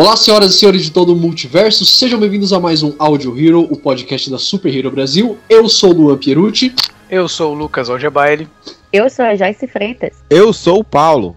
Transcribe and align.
Olá, 0.00 0.16
senhoras 0.16 0.54
e 0.54 0.58
senhores 0.58 0.82
de 0.82 0.90
todo 0.90 1.12
o 1.12 1.14
multiverso, 1.14 1.84
sejam 1.84 2.18
bem-vindos 2.18 2.54
a 2.54 2.58
mais 2.58 2.82
um 2.82 2.94
Audio 2.98 3.38
Hero, 3.38 3.68
o 3.70 3.76
podcast 3.76 4.30
da 4.30 4.38
Super 4.38 4.74
Hero 4.74 4.90
Brasil. 4.90 5.36
Eu 5.46 5.68
sou 5.68 5.90
o 5.90 5.92
Luan 5.92 6.16
Pierucci. 6.16 6.74
Eu 7.10 7.28
sou 7.28 7.52
o 7.52 7.54
Lucas 7.54 7.90
Algebaile. 7.90 8.48
Eu 8.90 9.10
sou 9.10 9.26
a 9.26 9.36
Joyce 9.36 9.66
Freitas. 9.66 10.12
Eu 10.30 10.54
sou 10.54 10.78
o 10.78 10.84
Paulo. 10.84 11.36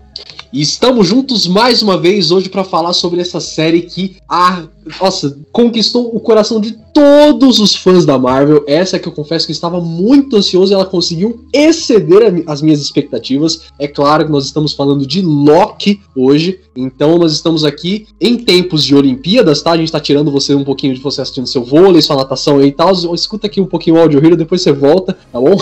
E 0.53 0.61
estamos 0.61 1.07
juntos 1.07 1.45
mais 1.45 1.81
uma 1.81 1.97
vez 1.97 2.31
hoje 2.31 2.47
para 2.47 2.63
falar 2.63 2.93
sobre 2.93 3.19
essa 3.19 3.41
série 3.41 3.81
que, 3.81 4.15
ah, 4.29 4.63
nossa, 5.01 5.37
conquistou 5.51 6.15
o 6.15 6.19
coração 6.21 6.61
de 6.61 6.71
todos 6.93 7.59
os 7.59 7.75
fãs 7.75 8.05
da 8.05 8.17
Marvel. 8.17 8.63
Essa 8.67 8.99
que 8.99 9.07
eu 9.07 9.11
confesso 9.11 9.45
que 9.45 9.51
estava 9.51 9.81
muito 9.81 10.37
ansioso 10.37 10.71
e 10.71 10.75
ela 10.75 10.85
conseguiu 10.85 11.43
exceder 11.51 12.43
as 12.47 12.61
minhas 12.61 12.79
expectativas. 12.79 13.63
É 13.79 13.87
claro 13.87 14.25
que 14.25 14.31
nós 14.31 14.45
estamos 14.45 14.73
falando 14.73 15.05
de 15.05 15.21
Loki 15.21 16.01
hoje, 16.15 16.59
então 16.75 17.17
nós 17.17 17.33
estamos 17.33 17.63
aqui 17.63 18.07
em 18.21 18.37
tempos 18.37 18.83
de 18.83 18.95
Olimpíadas, 18.95 19.61
tá? 19.61 19.71
A 19.71 19.77
gente 19.77 19.91
tá 19.91 19.99
tirando 19.99 20.31
você 20.31 20.53
um 20.53 20.63
pouquinho 20.63 20.93
de 20.93 21.01
você 21.01 21.21
assistindo 21.21 21.47
seu 21.47 21.63
vôlei, 21.63 22.01
sua 22.01 22.15
natação 22.15 22.63
e 22.63 22.71
tal. 22.71 22.93
Escuta 23.13 23.47
aqui 23.47 23.59
um 23.59 23.65
pouquinho 23.65 23.95
o 23.95 23.99
Audio 23.99 24.23
Hero, 24.23 24.37
depois 24.37 24.61
você 24.61 24.71
volta, 24.71 25.17
tá 25.31 25.39
bom? 25.39 25.57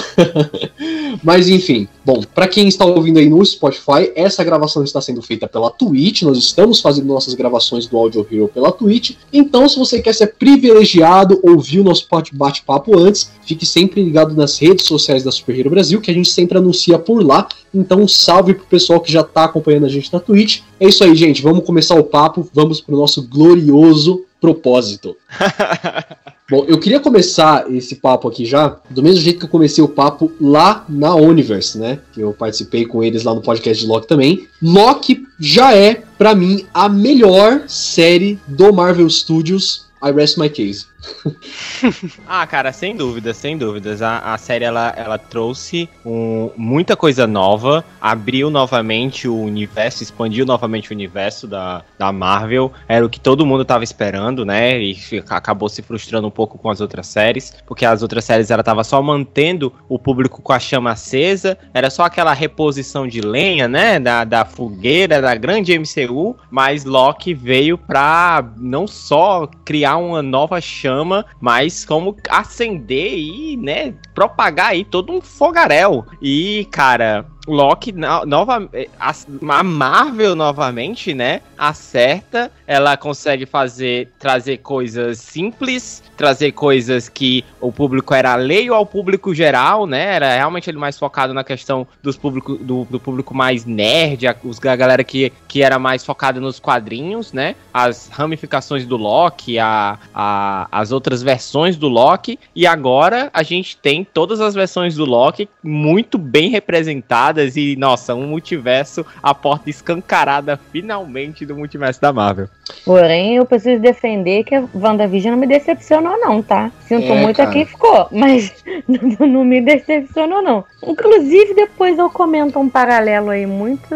Mas 1.23 1.47
enfim, 1.49 1.87
bom, 2.05 2.21
para 2.33 2.47
quem 2.47 2.67
está 2.67 2.85
ouvindo 2.85 3.19
aí 3.19 3.29
no 3.29 3.45
Spotify, 3.45 4.11
essa 4.15 4.43
gravação 4.43 4.83
está 4.83 4.99
sendo 4.99 5.21
feita 5.21 5.47
pela 5.47 5.69
Twitch. 5.69 6.23
Nós 6.23 6.37
estamos 6.37 6.81
fazendo 6.81 7.07
nossas 7.07 7.33
gravações 7.33 7.85
do 7.87 7.97
Audio 7.97 8.25
Hero 8.29 8.49
pela 8.53 8.71
Twitch. 8.71 9.15
Então, 9.31 9.67
se 9.67 9.77
você 9.77 10.01
quer 10.01 10.13
ser 10.13 10.35
privilegiado, 10.35 11.20
ouvir 11.43 11.79
o 11.79 11.83
nosso 11.83 12.07
bate-papo 12.33 12.97
antes, 12.97 13.31
fique 13.45 13.65
sempre 13.65 14.03
ligado 14.03 14.35
nas 14.35 14.57
redes 14.57 14.85
sociais 14.85 15.23
da 15.23 15.31
Super 15.31 15.59
Hero 15.59 15.69
Brasil, 15.69 16.01
que 16.01 16.11
a 16.11 16.13
gente 16.13 16.29
sempre 16.29 16.57
anuncia 16.57 16.97
por 16.99 17.23
lá. 17.23 17.47
Então, 17.73 18.01
um 18.01 18.07
salve 18.07 18.53
pro 18.53 18.65
pessoal 18.65 18.99
que 18.99 19.11
já 19.11 19.21
está 19.21 19.45
acompanhando 19.45 19.85
a 19.85 19.89
gente 19.89 20.11
na 20.11 20.19
Twitch. 20.19 20.61
É 20.79 20.87
isso 20.87 21.03
aí, 21.03 21.15
gente. 21.15 21.41
Vamos 21.41 21.65
começar 21.65 21.95
o 21.95 22.03
papo. 22.03 22.47
Vamos 22.53 22.81
pro 22.81 22.97
nosso 22.97 23.27
glorioso 23.27 24.25
propósito. 24.41 25.15
Bom, 26.49 26.65
eu 26.67 26.77
queria 26.77 26.99
começar 26.99 27.71
esse 27.71 27.95
papo 27.95 28.27
aqui 28.27 28.43
já, 28.43 28.77
do 28.89 29.01
mesmo 29.01 29.21
jeito 29.21 29.39
que 29.39 29.45
eu 29.45 29.49
comecei 29.49 29.81
o 29.81 29.87
papo 29.87 30.29
lá 30.41 30.83
na 30.89 31.15
Universe, 31.15 31.77
né? 31.77 31.99
Que 32.11 32.19
eu 32.19 32.33
participei 32.33 32.85
com 32.85 33.01
eles 33.01 33.23
lá 33.23 33.33
no 33.33 33.39
podcast 33.39 33.81
de 33.81 33.89
Loki 33.89 34.05
também. 34.05 34.47
Loki 34.61 35.23
já 35.39 35.73
é, 35.73 36.03
para 36.17 36.35
mim, 36.35 36.65
a 36.73 36.89
melhor 36.89 37.63
série 37.69 38.37
do 38.45 38.73
Marvel 38.73 39.09
Studios. 39.09 39.85
I 40.03 40.11
rest 40.11 40.37
my 40.37 40.49
case. 40.49 40.87
ah, 42.27 42.45
cara, 42.45 42.71
sem 42.71 42.95
dúvidas, 42.95 43.37
sem 43.37 43.57
dúvidas. 43.57 44.01
A, 44.01 44.33
a 44.33 44.37
série 44.37 44.65
ela, 44.65 44.93
ela 44.95 45.17
trouxe 45.17 45.89
um, 46.05 46.51
muita 46.55 46.95
coisa 46.95 47.25
nova, 47.25 47.83
abriu 47.99 48.49
novamente 48.49 49.27
o 49.27 49.35
universo, 49.37 50.03
expandiu 50.03 50.45
novamente 50.45 50.91
o 50.91 50.93
universo 50.93 51.47
da, 51.47 51.83
da 51.97 52.11
Marvel. 52.11 52.71
Era 52.87 53.05
o 53.05 53.09
que 53.09 53.19
todo 53.19 53.45
mundo 53.45 53.65
tava 53.65 53.83
esperando, 53.83 54.45
né? 54.45 54.79
E 54.79 54.97
acabou 55.29 55.69
se 55.69 55.81
frustrando 55.81 56.27
um 56.27 56.31
pouco 56.31 56.57
com 56.57 56.69
as 56.69 56.81
outras 56.81 57.07
séries, 57.07 57.53
porque 57.65 57.85
as 57.85 58.01
outras 58.01 58.23
séries 58.23 58.51
ela 58.51 58.63
tava 58.63 58.83
só 58.83 59.01
mantendo 59.01 59.73
o 59.89 59.97
público 59.97 60.41
com 60.41 60.53
a 60.53 60.59
chama 60.59 60.91
acesa, 60.91 61.57
era 61.73 61.89
só 61.89 62.03
aquela 62.03 62.33
reposição 62.33 63.07
de 63.07 63.21
lenha, 63.21 63.67
né? 63.67 63.99
Da, 63.99 64.23
da 64.23 64.45
fogueira 64.45 65.21
da 65.21 65.35
grande 65.35 65.77
MCU, 65.77 66.35
mas 66.49 66.85
Loki 66.85 67.33
veio 67.33 67.77
pra 67.77 68.43
não 68.57 68.87
só 68.87 69.49
criar 69.65 69.97
uma 69.97 70.21
nova 70.21 70.61
chama 70.61 70.90
chama, 70.91 71.25
mas 71.39 71.85
como 71.85 72.15
acender 72.29 73.17
e, 73.17 73.55
né, 73.57 73.93
propagar 74.21 74.67
aí 74.67 74.85
todo 74.85 75.11
um 75.11 75.19
fogaréu. 75.19 76.05
E, 76.21 76.67
cara, 76.69 77.25
Loki, 77.47 77.91
nova, 77.91 78.69
eh, 78.71 78.87
a 78.99 79.63
Marvel 79.63 80.35
novamente, 80.35 81.13
né? 81.13 81.41
Acerta, 81.57 82.51
ela 82.67 82.95
consegue 82.95 83.45
fazer, 83.45 84.09
trazer 84.19 84.57
coisas 84.57 85.17
simples, 85.17 86.03
trazer 86.15 86.51
coisas 86.51 87.09
que 87.09 87.43
o 87.59 87.71
público 87.71 88.13
era 88.13 88.33
alheio 88.33 88.75
ao 88.75 88.85
público 88.85 89.33
geral, 89.33 89.87
né? 89.87 90.15
Era 90.15 90.35
realmente 90.35 90.69
ele 90.69 90.77
mais 90.77 90.99
focado 90.99 91.33
na 91.33 91.43
questão 91.43 91.87
dos 92.03 92.15
público, 92.15 92.55
do, 92.55 92.85
do 92.85 92.99
público 92.99 93.33
mais 93.33 93.65
nerd, 93.65 94.27
a, 94.27 94.35
os, 94.43 94.63
a 94.63 94.75
galera 94.75 95.03
que, 95.03 95.33
que 95.47 95.63
era 95.63 95.79
mais 95.79 96.05
focada 96.05 96.39
nos 96.39 96.59
quadrinhos, 96.59 97.33
né? 97.33 97.55
As 97.73 98.07
ramificações 98.07 98.85
do 98.85 98.97
Loki, 98.97 99.57
a, 99.57 99.97
a, 100.13 100.67
as 100.71 100.91
outras 100.91 101.23
versões 101.23 101.75
do 101.75 101.87
Loki, 101.87 102.37
e 102.55 102.67
agora 102.67 103.31
a 103.33 103.41
gente 103.41 103.77
tem 103.77 104.03
todas 104.13 104.41
as 104.41 104.53
versões 104.53 104.95
do 104.95 105.05
Loki 105.05 105.49
muito 105.63 106.17
bem 106.17 106.49
representadas 106.49 107.55
e, 107.55 107.75
nossa, 107.75 108.15
um 108.15 108.27
multiverso, 108.27 109.05
a 109.21 109.33
porta 109.33 109.69
escancarada 109.69 110.59
finalmente 110.71 111.45
do 111.45 111.55
multiverso 111.55 112.01
da 112.01 112.11
Marvel. 112.11 112.47
Porém, 112.85 113.35
eu 113.35 113.45
preciso 113.45 113.81
defender 113.81 114.43
que 114.43 114.55
a 114.55 114.63
WandaVision 114.73 115.33
não 115.33 115.39
me 115.39 115.47
decepcionou, 115.47 116.19
não, 116.19 116.41
tá? 116.41 116.71
Sinto 116.81 117.11
é, 117.11 117.21
muito 117.21 117.37
cara. 117.37 117.49
a 117.49 117.53
quem 117.53 117.65
ficou, 117.65 118.07
mas 118.11 118.53
não, 118.87 119.27
não 119.27 119.45
me 119.45 119.61
decepcionou, 119.61 120.41
não. 120.41 120.63
Inclusive, 120.83 121.53
depois 121.53 121.97
eu 121.97 122.09
comento 122.09 122.59
um 122.59 122.69
paralelo 122.69 123.29
aí 123.29 123.45
muito, 123.45 123.95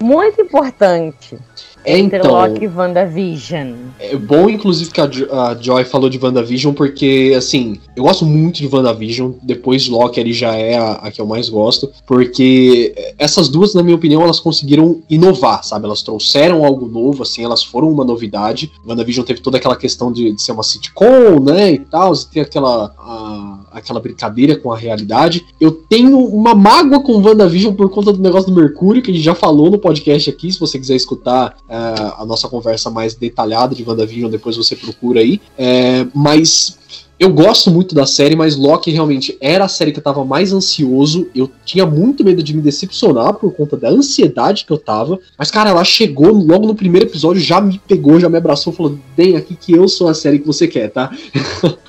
muito 0.00 0.40
importante. 0.40 1.38
É, 1.84 1.98
então, 1.98 2.32
Loki 2.32 2.64
e 2.64 2.68
WandaVision. 2.68 3.74
É 4.00 4.16
bom, 4.16 4.48
inclusive, 4.48 4.90
que 4.90 5.00
a, 5.00 5.04
a 5.04 5.54
Joy 5.60 5.84
falou 5.84 6.08
de 6.08 6.18
WandaVision, 6.18 6.72
porque, 6.72 7.34
assim, 7.36 7.78
eu 7.94 8.04
gosto 8.04 8.24
muito 8.24 8.56
de 8.56 8.66
WandaVision. 8.66 9.32
Depois 9.42 9.82
de 9.82 9.90
Loki, 9.90 10.18
ele 10.18 10.32
já 10.32 10.54
é 10.54 10.76
a, 10.76 10.92
a, 10.92 11.10
que 11.10 11.20
eu 11.20 11.26
mais 11.26 11.48
gosto. 11.48 11.92
Porque 12.06 12.94
essas 13.18 13.48
duas, 13.48 13.74
na 13.74 13.82
minha 13.82 13.96
opinião, 13.96 14.22
elas 14.22 14.40
conseguiram 14.40 15.02
inovar, 15.10 15.62
sabe? 15.62 15.84
Elas 15.84 16.02
trouxeram 16.02 16.64
algo 16.64 16.86
novo, 16.86 17.22
assim, 17.22 17.44
elas 17.44 17.62
foram 17.62 17.90
uma 17.90 18.04
novidade. 18.04 18.72
WandaVision 18.86 19.24
teve 19.24 19.40
toda 19.40 19.58
aquela 19.58 19.76
questão 19.76 20.10
de, 20.10 20.32
de 20.32 20.42
ser 20.42 20.52
uma 20.52 20.62
sitcom, 20.62 21.38
né? 21.40 21.72
E 21.72 21.78
tal, 21.78 22.16
ter 22.16 22.40
aquela. 22.40 22.94
A, 22.98 23.53
aquela 23.74 24.00
brincadeira 24.00 24.56
com 24.56 24.72
a 24.72 24.76
realidade. 24.76 25.44
Eu 25.60 25.72
tenho 25.72 26.18
uma 26.18 26.54
mágoa 26.54 27.02
com 27.02 27.20
WandaVision 27.20 27.74
por 27.74 27.90
conta 27.90 28.12
do 28.12 28.22
negócio 28.22 28.50
do 28.50 28.60
Mercúrio, 28.60 29.02
que 29.02 29.10
a 29.10 29.14
gente 29.14 29.24
já 29.24 29.34
falou 29.34 29.70
no 29.70 29.78
podcast 29.78 30.30
aqui. 30.30 30.52
Se 30.52 30.60
você 30.60 30.78
quiser 30.78 30.94
escutar 30.94 31.56
é, 31.68 31.76
a 32.18 32.24
nossa 32.24 32.48
conversa 32.48 32.90
mais 32.90 33.14
detalhada 33.14 33.74
de 33.74 33.82
WandaVision, 33.82 34.30
depois 34.30 34.56
você 34.56 34.76
procura 34.76 35.20
aí. 35.20 35.40
É, 35.58 36.06
mas 36.14 36.78
eu 37.18 37.32
gosto 37.32 37.70
muito 37.70 37.94
da 37.94 38.06
série, 38.06 38.34
mas 38.34 38.56
Loki 38.56 38.90
realmente 38.90 39.36
era 39.40 39.64
a 39.64 39.68
série 39.68 39.92
que 39.92 39.98
eu 39.98 40.02
tava 40.02 40.24
mais 40.24 40.52
ansioso. 40.52 41.28
Eu 41.34 41.50
tinha 41.64 41.86
muito 41.86 42.24
medo 42.24 42.42
de 42.42 42.54
me 42.54 42.60
decepcionar 42.60 43.34
por 43.34 43.54
conta 43.54 43.76
da 43.76 43.88
ansiedade 43.88 44.64
que 44.64 44.72
eu 44.72 44.78
tava. 44.78 45.18
Mas, 45.38 45.50
cara, 45.50 45.70
ela 45.70 45.84
chegou 45.84 46.32
logo 46.32 46.66
no 46.66 46.74
primeiro 46.74 47.06
episódio, 47.06 47.40
já 47.40 47.60
me 47.60 47.78
pegou, 47.78 48.18
já 48.18 48.28
me 48.28 48.36
abraçou, 48.36 48.72
falou: 48.72 48.98
Vem 49.16 49.36
aqui 49.36 49.54
que 49.54 49.72
eu 49.72 49.86
sou 49.86 50.08
a 50.08 50.14
série 50.14 50.40
que 50.40 50.46
você 50.46 50.66
quer, 50.66 50.90
tá? 50.90 51.10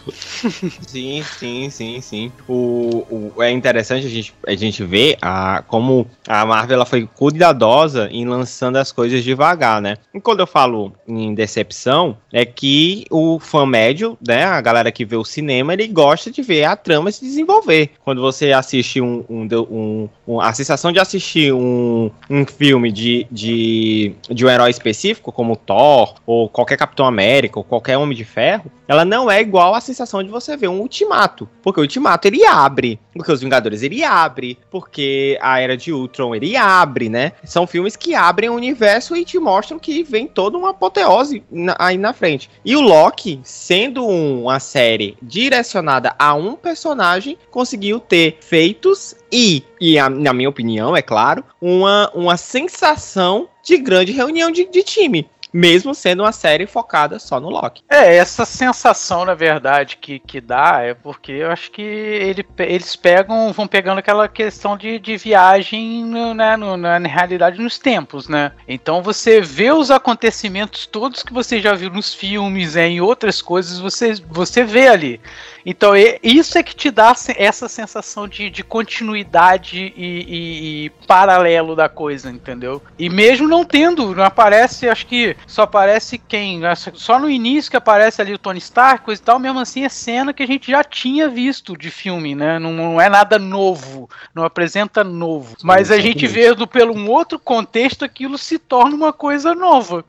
sim, 0.88 1.24
sim, 1.40 1.70
sim, 1.70 2.02
sim. 2.02 2.32
O, 2.48 3.32
o, 3.36 3.44
é 3.44 3.52
interessante 3.52 4.06
a 4.06 4.10
gente, 4.10 4.34
a 4.46 4.56
gente 4.56 4.84
ver 4.84 5.18
a, 5.22 5.64
como 5.68 6.08
a 6.28 6.46
Marvel 6.46 6.76
ela 6.76 6.86
foi 6.86 7.10
cuidadosa 7.16 8.10
em 8.12 8.26
lançando 8.28 8.78
as 8.78 8.92
coisas 8.92 9.24
devagar, 9.24 9.82
né? 9.82 9.98
E 10.14 10.22
quando 10.22 10.42
eu 10.42 10.48
falo 10.48 10.94
em 11.08 11.34
decepção, 11.34 12.18
é 12.32 12.46
que 12.46 13.06
o 13.10 13.40
fã 13.40 13.66
médio, 13.66 14.18
né, 14.26 14.44
a 14.44 14.62
galera 14.62 14.92
que 14.92 15.04
vê 15.04 15.15
o 15.16 15.26
cinema, 15.26 15.74
ele 15.74 15.88
gosta 15.88 16.32
de 16.32 16.42
ver 16.42 16.66
a 16.66 16.76
trama 16.76 17.12
se 17.12 17.24
desenvolver. 17.24 17.92
Quando 18.04 18.22
você 18.22 18.52
assiste 18.52 19.02
um. 19.02 19.24
um, 19.30 19.48
um, 19.70 20.10
um 20.28 20.42
a 20.42 20.54
sensação 20.54 20.92
de 20.92 21.00
assistir 21.00 21.54
um, 21.54 22.12
um 22.30 22.46
filme 22.46 22.92
de, 22.92 23.28
de, 23.32 24.14
de 24.30 24.46
um 24.46 24.50
herói 24.50 24.70
específico, 24.70 25.32
como 25.32 25.56
Thor, 25.56 26.16
ou 26.26 26.50
qualquer 26.50 26.78
Capitão 26.78 27.06
América, 27.06 27.60
ou 27.60 27.64
qualquer 27.64 27.98
Homem 27.98 28.16
de 28.16 28.26
Ferro, 28.26 28.72
ela 28.88 29.04
não 29.04 29.30
é 29.30 29.42
igual 29.42 29.74
à 29.74 29.82
sensação 29.82 30.24
de 30.24 30.30
você 30.30 30.56
ver 30.56 30.68
um 30.68 30.80
Ultimato. 30.80 31.50
Porque 31.62 31.80
o 31.80 31.84
Ultimato 31.84 32.28
ele 32.28 32.46
abre. 32.46 33.00
Porque 33.14 33.32
os 33.32 33.42
Vingadores 33.42 33.82
ele 33.82 34.04
abre. 34.04 34.58
Porque 34.70 35.38
a 35.42 35.60
Era 35.60 35.76
de 35.76 35.92
Ultron 35.92 36.36
ele 36.36 36.56
abre, 36.56 37.10
né? 37.10 37.34
São 37.44 37.66
filmes 37.66 37.96
que 37.96 38.14
abrem 38.14 38.50
o 38.50 38.56
universo 38.56 39.16
e 39.16 39.26
te 39.26 39.40
mostram 39.40 39.80
que 39.80 40.04
vem 40.04 40.28
toda 40.28 40.58
uma 40.58 40.72
apoteose 40.72 41.44
na, 41.52 41.76
aí 41.80 41.98
na 41.98 42.14
frente. 42.14 42.50
E 42.64 42.76
o 42.76 42.82
Loki, 42.82 43.40
sendo 43.44 44.06
uma 44.06 44.60
série 44.60 45.05
série 45.06 45.18
direcionada 45.22 46.16
a 46.18 46.34
um 46.34 46.56
personagem 46.56 47.38
conseguiu 47.52 48.00
ter 48.00 48.38
feitos 48.42 49.16
e, 49.32 49.64
e 49.80 50.00
a, 50.00 50.10
na 50.10 50.34
minha 50.34 50.50
opinião, 50.50 50.96
é 50.96 51.02
claro, 51.02 51.44
uma, 51.62 52.10
uma 52.14 52.38
sensação 52.38 53.50
de 53.64 53.78
grande 53.78 54.12
reunião 54.12 54.52
de, 54.52 54.66
de 54.66 54.84
time 54.84 55.30
mesmo 55.56 55.96
sendo 55.96 56.24
uma 56.24 56.34
série 56.34 56.68
focada 56.68 57.18
só 57.18 57.40
no 57.40 57.50
Loki. 57.50 57.82
É, 57.90 58.18
essa 58.18 58.44
sensação, 58.44 59.24
na 59.24 59.34
verdade, 59.34 59.96
que, 59.96 60.20
que 60.20 60.42
dá 60.42 60.82
é 60.82 60.94
porque 60.94 61.32
eu 61.32 61.50
acho 61.50 61.72
que 61.72 61.82
ele, 61.82 62.46
eles 62.60 62.98
pegam, 62.98 63.54
vão 63.54 63.66
pegando 63.66 64.00
aquela 64.00 64.28
questão 64.28 64.76
de, 64.76 65.00
de 65.00 65.16
viagem 65.16 66.04
né, 66.36 66.58
no, 66.58 66.76
na 66.76 66.98
realidade 66.98 67.62
nos 67.62 67.78
tempos, 67.78 68.28
né? 68.28 68.52
Então 68.68 69.02
você 69.02 69.40
vê 69.40 69.72
os 69.72 69.90
acontecimentos 69.90 70.86
todos 70.86 71.24
que 71.24 71.32
você 71.32 71.62
já 71.62 71.74
viu 71.74 71.90
nos 71.90 72.14
filmes, 72.14 72.76
é, 72.76 72.88
em 72.88 73.00
outras 73.00 73.42
coisas, 73.42 73.80
você, 73.80 74.14
você 74.28 74.62
vê 74.62 74.90
ali. 74.90 75.22
Então, 75.66 75.94
isso 76.22 76.60
é 76.60 76.64
que 76.64 76.76
te 76.76 76.92
dá 76.92 77.16
essa 77.36 77.68
sensação 77.68 78.28
de, 78.28 78.52
de 78.52 78.64
continuidade 78.64 79.92
e, 79.98 80.06
e, 80.06 80.86
e, 80.86 80.90
paralelo 81.08 81.76
da 81.76 81.90
coisa, 81.90 82.30
entendeu? 82.30 82.80
E 83.00 83.10
mesmo 83.10 83.48
não 83.48 83.66
tendo, 83.66 84.14
não 84.14 84.24
aparece, 84.24 84.88
acho 84.88 85.08
que 85.08 85.36
só 85.48 85.64
aparece 85.64 86.18
quem? 86.18 86.62
Só 86.94 87.20
no 87.20 87.30
início 87.30 87.70
que 87.72 87.78
aparece 87.78 88.22
ali 88.22 88.34
o 88.34 88.38
Tony 88.38 88.60
Stark, 88.60 89.06
coisa 89.06 89.22
e 89.22 89.26
tal, 89.26 89.40
mesmo 89.40 89.60
assim 89.60 89.84
é 89.84 89.90
cena 89.90 90.34
que 90.34 90.44
a 90.44 90.48
gente 90.48 90.72
já 90.72 90.84
tinha 90.84 91.28
visto 91.30 91.78
de 91.78 91.90
filme, 91.92 92.36
né? 92.36 92.60
Não, 92.60 92.74
não 92.74 93.02
é 93.02 93.10
nada 93.10 93.38
novo, 93.38 94.10
não 94.34 94.44
apresenta 94.44 95.04
novo. 95.04 95.56
Mas 95.64 95.92
a 95.92 96.00
gente 96.00 96.28
vê 96.28 96.56
pelo 96.68 96.96
um 96.96 97.10
outro 97.10 97.40
contexto 97.40 98.04
aquilo 98.04 98.38
se 98.38 98.58
torna 98.58 98.96
uma 98.96 99.14
coisa 99.14 99.54
nova. 99.54 100.04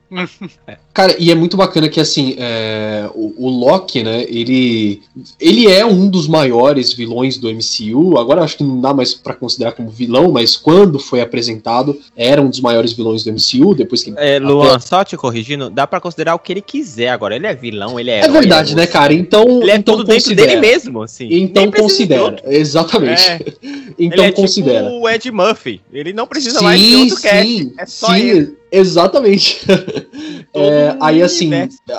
Cara, 0.96 1.14
e 1.18 1.30
é 1.30 1.34
muito 1.34 1.58
bacana 1.58 1.90
que 1.90 2.00
assim, 2.00 2.36
é, 2.38 3.06
o, 3.14 3.34
o 3.36 3.50
Loki, 3.50 4.02
né, 4.02 4.24
ele 4.30 5.02
ele 5.38 5.70
é 5.70 5.84
um 5.84 6.08
dos 6.08 6.26
maiores 6.26 6.90
vilões 6.90 7.36
do 7.36 7.50
MCU. 7.52 8.18
Agora 8.18 8.42
acho 8.42 8.56
que 8.56 8.64
não 8.64 8.80
dá 8.80 8.94
mais 8.94 9.12
para 9.12 9.34
considerar 9.34 9.72
como 9.72 9.90
vilão, 9.90 10.32
mas 10.32 10.56
quando 10.56 10.98
foi 10.98 11.20
apresentado, 11.20 12.00
era 12.16 12.40
um 12.40 12.48
dos 12.48 12.60
maiores 12.60 12.94
vilões 12.94 13.22
do 13.22 13.30
MCU. 13.30 13.74
Depois 13.74 14.02
que. 14.02 14.14
É, 14.16 14.38
Luan, 14.38 14.76
até... 14.76 14.86
só 14.86 15.04
te 15.04 15.18
corrigindo, 15.18 15.68
dá 15.68 15.86
para 15.86 16.00
considerar 16.00 16.34
o 16.34 16.38
que 16.38 16.50
ele 16.50 16.62
quiser 16.62 17.10
agora. 17.10 17.36
Ele 17.36 17.46
é 17.46 17.54
vilão, 17.54 18.00
ele 18.00 18.10
é. 18.10 18.20
É 18.20 18.28
verdade, 18.30 18.72
é 18.72 18.76
né, 18.76 18.86
cara? 18.86 19.12
Então. 19.12 19.60
Ele 19.60 19.72
é 19.72 19.76
então 19.76 19.98
tudo 19.98 20.06
considera. 20.06 20.46
dentro 20.46 20.62
dele 20.62 20.74
mesmo, 20.74 21.02
assim. 21.02 21.28
Então 21.30 21.70
considera. 21.70 22.42
Exatamente. 22.46 23.22
É. 23.22 23.38
então 23.98 24.24
ele 24.24 24.28
é 24.28 24.32
considera. 24.32 24.84
Tipo 24.86 25.00
o 25.00 25.10
Ed 25.10 25.30
Murphy. 25.30 25.82
Ele 25.92 26.14
não 26.14 26.26
precisa 26.26 26.60
sim, 26.60 26.64
mais 26.64 26.80
de 26.80 26.96
outro 26.96 27.16
sim, 27.16 27.28
cast. 27.28 27.72
É 27.76 27.84
só 27.84 28.06
sim. 28.14 28.20
ele. 28.20 28.56
Exatamente. 28.76 29.60
é, 30.52 30.96
aí, 31.00 31.22
assim, 31.22 31.50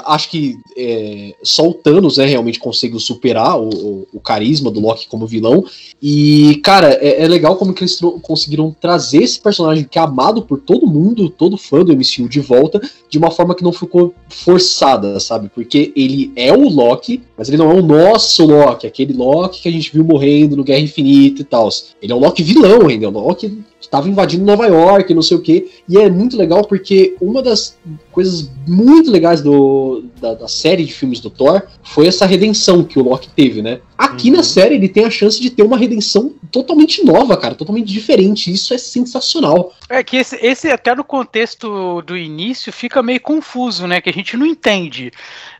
acho 0.05 0.29
que 0.29 0.55
é, 0.77 1.33
só 1.41 1.67
o 1.67 1.73
Thanos 1.73 2.17
né, 2.17 2.25
realmente 2.25 2.59
conseguiu 2.59 2.99
superar 2.99 3.59
o, 3.59 3.69
o, 3.69 4.07
o, 4.13 4.19
carisma 4.19 4.69
do 4.69 4.79
Loki 4.79 5.07
como 5.07 5.25
vilão. 5.25 5.65
E, 6.01 6.61
cara, 6.63 6.93
é, 7.01 7.23
é 7.23 7.27
legal 7.27 7.55
como 7.55 7.73
que 7.73 7.83
eles 7.83 7.99
conseguiram 8.21 8.75
trazer 8.79 9.23
esse 9.23 9.41
personagem 9.41 9.87
que 9.89 9.97
é 9.97 10.01
amado 10.01 10.43
por 10.43 10.59
todo 10.59 10.85
mundo, 10.85 11.29
todo 11.31 11.57
fã 11.57 11.83
do 11.83 11.93
MCU 11.93 12.29
de 12.29 12.39
volta, 12.39 12.79
de 13.09 13.17
uma 13.17 13.31
forma 13.31 13.55
que 13.55 13.63
não 13.63 13.73
ficou 13.73 14.13
forçada, 14.29 15.19
sabe? 15.19 15.49
Porque 15.49 15.91
ele 15.95 16.31
é 16.35 16.53
o 16.53 16.69
Loki, 16.69 17.23
mas 17.35 17.47
ele 17.47 17.57
não 17.57 17.71
é 17.71 17.73
o 17.73 17.81
nosso 17.81 18.45
Loki, 18.45 18.85
aquele 18.85 19.13
Loki 19.13 19.63
que 19.63 19.69
a 19.69 19.71
gente 19.71 19.91
viu 19.91 20.03
morrendo 20.03 20.55
no 20.55 20.63
Guerra 20.63 20.81
Infinita 20.81 21.41
e 21.41 21.45
tal. 21.45 21.69
Ele 21.99 22.11
é 22.11 22.15
o 22.15 22.19
Loki 22.19 22.43
vilão 22.43 22.87
ainda, 22.87 23.05
é 23.05 23.09
o 23.09 23.11
Loki 23.11 23.63
estava 23.79 24.09
invadindo 24.09 24.45
Nova 24.45 24.65
York, 24.65 25.13
não 25.13 25.21
sei 25.21 25.37
o 25.37 25.41
que. 25.41 25.69
E 25.87 25.97
é 25.97 26.09
muito 26.09 26.37
legal 26.37 26.65
porque 26.65 27.15
uma 27.21 27.41
das 27.41 27.77
coisas 28.11 28.49
muito 28.67 29.11
legais 29.11 29.41
do, 29.41 30.03
da, 30.19 30.33
da, 30.33 30.47
série 30.47 30.83
de 30.83 30.93
filmes 30.93 31.19
do 31.19 31.29
Thor 31.29 31.61
foi 31.83 32.07
essa 32.07 32.25
redenção 32.25 32.83
que 32.83 32.99
o 32.99 33.03
Loki 33.03 33.29
teve, 33.35 33.61
né? 33.61 33.79
Aqui 33.97 34.29
uhum. 34.29 34.37
na 34.37 34.43
série 34.43 34.75
ele 34.75 34.87
tem 34.87 35.05
a 35.05 35.09
chance 35.09 35.41
de 35.41 35.49
ter 35.49 35.63
uma 35.63 35.77
redenção 35.77 36.33
totalmente 36.51 37.03
nova, 37.03 37.35
cara, 37.35 37.55
totalmente 37.55 37.91
diferente. 37.91 38.51
Isso 38.51 38.73
é 38.73 38.77
sensacional. 38.77 39.73
É 39.89 40.03
que 40.03 40.17
esse, 40.17 40.35
esse 40.37 40.69
até 40.69 40.93
no 40.93 41.03
contexto 41.03 42.01
do 42.03 42.15
início 42.15 42.71
fica 42.71 43.01
meio 43.01 43.21
confuso, 43.21 43.87
né? 43.87 43.99
Que 43.99 44.09
a 44.09 44.13
gente 44.13 44.37
não 44.37 44.45
entende. 44.45 45.11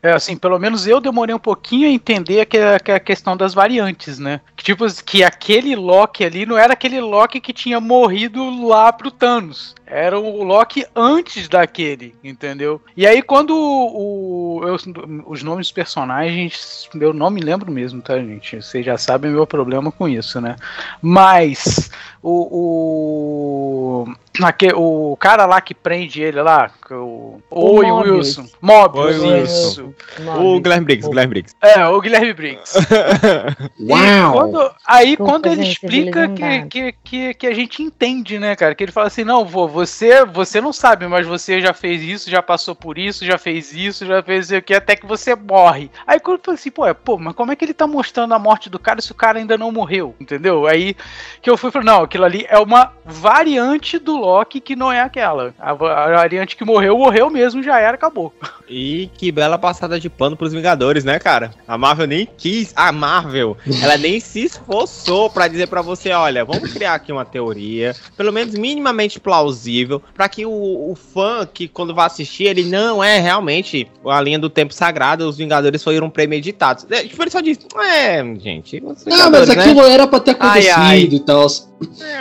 É, 0.02 0.12
assim, 0.12 0.38
pelo 0.38 0.60
menos 0.60 0.86
eu 0.86 1.02
demorei 1.02 1.34
um 1.34 1.40
pouquinho 1.40 1.88
a 1.88 1.92
entender 1.92 2.46
que 2.46 2.58
a, 2.58 2.80
que 2.80 2.92
a 2.92 3.00
questão 3.00 3.36
das 3.36 3.54
variantes, 3.54 4.20
né? 4.20 4.42
Que, 4.56 4.64
tipo, 4.64 4.86
que 5.04 5.24
aquele 5.24 5.76
Loki 5.76 6.24
ali 6.24 6.46
não 6.46 6.58
era 6.58 6.74
aquele 6.74 7.00
Loki 7.02 7.40
que 7.40 7.54
tinha 7.54 7.80
morrido 7.80 8.68
lá 8.68 8.92
pro 8.94 9.10
Thanos. 9.10 9.76
Era 9.86 10.20
o 10.20 10.44
Loki 10.44 10.86
antes 10.96 11.48
daquele, 11.48 12.14
entendeu? 12.22 12.82
E 12.96 13.08
aí, 13.08 13.22
quando 13.22 13.52
o, 13.52 14.60
o 14.60 14.68
eu, 14.68 14.76
os 15.26 15.42
nomes 15.42 15.68
dos 15.68 15.72
personagens, 15.72 16.90
eu 17.00 17.14
não 17.14 17.30
me 17.30 17.40
lembro 17.40 17.72
mesmo, 17.72 18.02
tá, 18.02 18.16
gente? 18.28 18.62
Vocês 18.62 18.86
já 18.86 18.98
sabem 18.98 19.32
o 19.32 19.34
meu 19.34 19.48
problema 19.48 19.92
com 19.92 20.08
isso, 20.08 20.40
né? 20.42 20.56
Mas 21.02 21.90
o, 22.30 24.06
o 24.06 24.16
Aquele, 24.44 24.74
o 24.76 25.18
cara 25.20 25.46
lá 25.46 25.60
que 25.60 25.74
prende 25.74 26.22
ele 26.22 26.42
lá, 26.42 26.70
o, 26.92 27.42
o 27.50 27.76
Oi 27.78 27.92
Wilson. 27.92 28.46
Mobius, 28.62 29.20
Oi, 29.20 29.42
isso. 29.42 29.96
O 30.40 30.60
Guilherme 30.60 30.86
Briggs, 30.86 31.08
o 31.08 31.10
Guilherme 31.10 31.34
Briggs. 31.34 31.56
É, 31.62 31.88
o 31.88 32.00
Guilherme 32.00 32.34
Briggs. 32.34 32.78
Uau! 33.82 34.34
Quando, 34.34 34.72
aí 34.86 35.18
quando 35.18 35.48
ele 35.48 35.64
explica 35.64 36.28
que, 36.30 36.62
que, 36.66 36.96
que, 37.04 37.34
que, 37.34 37.48
a 37.48 37.54
gente 37.54 37.82
entende, 37.82 38.38
né, 38.38 38.56
cara? 38.56 38.76
Que 38.76 38.84
ele 38.84 38.92
fala 38.92 39.08
assim, 39.08 39.24
não, 39.24 39.44
vô, 39.44 39.68
você, 39.68 40.24
você 40.26 40.62
não 40.62 40.72
sabe, 40.72 41.08
mas 41.08 41.26
você 41.26 41.60
já 41.60 41.74
fez 41.74 42.04
isso, 42.04 42.30
já 42.30 42.42
passou 42.42 42.76
por 42.76 42.98
isso, 42.98 43.26
já 43.26 43.38
fez 43.38 43.74
isso, 43.74 44.06
já 44.06 44.22
fez 44.22 44.52
o 44.52 44.62
que, 44.62 44.74
até 44.76 44.96
que 44.96 45.06
você 45.06 45.36
morre. 45.36 45.90
Aí 46.06 46.20
quando 46.20 46.42
eu 46.46 46.54
assim, 46.54 46.70
pô, 46.70 46.86
é, 46.86 46.94
pô, 46.94 47.18
mas 47.18 47.34
como 47.34 47.52
é 47.52 47.56
que 47.56 47.66
ele 47.66 47.74
tá 47.74 47.88
mostrando 47.88 48.34
a 48.34 48.40
morte 48.40 48.70
do 48.70 48.78
cara 48.78 49.02
se 49.02 49.12
o 49.12 49.16
cara 49.16 49.40
ainda 49.40 49.58
não 49.58 49.72
morreu? 49.72 50.16
Entendeu? 50.20 50.68
Aí 50.68 50.96
que 51.42 51.50
eu 51.50 51.58
fui 51.58 51.72
não, 51.84 52.08
aquilo 52.18 52.26
ali 52.26 52.46
é 52.50 52.58
uma 52.58 52.94
variante 53.06 54.00
do 54.00 54.18
Loki 54.18 54.60
que 54.60 54.76
não 54.76 54.92
é 54.92 55.02
aquela. 55.02 55.54
A 55.60 55.74
variante 55.74 56.56
que 56.56 56.66
morreu, 56.66 56.98
morreu 56.98 57.30
mesmo, 57.30 57.62
já 57.62 57.80
era, 57.80 57.96
acabou. 57.96 58.34
E 58.70 59.10
que 59.18 59.32
bela 59.32 59.58
passada 59.58 60.00
de 60.00 60.10
pano 60.10 60.36
pros 60.36 60.54
Vingadores, 60.54 61.04
né, 61.04 61.20
cara? 61.20 61.52
A 61.68 61.78
Marvel 61.78 62.08
nem 62.08 62.28
quis. 62.38 62.74
A 62.76 62.92
Marvel, 62.92 63.56
ela 63.82 63.98
nem 63.98 64.20
se 64.20 64.44
esforçou 64.44 65.30
para 65.30 65.48
dizer 65.48 65.68
para 65.68 65.82
você: 65.82 66.12
olha, 66.12 66.44
vamos 66.44 66.74
criar 66.74 66.96
aqui 66.96 67.12
uma 67.12 67.24
teoria, 67.26 67.96
pelo 68.16 68.34
menos 68.34 68.56
minimamente 68.56 69.20
plausível, 69.20 70.02
para 70.14 70.28
que 70.28 70.46
o, 70.46 70.52
o, 70.92 70.96
fã 70.96 71.48
que 71.52 71.68
quando 71.68 71.96
vai 71.96 72.08
assistir, 72.08 72.46
ele 72.46 72.64
não 72.64 73.04
é 73.04 73.20
realmente 73.20 73.88
a 74.06 74.22
linha 74.22 74.40
do 74.40 74.50
tempo 74.50 74.74
sagrado, 74.74 75.28
os 75.28 75.38
Vingadores 75.38 75.84
foram 75.84 76.10
premeditados. 76.10 76.86
É, 76.90 77.04
tipo, 77.04 77.22
ele 77.24 77.32
só 77.32 77.40
diz: 77.40 77.60
é, 77.78 78.24
gente. 78.36 78.82
Não, 78.82 79.32
mas 79.32 79.50
aquilo 79.50 79.82
né? 79.84 79.94
era 79.94 80.08
pra 80.08 80.20
ter 80.20 80.32
acontecido 80.32 80.74
ai, 80.76 81.00
ai. 81.02 81.10
e 81.12 81.20
tal. 81.20 81.48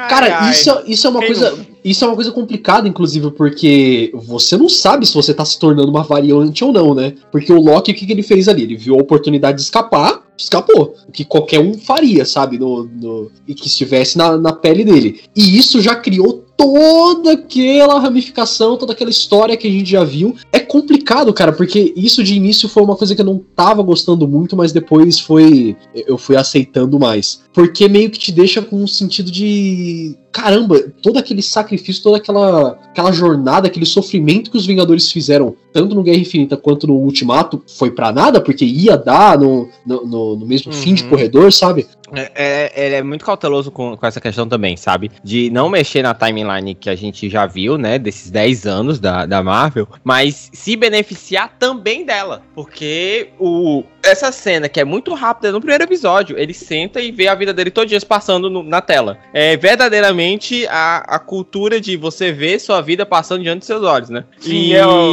Cara, 0.09 0.39
ai, 0.41 0.51
isso, 0.53 0.83
isso 0.87 1.07
é 1.07 1.11
uma 1.11 1.21
coisa. 1.21 1.76
Isso 1.87 2.05
é 2.05 2.09
uma 2.09 2.17
coisa 2.17 2.33
complicada, 2.33 2.89
inclusive, 2.89 3.31
porque 3.31 4.11
você 4.13 4.57
não 4.57 4.69
sabe 4.69 5.07
se 5.07 5.15
você 5.15 5.33
tá 5.33 5.45
se 5.45 5.57
tornando 5.57 5.89
uma 5.89 6.03
variante 6.03 6.65
ou 6.65 6.73
não, 6.73 6.93
né? 6.93 7.15
Porque 7.31 7.53
o 7.53 7.61
Loki, 7.61 7.93
o 7.93 7.95
que, 7.95 8.05
que 8.05 8.13
ele 8.13 8.25
fez 8.25 8.49
ali? 8.49 8.65
Ele 8.65 8.77
viu 8.77 8.97
a 8.97 9.01
oportunidade 9.01 9.59
de 9.59 9.63
escapar, 9.63 10.21
escapou. 10.37 10.97
O 11.07 11.13
que 11.13 11.25
qualquer 11.25 11.61
um 11.61 11.75
faria, 11.75 12.25
sabe? 12.25 12.59
No, 12.59 12.83
no, 12.83 13.31
e 13.47 13.55
que 13.55 13.69
estivesse 13.69 14.19
na, 14.19 14.37
na 14.37 14.53
pele 14.53 14.85
dele. 14.85 15.21
E 15.37 15.57
isso 15.57 15.81
já 15.81 15.95
criou 15.95 16.46
toda 16.57 17.33
aquela 17.33 18.01
ramificação, 18.01 18.77
toda 18.77 18.93
aquela 18.93 19.11
história 19.11 19.57
que 19.57 19.69
a 19.69 19.71
gente 19.71 19.91
já 19.91 20.03
viu. 20.03 20.35
É 20.51 20.59
complicado, 20.59 21.33
cara, 21.33 21.53
porque 21.53 21.93
isso 21.97 22.25
de 22.25 22.35
início 22.35 22.69
foi 22.69 22.83
uma 22.83 22.97
coisa 22.97 23.15
que 23.15 23.21
eu 23.21 23.27
não 23.27 23.43
tava 23.55 23.83
gostando 23.83 24.27
muito, 24.27 24.57
mas 24.57 24.73
depois 24.73 25.21
foi. 25.21 25.77
Eu 25.95 26.17
fui 26.17 26.37
aceitando 26.37 26.99
mais. 26.99 27.41
Porque 27.53 27.89
meio 27.89 28.11
que 28.11 28.19
te 28.19 28.33
deixa 28.33 28.63
com 28.63 28.83
um 28.83 28.87
sentido 28.87 29.31
de. 29.31 30.17
Caramba, 30.33 30.79
todo 31.03 31.19
aquele 31.19 31.41
sacrifício, 31.41 32.03
toda 32.03 32.19
aquela, 32.19 32.73
aquela 32.91 33.11
jornada, 33.11 33.69
aquele 33.69 33.87
sofrimento 33.87 34.51
que 34.51 34.59
os 34.59 34.67
Vingadores 34.67 35.11
fizeram, 35.11 35.57
tanto 35.73 35.95
no 35.95 36.03
Guerra 36.03 36.19
Infinita 36.19 36.59
quanto 36.59 36.87
no 36.87 36.95
Ultimato, 36.95 37.63
foi 37.67 37.91
para 37.91 38.13
nada, 38.13 38.39
porque 38.39 38.63
ia 38.63 38.99
dar 38.99 39.39
no, 39.39 39.67
no, 39.87 40.37
no 40.37 40.47
mesmo 40.47 40.71
uhum. 40.71 40.79
fim 40.79 40.93
de 40.93 41.05
uhum. 41.05 41.09
corredor, 41.09 41.51
sabe? 41.51 41.87
É, 42.15 42.31
é, 42.35 42.87
ele 42.87 42.95
é 42.97 43.03
muito 43.03 43.25
cauteloso 43.25 43.71
com, 43.71 43.97
com 43.97 44.07
essa 44.07 44.21
questão 44.21 44.49
também, 44.49 44.77
sabe? 44.77 45.11
De 45.23 45.51
não 45.51 45.69
mexer 45.69 46.03
na 46.03 46.15
timeline 46.15 46.75
que 46.75 46.89
a 46.89 46.95
gente 46.95 47.29
já 47.29 47.47
viu, 47.47 47.77
né? 47.77 47.99
Desses 47.99 48.31
10 48.31 48.67
anos 48.67 49.01
da, 49.01 49.27
da 49.27 49.43
Marvel, 49.43 49.89
mas 50.05 50.51
se 50.53 50.77
beneficiar 50.77 51.57
também 51.59 52.05
dela. 52.05 52.43
Porque 52.55 53.31
o, 53.39 53.83
essa 54.09 54.33
cena, 54.33 54.69
que 54.69 54.81
é 54.81 54.85
muito 54.85 55.15
rápida 55.15 55.53
no 55.53 55.61
primeiro 55.61 55.85
episódio, 55.85 56.39
ele 56.39 56.55
senta 56.55 57.01
e 57.01 57.11
vê 57.11 57.29
a 57.29 57.35
vida 57.35 57.53
dele 57.53 57.71
todos 57.71 57.91
dias 57.91 58.05
passando 58.05 58.49
no, 58.51 58.63
na 58.63 58.81
tela. 58.81 59.19
É 59.33 59.57
verdadeiramente 59.57 60.67
a, 60.69 60.99
a 61.17 61.19
cultura 61.19 61.81
de 61.81 61.97
você 61.97 62.33
ver 62.33 62.59
sua 62.59 62.81
vida 62.81 63.05
passando 63.05 63.43
diante 63.43 63.59
dos 63.59 63.67
seus 63.67 63.83
olhos, 63.83 64.11
né? 64.11 64.25
Sim, 64.39 64.53
e, 64.53 64.75
é, 64.75 64.87
o, 64.87 65.13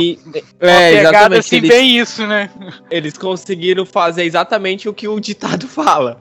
é 0.60 0.94
exatamente. 0.94 1.40
Assim, 1.40 1.58
eles, 1.58 1.70
bem 1.70 1.98
isso, 1.98 2.28
né? 2.28 2.50
Eles 2.90 3.18
conseguiram 3.18 3.86
fazer 3.86 4.24
exatamente 4.24 4.88
o 4.88 4.94
que 4.94 5.08
o 5.08 5.20
ditado 5.20 5.68
fala. 5.68 6.20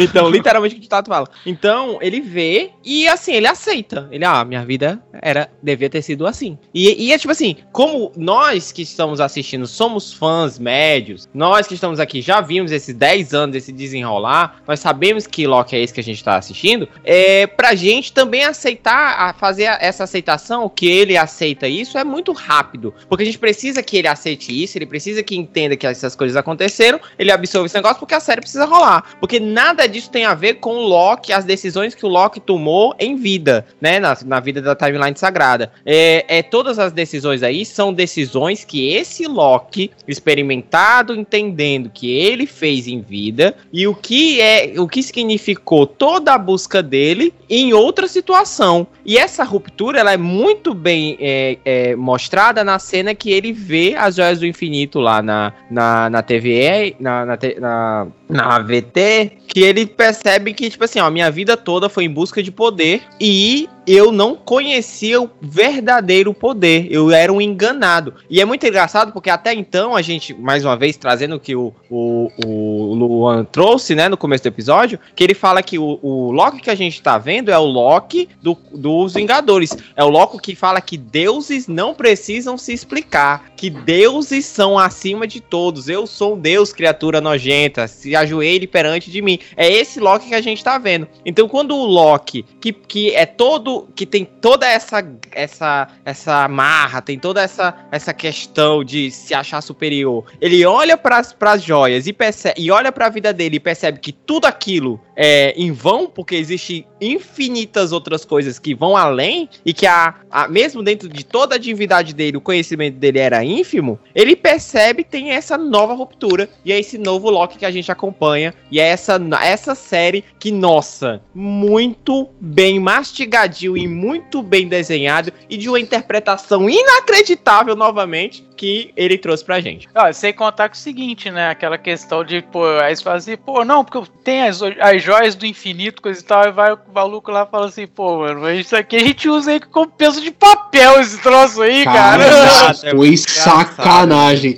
Então, 0.00 0.28
literalmente 0.28 0.76
o 0.76 0.80
que 0.80 0.86
o 0.86 0.88
Tato 0.88 1.08
fala. 1.08 1.28
Então, 1.44 1.98
ele 2.00 2.20
vê 2.20 2.70
e 2.84 3.08
assim, 3.08 3.34
ele 3.34 3.46
aceita. 3.46 4.08
Ele, 4.10 4.24
ah, 4.24 4.44
minha 4.44 4.64
vida 4.64 5.02
era, 5.22 5.50
devia 5.62 5.90
ter 5.90 6.02
sido 6.02 6.26
assim. 6.26 6.58
E, 6.74 7.06
e 7.06 7.12
é 7.12 7.18
tipo 7.18 7.32
assim, 7.32 7.56
como 7.72 8.12
nós 8.16 8.72
que 8.72 8.82
estamos 8.82 9.20
assistindo 9.20 9.66
somos 9.66 10.12
fãs 10.12 10.58
médios, 10.58 11.28
nós 11.32 11.66
que 11.66 11.74
estamos 11.74 12.00
aqui 12.00 12.09
aqui 12.10 12.20
já 12.20 12.40
vimos 12.40 12.72
esses 12.72 12.92
10 12.92 13.32
anos, 13.32 13.56
esse 13.56 13.72
desenrolar, 13.72 14.60
nós 14.66 14.80
sabemos 14.80 15.26
que 15.26 15.46
Loki 15.46 15.76
é 15.76 15.80
esse 15.80 15.94
que 15.94 16.00
a 16.00 16.04
gente 16.04 16.22
tá 16.22 16.36
assistindo, 16.36 16.88
é 17.04 17.46
pra 17.46 17.76
gente 17.76 18.12
também 18.12 18.44
aceitar, 18.44 19.20
a 19.20 19.32
fazer 19.32 19.64
essa 19.80 20.04
aceitação, 20.04 20.68
que 20.68 20.88
ele 20.88 21.16
aceita 21.16 21.68
isso, 21.68 21.96
é 21.96 22.02
muito 22.02 22.32
rápido. 22.32 22.92
Porque 23.08 23.22
a 23.22 23.26
gente 23.26 23.38
precisa 23.38 23.82
que 23.82 23.96
ele 23.96 24.08
aceite 24.08 24.50
isso, 24.50 24.76
ele 24.76 24.86
precisa 24.86 25.22
que 25.22 25.36
entenda 25.36 25.76
que 25.76 25.86
essas 25.86 26.16
coisas 26.16 26.36
aconteceram, 26.36 27.00
ele 27.18 27.30
absorve 27.30 27.66
esse 27.66 27.76
negócio 27.76 28.00
porque 28.00 28.14
a 28.14 28.20
série 28.20 28.40
precisa 28.40 28.64
rolar. 28.64 29.16
Porque 29.20 29.38
nada 29.38 29.86
disso 29.86 30.10
tem 30.10 30.24
a 30.24 30.34
ver 30.34 30.54
com 30.54 30.74
o 30.74 30.86
Loki, 30.86 31.32
as 31.32 31.44
decisões 31.44 31.94
que 31.94 32.04
o 32.04 32.08
Loki 32.08 32.40
tomou 32.40 32.94
em 32.98 33.16
vida, 33.16 33.64
né? 33.80 34.00
Na, 34.00 34.16
na 34.24 34.40
vida 34.40 34.60
da 34.60 34.74
timeline 34.74 35.16
sagrada. 35.16 35.70
É, 35.86 36.24
é, 36.38 36.42
todas 36.42 36.78
as 36.78 36.92
decisões 36.92 37.42
aí 37.42 37.64
são 37.64 37.92
decisões 37.92 38.64
que 38.64 38.88
esse 38.92 39.26
Loki, 39.26 39.90
experimentado, 40.08 41.14
entendendo 41.14 41.90
que 42.00 42.10
ele 42.10 42.46
fez 42.46 42.88
em 42.88 43.02
vida, 43.02 43.54
e 43.70 43.86
o 43.86 43.94
que 43.94 44.40
é, 44.40 44.72
o 44.78 44.88
que 44.88 45.02
significou 45.02 45.86
toda 45.86 46.32
a 46.32 46.38
busca 46.38 46.82
dele 46.82 47.34
em 47.46 47.74
outra 47.74 48.08
situação. 48.08 48.86
E 49.04 49.18
essa 49.18 49.44
ruptura, 49.44 50.00
ela 50.00 50.14
é 50.14 50.16
muito 50.16 50.72
bem 50.72 51.18
é, 51.20 51.58
é, 51.62 51.96
mostrada 51.96 52.64
na 52.64 52.78
cena 52.78 53.14
que 53.14 53.30
ele 53.30 53.52
vê 53.52 53.94
as 53.98 54.16
joias 54.16 54.40
do 54.40 54.46
infinito 54.46 54.98
lá 54.98 55.20
na, 55.20 55.52
na, 55.70 56.08
na 56.08 56.22
TVE, 56.22 56.96
na, 56.98 57.26
na, 57.26 57.38
na, 57.58 58.06
na 58.30 58.56
AVT, 58.56 59.32
que 59.50 59.60
ele 59.60 59.84
percebe 59.84 60.54
que, 60.54 60.70
tipo 60.70 60.84
assim, 60.84 61.00
ó, 61.00 61.10
minha 61.10 61.28
vida 61.28 61.56
toda 61.56 61.88
foi 61.88 62.04
em 62.04 62.10
busca 62.10 62.40
de 62.40 62.52
poder 62.52 63.02
e 63.20 63.68
eu 63.86 64.12
não 64.12 64.36
conhecia 64.36 65.20
o 65.20 65.28
verdadeiro 65.40 66.32
poder. 66.32 66.86
Eu 66.90 67.10
era 67.10 67.32
um 67.32 67.40
enganado. 67.40 68.14
E 68.30 68.40
é 68.40 68.44
muito 68.44 68.64
engraçado 68.64 69.12
porque 69.12 69.28
até 69.28 69.52
então 69.52 69.96
a 69.96 70.02
gente, 70.02 70.32
mais 70.32 70.64
uma 70.64 70.76
vez, 70.76 70.96
trazendo 70.96 71.34
o 71.34 71.40
que 71.40 71.56
o, 71.56 71.74
o, 71.90 72.30
o 72.44 72.94
Luan 72.94 73.44
trouxe, 73.44 73.96
né, 73.96 74.08
no 74.08 74.16
começo 74.16 74.44
do 74.44 74.48
episódio, 74.48 75.00
que 75.16 75.24
ele 75.24 75.34
fala 75.34 75.64
que 75.64 75.80
o, 75.80 75.98
o 76.00 76.30
Loki 76.30 76.60
que 76.60 76.70
a 76.70 76.74
gente 76.76 77.02
tá 77.02 77.18
vendo 77.18 77.50
é 77.50 77.58
o 77.58 77.64
Loki 77.64 78.28
do, 78.40 78.56
dos 78.72 79.14
Vingadores. 79.14 79.76
É 79.96 80.04
o 80.04 80.08
Loki 80.08 80.38
que 80.38 80.54
fala 80.54 80.80
que 80.80 80.96
deuses 80.96 81.66
não 81.66 81.92
precisam 81.92 82.56
se 82.56 82.72
explicar, 82.72 83.50
que 83.56 83.68
deuses 83.68 84.46
são 84.46 84.78
acima 84.78 85.26
de 85.26 85.40
todos. 85.40 85.88
Eu 85.88 86.06
sou 86.06 86.36
um 86.36 86.38
deus, 86.38 86.72
criatura 86.72 87.20
nojenta, 87.20 87.88
se 87.88 88.14
ajoelhe 88.14 88.68
perante 88.68 89.10
de 89.10 89.20
mim. 89.20 89.39
É 89.56 89.70
esse 89.70 90.00
Loki 90.00 90.28
que 90.28 90.34
a 90.34 90.40
gente 90.40 90.62
tá 90.62 90.78
vendo. 90.78 91.08
Então, 91.24 91.48
quando 91.48 91.76
o 91.76 91.84
Loki, 91.84 92.44
que, 92.60 92.72
que 92.72 93.14
é 93.14 93.26
todo. 93.26 93.88
que 93.94 94.06
tem 94.06 94.24
toda 94.24 94.66
essa 94.66 95.04
essa 95.32 95.88
essa 96.04 96.48
marra, 96.48 97.00
tem 97.00 97.18
toda 97.18 97.42
essa 97.42 97.74
essa 97.90 98.12
questão 98.12 98.84
de 98.84 99.10
se 99.10 99.34
achar 99.34 99.60
superior, 99.60 100.24
ele 100.40 100.64
olha 100.64 100.96
para 100.96 101.22
as 101.40 101.62
joias 101.62 102.06
e 102.06 102.12
percebe 102.12 102.60
e 102.60 102.70
olha 102.70 102.92
para 102.92 103.06
a 103.06 103.10
vida 103.10 103.32
dele 103.32 103.56
e 103.56 103.60
percebe 103.60 103.98
que 103.98 104.12
tudo 104.12 104.46
aquilo 104.46 105.00
é 105.16 105.52
em 105.56 105.72
vão, 105.72 106.06
porque 106.06 106.34
existe 106.34 106.86
infinitas 107.00 107.92
outras 107.92 108.24
coisas 108.24 108.58
que 108.58 108.74
vão 108.74 108.96
além 108.96 109.48
e 109.64 109.72
que 109.72 109.86
a, 109.86 110.14
a 110.30 110.48
mesmo 110.48 110.82
dentro 110.82 111.08
de 111.08 111.24
toda 111.24 111.54
a 111.56 111.58
divindade 111.58 112.14
dele, 112.14 112.36
o 112.36 112.40
conhecimento 112.40 112.96
dele 112.96 113.18
era 113.18 113.44
ínfimo, 113.44 113.98
ele 114.14 114.34
percebe 114.34 115.04
tem 115.04 115.30
essa 115.30 115.58
nova 115.58 115.92
ruptura 115.94 116.48
e 116.64 116.72
é 116.72 116.78
esse 116.78 116.96
novo 116.98 117.30
Loki 117.30 117.58
que 117.58 117.66
a 117.66 117.70
gente 117.70 117.90
acompanha 117.90 118.54
e 118.70 118.80
é 118.80 118.88
essa 118.88 119.18
essa 119.36 119.74
série 119.74 120.24
que, 120.38 120.50
nossa, 120.50 121.22
muito 121.34 122.28
bem 122.40 122.80
mastigadinho 122.80 123.76
e 123.76 123.86
muito 123.86 124.42
bem 124.42 124.68
desenhado 124.68 125.32
e 125.48 125.56
de 125.56 125.68
uma 125.68 125.80
interpretação 125.80 126.68
inacreditável 126.68 127.76
novamente 127.76 128.48
que 128.60 128.92
ele 128.94 129.16
trouxe 129.16 129.42
pra 129.42 129.58
gente. 129.58 129.88
Ah, 129.94 130.12
sem 130.12 130.34
contar 130.34 130.68
com 130.68 130.74
o 130.74 130.78
seguinte, 130.78 131.30
né? 131.30 131.48
Aquela 131.48 131.78
questão 131.78 132.22
de, 132.22 132.42
pô, 132.42 132.62
aí 132.80 132.94
você 132.94 133.02
fala 133.02 133.16
assim, 133.16 133.34
pô, 133.34 133.64
não, 133.64 133.82
porque 133.82 134.10
tem 134.22 134.42
as, 134.42 134.60
as 134.62 135.02
joias 135.02 135.34
do 135.34 135.46
infinito, 135.46 136.02
coisa 136.02 136.20
e 136.20 136.22
tal, 136.22 136.46
e 136.46 136.52
vai 136.52 136.74
o 136.74 136.78
maluco 136.92 137.30
lá 137.30 137.44
e 137.48 137.50
fala 137.50 137.68
assim, 137.68 137.86
pô, 137.86 138.18
mano, 138.18 138.42
mas 138.42 138.60
isso 138.60 138.76
aqui 138.76 138.96
a 138.96 139.00
gente 139.00 139.30
usa 139.30 139.52
aí 139.52 139.60
como 139.60 139.86
peso 139.86 140.20
de 140.20 140.30
papel, 140.30 141.00
esse 141.00 141.16
troço 141.22 141.62
aí, 141.62 141.84
cara. 141.84 142.22
cara. 142.22 142.74
Foi 142.94 143.16
sacanagem. 143.16 144.56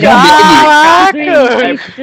Caraca! 0.00 1.24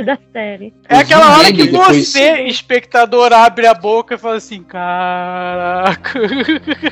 Da 0.05 0.17
série. 0.31 0.73
É 0.87 0.99
aquela 0.99 1.37
hora 1.37 1.51
que 1.51 1.67
você, 2.11 2.41
espectador, 2.43 3.33
abre 3.33 3.65
a 3.67 3.73
boca 3.73 4.15
e 4.15 4.17
fala 4.17 4.35
assim, 4.35 4.63
caraca. 4.63 6.19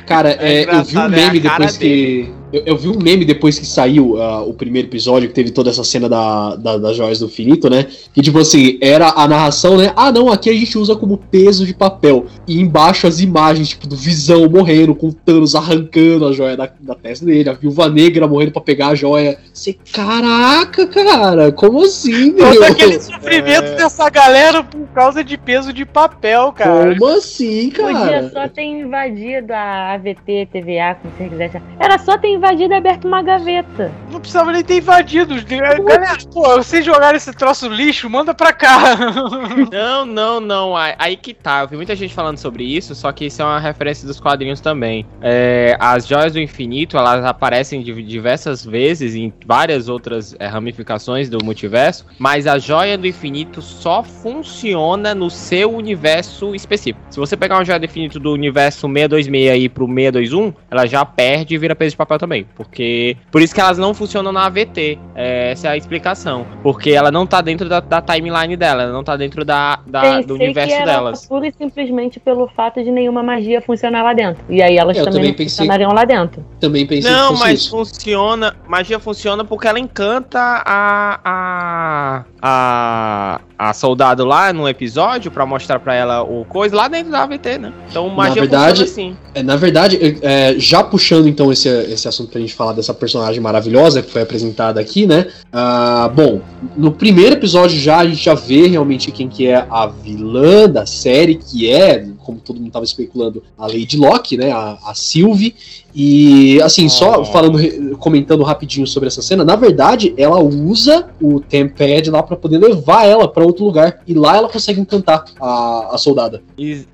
Cara, 0.06 0.30
é, 0.32 0.64
é 0.64 0.74
eu 0.74 0.84
vi 0.84 0.98
um 0.98 1.08
meme 1.08 1.38
é 1.38 1.40
depois 1.40 1.76
que. 1.76 2.39
Eu, 2.52 2.62
eu, 2.66 2.76
vi 2.76 2.88
um 2.88 2.98
meme 2.98 3.24
depois 3.24 3.58
que 3.58 3.66
saiu 3.66 4.16
uh, 4.16 4.48
o 4.48 4.52
primeiro 4.52 4.88
episódio, 4.88 5.28
que 5.28 5.34
teve 5.34 5.50
toda 5.50 5.70
essa 5.70 5.84
cena 5.84 6.08
da, 6.08 6.56
da, 6.56 6.78
das 6.78 6.96
joias 6.96 7.20
do 7.20 7.26
infinito, 7.26 7.70
né? 7.70 7.86
Que, 8.12 8.20
tipo 8.20 8.38
assim, 8.38 8.76
era 8.80 9.12
a 9.16 9.28
narração, 9.28 9.76
né? 9.76 9.92
Ah, 9.94 10.10
não, 10.10 10.30
aqui 10.30 10.50
a 10.50 10.52
gente 10.52 10.76
usa 10.76 10.96
como 10.96 11.16
peso 11.16 11.64
de 11.64 11.72
papel. 11.72 12.26
E 12.48 12.60
embaixo 12.60 13.06
as 13.06 13.20
imagens, 13.20 13.68
tipo, 13.68 13.86
do 13.86 13.94
Visão 13.94 14.48
morrendo, 14.48 14.94
com 14.94 15.08
o 15.08 15.12
Thanos 15.12 15.54
arrancando 15.54 16.26
a 16.26 16.32
joia 16.32 16.56
da, 16.56 16.68
da 16.80 16.94
testa 16.94 17.24
dele, 17.24 17.48
a 17.48 17.52
Viúva 17.52 17.88
Negra 17.88 18.26
morrendo 18.26 18.52
pra 18.52 18.62
pegar 18.62 18.88
a 18.88 18.94
joia. 18.94 19.38
Você, 19.52 19.76
caraca, 19.92 20.86
cara, 20.86 21.52
como 21.52 21.84
assim, 21.84 22.32
meu? 22.32 22.52
Todo 22.52 22.64
aquele 22.64 22.98
sofrimento 23.00 23.66
é... 23.66 23.76
dessa 23.76 24.08
galera 24.10 24.64
por 24.64 24.88
causa 24.88 25.22
de 25.22 25.38
peso 25.38 25.72
de 25.72 25.84
papel, 25.84 26.52
cara. 26.52 26.96
Como 26.96 27.16
assim, 27.16 27.70
cara? 27.70 27.92
Podia 27.92 28.30
só 28.30 28.48
ter 28.48 28.62
invadido 28.62 29.52
a 29.52 29.94
AVT, 29.94 30.48
TVA, 30.52 30.96
como 31.00 31.14
você 31.16 31.28
quiser. 31.28 31.62
Era 31.78 31.98
só 31.98 32.18
ter 32.18 32.39
invadido 32.40 32.72
e 32.72 32.76
aberto 32.76 33.06
uma 33.06 33.22
gaveta. 33.22 33.92
Não 34.10 34.18
precisava 34.18 34.50
nem 34.50 34.64
ter 34.64 34.78
invadido. 34.78 35.34
Galera, 35.44 36.16
pô, 36.32 36.56
vocês 36.56 36.84
jogaram 36.84 37.16
esse 37.16 37.32
troço 37.34 37.68
lixo, 37.68 38.08
manda 38.08 38.34
pra 38.34 38.52
cá. 38.52 38.80
Não, 39.70 40.06
não, 40.06 40.40
não. 40.40 40.74
Aí 40.76 41.16
que 41.16 41.34
tá. 41.34 41.62
Eu 41.62 41.68
vi 41.68 41.76
muita 41.76 41.94
gente 41.94 42.14
falando 42.14 42.38
sobre 42.38 42.64
isso, 42.64 42.94
só 42.94 43.12
que 43.12 43.26
isso 43.26 43.42
é 43.42 43.44
uma 43.44 43.60
referência 43.60 44.06
dos 44.06 44.18
quadrinhos 44.18 44.60
também. 44.60 45.06
É, 45.20 45.76
as 45.78 46.06
joias 46.06 46.32
do 46.32 46.40
infinito, 46.40 46.96
elas 46.96 47.24
aparecem 47.24 47.82
diversas 47.82 48.64
vezes 48.64 49.14
em 49.14 49.32
várias 49.46 49.88
outras 49.88 50.34
é, 50.38 50.46
ramificações 50.46 51.28
do 51.28 51.44
multiverso, 51.44 52.06
mas 52.18 52.46
a 52.46 52.58
joia 52.58 52.96
do 52.96 53.06
infinito 53.06 53.60
só 53.60 54.02
funciona 54.02 55.14
no 55.14 55.30
seu 55.30 55.72
universo 55.72 56.54
específico. 56.54 57.00
Se 57.10 57.18
você 57.18 57.36
pegar 57.36 57.56
uma 57.56 57.64
joia 57.64 57.78
do 57.78 57.84
infinito 57.84 58.18
do 58.18 58.32
universo 58.32 58.88
626 58.88 59.50
aí 59.50 59.68
pro 59.68 59.86
621, 59.86 60.52
ela 60.70 60.86
já 60.86 61.04
perde 61.04 61.54
e 61.54 61.58
vira 61.58 61.76
peso 61.76 61.90
de 61.90 61.96
papel 61.96 62.18
também 62.18 62.29
também. 62.30 62.46
Porque. 62.54 63.16
Por 63.32 63.42
isso 63.42 63.52
que 63.52 63.60
elas 63.60 63.76
não 63.76 63.92
funcionam 63.92 64.30
na 64.30 64.46
AVT. 64.46 64.98
É, 65.16 65.50
essa 65.50 65.66
é 65.66 65.70
a 65.72 65.76
explicação. 65.76 66.46
Porque 66.62 66.90
ela 66.90 67.10
não 67.10 67.26
tá 67.26 67.40
dentro 67.40 67.68
da, 67.68 67.80
da 67.80 68.00
timeline 68.00 68.56
dela, 68.56 68.84
ela 68.84 68.92
não 68.92 69.02
tá 69.02 69.16
dentro 69.16 69.44
da, 69.44 69.80
da 69.86 70.20
do 70.20 70.34
universo 70.34 70.76
que 70.76 70.84
delas. 70.84 71.26
Pura 71.26 71.48
e 71.48 71.52
simplesmente 71.52 72.20
pelo 72.20 72.46
fato 72.48 72.82
de 72.82 72.90
nenhuma 72.90 73.22
magia 73.22 73.60
funcionar 73.60 74.02
lá 74.02 74.12
dentro. 74.12 74.44
E 74.48 74.62
aí 74.62 74.76
elas 74.76 74.96
também, 74.96 75.12
também 75.12 75.32
pensei... 75.34 75.66
funcionariam 75.66 75.92
lá 75.92 76.04
dentro. 76.04 76.44
Também 76.60 76.86
pensei 76.86 77.10
Não, 77.10 77.36
mas 77.36 77.60
isso. 77.60 77.70
funciona. 77.70 78.54
Magia 78.68 79.00
funciona 79.00 79.44
porque 79.44 79.66
ela 79.66 79.80
encanta 79.80 80.38
a. 80.38 81.20
a. 81.24 82.24
a 82.40 83.40
a 83.60 83.74
soldado 83.74 84.24
lá 84.24 84.54
no 84.54 84.66
episódio 84.66 85.30
para 85.30 85.44
mostrar 85.44 85.78
para 85.80 85.94
ela 85.94 86.22
o 86.22 86.46
coisa 86.46 86.74
lá 86.74 86.88
dentro 86.88 87.12
da 87.12 87.24
AVT, 87.24 87.58
né? 87.58 87.72
Então 87.90 88.08
magia 88.08 88.36
na 88.36 88.40
verdade, 88.40 88.84
assim. 88.84 89.14
É, 89.34 89.42
na 89.42 89.54
verdade, 89.54 90.18
é, 90.22 90.54
já 90.56 90.82
puxando 90.82 91.28
então 91.28 91.52
esse, 91.52 91.68
esse 91.68 92.08
assunto 92.08 92.19
pra 92.26 92.40
gente 92.40 92.54
falar 92.54 92.72
dessa 92.72 92.92
personagem 92.92 93.40
maravilhosa 93.40 94.02
que 94.02 94.10
foi 94.10 94.22
apresentada 94.22 94.80
aqui, 94.80 95.06
né? 95.06 95.26
Uh, 95.52 96.14
bom, 96.14 96.40
no 96.76 96.92
primeiro 96.92 97.34
episódio 97.34 97.78
já 97.78 97.98
a 97.98 98.06
gente 98.06 98.22
já 98.22 98.34
vê 98.34 98.66
realmente 98.66 99.10
quem 99.10 99.28
que 99.28 99.46
é 99.46 99.66
a 99.70 99.86
vilã 99.86 100.68
da 100.68 100.86
série, 100.86 101.36
que 101.36 101.70
é, 101.70 102.06
como 102.18 102.38
todo 102.38 102.60
mundo 102.60 102.70
tava 102.72 102.84
especulando, 102.84 103.42
a 103.58 103.66
Lady 103.66 103.96
Locke, 103.96 104.36
né? 104.36 104.50
A, 104.52 104.78
a 104.84 104.94
Sylvie. 104.94 105.54
E 105.94 106.60
assim, 106.62 106.86
oh. 106.86 106.90
só 106.90 107.24
falando, 107.24 107.96
comentando 107.98 108.42
rapidinho 108.42 108.86
sobre 108.86 109.08
essa 109.08 109.22
cena, 109.22 109.44
na 109.44 109.56
verdade, 109.56 110.14
ela 110.16 110.40
usa 110.40 111.08
o 111.20 111.40
Tempad 111.40 112.10
lá 112.10 112.22
para 112.22 112.36
poder 112.36 112.58
levar 112.58 113.06
ela 113.06 113.28
para 113.28 113.44
outro 113.44 113.64
lugar 113.64 114.00
e 114.06 114.14
lá 114.14 114.36
ela 114.36 114.48
consegue 114.48 114.80
encantar 114.80 115.24
a, 115.40 115.90
a 115.92 115.98
soldada. 115.98 116.42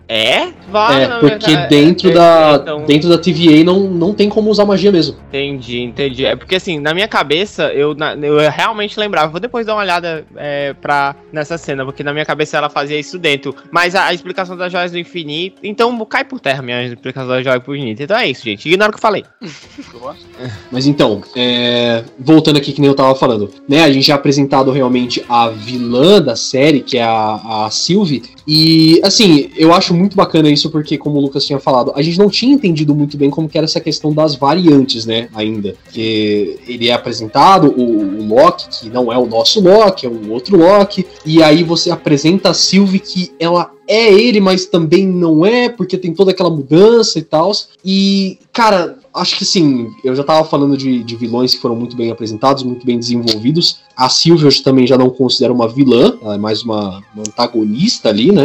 É? 0.08 0.52
Vale, 0.70 1.04
é, 1.04 1.08
porque 1.18 1.50
verdade. 1.50 1.68
dentro 1.68 2.10
é, 2.10 2.14
da 2.14 2.58
então... 2.62 2.84
dentro 2.84 3.08
da 3.08 3.18
TVA 3.18 3.64
não, 3.64 3.80
não 3.80 4.14
tem 4.14 4.28
como 4.28 4.50
usar 4.50 4.64
magia 4.64 4.92
mesmo. 4.92 5.16
Entendi, 5.28 5.82
entendi. 5.82 6.24
É 6.24 6.36
porque 6.36 6.56
assim, 6.56 6.78
na 6.78 6.94
minha 6.94 7.08
cabeça, 7.08 7.72
eu, 7.72 7.94
na, 7.94 8.14
eu 8.14 8.38
realmente 8.50 8.98
lembrava. 8.98 9.30
Vou 9.30 9.40
depois 9.40 9.66
dar 9.66 9.74
uma 9.74 9.82
olhada 9.82 10.24
é, 10.36 10.74
pra, 10.74 11.16
nessa 11.32 11.58
cena, 11.58 11.84
porque 11.84 12.04
na 12.04 12.12
minha 12.12 12.24
cabeça 12.24 12.56
ela 12.56 12.70
fazia 12.70 12.98
isso 12.98 13.18
dentro. 13.18 13.54
Mas 13.70 13.94
a, 13.94 14.06
a 14.06 14.14
explicação 14.14 14.56
das 14.56 14.70
joias 14.70 14.92
do 14.92 14.98
infinito. 14.98 15.60
Então 15.62 16.04
cai 16.04 16.24
por 16.24 16.38
terra 16.38 16.62
minha 16.62 16.84
explicação 16.84 17.28
das 17.28 17.44
joias 17.44 17.60
do 17.60 17.74
infinito. 17.74 18.02
Então 18.02 18.16
é 18.16 18.28
isso, 18.28 18.44
gente. 18.44 18.68
Ignora 18.68 18.85
que 18.92 18.96
eu 18.96 19.02
falei. 19.02 19.24
Mas 20.70 20.86
então, 20.86 21.22
é, 21.34 22.04
voltando 22.18 22.56
aqui 22.56 22.72
que 22.72 22.80
nem 22.80 22.88
eu 22.88 22.96
tava 22.96 23.14
falando, 23.14 23.50
né? 23.68 23.82
A 23.82 23.92
gente 23.92 24.06
já 24.06 24.14
apresentado 24.14 24.70
realmente 24.70 25.24
a 25.28 25.48
vilã 25.48 26.20
da 26.20 26.36
série, 26.36 26.80
que 26.80 26.98
é 26.98 27.02
a, 27.02 27.66
a 27.66 27.70
Sylvie, 27.70 28.22
e 28.46 29.00
assim, 29.02 29.50
eu 29.56 29.74
acho 29.74 29.92
muito 29.92 30.16
bacana 30.16 30.48
isso 30.48 30.70
porque, 30.70 30.96
como 30.96 31.18
o 31.18 31.20
Lucas 31.20 31.44
tinha 31.44 31.58
falado, 31.58 31.92
a 31.96 32.02
gente 32.02 32.18
não 32.18 32.30
tinha 32.30 32.54
entendido 32.54 32.94
muito 32.94 33.16
bem 33.16 33.28
como 33.28 33.48
que 33.48 33.58
era 33.58 33.64
essa 33.64 33.80
questão 33.80 34.12
das 34.12 34.36
variantes, 34.36 35.04
né? 35.04 35.28
Ainda. 35.34 35.74
Que 35.90 36.58
ele 36.66 36.88
é 36.88 36.92
apresentado, 36.92 37.74
o, 37.76 38.20
o 38.20 38.28
Loki, 38.28 38.68
que 38.68 38.90
não 38.90 39.12
é 39.12 39.18
o 39.18 39.26
nosso 39.26 39.60
Loki, 39.60 40.06
é 40.06 40.08
um 40.08 40.30
outro 40.30 40.56
Loki, 40.56 41.06
e 41.24 41.42
aí 41.42 41.64
você 41.64 41.90
apresenta 41.90 42.50
a 42.50 42.54
Sylvie 42.54 43.00
que 43.00 43.32
ela 43.40 43.70
é 43.88 44.12
ele, 44.12 44.40
mas 44.40 44.66
também 44.66 45.06
não 45.06 45.44
é, 45.44 45.68
porque 45.68 45.96
tem 45.96 46.12
toda 46.12 46.30
aquela 46.30 46.50
mudança 46.50 47.18
e 47.18 47.22
tal. 47.22 47.52
E, 47.84 48.38
cara, 48.52 48.98
acho 49.14 49.36
que 49.36 49.44
sim, 49.44 49.88
eu 50.04 50.14
já 50.14 50.22
tava 50.22 50.46
falando 50.48 50.76
de, 50.76 51.02
de, 51.02 51.16
vilões 51.16 51.54
que 51.54 51.60
foram 51.60 51.76
muito 51.76 51.96
bem 51.96 52.10
apresentados, 52.10 52.62
muito 52.62 52.84
bem 52.84 52.98
desenvolvidos. 52.98 53.80
A 53.96 54.08
Sylvia 54.08 54.50
também 54.62 54.86
já 54.86 54.98
não 54.98 55.10
considero 55.10 55.54
uma 55.54 55.68
vilã, 55.68 56.18
ela 56.20 56.34
é 56.34 56.38
mais 56.38 56.62
uma, 56.62 57.02
uma 57.14 57.22
antagonista 57.26 58.08
ali, 58.08 58.32
né? 58.32 58.44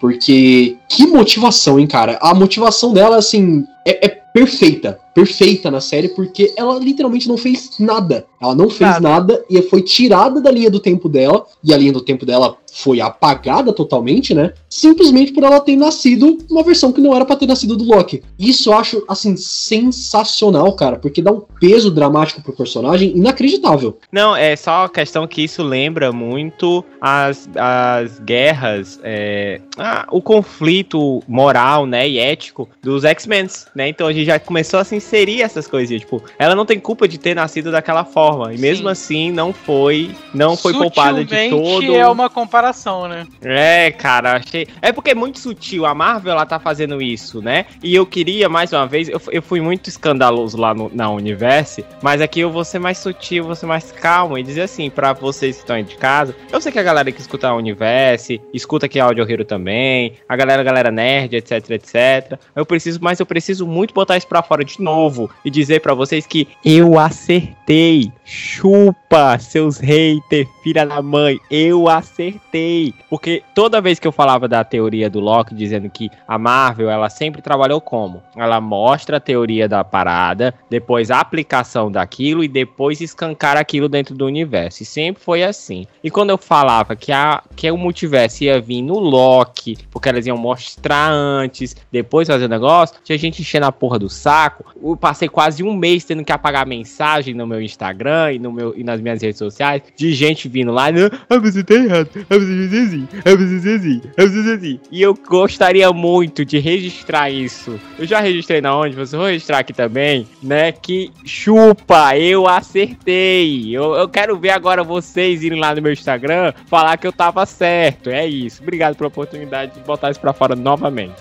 Porque 0.00 0.76
que 0.88 1.06
motivação, 1.06 1.78
hein, 1.78 1.86
cara? 1.86 2.18
A 2.20 2.34
motivação 2.34 2.92
dela, 2.92 3.16
assim, 3.16 3.64
é, 3.86 4.06
é 4.06 4.08
perfeita 4.08 4.98
perfeita 5.14 5.70
na 5.70 5.80
série, 5.80 6.08
porque 6.08 6.52
ela 6.56 6.78
literalmente 6.78 7.28
não 7.28 7.36
fez 7.36 7.78
nada. 7.78 8.26
Ela 8.40 8.54
não 8.54 8.68
fez 8.68 8.90
nada. 8.92 9.00
nada 9.00 9.44
e 9.48 9.60
foi 9.62 9.82
tirada 9.82 10.40
da 10.40 10.50
linha 10.50 10.70
do 10.70 10.80
tempo 10.80 11.08
dela, 11.08 11.46
e 11.62 11.72
a 11.72 11.76
linha 11.76 11.92
do 11.92 12.00
tempo 12.00 12.26
dela 12.26 12.56
foi 12.72 13.00
apagada 13.00 13.72
totalmente, 13.72 14.34
né? 14.34 14.54
Simplesmente 14.68 15.32
por 15.32 15.44
ela 15.44 15.60
ter 15.60 15.76
nascido 15.76 16.38
uma 16.50 16.62
versão 16.62 16.90
que 16.90 17.02
não 17.02 17.14
era 17.14 17.24
para 17.24 17.36
ter 17.36 17.46
nascido 17.46 17.76
do 17.76 17.84
Loki. 17.84 18.22
Isso 18.38 18.70
eu 18.70 18.74
acho, 18.74 19.04
assim, 19.06 19.36
sensacional, 19.36 20.72
cara, 20.74 20.96
porque 20.96 21.20
dá 21.20 21.30
um 21.30 21.42
peso 21.60 21.90
dramático 21.90 22.40
pro 22.40 22.56
personagem 22.56 23.14
inacreditável. 23.14 23.98
Não, 24.10 24.34
é 24.34 24.56
só 24.56 24.84
a 24.84 24.88
questão 24.88 25.26
que 25.26 25.42
isso 25.42 25.62
lembra 25.62 26.12
muito 26.12 26.82
as, 27.00 27.48
as 27.56 28.18
guerras, 28.20 28.98
é, 29.02 29.60
ah, 29.76 30.06
o 30.10 30.22
conflito 30.22 31.22
moral, 31.28 31.84
né, 31.84 32.08
e 32.08 32.18
ético 32.18 32.68
dos 32.82 33.04
X-Men, 33.04 33.48
né? 33.74 33.88
Então 33.88 34.06
a 34.06 34.12
gente 34.12 34.26
já 34.26 34.38
começou 34.38 34.80
assim 34.80 35.00
inserir 35.02 35.42
essas 35.42 35.66
coisinhas. 35.66 36.02
Tipo, 36.02 36.22
ela 36.38 36.54
não 36.54 36.64
tem 36.64 36.78
culpa 36.78 37.08
de 37.08 37.18
ter 37.18 37.34
nascido 37.34 37.70
daquela 37.70 38.04
forma. 38.04 38.54
E 38.54 38.58
mesmo 38.58 38.86
Sim. 38.86 38.92
assim, 38.92 39.32
não 39.32 39.52
foi. 39.52 40.14
Não 40.32 40.56
foi 40.56 40.72
poupada 40.72 41.24
de 41.24 41.50
todo. 41.50 41.94
é 41.94 42.08
uma 42.08 42.30
comparação, 42.30 43.08
né? 43.08 43.26
É, 43.42 43.90
cara, 43.90 44.36
achei. 44.36 44.66
É 44.80 44.92
porque 44.92 45.10
é 45.10 45.14
muito 45.14 45.38
sutil. 45.38 45.84
A 45.84 45.94
Marvel, 45.94 46.32
ela 46.32 46.46
tá 46.46 46.58
fazendo 46.58 47.02
isso, 47.02 47.42
né? 47.42 47.66
E 47.82 47.94
eu 47.94 48.06
queria, 48.06 48.48
mais 48.48 48.72
uma 48.72 48.86
vez, 48.86 49.08
eu, 49.08 49.20
eu 49.30 49.42
fui 49.42 49.60
muito 49.60 49.88
escandaloso 49.88 50.56
lá 50.56 50.72
no, 50.72 50.90
na 50.94 51.10
Universe, 51.10 51.84
mas 52.00 52.20
aqui 52.20 52.40
eu 52.40 52.50
vou 52.50 52.64
ser 52.64 52.78
mais 52.78 52.98
sutil, 52.98 53.44
vou 53.44 53.54
ser 53.54 53.66
mais 53.66 53.90
calmo 53.90 54.38
e 54.38 54.42
dizer 54.42 54.62
assim, 54.62 54.88
para 54.88 55.12
vocês 55.12 55.56
que 55.56 55.62
estão 55.62 55.76
aí 55.76 55.82
de 55.82 55.96
casa. 55.96 56.34
Eu 56.50 56.60
sei 56.60 56.70
que 56.70 56.78
a 56.78 56.82
galera 56.82 57.10
que 57.10 57.20
escuta 57.20 57.48
a 57.48 57.54
Universe, 57.54 58.40
escuta 58.54 58.86
aqui 58.86 59.00
a 59.00 59.04
Audio 59.04 59.28
Hero 59.28 59.44
também, 59.44 60.14
a 60.28 60.36
galera, 60.36 60.62
a 60.62 60.64
galera 60.64 60.90
nerd, 60.90 61.34
etc, 61.34 61.70
etc. 61.70 62.38
Eu 62.54 62.64
preciso, 62.64 62.98
mas 63.02 63.18
eu 63.18 63.26
preciso 63.26 63.66
muito 63.66 63.92
botar 63.92 64.16
isso 64.16 64.26
pra 64.26 64.42
fora 64.42 64.64
de 64.64 64.80
novo 64.80 64.91
novo 64.92 65.30
e 65.42 65.50
dizer 65.50 65.80
para 65.80 65.94
vocês 65.94 66.26
que 66.26 66.46
eu 66.62 66.98
acertei. 66.98 68.12
Chupa, 68.24 69.38
seus 69.38 69.78
haters, 69.78 70.48
filha 70.62 70.86
da 70.86 71.00
mãe, 71.00 71.38
eu 71.50 71.88
acertei. 71.88 72.94
Porque 73.08 73.42
toda 73.54 73.80
vez 73.80 73.98
que 73.98 74.06
eu 74.06 74.12
falava 74.12 74.46
da 74.46 74.62
teoria 74.62 75.08
do 75.08 75.18
Loki, 75.18 75.54
dizendo 75.54 75.88
que 75.88 76.10
a 76.28 76.38
Marvel, 76.38 76.90
ela 76.90 77.08
sempre 77.08 77.40
trabalhou 77.40 77.80
como? 77.80 78.22
Ela 78.36 78.60
mostra 78.60 79.16
a 79.16 79.20
teoria 79.20 79.66
da 79.68 79.82
parada, 79.82 80.54
depois 80.68 81.10
a 81.10 81.20
aplicação 81.20 81.90
daquilo 81.90 82.44
e 82.44 82.48
depois 82.48 83.00
escancar 83.00 83.56
aquilo 83.56 83.88
dentro 83.88 84.14
do 84.14 84.26
universo. 84.26 84.82
E 84.82 84.86
sempre 84.86 85.22
foi 85.22 85.42
assim. 85.42 85.86
E 86.04 86.10
quando 86.10 86.30
eu 86.30 86.38
falava 86.38 86.94
que, 86.94 87.12
a, 87.12 87.42
que 87.56 87.70
o 87.70 87.78
multiverso 87.78 88.44
ia 88.44 88.60
vir 88.60 88.82
no 88.82 88.98
Loki, 88.98 89.78
porque 89.90 90.08
elas 90.08 90.26
iam 90.26 90.36
mostrar 90.36 91.10
antes, 91.10 91.74
depois 91.90 92.28
fazer 92.28 92.44
o 92.44 92.48
negócio, 92.48 92.96
tinha 93.02 93.18
gente 93.18 93.40
enchendo 93.40 93.66
a 93.66 93.72
porra 93.72 93.98
do 93.98 94.08
saco 94.08 94.64
eu 94.82 94.96
passei 94.96 95.28
quase 95.28 95.62
um 95.62 95.74
mês 95.74 96.04
tendo 96.04 96.24
que 96.24 96.32
apagar 96.32 96.66
mensagem 96.66 97.34
no 97.34 97.46
meu 97.46 97.60
Instagram 97.60 98.32
e, 98.32 98.38
no 98.38 98.52
meu, 98.52 98.74
e 98.76 98.82
nas 98.82 99.00
minhas 99.00 99.22
redes 99.22 99.38
sociais 99.38 99.82
de 99.96 100.12
gente 100.12 100.48
vindo 100.48 100.72
lá, 100.72 100.90
não, 100.90 101.10
ah, 101.28 101.38
você 101.38 101.62
tá 101.62 101.74
errado, 101.74 102.10
ah, 102.14 102.38
você 102.38 102.68
fez 102.68 102.88
assim, 102.88 103.08
ah, 103.24 103.30
você 103.30 103.60
fez 103.60 103.80
assim, 103.80 104.00
ah, 104.16 104.26
você 104.26 104.52
assim. 104.52 104.80
E 104.90 105.02
eu 105.02 105.14
gostaria 105.14 105.92
muito 105.92 106.44
de 106.44 106.58
registrar 106.58 107.30
isso. 107.30 107.78
Eu 107.98 108.06
já 108.06 108.20
registrei 108.20 108.60
na 108.60 108.76
onde, 108.76 108.96
você 108.96 109.16
vou 109.16 109.26
registrar 109.26 109.58
aqui 109.58 109.72
também, 109.72 110.26
né? 110.42 110.72
Que 110.72 111.10
chupa, 111.24 112.16
eu 112.16 112.48
acertei. 112.48 113.74
Eu, 113.74 113.94
eu 113.94 114.08
quero 114.08 114.36
ver 114.38 114.50
agora 114.50 114.82
vocês 114.82 115.42
irem 115.42 115.60
lá 115.60 115.74
no 115.74 115.82
meu 115.82 115.92
Instagram 115.92 116.52
falar 116.66 116.96
que 116.96 117.06
eu 117.06 117.12
tava 117.12 117.44
certo. 117.46 118.10
É 118.10 118.26
isso. 118.26 118.62
Obrigado 118.62 118.96
pela 118.96 119.08
oportunidade 119.08 119.74
de 119.74 119.80
botar 119.80 120.10
isso 120.10 120.20
pra 120.20 120.32
fora 120.32 120.54
novamente. 120.54 121.12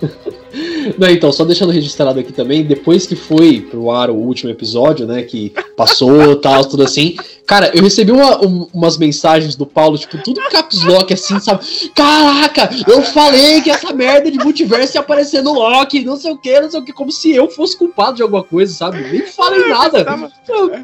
Não, 0.98 1.08
então, 1.08 1.32
só 1.32 1.44
deixando 1.44 1.72
registrado 1.72 2.18
aqui 2.18 2.32
também, 2.32 2.64
depois 2.64 3.06
que 3.06 3.16
foi 3.16 3.60
pro 3.60 3.90
ar 3.90 4.10
o 4.10 4.14
último 4.14 4.50
episódio, 4.50 5.06
né, 5.06 5.22
que 5.22 5.52
passou, 5.76 6.36
tal, 6.40 6.64
tudo 6.64 6.82
assim, 6.82 7.16
cara, 7.46 7.70
eu 7.74 7.82
recebi 7.82 8.12
uma, 8.12 8.44
um, 8.44 8.68
umas 8.72 8.96
mensagens 8.96 9.56
do 9.56 9.66
Paulo, 9.66 9.98
tipo, 9.98 10.18
tudo 10.22 10.40
caps 10.50 10.82
lock, 10.82 11.12
assim, 11.12 11.38
sabe? 11.40 11.64
Caraca, 11.94 12.70
eu 12.86 13.02
falei 13.02 13.60
que 13.62 13.70
essa 13.70 13.92
merda 13.92 14.30
de 14.30 14.38
multiverso 14.38 14.96
ia 14.96 15.00
aparecer 15.00 15.42
no 15.42 15.52
Loki, 15.52 16.04
não 16.04 16.16
sei 16.16 16.32
o 16.32 16.38
que, 16.38 16.60
não 16.60 16.70
sei 16.70 16.80
o 16.80 16.84
que, 16.84 16.92
como 16.92 17.10
se 17.10 17.34
eu 17.34 17.50
fosse 17.50 17.76
culpado 17.76 18.16
de 18.16 18.22
alguma 18.22 18.42
coisa, 18.42 18.72
sabe? 18.72 19.00
Nem 19.10 19.26
falei 19.26 19.68
nada. 19.68 20.04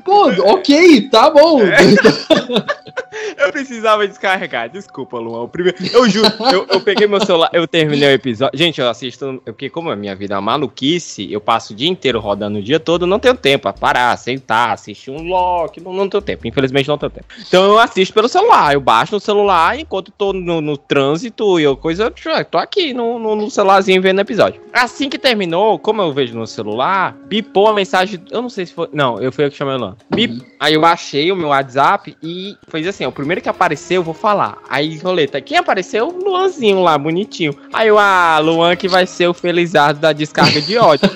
Pô, 0.05 0.29
ok, 0.53 1.09
tá 1.11 1.31
bom. 1.31 1.61
eu 3.39 3.53
precisava 3.53 4.07
descarregar, 4.07 4.69
desculpa, 4.71 5.19
Luan. 5.19 5.49
Primeiro, 5.49 5.79
eu 5.93 6.09
juro, 6.09 6.29
eu, 6.53 6.67
eu 6.71 6.81
peguei 6.81 7.07
meu 7.07 7.25
celular, 7.25 7.51
eu 7.53 7.67
terminei 7.67 8.09
o 8.09 8.13
episódio. 8.13 8.59
Gente, 8.59 8.81
eu 8.81 8.89
assisto, 8.89 9.41
porque 9.45 9.69
como 9.71 9.90
a 9.93 9.97
minha 9.97 10.15
vida 10.15 10.35
é 10.35 10.37
uma 10.37 10.53
maluquice, 10.53 11.31
eu 11.33 11.41
passo 11.41 11.73
o 11.73 11.77
dia 11.77 11.89
inteiro 11.89 12.21
rodando 12.21 12.59
o 12.59 12.63
dia 12.63 12.81
todo, 12.81 13.07
não 13.07 13.19
tenho 13.19 13.35
tempo 13.35 13.63
pra 13.63 13.73
parar, 13.73 14.17
sentar, 14.17 14.73
assistir 14.73 15.11
um 15.11 15.23
Loki, 15.23 15.81
não, 15.81 15.93
não 15.93 16.09
tenho 16.09 16.23
tempo, 16.23 16.47
infelizmente 16.47 16.89
não 16.89 16.99
tenho 16.99 17.11
tempo. 17.11 17.27
Então 17.47 17.65
eu 17.65 17.79
assisto 17.79 18.15
pelo 18.15 18.29
celular, 18.29 18.73
eu 18.75 18.81
baixo 18.81 19.15
no 19.15 19.21
celular 19.21 19.79
enquanto 19.79 20.13
tô 20.13 20.33
no, 20.33 20.61
no 20.61 20.77
trânsito 20.77 21.61
e 21.61 21.63
eu 21.63 21.77
coisa, 21.77 22.13
tô 22.51 22.59
aqui 22.59 22.93
no, 22.93 23.19
no, 23.19 23.37
no, 23.37 23.51
celularzinho 23.51 24.03
vendo 24.03 24.19
o 24.19 24.23
episódio. 24.23 24.61
Assim 24.73 25.09
que 25.09 25.19
terminou, 25.19 25.79
como 25.79 26.03
eu 26.03 26.13
vejo 26.13 26.37
no 26.37 26.47
celular, 26.47 27.17
bipou 27.27 27.69
a 27.69 27.75
mensagem, 27.75 28.21
eu 28.31 28.43
não 28.43 28.49
sei 28.49 28.67
se 28.67 28.73
foi, 28.73 28.89
não, 28.93 29.21
eu 29.21 29.33
fui 29.33 29.45
eu 29.45 29.51
que 29.51 29.57
chamei 29.57 29.77
o. 29.77 29.97
Bip, 30.15 30.35
uhum. 30.35 30.41
aí 30.59 30.75
eu 30.75 30.85
achei 30.85 31.31
o 31.33 31.37
meu 31.37 31.49
WhatsApp 31.49 32.17
e 32.23 32.57
fez 32.69 32.87
assim, 32.87 33.07
o 33.07 33.13
primeiro 33.13 33.41
que 33.41 33.49
apareceu 33.49 33.97
eu 33.97 34.03
vou 34.03 34.15
falar. 34.15 34.59
Aí 34.69 34.99
roleta, 34.99 35.41
quem 35.41 35.57
apareceu? 35.57 36.09
O 36.09 36.25
Luanzinho 36.25 36.83
lá, 36.83 36.97
bonitinho. 36.97 37.55
Aí 37.73 37.89
eu, 37.89 37.99
ah, 37.99 38.39
Luan 38.39 38.77
que 38.77 38.89
vai 38.89 39.07
ser 39.07 39.29
o 39.29 39.35
Felizardo 39.35 39.80
da 39.93 40.13
descarga 40.13 40.61
de 40.61 40.77
ódio. 40.77 41.09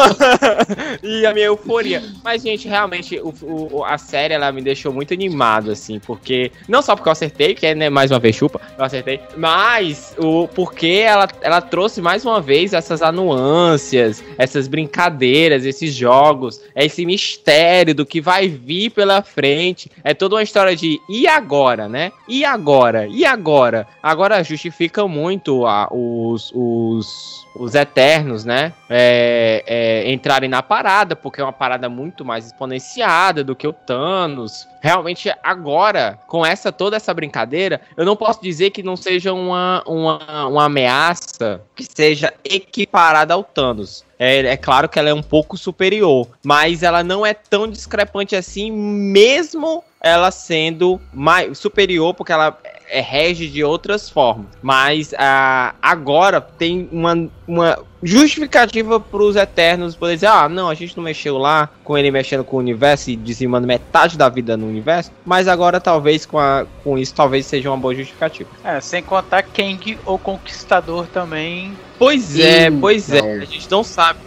e 1.02 1.26
a 1.26 1.34
minha 1.34 1.46
euforia. 1.46 2.02
Mas, 2.22 2.42
gente, 2.42 2.68
realmente, 2.68 3.18
o, 3.18 3.34
o, 3.42 3.84
a 3.84 3.98
série, 3.98 4.34
ela 4.34 4.52
me 4.52 4.62
deixou 4.62 4.92
muito 4.92 5.14
animado, 5.14 5.70
assim, 5.70 5.98
porque... 5.98 6.52
Não 6.68 6.82
só 6.82 6.94
porque 6.94 7.08
eu 7.08 7.12
acertei, 7.12 7.54
que 7.54 7.66
é, 7.66 7.74
né, 7.74 7.90
mais 7.90 8.10
uma 8.10 8.18
vez, 8.18 8.36
chupa, 8.36 8.60
eu 8.78 8.84
acertei, 8.84 9.20
mas 9.36 10.14
o 10.18 10.48
porque 10.48 11.02
ela, 11.06 11.28
ela 11.40 11.60
trouxe 11.60 12.00
mais 12.00 12.24
uma 12.24 12.40
vez 12.40 12.72
essas 12.72 13.02
anuâncias, 13.02 14.22
essas 14.36 14.68
brincadeiras, 14.68 15.64
esses 15.64 15.94
jogos, 15.94 16.60
esse 16.74 17.04
mistério 17.06 17.94
do 17.94 18.06
que 18.06 18.20
vai 18.20 18.48
vir 18.48 18.90
pela 18.90 19.22
frente. 19.22 19.90
É 20.04 20.14
toda 20.14 20.36
uma 20.36 20.42
história 20.42 20.74
de 20.76 21.00
e 21.08 21.26
agora, 21.26 21.88
né? 21.88 22.12
E 22.28 22.44
agora? 22.44 23.06
E 23.06 23.24
agora? 23.24 23.86
Agora 24.02 24.42
justifica 24.42 25.06
muito 25.06 25.66
a, 25.66 25.88
os, 25.90 26.52
os 26.54 27.40
os 27.54 27.74
Eternos, 27.82 28.44
né? 28.44 28.72
É, 28.88 29.64
é, 29.66 30.12
entrarem 30.12 30.48
na 30.48 30.62
parada, 30.62 31.14
porque 31.14 31.40
é 31.40 31.44
uma 31.44 31.52
parada 31.52 31.88
muito 31.88 32.24
mais 32.24 32.46
exponenciada 32.46 33.42
do 33.44 33.54
que 33.54 33.66
o 33.66 33.72
Thanos. 33.72 34.66
Realmente, 34.82 35.32
agora, 35.42 36.18
com 36.26 36.44
essa 36.44 36.72
toda 36.72 36.96
essa 36.96 37.12
brincadeira, 37.12 37.80
eu 37.96 38.04
não 38.04 38.16
posso 38.16 38.42
dizer 38.42 38.70
que 38.70 38.82
não 38.82 38.96
seja 38.96 39.32
uma, 39.32 39.82
uma, 39.86 40.46
uma 40.46 40.64
ameaça 40.64 41.60
que 41.74 41.84
seja 41.84 42.32
equiparada 42.44 43.34
ao 43.34 43.44
Thanos. 43.44 44.04
É, 44.18 44.38
é, 44.40 44.56
claro 44.56 44.88
que 44.88 44.98
ela 44.98 45.08
é 45.08 45.14
um 45.14 45.22
pouco 45.22 45.56
superior, 45.56 46.28
mas 46.44 46.82
ela 46.82 47.02
não 47.02 47.24
é 47.24 47.32
tão 47.32 47.66
discrepante 47.66 48.36
assim, 48.36 48.70
mesmo 48.70 49.82
ela 50.00 50.30
sendo 50.30 51.00
mais 51.12 51.58
superior, 51.58 52.12
porque 52.14 52.32
ela 52.32 52.58
rege 52.92 53.46
de 53.48 53.62
outras 53.62 54.10
formas. 54.10 54.46
Mas 54.60 55.12
uh, 55.12 55.74
agora 55.80 56.40
tem 56.40 56.88
uma, 56.90 57.28
uma 57.46 57.78
justificativa 58.02 58.98
pros 58.98 59.36
Eternos 59.36 59.94
poder 59.94 60.14
dizer, 60.14 60.26
ah, 60.26 60.48
não, 60.48 60.68
a 60.68 60.74
gente 60.74 60.96
não 60.96 61.04
mexeu 61.04 61.38
lá 61.38 61.68
com 61.84 61.96
ele 61.96 62.10
mexendo 62.10 62.44
com 62.44 62.56
o 62.56 62.60
universo 62.60 63.10
e 63.10 63.16
dizimando 63.16 63.66
metade 63.66 64.16
da 64.16 64.28
vida 64.28 64.56
no 64.56 64.66
universo, 64.66 65.10
mas 65.24 65.48
agora 65.48 65.80
talvez 65.80 66.24
com, 66.24 66.38
a, 66.38 66.66
com 66.82 66.96
isso 66.98 67.14
talvez 67.14 67.46
seja 67.46 67.70
uma 67.70 67.76
boa 67.76 67.94
justificativa. 67.94 68.48
É, 68.64 68.80
sem 68.80 69.02
contar 69.02 69.42
Kang, 69.42 69.98
o 70.06 70.18
Conquistador 70.18 71.06
também 71.06 71.72
Pois 72.00 72.38
é, 72.38 72.70
pois 72.70 73.12
é. 73.12 73.20
A 73.20 73.44
gente 73.44 73.70
não 73.70 73.84
sabe. 73.84 74.20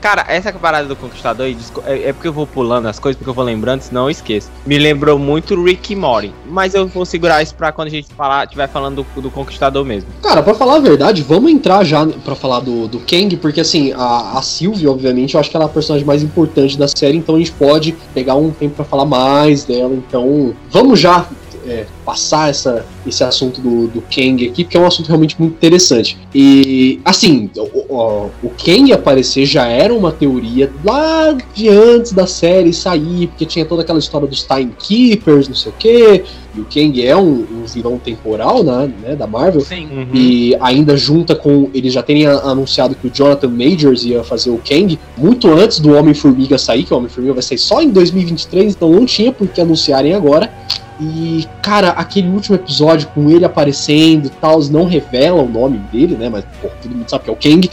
cara, 0.00 0.24
essa 0.28 0.50
parada 0.50 0.88
do 0.88 0.96
Conquistador 0.96 1.46
é, 1.84 2.08
é, 2.08 2.12
porque 2.14 2.26
eu 2.26 2.32
vou 2.32 2.46
pulando 2.46 2.88
as 2.88 2.98
coisas, 2.98 3.18
porque 3.18 3.28
eu 3.28 3.34
vou 3.34 3.44
lembrando, 3.44 3.82
senão 3.82 4.04
eu 4.04 4.10
esqueço. 4.10 4.50
Me 4.64 4.78
lembrou 4.78 5.18
muito 5.18 5.62
Rick 5.62 5.92
e 5.92 5.96
Morty. 5.96 6.32
Mas 6.46 6.72
eu 6.72 6.88
vou 6.88 7.04
segurar 7.04 7.42
isso 7.42 7.54
pra 7.54 7.70
quando 7.70 7.88
a 7.88 7.90
gente 7.90 8.14
falar, 8.14 8.44
estiver 8.44 8.66
falando 8.66 9.04
do, 9.04 9.20
do, 9.20 9.30
Conquistador 9.30 9.84
mesmo. 9.84 10.08
Cara, 10.22 10.42
pra 10.42 10.54
falar 10.54 10.76
a 10.76 10.80
verdade, 10.80 11.20
vamos 11.20 11.52
entrar 11.52 11.84
já 11.84 12.06
pra 12.06 12.34
falar 12.34 12.60
do, 12.60 12.88
do 12.88 12.98
Kang, 13.00 13.17
porque 13.36 13.60
assim, 13.60 13.92
a, 13.92 14.38
a 14.38 14.42
Sylvie, 14.42 14.86
obviamente, 14.86 15.34
eu 15.34 15.40
acho 15.40 15.50
que 15.50 15.56
ela 15.56 15.64
é 15.64 15.68
a 15.68 15.70
personagem 15.70 16.06
mais 16.06 16.22
importante 16.22 16.78
da 16.78 16.86
série, 16.88 17.16
então 17.16 17.34
a 17.34 17.38
gente 17.38 17.52
pode 17.52 17.94
pegar 18.14 18.34
um 18.36 18.50
tempo 18.50 18.76
pra 18.76 18.84
falar 18.84 19.04
mais 19.04 19.64
dela. 19.64 19.94
Então, 19.94 20.54
vamos 20.70 21.00
já 21.00 21.28
é, 21.68 21.84
passar 22.04 22.48
essa, 22.48 22.84
esse 23.06 23.22
assunto 23.22 23.60
do, 23.60 23.88
do 23.88 24.00
Kang 24.02 24.48
aqui, 24.48 24.64
porque 24.64 24.76
é 24.76 24.80
um 24.80 24.86
assunto 24.86 25.06
realmente 25.06 25.36
muito 25.38 25.54
interessante. 25.54 26.18
E, 26.34 27.00
assim, 27.04 27.50
o, 27.56 27.94
o, 27.94 28.30
o 28.42 28.50
Kang 28.64 28.92
aparecer 28.92 29.44
já 29.44 29.66
era 29.66 29.92
uma 29.92 30.10
teoria 30.10 30.72
lá 30.84 31.36
de 31.54 31.68
antes 31.68 32.12
da 32.12 32.26
série 32.26 32.72
sair, 32.72 33.28
porque 33.28 33.44
tinha 33.44 33.64
toda 33.64 33.82
aquela 33.82 33.98
história 33.98 34.26
dos 34.26 34.42
Timekeepers, 34.44 35.48
não 35.48 35.54
sei 35.54 35.72
o 35.72 35.74
quê. 35.78 36.24
E 36.58 36.60
o 36.60 36.64
Kang 36.64 37.06
é 37.06 37.16
um, 37.16 37.46
um 37.52 37.64
vilão 37.66 37.98
temporal 37.98 38.64
né, 38.64 38.90
né, 39.02 39.16
da 39.16 39.26
Marvel. 39.26 39.60
Sim. 39.60 39.86
Uhum. 39.86 40.08
E 40.12 40.56
ainda 40.60 40.96
junta 40.96 41.34
com. 41.34 41.70
Eles 41.72 41.92
já 41.92 42.02
terem 42.02 42.26
anunciado 42.26 42.94
que 42.94 43.06
o 43.06 43.10
Jonathan 43.10 43.48
Majors 43.48 44.04
ia 44.04 44.24
fazer 44.24 44.50
o 44.50 44.58
Kang 44.58 44.98
muito 45.16 45.48
antes 45.48 45.78
do 45.78 45.94
Homem-Formiga 45.94 46.58
sair, 46.58 46.82
que 46.82 46.92
o 46.92 46.96
Homem-Formiga 46.96 47.34
vai 47.34 47.42
sair 47.42 47.58
só 47.58 47.80
em 47.80 47.90
2023, 47.90 48.74
então 48.74 48.90
não 48.90 49.06
tinha 49.06 49.32
por 49.32 49.46
que 49.46 49.60
anunciarem 49.60 50.14
agora. 50.14 50.50
E, 51.00 51.46
cara, 51.62 51.90
aquele 51.90 52.28
último 52.28 52.56
episódio 52.56 53.08
com 53.14 53.30
ele 53.30 53.44
aparecendo 53.44 54.26
e 54.26 54.30
tal, 54.30 54.60
não 54.64 54.84
revela 54.84 55.42
o 55.42 55.48
nome 55.48 55.78
dele, 55.92 56.16
né? 56.16 56.28
Mas, 56.28 56.44
pô, 56.60 56.68
todo 56.82 56.92
mundo 56.92 57.08
sabe 57.08 57.24
que 57.24 57.30
é 57.30 57.32
o 57.32 57.36
Kang. 57.36 57.70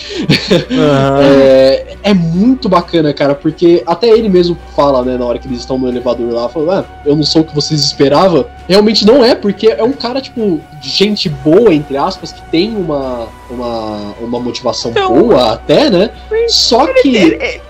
Uhum. 0.69 1.21
é, 1.25 1.95
é, 2.03 2.13
muito 2.13 2.69
bacana, 2.69 3.11
cara, 3.13 3.33
porque 3.33 3.83
até 3.87 4.09
ele 4.09 4.29
mesmo 4.29 4.55
fala, 4.75 5.03
né, 5.03 5.17
na 5.17 5.25
hora 5.25 5.39
que 5.39 5.47
eles 5.47 5.59
estão 5.59 5.77
no 5.77 5.87
elevador 5.87 6.31
lá, 6.31 6.47
fala, 6.47 6.81
ah, 6.81 7.01
eu 7.03 7.15
não 7.15 7.23
sou 7.23 7.41
o 7.41 7.45
que 7.45 7.55
vocês 7.55 7.81
esperavam. 7.81 8.45
Realmente 8.67 9.05
não 9.05 9.23
é, 9.23 9.33
porque 9.33 9.67
é 9.67 9.83
um 9.83 9.93
cara, 9.93 10.21
tipo, 10.21 10.61
gente 10.79 11.27
boa, 11.27 11.73
entre 11.73 11.97
aspas, 11.97 12.31
que 12.31 12.41
tem 12.51 12.75
uma, 12.75 13.27
uma, 13.49 14.13
uma 14.21 14.39
motivação 14.39 14.91
então, 14.91 15.13
boa 15.13 15.53
até, 15.53 15.89
né? 15.89 16.11
Só 16.47 16.85
que. 16.93 17.15
Ele, 17.15 17.35
ele, 17.35 17.61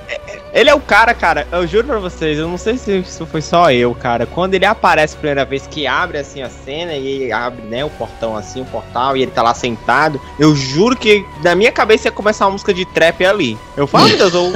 ele 0.56 0.70
é 0.70 0.74
o 0.74 0.80
cara, 0.80 1.14
cara, 1.14 1.46
eu 1.52 1.68
juro 1.68 1.86
pra 1.86 2.00
vocês, 2.00 2.40
eu 2.40 2.48
não 2.48 2.58
sei 2.58 2.78
se 2.78 3.00
isso 3.00 3.26
foi 3.26 3.42
só 3.42 3.70
eu, 3.74 3.94
cara. 3.94 4.26
Quando 4.26 4.54
ele 4.54 4.66
aparece 4.66 5.14
a 5.14 5.18
primeira 5.18 5.44
vez 5.44 5.68
que 5.68 5.86
abre 5.86 6.18
assim 6.18 6.42
a 6.42 6.50
cena 6.50 6.94
e 6.94 7.30
abre, 7.30 7.62
né, 7.64 7.84
o 7.84 7.90
portão 7.90 8.38
assim, 8.38 8.62
o 8.62 8.66
portal, 8.66 9.18
e 9.18 9.24
ele 9.24 9.32
tá 9.32 9.44
lá 9.44 9.54
sentado, 9.54 10.20
eu 10.40 10.56
juro 10.56 10.96
que 10.96 11.26
na 11.44 11.56
minha 11.56 11.74
cabeça 11.74 12.08
ia 12.08 12.12
começar 12.12 12.46
uma 12.46 12.52
música 12.52 12.74
de 12.74 12.86
trap 12.86 13.26
ali. 13.26 13.58
Eu 13.76 13.86
falo, 13.86 14.08
meu 14.08 14.18
Deus, 14.18 14.34
eu 14.34 14.54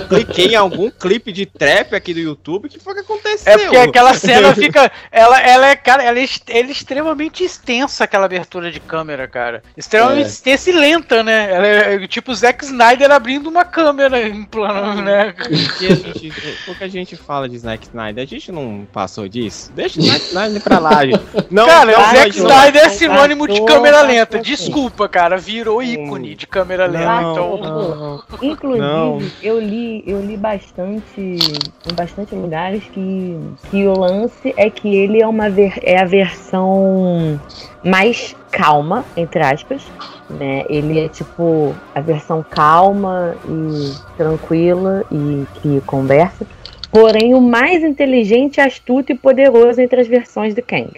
cliquei 0.08 0.52
em 0.52 0.56
algum 0.56 0.90
clipe 0.90 1.30
de 1.30 1.44
trap 1.44 1.94
aqui 1.94 2.14
do 2.14 2.20
YouTube, 2.20 2.64
o 2.64 2.70
que 2.70 2.80
foi 2.80 2.94
que 2.94 3.00
aconteceu? 3.00 3.52
É 3.52 3.58
porque 3.58 3.76
aquela 3.76 4.14
cena 4.14 4.54
fica. 4.56 4.90
Ela, 5.10 5.38
ela 5.38 5.66
é, 5.66 5.76
cara, 5.76 6.02
ela 6.02 6.18
é, 6.18 6.24
ela 6.48 6.68
é 6.68 6.72
extremamente 6.72 7.44
extensa, 7.44 8.04
aquela 8.04 8.24
abertura 8.24 8.72
de 8.72 8.80
câmera, 8.80 9.28
cara. 9.28 9.62
Extremamente 9.76 10.24
é. 10.24 10.28
extensa 10.28 10.70
e 10.70 10.72
lenta, 10.72 11.22
né? 11.22 11.52
Ela 11.52 11.66
é 11.66 12.06
tipo 12.06 12.32
o 12.32 12.34
Zack 12.34 12.64
Snyder 12.64 13.10
abrindo 13.10 13.50
uma 13.50 13.66
câmera 13.66 14.26
em 14.26 14.44
plano, 14.44 15.02
né? 15.02 15.34
Porque 15.42 15.86
a 15.86 15.94
gente, 15.94 16.32
porque 16.66 16.84
a 16.84 16.88
gente 16.88 17.16
fala 17.16 17.48
de 17.48 17.58
Zack 17.58 17.86
Snyder, 17.86 18.22
a 18.22 18.26
gente 18.26 18.52
não 18.52 18.86
passou 18.92 19.28
disso? 19.28 19.70
Deixa 19.74 20.00
o 20.00 20.02
Zack 20.02 20.20
Snyder 20.26 20.62
pra 20.62 20.78
lá, 20.78 21.04
gente. 21.04 21.22
Não, 21.50 21.66
cara, 21.66 21.90
o 21.90 22.16
Zack 22.16 22.36
Snyder 22.36 22.82
é 22.84 22.88
sinônimo 22.88 23.48
de 23.48 23.64
câmera 23.64 24.02
lenta. 24.02 24.38
Desculpa, 24.38 25.08
cara, 25.08 25.36
virou 25.36 25.82
ícone 25.82 26.34
de 26.34 26.46
câmera 26.46 26.86
lenta. 26.86 27.30
Então... 27.30 28.22
Inclusive, 28.42 29.32
eu 29.42 29.60
li, 29.60 30.02
eu 30.06 30.24
li 30.24 30.36
bastante 30.36 31.20
em 31.20 31.94
bastante 31.94 32.34
lugares 32.34 32.82
que, 32.92 33.38
que 33.70 33.86
o 33.86 33.98
lance 33.98 34.54
é 34.56 34.70
que 34.70 34.94
ele 34.94 35.22
é 35.22 35.26
uma 35.26 35.48
ver, 35.48 35.74
é 35.82 36.00
a 36.00 36.04
versão 36.04 37.40
mais 37.84 38.34
calma, 38.50 39.04
entre 39.16 39.42
aspas, 39.42 39.82
né? 40.28 40.64
Ele 40.68 40.98
é 40.98 41.08
tipo 41.08 41.74
a 41.94 42.00
versão 42.00 42.44
calma 42.48 43.36
e 43.44 43.92
tranquila 44.16 45.04
e 45.10 45.46
que 45.54 45.80
conversa, 45.82 46.46
porém 46.92 47.34
o 47.34 47.40
mais 47.40 47.82
inteligente, 47.82 48.60
astuto 48.60 49.12
e 49.12 49.14
poderoso 49.14 49.80
entre 49.80 50.00
as 50.02 50.06
versões 50.06 50.54
de 50.54 50.60
Kang. 50.60 50.92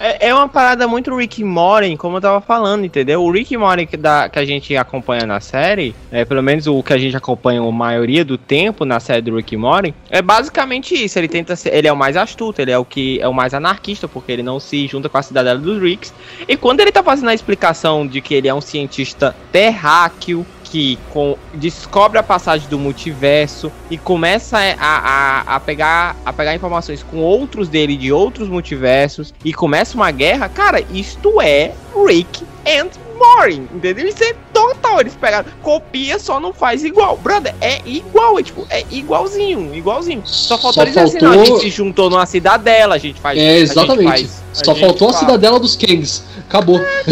É, 0.00 0.28
é 0.28 0.34
uma 0.34 0.48
parada 0.48 0.88
muito 0.88 1.14
Rick 1.14 1.42
Morty, 1.44 1.96
como 1.96 2.16
eu 2.16 2.20
tava 2.20 2.40
falando, 2.40 2.84
entendeu? 2.84 3.22
O 3.22 3.30
Rick 3.30 3.56
Morty 3.56 3.86
que, 3.86 3.96
da, 3.96 4.28
que 4.28 4.38
a 4.38 4.44
gente 4.44 4.74
acompanha 4.76 5.26
na 5.26 5.40
série, 5.40 5.94
é, 6.10 6.24
pelo 6.24 6.42
menos 6.42 6.66
o 6.66 6.82
que 6.82 6.92
a 6.92 6.98
gente 6.98 7.16
acompanha 7.16 7.60
a 7.60 7.72
maioria 7.72 8.24
do 8.24 8.38
tempo 8.38 8.84
na 8.84 9.00
série 9.00 9.20
do 9.20 9.36
Rick 9.36 9.56
Morty, 9.56 9.94
é 10.08 10.22
basicamente 10.22 10.94
isso. 10.94 11.18
Ele 11.18 11.28
tenta 11.28 11.54
ser, 11.56 11.74
ele 11.74 11.88
é 11.88 11.92
o 11.92 11.96
mais 11.96 12.16
astuto, 12.16 12.62
ele 12.62 12.70
é 12.70 12.78
o 12.78 12.84
que 12.84 13.20
é 13.20 13.28
o 13.28 13.34
mais 13.34 13.52
anarquista, 13.52 14.08
porque 14.08 14.32
ele 14.32 14.42
não 14.42 14.58
se 14.58 14.86
junta 14.86 15.08
com 15.08 15.18
a 15.18 15.22
cidadela 15.22 15.58
dos 15.58 15.80
Ricks. 15.82 16.14
E 16.46 16.56
quando 16.56 16.80
ele 16.80 16.92
tá 16.92 17.02
fazendo 17.02 17.28
a 17.28 17.34
explicação 17.34 18.06
de 18.06 18.20
que 18.20 18.34
ele 18.34 18.48
é 18.48 18.54
um 18.54 18.60
cientista 18.60 19.34
terráqueo, 19.52 20.46
que 20.70 20.98
com, 21.10 21.36
descobre 21.54 22.18
a 22.18 22.22
passagem 22.22 22.68
do 22.68 22.78
multiverso 22.78 23.72
e 23.90 23.96
começa 23.96 24.58
a, 24.58 24.74
a, 24.78 25.56
a, 25.56 25.60
pegar, 25.60 26.16
a 26.24 26.32
pegar 26.32 26.54
informações 26.54 27.02
com 27.02 27.18
outros 27.18 27.68
dele 27.68 27.96
de 27.96 28.12
outros 28.12 28.48
multiversos 28.48 29.34
e 29.44 29.52
começa 29.52 29.96
uma 29.96 30.10
guerra, 30.10 30.48
cara, 30.48 30.80
isto 30.92 31.40
é 31.40 31.72
Rick 32.06 32.44
and 32.66 33.07
Morty, 33.18 33.62
entendeu? 33.72 34.06
Isso 34.06 34.22
é 34.24 34.34
total, 34.52 35.00
eles 35.00 35.14
pegaram, 35.14 35.46
copia, 35.62 36.18
só 36.18 36.38
não 36.40 36.52
faz 36.52 36.84
igual. 36.84 37.16
Brother, 37.16 37.54
é 37.60 37.80
igual, 37.84 38.38
é 38.38 38.42
tipo, 38.42 38.66
é 38.70 38.84
igualzinho, 38.90 39.74
igualzinho. 39.74 40.22
Só 40.24 40.56
faltou 40.56 40.72
só 40.74 40.82
eles 40.82 40.94
faltou... 40.94 41.16
assim, 41.16 41.24
não, 41.24 41.32
a 41.32 41.44
gente 41.44 41.60
se 41.60 41.70
juntou 41.70 42.10
numa 42.10 42.26
cidadela, 42.26 42.94
a 42.94 42.98
gente 42.98 43.20
faz... 43.20 43.38
É, 43.38 43.58
exatamente. 43.58 44.08
Faz, 44.08 44.42
só 44.52 44.74
faltou 44.74 45.08
faz. 45.08 45.16
a 45.16 45.26
cidadela 45.26 45.60
dos 45.60 45.76
Kangs. 45.76 46.24
Acabou. 46.48 46.80
É, 46.80 47.04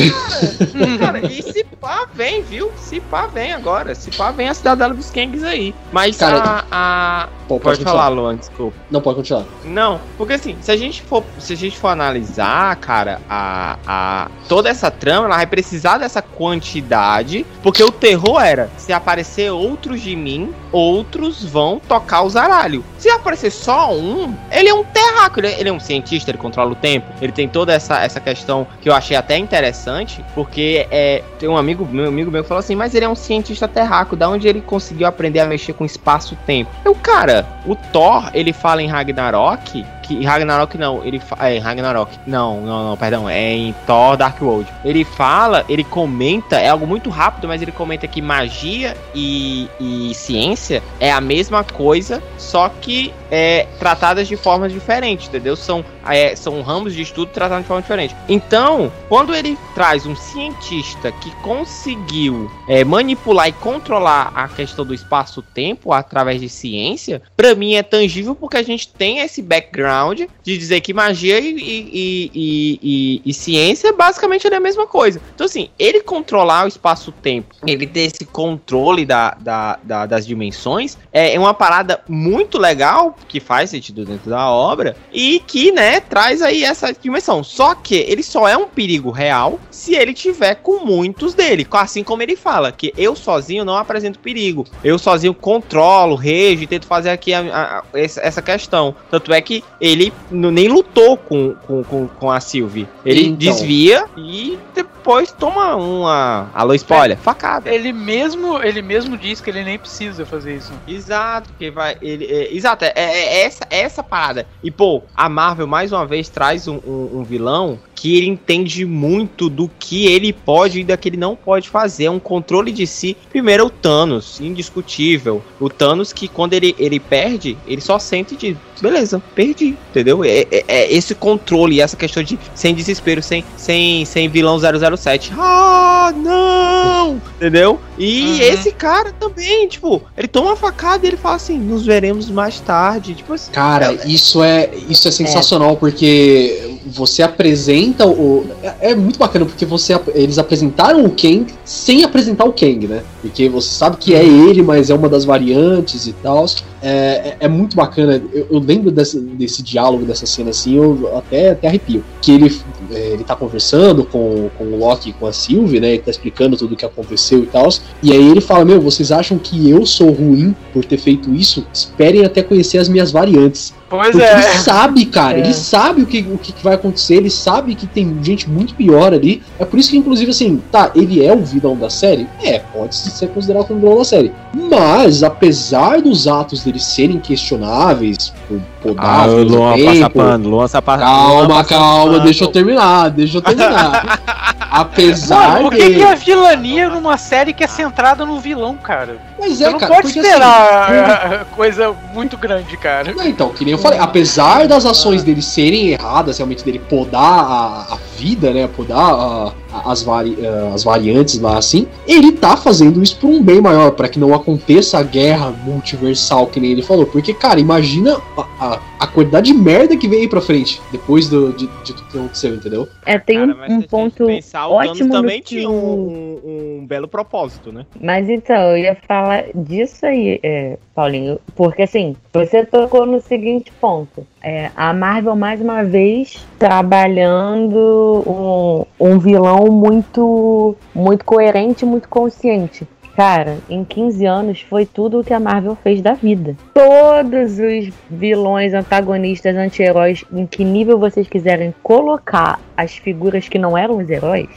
cara, 0.98 1.20
cara, 1.20 1.32
e 1.32 1.42
se 1.42 1.64
pá 1.80 2.06
vem, 2.12 2.42
viu? 2.42 2.72
Se 2.78 3.00
pá 3.00 3.26
vem 3.26 3.52
agora. 3.52 3.94
Se 3.94 4.10
pá 4.10 4.30
vem 4.30 4.48
a 4.48 4.54
cidadela 4.54 4.94
dos 4.94 5.10
Kangs 5.10 5.44
aí. 5.44 5.74
Mas 5.92 6.16
cara, 6.16 6.64
a. 6.70 7.24
a... 7.24 7.28
Pô, 7.46 7.60
pode, 7.60 7.78
pode 7.78 7.84
falar, 7.84 8.08
Luan, 8.08 8.36
desculpa. 8.36 8.76
Não, 8.90 9.00
pode 9.00 9.16
continuar. 9.16 9.44
Não, 9.64 10.00
porque 10.16 10.32
assim, 10.32 10.56
se 10.60 10.72
a 10.72 10.76
gente 10.76 11.02
for, 11.02 11.22
se 11.38 11.52
a 11.52 11.56
gente 11.56 11.78
for 11.78 11.88
analisar, 11.88 12.74
cara, 12.76 13.20
a, 13.28 13.78
a 13.86 14.30
toda 14.48 14.68
essa 14.68 14.90
trama, 14.90 15.26
ela 15.26 15.36
vai 15.36 15.46
precisar 15.46 15.95
dessa 15.98 16.22
quantidade, 16.22 17.46
porque 17.62 17.82
o 17.82 17.90
terror 17.90 18.40
era, 18.40 18.70
se 18.76 18.92
aparecer 18.92 19.50
outros 19.50 20.00
de 20.00 20.14
mim, 20.16 20.52
outros 20.72 21.44
vão 21.44 21.80
tocar 21.80 22.22
o 22.22 22.30
zaralho. 22.30 22.84
Se 22.98 23.08
aparecer 23.08 23.50
só 23.50 23.92
um, 23.92 24.34
ele 24.50 24.68
é 24.68 24.74
um 24.74 24.84
terraco, 24.84 25.40
ele 25.40 25.48
é, 25.48 25.60
ele 25.60 25.68
é 25.68 25.72
um 25.72 25.80
cientista, 25.80 26.30
ele 26.30 26.38
controla 26.38 26.72
o 26.72 26.74
tempo, 26.74 27.06
ele 27.20 27.32
tem 27.32 27.48
toda 27.48 27.72
essa, 27.72 28.02
essa 28.02 28.20
questão 28.20 28.66
que 28.80 28.88
eu 28.88 28.94
achei 28.94 29.16
até 29.16 29.36
interessante, 29.36 30.24
porque 30.34 30.86
é, 30.90 31.22
tem 31.38 31.48
um 31.48 31.56
amigo 31.56 31.86
meu, 31.86 32.08
amigo 32.08 32.30
meu 32.30 32.42
que 32.42 32.48
falou 32.48 32.60
assim, 32.60 32.74
mas 32.74 32.94
ele 32.94 33.04
é 33.04 33.08
um 33.08 33.14
cientista 33.14 33.66
terraco, 33.68 34.16
da 34.16 34.28
onde 34.28 34.48
ele 34.48 34.60
conseguiu 34.60 35.06
aprender 35.06 35.40
a 35.40 35.46
mexer 35.46 35.72
com 35.72 35.84
espaço-tempo? 35.84 36.70
Eu, 36.84 36.94
cara, 36.94 37.46
o 37.66 37.74
Thor, 37.74 38.30
ele 38.34 38.52
fala 38.52 38.82
em 38.82 38.86
Ragnarok 38.86 39.84
que 40.06 40.24
Ragnarok 40.24 40.78
não, 40.78 41.04
ele 41.04 41.20
é 41.40 41.58
Ragnarok. 41.58 42.18
Não, 42.26 42.60
não, 42.60 42.90
não, 42.90 42.96
perdão, 42.96 43.28
é 43.28 43.52
em 43.52 43.74
Thor 43.86 44.16
Dark 44.16 44.40
World. 44.40 44.70
Ele 44.84 45.04
fala, 45.04 45.64
ele 45.68 45.84
comenta, 45.84 46.56
é 46.56 46.68
algo 46.68 46.86
muito 46.86 47.10
rápido, 47.10 47.48
mas 47.48 47.60
ele 47.62 47.72
comenta 47.72 48.06
que 48.06 48.22
magia 48.22 48.96
e, 49.14 49.68
e 49.80 50.12
ciência 50.14 50.82
é 51.00 51.12
a 51.12 51.20
mesma 51.20 51.64
coisa, 51.64 52.22
só 52.38 52.68
que 52.68 53.12
é 53.30 53.66
tratadas 53.78 54.28
de 54.28 54.36
formas 54.36 54.72
diferentes, 54.72 55.28
entendeu? 55.28 55.56
São 55.56 55.84
é, 56.08 56.36
são 56.36 56.62
ramos 56.62 56.94
de 56.94 57.02
estudo 57.02 57.30
tratados 57.32 57.64
de 57.64 57.68
forma 57.68 57.82
diferente. 57.82 58.14
Então, 58.28 58.92
quando 59.08 59.34
ele 59.34 59.58
traz 59.74 60.06
um 60.06 60.14
cientista 60.14 61.10
que 61.12 61.30
conseguiu 61.36 62.50
é, 62.68 62.84
manipular 62.84 63.48
e 63.48 63.52
controlar 63.52 64.32
a 64.34 64.48
questão 64.48 64.84
do 64.84 64.94
espaço-tempo 64.94 65.92
através 65.92 66.40
de 66.40 66.48
ciência, 66.48 67.22
para 67.36 67.54
mim 67.54 67.74
é 67.74 67.82
tangível 67.82 68.34
porque 68.34 68.56
a 68.56 68.62
gente 68.62 68.88
tem 68.88 69.18
esse 69.18 69.42
background 69.42 69.95
de 70.42 70.58
dizer 70.58 70.80
que 70.80 70.92
magia 70.92 71.38
e, 71.38 71.56
e, 71.56 72.30
e, 72.34 73.22
e, 73.24 73.34
ciência 73.34 73.92
basicamente 73.92 74.46
é 74.46 74.54
a 74.54 74.60
mesma 74.60 74.86
coisa. 74.86 75.20
Então, 75.34 75.44
assim, 75.44 75.68
ele 75.78 76.00
controlar 76.00 76.64
o 76.64 76.68
espaço-tempo, 76.68 77.54
ele 77.66 77.86
ter 77.86 78.00
esse 78.00 78.24
controle 78.24 79.04
da, 79.04 79.36
da, 79.40 79.78
da, 79.82 80.06
das 80.06 80.26
dimensões, 80.26 80.96
é, 81.12 81.34
é 81.34 81.38
uma 81.38 81.54
parada 81.54 82.00
muito 82.08 82.58
legal, 82.58 83.16
que 83.28 83.40
faz 83.40 83.70
sentido 83.70 84.04
dentro 84.04 84.30
da 84.30 84.50
obra, 84.50 84.96
e 85.12 85.40
que, 85.46 85.72
né, 85.72 86.00
traz 86.00 86.42
aí 86.42 86.64
essa 86.64 86.92
dimensão. 86.92 87.42
Só 87.42 87.74
que 87.74 87.94
ele 87.94 88.22
só 88.22 88.48
é 88.48 88.56
um 88.56 88.68
perigo 88.68 89.10
real 89.10 89.58
se 89.70 89.94
ele 89.94 90.14
tiver 90.14 90.56
com 90.56 90.84
muitos 90.84 91.34
dele. 91.34 91.66
Assim 91.70 92.02
como 92.02 92.22
ele 92.22 92.36
fala, 92.36 92.72
que 92.72 92.92
eu 92.96 93.14
sozinho 93.14 93.64
não 93.64 93.76
apresento 93.76 94.18
perigo. 94.18 94.64
Eu 94.82 94.98
sozinho 94.98 95.34
controlo, 95.34 96.16
rejo 96.16 96.62
e 96.62 96.66
tento 96.66 96.86
fazer 96.86 97.10
aqui 97.10 97.32
a, 97.32 97.40
a, 97.40 97.84
essa 97.94 98.42
questão. 98.42 98.94
Tanto 99.10 99.32
é 99.32 99.40
que 99.40 99.62
ele 99.86 100.12
nem 100.30 100.68
lutou 100.68 101.16
com, 101.16 101.54
com, 101.66 101.82
com, 101.84 102.08
com 102.08 102.30
a 102.30 102.40
Sylvie. 102.40 102.88
Ele 103.04 103.26
então. 103.26 103.38
desvia 103.38 104.06
e 104.16 104.58
depois 104.74 105.32
toma 105.32 105.76
uma. 105.76 106.50
Alô, 106.54 106.74
spoiler, 106.74 107.16
facada. 107.16 107.72
Ele 107.72 107.92
mesmo, 107.92 108.62
ele 108.62 108.82
mesmo 108.82 109.16
diz 109.16 109.40
que 109.40 109.50
ele 109.50 109.64
nem 109.64 109.78
precisa 109.78 110.26
fazer 110.26 110.56
isso. 110.56 110.72
Exato, 110.86 111.50
que 111.58 111.70
vai. 111.70 111.96
Ele, 112.02 112.24
é, 112.24 112.54
exato, 112.54 112.84
é, 112.84 112.92
é, 112.94 113.02
é 113.02 113.44
essa, 113.44 113.64
é 113.70 113.80
essa 113.80 114.02
parada. 114.02 114.46
E, 114.62 114.70
pô, 114.70 115.02
a 115.14 115.28
Marvel 115.28 115.66
mais 115.66 115.92
uma 115.92 116.04
vez 116.04 116.28
traz 116.28 116.66
um, 116.66 116.78
um, 116.86 117.20
um 117.20 117.24
vilão 117.24 117.78
que 117.96 118.16
ele 118.16 118.26
entende 118.26 118.84
muito 118.84 119.48
do 119.48 119.68
que 119.80 120.06
ele 120.06 120.32
pode 120.32 120.80
e 120.80 120.84
da 120.84 120.96
que 120.96 121.08
ele 121.08 121.16
não 121.16 121.34
pode 121.34 121.68
fazer. 121.68 122.04
É 122.04 122.10
um 122.10 122.20
controle 122.20 122.70
de 122.70 122.86
si. 122.86 123.16
Primeiro, 123.30 123.66
o 123.66 123.70
Thanos, 123.70 124.38
indiscutível. 124.40 125.42
O 125.58 125.68
Thanos 125.70 126.12
que 126.12 126.28
quando 126.28 126.52
ele, 126.52 126.76
ele 126.78 127.00
perde, 127.00 127.56
ele 127.66 127.80
só 127.80 127.98
sente 127.98 128.36
de 128.36 128.56
beleza, 128.80 129.22
perdi, 129.34 129.74
entendeu? 129.90 130.22
É, 130.22 130.46
é, 130.50 130.64
é, 130.68 130.92
esse 130.92 131.14
controle, 131.14 131.80
essa 131.80 131.96
questão 131.96 132.22
de 132.22 132.38
sem 132.54 132.74
desespero, 132.74 133.22
sem, 133.22 133.42
sem, 133.56 134.04
sem 134.04 134.28
vilão 134.28 134.58
007. 134.58 135.32
Ah, 135.38 136.12
não! 136.14 137.20
Entendeu? 137.36 137.80
E 137.98 138.22
uhum. 138.22 138.40
esse 138.40 138.72
cara 138.72 139.12
também, 139.12 139.66
tipo, 139.68 140.02
ele 140.16 140.28
toma 140.28 140.48
uma 140.48 140.56
facada 140.56 141.06
e 141.06 141.08
ele 141.08 141.16
fala 141.16 141.36
assim: 141.36 141.58
nos 141.58 141.86
veremos 141.86 142.28
mais 142.28 142.60
tarde. 142.60 143.14
Tipo 143.14 143.32
assim, 143.32 143.50
Cara, 143.52 143.92
é, 143.92 144.06
isso 144.06 144.42
é, 144.42 144.70
isso 144.88 145.08
é 145.08 145.10
sensacional 145.10 145.72
é. 145.72 145.76
porque 145.76 146.78
você 146.86 147.22
apresenta 147.22 147.85
o. 148.04 148.46
É, 148.62 148.90
é, 148.90 148.94
muito 148.94 149.18
bacana 149.18 149.44
porque 149.44 149.64
você 149.64 149.98
eles 150.14 150.38
apresentaram 150.38 151.04
o 151.04 151.10
Kang 151.10 151.46
sem 151.64 152.04
apresentar 152.04 152.44
o 152.44 152.52
Kang, 152.52 152.86
né? 152.86 153.02
Porque 153.20 153.48
você 153.48 153.68
sabe 153.68 153.96
que 153.96 154.14
é 154.14 154.24
ele, 154.24 154.62
mas 154.62 154.90
é 154.90 154.94
uma 154.94 155.08
das 155.08 155.24
variantes 155.24 156.06
e 156.06 156.12
tal. 156.12 156.46
É, 156.82 156.88
é, 156.88 157.36
é, 157.40 157.48
muito 157.48 157.74
bacana. 157.74 158.22
Eu, 158.32 158.46
eu 158.50 158.58
lembro 158.58 158.90
desse, 158.90 159.18
desse, 159.18 159.62
diálogo, 159.62 160.04
dessa 160.04 160.26
cena 160.26 160.50
assim, 160.50 160.76
eu 160.76 161.16
até, 161.16 161.50
até 161.50 161.68
arrepio. 161.68 162.04
Que 162.20 162.32
ele, 162.32 162.60
é, 162.92 163.08
ele 163.08 163.24
tá 163.24 163.34
conversando 163.34 164.04
com, 164.04 164.48
com 164.56 164.64
o 164.64 164.78
Loki 164.78 165.10
e 165.10 165.12
com 165.12 165.26
a 165.26 165.32
Sylvie, 165.32 165.80
né? 165.80 165.94
Ele 165.94 166.02
tá 166.02 166.10
explicando 166.10 166.56
tudo 166.56 166.74
o 166.74 166.76
que 166.76 166.84
aconteceu 166.84 167.42
e 167.42 167.46
tal. 167.46 167.68
E 168.02 168.12
aí 168.12 168.30
ele 168.30 168.40
fala: 168.40 168.64
Meu, 168.64 168.80
vocês 168.80 169.10
acham 169.10 169.38
que 169.38 169.68
eu 169.68 169.84
sou 169.84 170.10
ruim 170.10 170.54
por 170.72 170.84
ter 170.84 170.98
feito 170.98 171.34
isso? 171.34 171.66
Esperem 171.72 172.24
até 172.24 172.42
conhecer 172.42 172.78
as 172.78 172.88
minhas 172.88 173.10
variantes. 173.10 173.74
Pois 173.88 174.10
Porque 174.10 174.24
é. 174.24 174.32
Ele 174.32 174.58
sabe, 174.58 175.06
cara. 175.06 175.38
É. 175.38 175.40
Ele 175.40 175.54
sabe 175.54 176.02
o 176.02 176.06
que, 176.06 176.20
o 176.20 176.38
que 176.38 176.52
vai 176.62 176.74
acontecer. 176.74 177.16
Ele 177.16 177.30
sabe 177.30 177.74
que 177.74 177.86
tem 177.86 178.18
gente 178.22 178.48
muito 178.50 178.74
pior 178.74 179.12
ali. 179.12 179.42
É 179.58 179.64
por 179.64 179.78
isso 179.78 179.90
que, 179.90 179.96
inclusive, 179.96 180.30
assim, 180.30 180.60
tá, 180.72 180.90
ele 180.94 181.24
é 181.24 181.32
o 181.32 181.44
vilão 181.44 181.76
da 181.76 181.88
série? 181.88 182.26
É, 182.42 182.58
pode 182.58 182.96
ser 182.96 183.28
considerado 183.28 183.66
como 183.66 183.80
vilão 183.80 183.98
da 183.98 184.04
série. 184.04 184.32
Mas, 184.52 185.22
apesar 185.22 186.00
dos 186.00 186.26
atos 186.26 186.64
dele 186.64 186.80
serem 186.80 187.20
questionáveis, 187.20 188.32
por 188.48 188.60
podar, 188.82 189.28
ah, 189.28 189.32
o 189.32 189.42
Luan 189.42 189.74
tempo, 189.74 190.10
pano, 190.10 190.48
Luan 190.48 190.68
passa 190.68 190.82
Calma, 190.82 191.54
Luan 191.54 191.64
calma, 191.64 192.12
pano. 192.12 192.24
deixa 192.24 192.44
eu 192.44 192.48
terminar, 192.48 193.10
deixa 193.10 193.38
eu 193.38 193.42
terminar. 193.42 194.20
apesar 194.70 195.54
Mano, 195.54 195.70
por 195.70 195.76
que, 195.76 195.94
que 195.94 196.02
é 196.02 196.14
vilania 196.14 196.88
numa 196.88 197.16
série 197.16 197.52
que 197.52 197.64
é 197.64 197.66
centrada 197.66 198.26
no 198.26 198.38
vilão, 198.40 198.76
cara? 198.76 199.18
Mas 199.38 199.60
é, 199.60 199.66
Você 199.66 199.70
não 199.70 199.78
cara, 199.78 199.94
pode 199.94 200.08
esperar 200.08 200.90
assim, 200.90 201.44
coisa 201.54 201.94
muito 202.12 202.36
grande, 202.36 202.76
cara. 202.76 203.12
Não, 203.14 203.26
então, 203.26 203.50
que 203.50 203.64
nem 203.64 203.75
eu 203.76 203.82
falei, 203.82 203.98
apesar 203.98 204.66
das 204.66 204.86
ações 204.86 205.22
dele 205.22 205.42
serem 205.42 205.88
erradas, 205.88 206.38
realmente 206.38 206.64
dele 206.64 206.78
podar 206.78 207.22
a, 207.22 207.94
a 207.94 207.98
vida, 208.16 208.50
né, 208.52 208.66
podar 208.66 208.98
a, 208.98 209.52
a, 209.72 209.92
as, 209.92 210.02
vari, 210.02 210.36
as 210.74 210.82
variantes 210.82 211.38
lá 211.38 211.58
assim, 211.58 211.86
ele 212.06 212.32
tá 212.32 212.56
fazendo 212.56 213.02
isso 213.02 213.18
por 213.18 213.28
um 213.28 213.42
bem 213.42 213.60
maior, 213.60 213.92
para 213.92 214.08
que 214.08 214.18
não 214.18 214.34
aconteça 214.34 214.98
a 214.98 215.02
guerra 215.02 215.50
multiversal, 215.50 216.46
que 216.46 216.58
nem 216.58 216.72
ele 216.72 216.82
falou. 216.82 217.06
Porque, 217.06 217.34
cara, 217.34 217.60
imagina 217.60 218.16
a, 218.36 218.42
a, 218.58 218.80
a 219.00 219.06
quantidade 219.06 219.52
de 219.52 219.54
merda 219.54 219.96
que 219.96 220.08
vem 220.08 220.20
aí 220.20 220.28
pra 220.28 220.40
frente, 220.40 220.80
depois 220.90 221.28
do, 221.28 221.52
de, 221.52 221.66
de 221.66 221.94
tudo 221.94 222.08
que 222.08 222.18
aconteceu, 222.18 222.54
entendeu? 222.54 222.88
É, 223.04 223.18
tem 223.18 223.38
cara, 223.38 223.70
um, 223.70 223.74
um 223.74 223.82
ponto 223.82 224.26
pensar, 224.26 224.68
ótimo 224.68 225.10
também 225.10 225.40
tinha 225.40 225.68
um, 225.68 225.72
um, 225.74 226.78
um, 226.80 226.86
belo 226.86 227.06
propósito, 227.06 227.72
né? 227.72 227.84
Mas 228.00 228.28
então, 228.28 228.56
eu 228.56 228.78
ia 228.78 228.96
falar 229.06 229.44
disso 229.54 230.06
aí, 230.06 230.40
é, 230.42 230.78
Paulinho, 230.94 231.38
porque 231.54 231.82
assim, 231.82 232.16
você 232.32 232.64
tocou 232.64 233.04
no 233.04 233.20
seguinte 233.66 233.72
ponto. 233.80 234.26
É, 234.42 234.70
a 234.76 234.92
Marvel, 234.92 235.36
mais 235.36 235.60
uma 235.60 235.82
vez, 235.82 236.46
trabalhando 236.58 238.22
um, 238.26 238.84
um 239.00 239.18
vilão 239.18 239.66
muito, 239.70 240.76
muito 240.94 241.24
coerente, 241.24 241.84
muito 241.84 242.08
consciente. 242.08 242.86
Cara, 243.16 243.56
em 243.70 243.82
15 243.82 244.26
anos 244.26 244.60
foi 244.60 244.84
tudo 244.84 245.20
o 245.20 245.24
que 245.24 245.32
a 245.32 245.40
Marvel 245.40 245.74
fez 245.76 246.02
da 246.02 246.12
vida. 246.12 246.54
Todos 246.74 247.58
os 247.58 247.90
vilões, 248.10 248.74
antagonistas, 248.74 249.56
anti-heróis, 249.56 250.22
em 250.30 250.44
que 250.44 250.62
nível 250.62 250.98
vocês 250.98 251.26
quiserem 251.26 251.74
colocar 251.82 252.60
as 252.76 252.94
figuras 252.94 253.48
que 253.48 253.58
não 253.58 253.76
eram 253.76 253.96
os 253.96 254.10
heróis, 254.10 254.48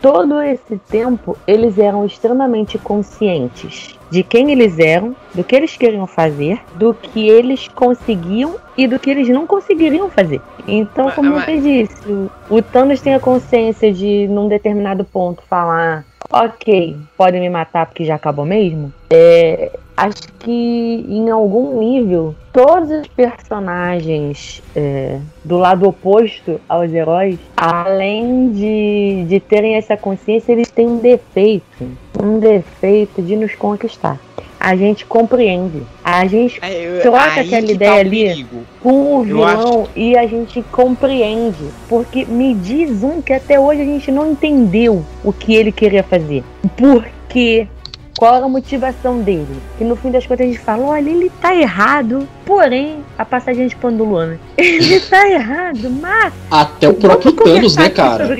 todo 0.00 0.40
esse 0.42 0.76
tempo 0.88 1.36
eles 1.44 1.76
eram 1.76 2.06
extremamente 2.06 2.78
conscientes 2.78 3.98
de 4.10 4.22
quem 4.22 4.50
eles 4.52 4.78
eram, 4.78 5.14
do 5.34 5.42
que 5.42 5.54
eles 5.56 5.76
queriam 5.76 6.06
fazer, 6.06 6.60
do 6.74 6.94
que 6.94 7.28
eles 7.28 7.68
conseguiam 7.68 8.56
e 8.76 8.86
do 8.86 8.98
que 8.98 9.10
eles 9.10 9.28
não 9.28 9.46
conseguiriam 9.46 10.10
fazer. 10.10 10.40
Então, 10.66 11.10
como 11.10 11.34
você 11.34 11.58
disse, 11.58 12.28
o 12.48 12.62
Thanos 12.62 13.00
tem 13.00 13.14
a 13.14 13.20
consciência 13.20 13.92
de, 13.92 14.28
num 14.28 14.48
determinado 14.48 15.04
ponto, 15.04 15.42
falar 15.48 16.04
ok, 16.30 16.96
podem 17.16 17.40
me 17.40 17.48
matar 17.48 17.86
porque 17.86 18.04
já 18.04 18.16
acabou 18.16 18.44
mesmo. 18.44 18.92
É, 19.08 19.70
acho 19.96 20.22
que 20.38 21.04
em 21.08 21.30
algum 21.30 21.78
nível 21.78 22.34
todos 22.52 22.90
os 22.90 23.06
personagens 23.08 24.62
é, 24.74 25.18
do 25.44 25.56
lado 25.56 25.88
oposto 25.88 26.60
aos 26.68 26.92
heróis, 26.92 27.38
além 27.56 28.52
de, 28.52 29.24
de 29.28 29.40
terem 29.40 29.74
essa 29.76 29.96
consciência, 29.96 30.52
eles 30.52 30.70
têm 30.70 30.86
um 30.86 30.98
defeito, 30.98 31.88
um 32.22 32.38
defeito 32.38 33.22
de 33.22 33.36
nos 33.36 33.54
conquistar 33.54 34.18
a 34.64 34.74
gente 34.76 35.04
compreende. 35.04 35.82
A 36.02 36.26
gente 36.26 36.58
é, 36.62 37.00
troca 37.02 37.42
aquela 37.42 37.70
ideia 37.70 37.92
tá 37.92 37.98
ali 37.98 38.46
com 38.82 39.18
o 39.18 39.22
vilão 39.22 39.82
acho... 39.82 39.90
e 39.94 40.16
a 40.16 40.26
gente 40.26 40.62
compreende. 40.72 41.68
Porque 41.86 42.24
me 42.24 42.54
diz 42.54 43.02
um 43.02 43.20
que 43.20 43.34
até 43.34 43.60
hoje 43.60 43.82
a 43.82 43.84
gente 43.84 44.10
não 44.10 44.32
entendeu 44.32 45.04
o 45.22 45.34
que 45.34 45.54
ele 45.54 45.70
queria 45.70 46.02
fazer. 46.02 46.42
Por 46.78 47.06
quê? 47.28 47.68
Qual 48.16 48.36
era 48.36 48.46
a 48.46 48.48
motivação 48.48 49.20
dele? 49.20 49.60
Que 49.76 49.84
no 49.84 49.96
fim 49.96 50.10
das 50.10 50.24
contas 50.26 50.46
a 50.46 50.48
gente 50.48 50.60
fala, 50.60 50.84
olha, 50.84 51.10
ele 51.10 51.30
tá 51.40 51.54
errado, 51.54 52.28
porém, 52.46 52.98
a 53.18 53.24
passagem 53.24 53.66
de 53.66 53.74
pano 53.74 53.98
do 53.98 54.04
Luana. 54.04 54.38
Ele 54.56 55.00
tá 55.00 55.28
errado, 55.28 55.90
mas. 56.00 56.32
Até 56.50 56.88
o 56.88 56.94
próprio 56.94 57.32
Thanos, 57.32 57.76
né, 57.76 57.88
cara? 57.90 58.36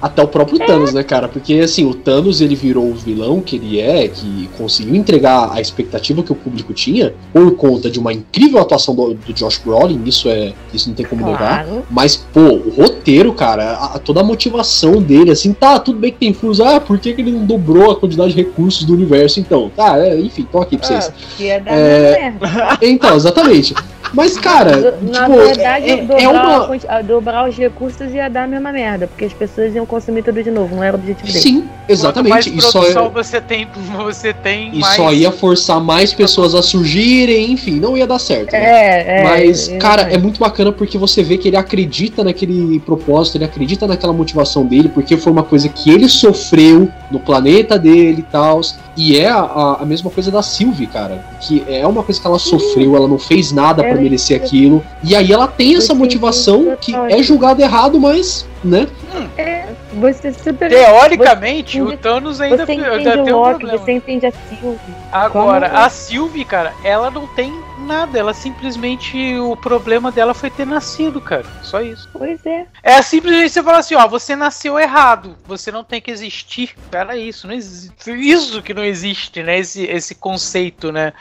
Até 0.00 0.22
o 0.22 0.28
próprio 0.28 0.62
é. 0.62 0.66
Thanos, 0.66 0.92
né, 0.92 1.02
cara? 1.02 1.28
Porque 1.28 1.54
assim, 1.54 1.84
o 1.84 1.94
Thanos 1.94 2.40
ele 2.40 2.54
virou 2.54 2.90
o 2.90 2.94
vilão 2.94 3.40
que 3.40 3.56
ele 3.56 3.80
é, 3.80 4.08
que 4.08 4.48
conseguiu 4.56 4.94
entregar 4.94 5.50
a 5.52 5.60
expectativa 5.60 6.22
que 6.22 6.32
o 6.32 6.34
público 6.34 6.72
tinha, 6.72 7.14
por 7.32 7.56
conta 7.56 7.90
de 7.90 7.98
uma 7.98 8.12
incrível 8.12 8.60
atuação 8.60 8.94
do, 8.94 9.14
do 9.14 9.32
Josh 9.32 9.58
Brolin, 9.58 10.02
isso 10.04 10.28
é. 10.28 10.52
Isso 10.72 10.88
não 10.88 10.96
tem 10.96 11.06
como 11.06 11.22
claro. 11.22 11.38
negar. 11.38 11.82
Mas, 11.90 12.16
pô, 12.16 12.40
o 12.40 12.70
roteiro, 12.70 13.32
cara, 13.32 13.72
a, 13.72 13.98
toda 13.98 14.20
a 14.20 14.24
motivação 14.24 15.00
dele, 15.00 15.30
assim, 15.30 15.52
tá, 15.52 15.78
tudo 15.78 15.98
bem 15.98 16.12
que 16.12 16.18
tem 16.18 16.32
furos, 16.32 16.60
ah, 16.60 16.80
por 16.80 16.98
que, 16.98 17.12
que 17.12 17.20
ele 17.20 17.32
não 17.32 17.44
dobrou 17.44 17.90
a 17.90 17.96
quantidade 17.96 18.34
de 18.34 18.36
recursos 18.36 18.84
do 18.84 18.92
universo, 18.92 19.40
então? 19.40 19.70
Tá, 19.74 19.98
é, 19.98 20.18
enfim, 20.20 20.46
tô 20.50 20.58
aqui 20.58 20.76
pra 20.76 20.86
vocês. 20.86 21.12
Ah, 21.40 21.42
é, 21.42 22.32
é... 22.32 22.34
Então, 22.82 23.16
exatamente. 23.16 23.74
Mas, 24.16 24.38
cara, 24.38 24.96
Na 25.02 25.26
tipo, 25.26 25.36
verdade, 25.36 25.90
é, 25.90 25.96
dobrar, 25.98 26.22
é 26.22 26.28
uma... 26.28 27.02
dobrar 27.02 27.48
os 27.48 27.54
recursos 27.54 28.10
ia 28.14 28.30
dar 28.30 28.44
a 28.44 28.46
mesma 28.46 28.72
merda, 28.72 29.06
porque 29.06 29.26
as 29.26 29.32
pessoas 29.34 29.74
iam 29.74 29.84
consumir 29.84 30.22
tudo 30.22 30.42
de 30.42 30.50
novo, 30.50 30.74
não 30.74 30.82
era 30.82 30.96
o 30.96 30.98
objetivo 30.98 31.26
dele. 31.26 31.38
Sim, 31.38 31.68
exatamente. 31.86 32.50
Quanto 32.50 32.62
mais 32.62 32.72
produção 32.72 33.10
você 33.10 33.40
tem, 33.42 33.68
você 33.94 34.32
tem 34.32 34.70
e 34.74 34.78
mais... 34.78 34.96
só 34.96 35.12
ia 35.12 35.30
forçar 35.30 35.80
mais 35.82 36.14
pessoas 36.14 36.54
a 36.54 36.62
surgirem, 36.62 37.52
enfim, 37.52 37.78
não 37.78 37.94
ia 37.94 38.06
dar 38.06 38.18
certo. 38.18 38.52
Né? 38.52 38.58
É, 38.58 39.20
é, 39.20 39.24
Mas, 39.24 39.68
é, 39.68 39.76
cara, 39.76 40.02
é 40.02 40.16
muito 40.16 40.40
bacana 40.40 40.72
porque 40.72 40.96
você 40.96 41.22
vê 41.22 41.36
que 41.36 41.48
ele 41.48 41.56
acredita 41.58 42.24
naquele 42.24 42.80
propósito, 42.80 43.36
ele 43.36 43.44
acredita 43.44 43.86
naquela 43.86 44.14
motivação 44.14 44.64
dele, 44.64 44.88
porque 44.88 45.18
foi 45.18 45.30
uma 45.30 45.44
coisa 45.44 45.68
que 45.68 45.90
ele 45.90 46.08
sofreu 46.08 46.88
no 47.10 47.20
planeta 47.20 47.78
dele 47.78 48.20
e 48.20 48.32
tal. 48.32 48.62
E 48.96 49.18
é 49.18 49.28
a, 49.28 49.78
a, 49.80 49.84
mesma 49.84 50.10
coisa 50.10 50.30
da 50.30 50.42
Sylvie, 50.42 50.86
cara. 50.86 51.22
Que 51.40 51.62
é 51.68 51.86
uma 51.86 52.02
coisa 52.02 52.18
que 52.18 52.26
ela 52.26 52.38
sofreu, 52.38 52.96
ela 52.96 53.06
não 53.06 53.18
fez 53.18 53.52
nada 53.52 53.84
para 53.84 54.00
merecer 54.06 54.40
aquilo. 54.42 54.84
E 55.02 55.14
aí 55.14 55.32
ela 55.32 55.48
tem 55.48 55.76
essa 55.76 55.94
motivação 55.94 56.76
que 56.80 56.94
é 56.94 57.22
julgado 57.22 57.60
errado, 57.62 57.98
mas, 58.00 58.46
né? 58.64 58.86
É, 59.36 59.66
você 59.94 60.32
super. 60.32 60.68
Teoricamente, 60.68 61.80
você 61.80 61.94
o 61.94 61.98
Thanos 61.98 62.40
ainda, 62.40 62.64
Você 62.66 62.72
ainda 62.72 62.94
entende 63.00 63.24
tem 63.24 63.32
o 63.32 63.36
um 63.36 63.40
Loki, 63.40 63.58
problema. 63.60 63.78
você 63.84 63.92
entende 63.92 64.26
a 64.26 64.32
Sylvie. 64.32 64.78
Agora, 65.12 65.68
Como- 65.70 65.80
a 65.82 65.88
Sylvie, 65.88 66.44
cara, 66.44 66.72
ela 66.84 67.10
não 67.10 67.26
tem 67.28 67.52
nada. 67.86 68.18
Ela 68.18 68.34
simplesmente. 68.34 69.36
O 69.38 69.56
problema 69.56 70.10
dela 70.12 70.34
foi 70.34 70.50
ter 70.50 70.66
nascido, 70.66 71.20
cara. 71.20 71.44
Só 71.62 71.80
isso. 71.80 72.08
Pois 72.12 72.44
é. 72.44 72.66
É 72.82 73.00
simplesmente 73.02 73.50
você 73.52 73.62
falar 73.62 73.78
assim, 73.78 73.94
ó, 73.94 74.06
você 74.06 74.36
nasceu 74.36 74.78
errado. 74.78 75.36
Você 75.46 75.70
não 75.72 75.82
tem 75.84 76.00
que 76.00 76.10
existir. 76.10 76.70
Era 76.92 77.16
isso, 77.16 77.46
não 77.46 77.54
existe. 77.54 77.92
Isso 78.10 78.60
que 78.62 78.74
não 78.74 78.84
existe, 78.84 79.42
né? 79.42 79.58
Esse, 79.58 79.84
esse 79.84 80.14
conceito, 80.14 80.92
né? 80.92 81.12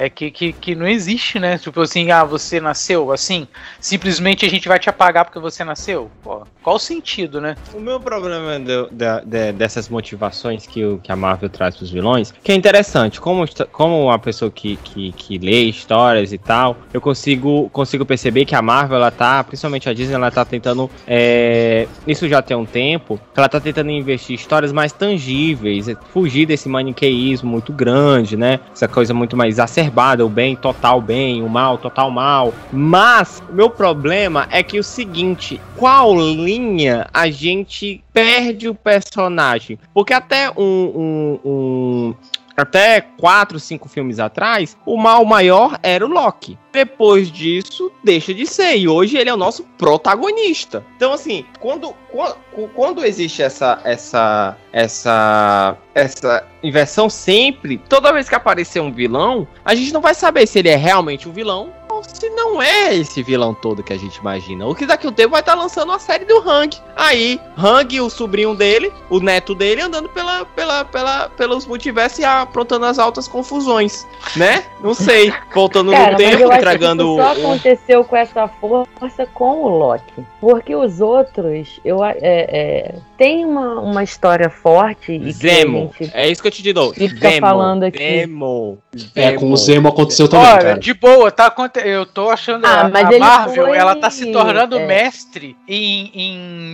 É 0.00 0.08
que, 0.08 0.30
que, 0.30 0.52
que 0.54 0.74
não 0.74 0.88
existe, 0.88 1.38
né? 1.38 1.58
Tipo 1.58 1.82
assim, 1.82 2.10
ah, 2.10 2.24
você 2.24 2.58
nasceu 2.58 3.12
assim. 3.12 3.46
Simplesmente 3.80 4.46
a 4.46 4.48
gente 4.48 4.66
vai 4.66 4.78
te 4.78 4.88
apagar 4.88 5.26
porque 5.26 5.38
você 5.38 5.62
nasceu. 5.62 6.10
Pô, 6.24 6.42
qual 6.62 6.76
o 6.76 6.78
sentido, 6.78 7.38
né? 7.40 7.54
O 7.74 7.80
meu 7.80 8.00
problema 8.00 8.58
do- 8.58 8.88
da- 8.90 9.20
de- 9.20 9.52
dessas 9.52 9.90
motivações 9.90 10.66
que, 10.66 10.82
o- 10.84 10.98
que 10.98 11.12
a 11.12 11.16
Marvel 11.16 11.50
traz 11.50 11.76
pros 11.76 11.90
vilões, 11.90 12.32
que 12.42 12.50
é 12.50 12.54
interessante, 12.54 13.20
como, 13.20 13.44
como 13.72 14.04
uma 14.06 14.18
pessoa 14.18 14.50
que, 14.50 14.76
que, 14.78 15.12
que 15.12 15.38
lê 15.38 15.64
histórias 15.64 16.32
e 16.32 16.38
tal, 16.38 16.78
eu 16.94 17.00
consigo, 17.00 17.68
consigo 17.70 18.04
perceber 18.06 18.46
que 18.46 18.54
a 18.54 18.62
Marvel, 18.62 18.96
ela 18.96 19.10
tá, 19.10 19.44
principalmente 19.44 19.88
a 19.88 19.92
Disney, 19.92 20.14
ela 20.14 20.30
tá 20.30 20.44
tentando, 20.46 20.90
é, 21.06 21.86
isso 22.06 22.26
já 22.28 22.40
tem 22.40 22.56
um 22.56 22.64
tempo, 22.66 23.20
ela 23.36 23.48
tá 23.48 23.60
tentando 23.60 23.90
investir 23.90 24.34
histórias 24.34 24.72
mais 24.72 24.92
tangíveis, 24.92 25.86
fugir 26.12 26.46
desse 26.46 26.68
maniqueísmo 26.68 27.50
muito 27.50 27.72
grande, 27.72 28.36
né? 28.36 28.60
Essa 28.72 28.88
coisa 28.88 29.12
muito 29.12 29.36
mais 29.36 29.58
exacerbada, 29.90 30.24
o 30.24 30.28
bem, 30.28 30.56
total 30.56 31.00
bem, 31.00 31.42
o 31.42 31.48
mal, 31.48 31.76
total 31.76 32.10
mal. 32.10 32.54
Mas, 32.72 33.42
meu 33.50 33.68
problema 33.68 34.46
é 34.50 34.62
que 34.62 34.78
o 34.78 34.84
seguinte, 34.84 35.60
qual 35.76 36.14
linha 36.14 37.06
a 37.12 37.28
gente 37.28 38.02
perde 38.12 38.68
o 38.68 38.74
personagem? 38.74 39.78
Porque 39.92 40.14
até 40.14 40.50
um. 40.56 40.62
um- 40.64 41.40
um- 41.44 42.14
até 42.62 43.00
quatro, 43.00 43.58
cinco 43.58 43.88
filmes 43.88 44.18
atrás, 44.18 44.76
o 44.84 44.96
mal 44.96 45.24
maior 45.24 45.78
era 45.82 46.04
o 46.04 46.08
Loki. 46.08 46.58
Depois 46.72 47.30
disso, 47.30 47.90
deixa 48.02 48.32
de 48.32 48.46
ser. 48.46 48.76
E 48.76 48.88
hoje 48.88 49.16
ele 49.16 49.28
é 49.28 49.34
o 49.34 49.36
nosso 49.36 49.64
protagonista. 49.76 50.84
Então, 50.96 51.12
assim, 51.12 51.44
quando, 51.58 51.94
quando, 52.10 52.36
quando 52.74 53.04
existe 53.04 53.42
essa, 53.42 53.80
essa, 53.84 54.56
essa, 54.72 55.76
essa 55.94 56.46
inversão 56.62 57.10
sempre, 57.10 57.78
toda 57.88 58.12
vez 58.12 58.28
que 58.28 58.34
aparecer 58.34 58.80
um 58.80 58.92
vilão, 58.92 59.48
a 59.64 59.74
gente 59.74 59.92
não 59.92 60.00
vai 60.00 60.14
saber 60.14 60.46
se 60.46 60.58
ele 60.58 60.68
é 60.68 60.76
realmente 60.76 61.28
um 61.28 61.32
vilão 61.32 61.79
se 62.02 62.28
não 62.30 62.62
é 62.62 62.94
esse 62.94 63.22
vilão 63.22 63.52
todo 63.54 63.82
que 63.82 63.92
a 63.92 63.98
gente 63.98 64.16
imagina. 64.16 64.66
O 64.66 64.74
que 64.74 64.86
daqui 64.86 65.06
a 65.06 65.10
um 65.10 65.12
tempo 65.12 65.30
vai 65.32 65.40
estar 65.40 65.54
lançando 65.54 65.88
uma 65.90 65.98
série 65.98 66.24
do 66.24 66.38
Hang. 66.48 66.76
Aí, 66.96 67.40
Hang, 67.58 68.00
o 68.00 68.08
sobrinho 68.10 68.54
dele, 68.54 68.92
o 69.08 69.20
neto 69.20 69.54
dele, 69.54 69.82
andando 69.82 70.08
pela, 70.08 70.44
pela, 70.44 70.84
pela, 70.84 71.28
pelos 71.30 71.66
multiversos 71.66 72.18
e 72.20 72.24
aprontando 72.24 72.86
as 72.86 72.98
altas 72.98 73.26
confusões, 73.26 74.06
né? 74.36 74.64
Não 74.82 74.94
sei. 74.94 75.32
Voltando 75.54 75.90
Cara, 75.92 76.12
no 76.12 76.16
tempo, 76.18 76.52
entregando 76.52 77.04
que 77.04 77.10
isso 77.10 77.22
só 77.22 77.28
o- 77.28 77.44
aconteceu 77.44 78.04
com 78.04 78.16
essa 78.16 78.48
força 78.48 79.26
com 79.34 79.62
o 79.62 79.68
Loki. 79.78 80.24
Porque 80.40 80.74
os 80.74 81.00
outros, 81.00 81.80
eu 81.84 82.02
é, 82.04 82.16
é, 82.20 82.94
tem 83.18 83.44
uma, 83.44 83.80
uma 83.80 84.02
história 84.02 84.48
forte 84.48 85.12
e 85.12 85.32
Zemo. 85.32 85.92
gente 85.98 86.10
É 86.14 86.28
isso 86.28 86.40
que 86.40 86.48
eu 86.48 86.52
te 86.52 86.62
digo. 86.62 86.92
fica 86.94 87.28
Zemo. 87.30 87.40
falando 87.40 87.82
aqui. 87.84 87.98
Zemo. 87.98 88.78
É, 89.14 89.32
com 89.32 89.50
o 89.50 89.56
Zemo. 89.56 89.70
Zemo 89.70 89.88
aconteceu 89.88 90.28
também, 90.28 90.46
Olha, 90.46 90.62
cara. 90.62 90.78
de 90.78 90.94
boa, 90.94 91.30
tá 91.30 91.46
aconte- 91.46 91.79
Eu 91.86 92.06
tô 92.06 92.30
achando 92.30 92.64
Ah, 92.66 92.82
a, 92.82 92.88
mas 92.88 93.06
a 93.14 93.18
Marvel, 93.18 93.66
foi- 93.66 93.76
ela 93.76 93.94
tá 93.96 94.10
se 94.10 94.30
tornando 94.32 94.78
é. 94.78 94.86
mestre 94.86 95.56
em, 95.68 96.10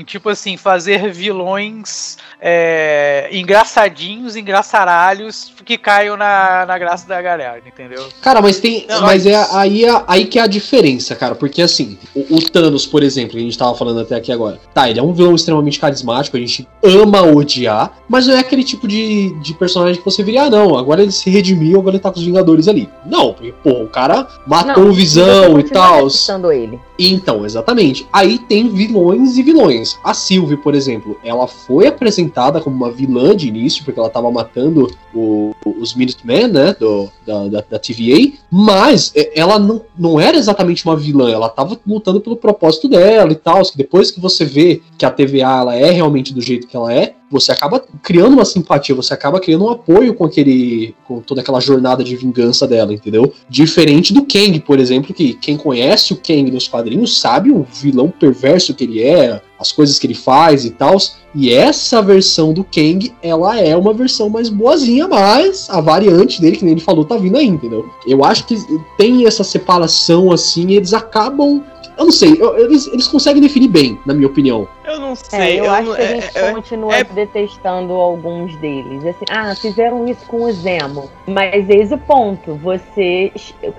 em, 0.01 0.05
tipo 0.05 0.29
assim, 0.29 0.57
fazer 0.57 1.11
vilões 1.13 2.17
é, 2.41 3.29
engraçadinhos, 3.33 4.37
engraçaralhos 4.37 5.53
que 5.65 5.77
caiam 5.79 6.17
na, 6.17 6.65
na 6.67 6.79
graça 6.79 7.07
da 7.09 7.21
galera, 7.21 7.61
entendeu? 7.67 8.07
Cara, 8.21 8.41
mas 8.41 8.59
tem. 8.61 8.87
Não, 8.89 9.01
mas 9.03 9.25
mas- 9.25 9.27
é 9.27 9.47
aí, 9.57 9.85
é 9.85 10.03
aí 10.07 10.25
que 10.27 10.39
é 10.39 10.43
a 10.43 10.47
diferença, 10.47 11.15
cara. 11.17 11.35
Porque 11.35 11.63
assim, 11.63 11.99
o, 12.15 12.37
o 12.37 12.51
Thanos, 12.51 12.87
por 12.87 13.03
exemplo, 13.03 13.33
que 13.33 13.39
a 13.39 13.41
gente 13.41 13.57
tava 13.59 13.75
falando 13.75 14.01
até 14.01 14.15
aqui 14.17 14.31
agora. 14.31 14.59
Tá, 14.75 14.89
ele 14.89 15.01
é 15.01 15.03
um 15.03 15.13
vilão 15.13 15.35
extremamente 15.35 15.79
carismático, 15.81 16.37
a 16.37 16.41
gente 16.41 16.67
ama 16.85 17.23
odiar, 17.23 17.93
mas 18.09 18.27
não 18.27 18.35
é 18.35 18.41
aquele 18.41 18.63
tipo 18.63 18.87
de, 18.87 19.31
de 19.41 19.55
personagem 19.55 19.97
que 19.99 20.05
você 20.05 20.23
viria, 20.23 20.45
ah, 20.45 20.51
não, 20.51 20.77
agora 20.77 21.03
ele 21.03 21.13
se 21.13 21.31
redimiu, 21.31 21.81
agora 21.81 21.97
ele 21.97 22.03
tá 22.03 22.11
com 22.11 22.19
os 22.19 22.25
Vingadores 22.27 22.69
ali. 22.69 22.89
Não, 23.05 23.33
porque, 23.33 23.53
pô, 23.63 23.83
o 23.83 23.89
cara 23.89 24.27
matou 24.47 24.85
Não, 24.85 24.91
o 24.91 24.95
Visão 24.97 25.59
e 25.59 25.63
tal. 25.65 26.09
ele. 26.53 26.81
Então, 26.99 27.45
exatamente. 27.45 28.07
Aí 28.13 28.39
tem 28.39 28.69
vilões 28.69 29.37
e 29.37 29.43
vilões. 29.43 29.99
A 30.03 30.15
Sylvie, 30.15 30.57
por 30.57 30.75
exemplo, 30.75 31.19
ela 31.23 31.47
foi 31.47 31.87
apresentada 31.87 32.61
como 32.61 32.75
uma 32.77 32.91
vilã 32.91 33.37
de 33.37 33.49
início, 33.49 33.85
porque 33.85 34.01
ela 34.01 34.09
tava 34.09 34.31
matando 34.31 34.91
o- 35.15 35.55
os 35.79 35.95
Minutemen, 35.95 36.49
né, 36.49 36.75
do, 36.79 37.09
da, 37.27 37.49
da, 37.49 37.65
da 37.71 37.79
TVA, 37.79 38.33
mas 38.51 39.13
é, 39.15 39.39
ela 39.39 39.59
não, 39.59 39.83
não 39.99 40.19
era 40.21 40.37
exatamente 40.37 40.85
uma 40.85 40.97
vilã, 40.97 41.31
ela 41.31 41.49
tava 41.49 41.79
lutando 41.87 42.21
pelo 42.21 42.37
propósito 42.37 42.89
dela 42.89 43.31
e 43.33 43.37
tal, 43.37 43.63
que 43.63 43.77
depois 43.77 44.11
que 44.11 44.21
você 44.21 44.45
vê 44.45 44.81
que 44.97 45.05
a 45.05 45.11
TVA 45.11 45.59
ela 45.61 45.75
é 45.75 45.91
realmente 45.91 46.33
do 46.35 46.41
jeito 46.41 46.67
que 46.67 46.77
ela 46.77 46.93
é, 46.93 47.15
você 47.31 47.53
acaba 47.53 47.83
criando 48.03 48.35
uma 48.35 48.45
simpatia, 48.45 48.95
você 48.95 49.13
acaba 49.13 49.41
criando 49.41 49.65
um 49.65 49.71
apoio 49.71 50.15
com 50.15 50.25
aquele 50.25 50.95
com 51.05 51.21
toda 51.21 51.41
aquela 51.41 51.61
jornada 51.61 52.03
de 52.03 52.17
vingança 52.17 52.67
dela, 52.67 52.93
entendeu? 52.93 53.33
Diferente 53.49 54.13
do 54.13 54.25
Kang, 54.25 54.59
por 54.61 54.79
exemplo, 54.79 55.15
que 55.15 55.35
quem 55.35 55.57
conhece 55.57 56.13
o 56.13 56.17
Kang 56.17 56.51
nos 56.51 56.69
quadrinhos 56.69 57.19
sabe 57.19 57.51
o 57.51 57.67
vilão 57.71 58.11
perverso 58.11 58.75
que 58.75 58.85
ele 58.85 59.03
é, 59.03 59.41
as 59.59 59.73
coisas 59.73 59.99
que 59.99 60.07
ele 60.07 60.15
faz 60.15 60.65
e 60.65 60.71
tal. 60.71 60.97
E 61.35 61.53
essa 61.53 62.01
versão 62.01 62.53
do 62.53 62.65
Kang, 62.65 63.13
ela 63.23 63.59
é 63.61 63.77
uma 63.77 63.93
versão 63.93 64.29
mais 64.29 64.49
boazinha, 64.49 65.07
mas 65.07 65.69
a 65.69 65.81
variante 65.81 66.41
dele, 66.41 66.57
que 66.57 66.65
nem 66.65 66.73
ele 66.73 66.81
falou, 66.81 67.05
tá 67.05 67.17
vindo 67.17 67.37
aí, 67.37 67.47
entendeu? 67.47 67.89
Eu 68.07 68.25
acho 68.25 68.47
que 68.47 68.57
tem 68.97 69.27
essa 69.27 69.45
separação 69.45 70.33
assim, 70.33 70.73
eles 70.73 70.95
acabam. 70.95 71.63
Eu 71.99 72.05
não 72.05 72.13
sei, 72.13 72.37
eu- 72.41 72.59
eles, 72.59 72.87
eles 72.89 73.09
conseguem 73.09 73.41
definir 73.41 73.69
bem, 73.69 73.99
na 74.05 74.13
minha 74.13 74.27
opinião. 74.27 74.69
Eu 74.85 75.01
não 75.01 75.13
É, 75.13 75.15
sei. 75.17 75.61
eu, 75.61 75.71
acho 75.71 75.89
não- 75.89 75.95
que 75.97 76.03
a 76.03 76.05
é- 76.05 76.21
gente 76.21 76.39
é- 76.39 76.53
continua 76.53 76.95
é- 76.97 77.05
detestando 77.05 77.93
alguns 77.95 78.55
deles. 78.57 79.05
Assim, 79.05 79.25
ah, 79.31 79.55
fizeram 79.57 80.07
isso 80.07 80.25
com 80.27 80.43
o 80.45 80.53
Zemo. 80.53 81.11
Mas 81.27 81.69
eis 81.69 81.91
o 81.93 81.99
ponto. 81.99 82.55
Você. 82.57 83.33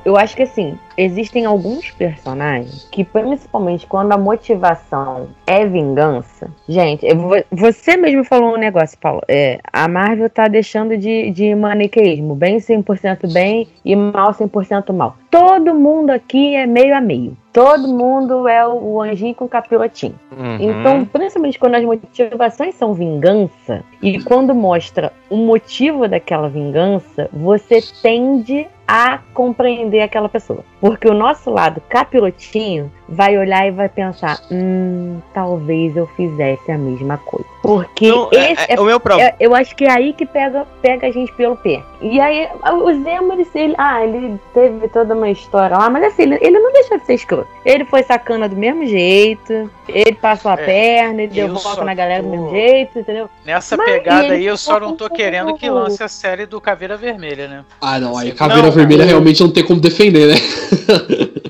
Eu 0.03 0.17
acho 0.17 0.35
que 0.35 0.43
assim, 0.43 0.77
existem 0.97 1.45
alguns 1.45 1.91
personagens 1.91 2.87
que, 2.91 3.03
principalmente 3.03 3.85
quando 3.87 4.11
a 4.11 4.17
motivação 4.17 5.27
é 5.45 5.65
vingança. 5.65 6.49
Gente, 6.67 7.05
eu 7.05 7.17
você 7.51 7.95
mesmo 7.95 8.23
falou 8.25 8.55
um 8.55 8.57
negócio, 8.57 8.97
Paulo. 8.99 9.21
É, 9.27 9.59
a 9.71 9.87
Marvel 9.87 10.29
tá 10.29 10.47
deixando 10.47 10.97
de, 10.97 11.29
de 11.31 11.53
maniqueísmo. 11.55 12.35
Bem 12.35 12.57
100% 12.59 13.31
bem 13.31 13.67
e 13.85 13.95
mal 13.95 14.33
100% 14.33 14.91
mal. 14.93 15.15
Todo 15.29 15.73
mundo 15.75 16.09
aqui 16.09 16.55
é 16.55 16.65
meio 16.65 16.95
a 16.95 17.01
meio. 17.01 17.37
Todo 17.57 17.87
mundo 17.87 18.47
é 18.47 18.67
o, 18.67 19.01
anjinho 19.01 19.33
com 19.33 19.47
capirotinho. 19.47 20.13
Uhum. 20.31 20.57
Então, 20.59 21.03
principalmente 21.05 21.57
quando 21.57 21.73
as 21.73 21.83
motivações 21.83 22.75
são 22.75 22.93
vingança, 22.93 23.83
e 23.99 24.21
quando 24.21 24.53
mostra 24.53 25.11
o 25.27 25.35
motivo 25.35 26.07
daquela 26.07 26.49
vingança, 26.49 27.27
você 27.33 27.81
tende 28.03 28.67
a 28.87 29.17
compreender 29.33 30.01
aquela 30.01 30.29
pessoa. 30.29 30.63
Porque 30.79 31.07
o 31.07 31.15
nosso 31.15 31.49
lado 31.49 31.81
capirotinho 31.89 32.91
vai 33.09 33.35
olhar 33.35 33.67
e 33.67 33.71
vai 33.71 33.89
pensar: 33.89 34.39
hum, 34.51 35.19
talvez 35.33 35.97
eu 35.97 36.05
fizesse 36.07 36.71
a 36.71 36.77
mesma 36.77 37.17
coisa. 37.17 37.56
Porque 37.67 38.07
Não, 38.09 38.29
é- 38.31 38.53
esse 38.53 38.71
é- 38.71 38.75
é 38.75 38.79
o 38.79 38.85
meu 38.85 38.97
problema. 38.97 39.29
é- 39.29 39.35
eu 39.41 39.53
acho 39.53 39.75
que 39.75 39.83
é 39.83 39.91
aí 39.91 40.13
que 40.13 40.25
pega, 40.25 40.65
pega 40.81 41.05
a 41.07 41.11
gente 41.11 41.33
pelo 41.33 41.57
pé. 41.57 41.83
E 41.99 42.17
aí, 42.17 42.47
o 42.63 42.93
Zemo, 43.03 43.33
ele, 43.33 43.45
ele- 43.53 43.75
ah, 43.77 44.05
ele 44.05 44.39
teve 44.53 44.87
toda 44.87 45.13
uma 45.13 45.29
história 45.29 45.75
lá, 45.77 45.89
mas 45.89 46.05
assim, 46.05 46.21
ele, 46.21 46.37
ele 46.39 46.57
não 46.59 46.71
deixa 46.71 46.97
de 46.97 47.05
ser 47.05 47.15
escroto. 47.15 47.49
Ele 47.65 47.83
foi 47.83 48.03
sacana 48.03 48.47
do 48.47 48.55
mesmo 48.55 48.85
jeito, 48.85 49.69
ele 49.89 50.13
passou 50.13 50.49
a 50.51 50.53
É, 50.53 50.57
perna, 50.65 51.23
ele 51.23 51.33
deu 51.33 51.47
eu 51.47 51.55
volta 51.55 51.83
na 51.83 51.93
galera 51.93 52.23
do 52.23 52.29
tô- 52.29 52.35
mesmo 52.37 52.49
jeito, 52.51 52.99
entendeu? 52.99 53.29
Nessa 53.45 53.75
Mas 53.75 53.85
pegada 53.91 54.33
aí, 54.33 54.45
eu 54.45 54.55
só 54.55 54.79
não 54.79 54.95
tô 54.95 55.09
querendo 55.09 55.53
que 55.55 55.69
lance 55.69 56.01
a 56.01 56.07
série 56.07 56.45
do 56.45 56.61
Caveira 56.61 56.95
Vermelha, 56.95 57.49
né? 57.49 57.65
Ah, 57.81 57.99
não, 57.99 58.17
aí 58.17 58.29
Não, 58.29 58.35
Caveira 58.37 58.71
Vermelha 58.71 59.01
eu- 59.03 59.07
realmente 59.07 59.43
não 59.43 59.51
tem 59.51 59.65
como 59.65 59.81
defender, 59.81 60.27
né? 60.27 60.35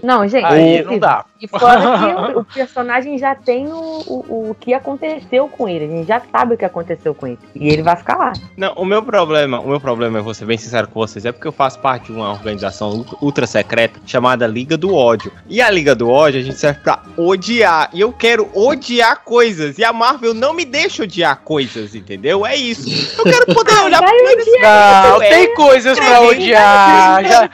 Não, 0.02 0.28
gente. 0.28 0.46
Aí 0.46 0.82
não 0.84 0.98
dá. 0.98 1.26
E 1.40 1.48
fora 1.48 1.60
que 2.32 2.38
o, 2.38 2.40
o 2.40 2.46
personagem 2.46 3.18
já 3.20 3.36
tem 3.36 3.68
o, 3.68 3.74
o, 4.08 4.50
o 4.52 4.56
que 4.60 4.74
aconteceu 4.74 5.48
com 5.50 5.68
ele. 5.68 5.88
Gente 5.88 6.07
já 6.08 6.22
sabe 6.32 6.56
o 6.56 6.58
que 6.58 6.66
aconteceu 6.66 7.14
com 7.14 7.28
ele. 7.28 7.40
E 7.54 7.68
ele 7.70 7.84
vai 7.84 7.96
ficar 7.96 8.18
lá. 8.18 8.34
Não, 8.56 8.74
o 8.74 8.86
meu 8.86 9.04
problema, 9.04 9.60
o 9.60 9.68
meu 9.68 9.80
problema, 9.80 10.20
eu 10.20 10.24
vou 10.24 10.34
ser 10.34 10.46
bem 10.46 10.58
sincero 10.58 10.88
com 10.88 11.00
vocês, 11.00 11.26
é 11.26 11.32
porque 11.32 11.48
eu 11.48 11.52
faço 11.52 11.80
parte 11.80 12.06
de 12.06 12.14
uma 12.14 12.32
organização 12.32 13.06
ultra 13.22 13.46
secreta 13.46 14.00
chamada 14.06 14.48
Liga 14.48 14.78
do 14.78 14.94
Ódio. 14.94 15.32
E 15.48 15.62
a 15.62 15.70
Liga 15.70 15.94
do 15.94 16.10
Ódio 16.10 16.40
a 16.40 16.44
gente 16.44 16.58
serve 16.58 16.80
pra 16.82 17.04
odiar. 17.18 17.90
E 17.94 18.02
eu 18.02 18.12
quero 18.12 18.50
odiar 18.54 19.24
coisas. 19.24 19.78
E 19.78 19.84
a 19.84 19.92
Marvel 19.92 20.34
não 20.34 20.54
me 20.54 20.66
deixa 20.66 21.04
odiar 21.04 21.42
coisas, 21.44 21.94
entendeu? 21.94 22.46
É 22.46 22.56
isso. 22.56 22.90
Eu 23.20 23.24
quero 23.24 23.46
poder 23.54 23.76
olhar 23.84 24.00
pra 24.00 24.12
odiar. 24.12 25.12
Não, 25.12 25.20
tem 25.20 25.54
coisas 25.54 26.00
pra 26.00 26.22
odiar. 26.22 27.24
Já, 27.26 27.50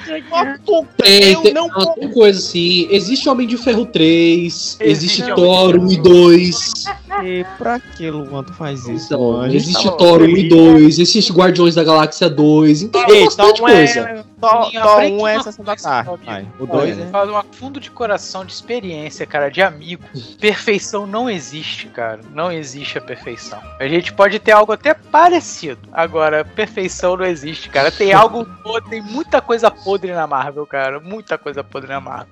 Tem, 0.98 1.34
Eu 1.34 1.42
tem, 1.42 1.54
não 1.54 1.68
não, 1.68 1.94
tem 1.96 2.12
coisa 2.12 2.40
assim. 2.40 2.88
Existe 2.90 3.28
Homem 3.28 3.48
de 3.48 3.58
Ferro 3.58 3.86
3, 3.86 4.78
existe 4.80 5.22
Existe 5.22 5.36
Thor 5.36 5.78
1 5.78 5.92
e 5.92 5.98
2. 5.98 6.84
E 7.24 7.46
pra 7.58 7.80
que 7.80 8.10
Luan 8.10 8.43
faz 8.52 8.88
isso, 8.88 9.06
Então, 9.14 9.32
mano? 9.34 9.54
existe 9.54 9.86
Tá 9.90 9.96
Thor 9.96 10.22
1 10.22 10.26
e 10.26 10.36
feliz. 10.36 10.50
2, 10.50 11.00
existe 11.00 11.32
Guardiões 11.32 11.76
da 11.76 11.84
Galáxia 11.84 12.30
2. 12.30 12.82
Então 12.82 13.06
tem 13.06 13.18
Ei, 13.20 13.26
bastante 13.26 13.62
Tom 13.62 13.68
coisa. 13.68 14.00
é. 14.00 14.24
Aprende 14.44 15.22
1 15.24 15.28
é 15.28 15.42
sessão 15.42 15.64
da 15.64 15.72
coisa, 15.72 16.18
tarde. 16.26 16.48
O 16.60 16.66
2 16.68 17.00
é. 17.00 17.06
Faz 17.06 17.30
uma 17.30 17.46
fundo 17.54 17.80
de 17.80 17.90
coração 17.90 18.44
de 18.44 18.52
experiência, 18.52 19.26
cara, 19.26 19.50
de 19.50 19.62
amigo. 19.62 20.04
Perfeição 20.40 21.08
não 21.08 21.30
existe, 21.30 21.88
cara. 21.88 22.20
Não 22.34 22.52
existe 22.52 22.98
a 22.98 23.02
perfeição. 23.02 23.60
A 23.80 23.88
gente 23.88 24.12
pode 24.12 24.40
ter 24.40 24.52
algo 24.52 24.74
até 24.74 24.94
parecido. 24.94 25.80
Agora, 25.94 26.44
perfeição 26.44 27.16
não 27.16 27.26
existe, 27.26 27.70
cara. 27.70 27.90
Tem 27.90 28.12
algo 28.14 28.46
podre, 28.64 28.90
tem 28.90 29.02
muita 29.02 29.40
coisa 29.42 29.72
podre 29.72 30.12
na 30.12 30.28
Marvel, 30.28 30.66
cara. 30.66 31.00
Muita 31.00 31.38
coisa 31.38 31.64
podre 31.64 31.90
na 31.90 32.02
Marvel. 32.02 32.28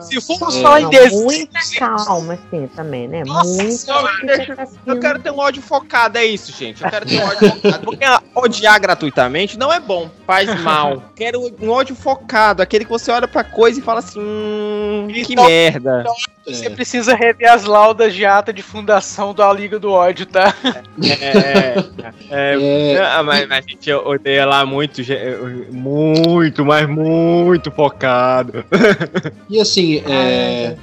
Se 0.00 0.20
formos 0.20 0.56
É. 0.56 0.62
falar 0.62 0.80
em 0.80 0.88
desenho, 0.90 1.22
muita 1.22 1.60
calma, 1.78 2.34
assim, 2.34 2.66
também, 2.74 3.06
né? 3.06 3.22
Nossa 3.24 3.62
Muita 3.62 3.70
senhora, 3.76 4.10
explicação. 4.26 4.78
Eu 4.86 4.98
quero 4.98 5.11
ter 5.18 5.30
um 5.30 5.38
ódio 5.38 5.62
focado, 5.62 6.18
é 6.18 6.24
isso, 6.24 6.52
gente. 6.52 6.82
Eu 6.82 6.90
quero 6.90 7.06
ter 7.06 7.20
um 7.20 7.26
ódio 7.26 7.50
focado. 7.50 7.84
Porque 7.84 8.04
odiar 8.34 8.80
gratuitamente 8.80 9.58
não 9.58 9.72
é 9.72 9.80
bom, 9.80 10.10
faz 10.26 10.48
mal. 10.60 11.02
Quero 11.14 11.40
um 11.60 11.70
ódio 11.70 11.94
focado, 11.94 12.62
aquele 12.62 12.84
que 12.84 12.90
você 12.90 13.10
olha 13.10 13.28
pra 13.28 13.44
coisa 13.44 13.78
e 13.78 13.82
fala 13.82 14.00
assim: 14.00 14.18
hum, 14.20 15.08
que 15.24 15.36
merda. 15.36 16.04
você 16.44 16.70
precisa 16.70 17.14
rever 17.14 17.50
as 17.50 17.64
laudas 17.64 18.14
de 18.14 18.24
ata 18.24 18.52
de 18.52 18.62
fundação 18.62 19.34
da 19.34 19.52
Liga 19.52 19.78
do 19.78 19.92
Ódio, 19.92 20.26
tá? 20.26 20.54
É, 21.02 21.74
é, 22.30 22.92
É, 22.94 23.00
ah, 23.00 23.22
mas, 23.22 23.46
mas 23.46 23.64
a 23.64 23.70
gente 23.70 23.92
odeia 23.92 24.46
lá 24.46 24.64
muito, 24.64 25.02
muito, 25.70 26.64
mas 26.64 26.88
muito 26.88 27.70
focado. 27.70 28.64
e 29.48 29.60
assim, 29.60 30.02
é, 30.08 30.76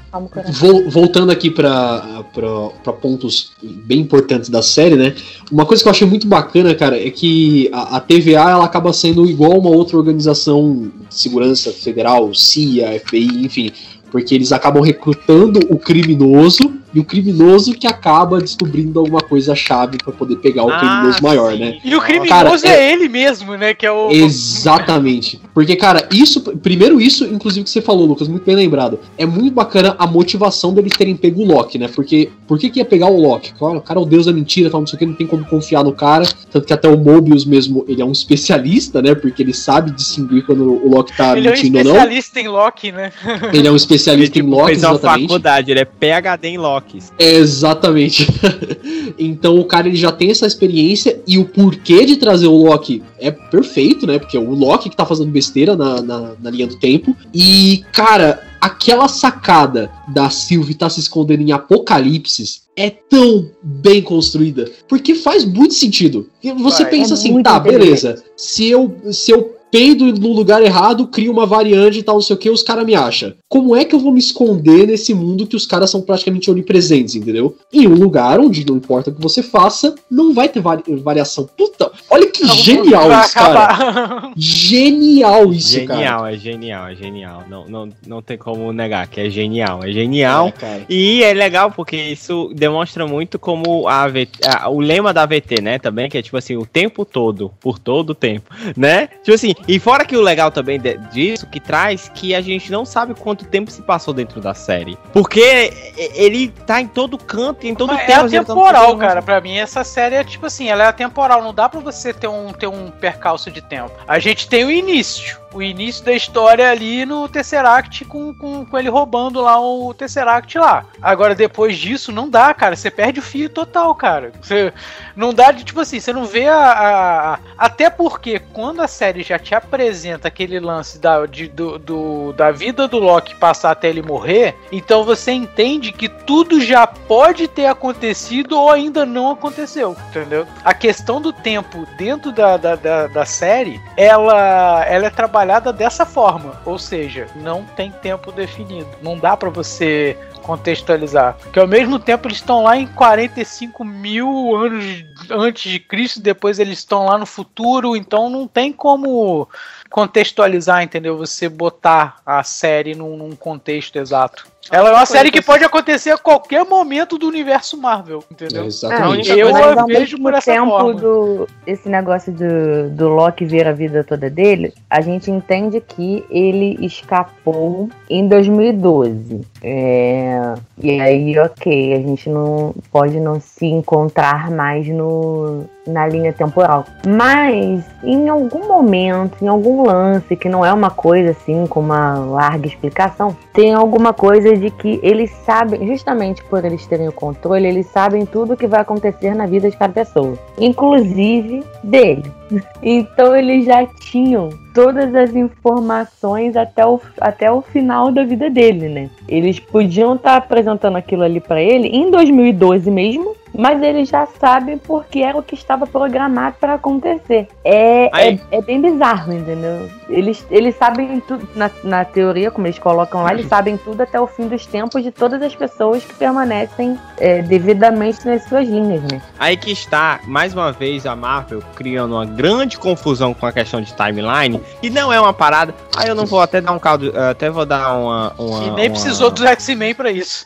voltando 0.90 1.32
aqui 1.32 1.50
pra, 1.50 2.24
pra, 2.34 2.70
pra 2.84 2.94
pontos 2.94 3.54
bem 3.62 4.00
importantes 4.02 4.18
da 4.49 4.61
série, 4.61 4.95
né? 4.95 5.15
Uma 5.51 5.65
coisa 5.65 5.82
que 5.82 5.88
eu 5.88 5.91
achei 5.91 6.07
muito 6.07 6.28
bacana, 6.28 6.74
cara, 6.76 6.99
é 6.99 7.09
que 7.09 7.70
a, 7.72 7.97
a 7.97 7.99
TVA 7.99 8.49
ela 8.51 8.65
acaba 8.65 8.93
sendo 8.93 9.26
igual 9.26 9.59
uma 9.59 9.70
outra 9.70 9.97
organização 9.97 10.91
de 11.09 11.15
segurança 11.15 11.72
federal, 11.72 12.34
CIA, 12.34 12.99
FBI, 12.99 13.45
enfim. 13.45 13.72
Porque 14.11 14.34
eles 14.34 14.51
acabam 14.51 14.82
recrutando 14.84 15.59
o 15.70 15.78
criminoso 15.78 16.72
e 16.94 17.00
o 17.00 17.04
criminoso 17.04 17.74
que 17.74 17.86
acaba 17.88 18.40
descobrindo 18.40 19.00
alguma 19.00 19.22
coisa 19.22 19.56
chave 19.56 19.98
pra 19.98 20.12
poder 20.14 20.38
pegar 20.38 20.64
o 20.64 20.70
Ah, 20.70 20.80
criminoso 20.80 21.24
maior, 21.24 21.54
sim. 21.54 21.60
né? 21.60 21.80
E 21.84 21.96
o 21.96 22.02
criminoso 22.02 22.64
Cara, 22.64 22.76
é... 22.76 22.92
ele 22.94 23.08
mesmo, 23.08 23.56
né? 23.56 23.74
Que 23.74 23.86
é 23.86 23.92
o. 23.92 24.10
Exatamente. 24.12 25.40
Porque, 25.54 25.76
cara, 25.76 26.08
isso. 26.12 26.42
Primeiro, 26.58 27.00
isso, 27.00 27.26
inclusive, 27.26 27.64
que 27.64 27.70
você 27.70 27.82
falou, 27.82 28.06
Lucas, 28.06 28.28
muito 28.28 28.46
bem 28.46 28.56
lembrado. 28.56 29.00
É 29.18 29.26
muito 29.26 29.54
bacana 29.54 29.96
a 29.98 30.08
motivação 30.08 30.74
deles 30.74 30.94
terem 30.98 31.16
pego 31.16 31.42
o 31.42 31.46
Loki, 31.46 31.78
né? 31.78 31.88
Porque. 31.94 32.30
Por 32.48 32.58
que, 32.58 32.70
que 32.70 32.80
ia 32.80 32.86
pegar 32.86 33.08
o 33.08 33.22
Loki? 33.22 33.54
Claro, 33.54 33.78
o 33.78 33.82
cara 33.82 34.00
é 34.00 34.04
o 34.04 34.06
deus 34.06 34.26
da 34.26 34.34
mentira, 34.34 34.70
tal, 34.70 34.80
não 34.80 34.88
sei 34.88 34.96
o 34.96 35.00
que, 35.00 35.06
não 35.06 35.14
tem 35.14 35.28
como 35.28 35.46
confiar 35.46 35.84
no 35.84 35.92
cara. 35.94 36.26
Tanto 36.52 36.66
que 36.66 36.74
até 36.74 36.88
o 36.88 36.98
Mobius 36.98 37.46
mesmo, 37.46 37.86
ele 37.88 38.02
é 38.02 38.06
um 38.06 38.12
especialista, 38.12 39.02
né? 39.02 39.14
Porque 39.14 39.44
ele 39.44 39.54
sabe 39.54 39.92
distinguir 39.92 40.46
quando 40.46 40.64
o 40.64 40.90
Loki 40.90 41.16
tá 41.16 41.38
Ele 41.38 41.48
é 41.48 41.52
um 41.52 41.54
mentindo 41.54 41.78
ou 41.78 41.84
não. 41.84 41.92
especialista 41.92 42.40
em 42.40 42.48
Loki, 42.48 42.92
né? 42.92 43.12
Ele 43.54 43.68
é 43.68 43.72
um 43.72 43.76
especialista 43.76 44.38
Ele 44.40 44.46
em 44.46 44.50
tipo, 44.50 44.56
Loki, 44.56 44.66
fez 44.68 44.84
uma 44.84 44.94
exatamente. 44.96 45.22
faculdade, 45.28 45.72
ele 45.72 45.80
é 45.80 45.86
PHD 45.86 46.48
em 46.48 46.58
Locks. 46.80 47.14
Exatamente. 47.20 48.28
então 49.18 49.60
o 49.60 49.66
cara 49.66 49.88
ele 49.88 49.98
já 49.98 50.12
tem 50.12 50.32
essa 50.32 50.48
experiência 50.48 51.22
e 51.28 51.38
o 51.38 51.46
porquê 51.46 52.06
de 52.06 52.18
trazer 52.18 52.48
o 52.48 52.56
Loki 52.56 53.04
é 53.20 53.32
perfeito, 53.32 54.08
né? 54.08 54.18
Porque 54.18 54.38
é 54.38 54.40
o 54.40 54.54
Loki 54.54 54.90
que 54.90 54.96
tá 54.96 55.06
fazendo 55.06 55.32
besteira 55.32 55.76
na, 55.76 56.02
na, 56.02 56.34
na 56.40 56.50
linha 56.50 56.68
do 56.68 56.78
tempo. 56.78 57.16
E, 57.34 57.84
cara, 57.92 58.42
aquela 58.60 59.08
sacada 59.08 59.92
da 60.08 60.30
Sylvie 60.30 60.74
tá 60.74 60.90
se 60.90 61.00
escondendo 61.00 61.42
em 61.42 61.52
Apocalipse 61.52 62.62
é 62.76 62.90
tão 62.90 63.50
bem 63.62 64.02
construída. 64.02 64.72
Porque 64.88 65.16
faz 65.16 65.46
muito 65.46 65.74
sentido. 65.74 66.30
Você 66.60 66.84
Vai. 66.84 66.92
pensa 66.92 67.14
É 67.14 67.16
assim, 67.16 67.44
tá, 67.44 67.60
beleza. 67.60 68.24
Se 68.38 68.70
eu, 68.70 68.96
se 69.12 69.32
eu 69.32 69.59
peido 69.72 70.05
no 70.13 70.34
lugar 70.34 70.61
errado, 70.63 71.07
crio 71.07 71.32
uma 71.32 71.45
variante 71.45 71.99
e 71.99 72.03
tal, 72.03 72.15
não 72.15 72.22
sei 72.22 72.36
o 72.36 72.39
que, 72.39 72.49
os 72.49 72.63
caras 72.63 72.86
me 72.86 72.95
acham. 72.95 73.34
Como 73.47 73.76
é 73.76 73.86
que 73.86 73.93
eu 73.95 73.99
vou 73.99 74.11
me 74.11 74.20
esconder 74.20 74.88
nesse 74.88 75.13
mundo 75.13 75.45
que 75.47 75.55
os 75.55 75.65
caras 75.65 75.89
são 75.89 76.01
praticamente 76.01 76.49
onipresentes, 76.49 77.15
entendeu? 77.15 77.55
Em 77.72 77.88
um 77.88 77.93
lugar 77.95 78.39
onde 78.39 78.65
não 78.65 78.78
importa 78.78 79.09
o 79.09 79.13
que 79.15 79.22
você 79.22 79.41
faça, 79.43 79.93
não 80.09 80.34
vai 80.34 80.49
ter 80.49 80.59
vari- 80.59 80.84
variação. 81.03 81.47
Puta, 81.57 81.91
olha 82.09 82.28
que 82.30 82.47
genial 82.47 83.09
Vai 83.09 83.26
isso, 83.26 83.34
cara. 83.34 84.32
Genial 84.36 85.51
isso, 85.53 85.86
cara. 85.86 85.99
Genial, 85.99 86.26
é 86.28 86.38
genial, 86.38 86.88
é 86.88 86.95
genial. 86.95 87.43
Não, 87.49 87.65
não, 87.67 87.89
não 88.07 88.22
tem 88.22 88.38
como 88.38 88.72
negar 88.74 89.07
que 89.07 89.20
é 89.20 89.30
genial, 89.30 89.84
é 89.84 89.91
genial. 89.91 90.51
É. 90.61 90.82
E 90.89 91.24
é 91.24 91.34
legal 91.34 91.72
porque 91.72 91.95
isso 91.95 92.51
demonstra 92.55 93.07
muito 93.07 93.38
como 93.39 93.88
a 93.88 94.03
AVT, 94.03 94.39
a- 94.47 94.70
o 94.70 94.80
lema 94.80 95.13
da 95.13 95.24
AVT, 95.24 95.61
né, 95.61 95.80
também, 95.80 96.09
que 96.09 96.17
é 96.17 96.22
tipo 96.22 96.38
assim, 96.38 96.55
o 96.55 96.65
tempo 96.65 97.05
todo, 97.05 97.51
por 97.59 97.80
todo 97.80 98.11
o 98.11 98.15
tempo, 98.15 98.53
né? 98.76 99.07
Tipo 99.24 99.34
assim, 99.34 99.53
e 99.68 99.80
fora 99.80 100.05
que 100.05 100.16
o 100.18 100.22
legal 100.22 100.51
também 100.51 100.80
de- 100.80 100.97
disso, 101.12 101.45
que 101.47 101.60
traz 101.60 102.10
que 102.14 102.34
a 102.36 102.41
gente 102.41 102.72
não 102.72 102.86
sabe 102.86 103.14
quanto 103.14 103.45
tempo 103.45 103.70
se 103.72 103.82
passou 103.82 104.14
dentro 104.14 104.39
da 104.41 104.53
série. 104.53 104.97
Porque 105.14 105.72
ele 106.16 106.49
tá 106.66 106.82
em 106.82 106.88
todo 106.88 107.18
canto, 107.18 107.66
em 107.68 107.76
todo 107.76 107.89
tempo. 107.89 108.01
é 108.01 108.20
ele 108.20 108.32
tá 108.32 108.41
atemporal, 108.53 108.93
no- 108.93 108.99
cara. 108.99 109.22
Pra 109.22 109.39
mim, 109.41 109.57
essa 109.57 109.84
série 109.84 110.16
é 110.16 110.24
tipo 110.24 110.45
assim, 110.45 110.70
ela 110.70 110.84
é 110.84 110.88
atemporal. 110.88 111.41
Não 111.43 111.53
dá 111.53 111.68
pra 111.70 111.80
você 111.80 112.14
ter 112.14 112.28
um, 112.28 112.51
ter 112.53 112.68
um 112.68 112.89
percalço 112.89 113.51
de 113.51 113.62
tempo. 113.62 113.91
A 114.07 114.20
gente 114.20 114.47
tem 114.47 114.64
o 114.66 114.72
início. 114.72 115.38
O 115.51 115.64
início 115.64 116.05
da 116.05 116.14
história 116.14 116.70
ali 116.70 117.07
no 117.07 117.28
Tesseract 117.28 118.05
com, 118.05 118.32
com, 118.36 118.64
com 118.64 118.78
ele 118.78 118.88
roubando 118.88 119.41
lá 119.41 119.60
o 119.60 119.91
Tesseract 119.95 120.55
lá. 120.60 120.86
Agora, 121.01 121.34
depois 121.34 121.76
disso, 121.76 122.12
não 122.12 122.30
dá, 122.30 122.53
cara. 122.53 122.76
Você 122.76 122.91
perde 122.91 123.20
o 123.20 123.24
fio 123.24 123.49
total, 123.49 123.95
cara. 123.95 124.32
Você 124.39 124.72
não 125.16 125.34
dá 125.34 125.51
de, 125.51 125.64
tipo 125.64 125.80
assim, 125.80 125.99
você 125.99 126.14
não 126.14 126.26
vê 126.26 126.47
a. 126.47 126.55
a- 126.55 127.34
a- 127.34 127.39
até 127.57 127.89
porque 127.89 128.38
quando 128.53 128.80
a 128.82 128.88
série 128.88 129.24
já 129.24 129.39
te 129.50 129.56
apresenta 129.56 130.28
aquele 130.28 130.60
lance 130.60 131.00
da, 131.00 131.26
de- 131.26 131.47
do, 131.47 131.80
do- 131.80 132.34
da 132.34 132.52
vida 132.52 132.88
do 132.88 133.00
Loki 133.00 133.34
passar 133.34 133.72
até 133.72 133.89
ele 133.89 134.04
morrer, 134.04 134.54
então 134.72 135.04
você 135.04 135.32
entende 135.32 135.91
que 135.91 136.08
tudo 136.08 136.62
já 136.62 136.86
pode 136.86 137.47
ter 137.47 137.66
acontecido 137.66 138.56
ou 138.60 138.70
ainda 138.70 139.08
não 139.08 139.32
aconteceu, 139.32 139.97
entendeu? 140.10 140.45
A 140.64 140.72
questão 140.76 141.20
do 141.20 141.34
tempo 141.34 141.88
dentro 141.97 142.32
da, 142.32 142.58
da, 142.58 142.76
da, 142.76 143.08
da 143.08 143.26
série, 143.26 143.82
ela, 143.97 144.86
ela 144.86 145.08
é 145.08 145.10
trabalhada 145.10 145.74
dessa 145.74 146.06
forma, 146.06 146.62
ou 146.64 146.78
seja, 146.78 147.26
não 147.36 147.64
tem 147.64 147.89
tempo 147.89 148.32
definido. 148.32 148.88
Não 149.02 149.18
dá 149.18 149.36
pra 149.36 149.50
você 149.50 150.16
contextualizar. 150.50 151.36
Porque 151.36 151.60
ao 151.60 151.68
mesmo 151.68 152.00
tempo 152.00 152.28
eles 152.28 152.38
estão 152.38 152.64
lá 152.64 152.76
em 152.76 152.88
45 152.88 153.86
mil 153.86 154.56
anos 154.56 155.04
antes 155.30 155.72
de 155.72 155.80
Cristo, 155.80 156.20
depois 156.20 156.58
eles 156.58 156.80
estão 156.80 157.06
lá 157.06 157.20
no 157.20 157.26
futuro, 157.26 157.95
então 157.95 158.32
não 158.32 158.47
tem 158.47 158.74
como 158.74 159.47
contextualizar, 159.91 160.82
entendeu? 160.82 161.16
Você 161.18 161.47
botar 161.47 162.20
a 162.26 162.41
série 162.43 162.95
num, 162.95 163.16
num 163.16 163.36
contexto 163.36 163.97
exato. 163.97 164.47
Ela 164.72 164.89
é 164.89 164.93
uma 164.93 165.05
série 165.05 165.32
que 165.32 165.39
que 165.39 165.45
pode 165.45 165.63
acontecer 165.63 166.11
a 166.11 166.17
qualquer 166.17 166.65
momento 166.65 167.17
do 167.17 167.28
universo 167.28 167.78
Marvel, 167.78 168.24
entendeu? 168.30 168.63
É, 168.63 168.65
exatamente. 168.67 169.32
É, 169.32 169.41
Eu 169.41 169.55
a 169.55 169.86
vejo 169.86 170.17
por 170.17 170.34
essa 170.34 170.51
tempo 170.51 170.67
forma. 170.67 170.93
do 170.93 171.47
esse 171.65 171.88
negócio 171.88 172.32
do, 172.32 172.89
do 172.89 173.09
Loki 173.09 173.45
ver 173.45 173.67
a 173.67 173.72
vida 173.72 174.03
toda 174.03 174.30
dele, 174.30 174.74
a 174.89 175.01
gente 175.01 175.32
entende 175.32 175.80
que 175.80 176.26
ele 176.30 176.78
escapou 176.86 177.89
em 178.09 178.28
2012. 178.28 179.41
É, 179.63 180.53
e 180.78 180.99
aí, 180.99 181.38
ok, 181.39 181.93
a 181.93 181.99
gente 181.99 182.30
não 182.30 182.74
pode 182.91 183.20
não 183.20 183.39
se 183.39 183.65
encontrar 183.65 184.49
mais 184.49 184.88
no, 184.88 185.65
na 185.89 186.07
linha 186.07 186.32
temporal. 186.32 186.86
Mas 187.05 187.84
em 188.03 188.30
algum 188.30 188.67
momento, 188.67 189.43
em 189.43 189.47
algum 189.47 189.86
lance, 189.86 190.36
que 190.36 190.47
não 190.47 190.65
é 190.65 190.72
uma 190.72 190.89
coisa 190.89 191.32
assim 191.32 191.67
com 191.67 191.80
uma 191.80 192.17
larga 192.17 192.67
explicação, 192.67 193.36
tem 193.53 193.74
alguma 193.74 194.13
coisa 194.13 194.55
de 194.60 194.70
que 194.70 194.99
eles 195.01 195.32
sabem, 195.45 195.88
justamente 195.88 196.43
por 196.43 196.64
eles 196.64 196.86
terem 196.86 197.07
o 197.07 197.12
controle, 197.12 197.68
eles 197.68 197.88
sabem 197.88 198.26
tudo 198.26 198.53
o 198.53 198.57
que 198.57 198.68
vai 198.68 198.82
acontecer 198.82 199.34
na 199.34 199.45
vida 199.45 199.70
de 199.70 199.78
cada 199.78 199.93
pessoa, 199.93 200.38
inclusive 200.57 201.64
dele. 201.84 202.32
Então 202.82 203.36
eles 203.36 203.66
já 203.66 203.86
tinham 203.86 204.49
todas 204.74 205.14
as 205.14 205.36
informações 205.36 206.55
até 206.55 206.84
o, 206.86 206.99
até 207.20 207.51
o 207.51 207.62
final 207.62 208.12
da 208.12 208.24
vida 208.24 208.49
dele, 208.49 208.89
né? 208.89 209.10
Eles 209.28 209.60
podiam 209.60 210.16
estar 210.16 210.38
apresentando 210.38 210.95
aquilo 210.95 211.24
ali 211.24 211.39
pra 211.39 211.62
ele 211.62 211.88
em 211.89 212.10
2012 212.10 212.89
mesmo, 212.89 213.36
mas 213.60 213.82
eles 213.82 214.07
já 214.07 214.26
sabem 214.39 214.78
porque 214.78 215.20
era 215.20 215.38
o 215.38 215.43
que 215.43 215.53
estava 215.53 215.86
programado 215.86 216.55
para 216.60 216.76
acontecer. 216.76 217.49
É, 217.64 218.05
é, 218.05 218.39
é, 218.51 218.62
bem 218.62 218.82
bizarro, 218.82 219.34
entendeu? 219.34 219.89
Eles, 220.07 220.45
eles 220.49 220.76
sabem 220.78 221.20
tudo, 221.20 221.47
na, 221.55 221.70
na 221.84 222.05
teoria, 222.05 222.49
como 222.49 222.68
eles 222.68 222.80
colocam 222.80 223.22
lá, 223.22 223.34
eles 223.34 223.47
sabem 223.47 223.76
tudo 223.78 224.01
até 224.01 224.20
o 224.20 224.26
fim 224.26 224.47
dos 224.47 224.66
tempos 224.66 225.03
de 225.03 225.12
todas 225.12 225.41
as 225.41 225.53
pessoas 225.53 226.05
que 226.05 226.14
permanecem 226.14 226.97
é, 227.18 227.41
devidamente 227.41 228.26
nas 228.26 228.43
suas 228.45 228.68
linhas, 228.68 229.01
né? 229.03 229.22
Aí 229.38 229.57
que 229.57 229.72
está, 229.72 230.22
mais 230.24 230.53
uma 230.53 230.72
vez, 230.72 231.05
a 231.05 231.16
Marvel 231.16 231.62
criando 231.76 232.16
uma 232.16 232.26
grande 232.26 232.78
confusão 232.78 233.34
com 233.34 233.45
a 233.45 233.51
questão 233.51 233.82
de 233.82 233.93
timeline, 233.93 234.62
e 234.82 234.89
não 234.89 235.12
é 235.12 235.20
uma 235.20 235.34
parada. 235.34 235.76
Aí 235.97 236.07
eu 236.07 236.16
não 236.16 236.26
vou 236.26 236.39
até 236.39 236.62
dar 236.62 236.72
um 236.72 236.80
caldo, 236.80 237.14
até 237.30 237.49
vou 237.49 237.66
dar 237.66 237.93
uma. 237.93 238.34
uma 238.38 238.64
e 238.64 238.72
nem 238.72 238.88
uma... 238.88 238.91
precisou 238.91 239.30
dos 239.30 239.43
X-Men 239.43 239.93
pra 239.93 240.12
isso. 240.12 240.45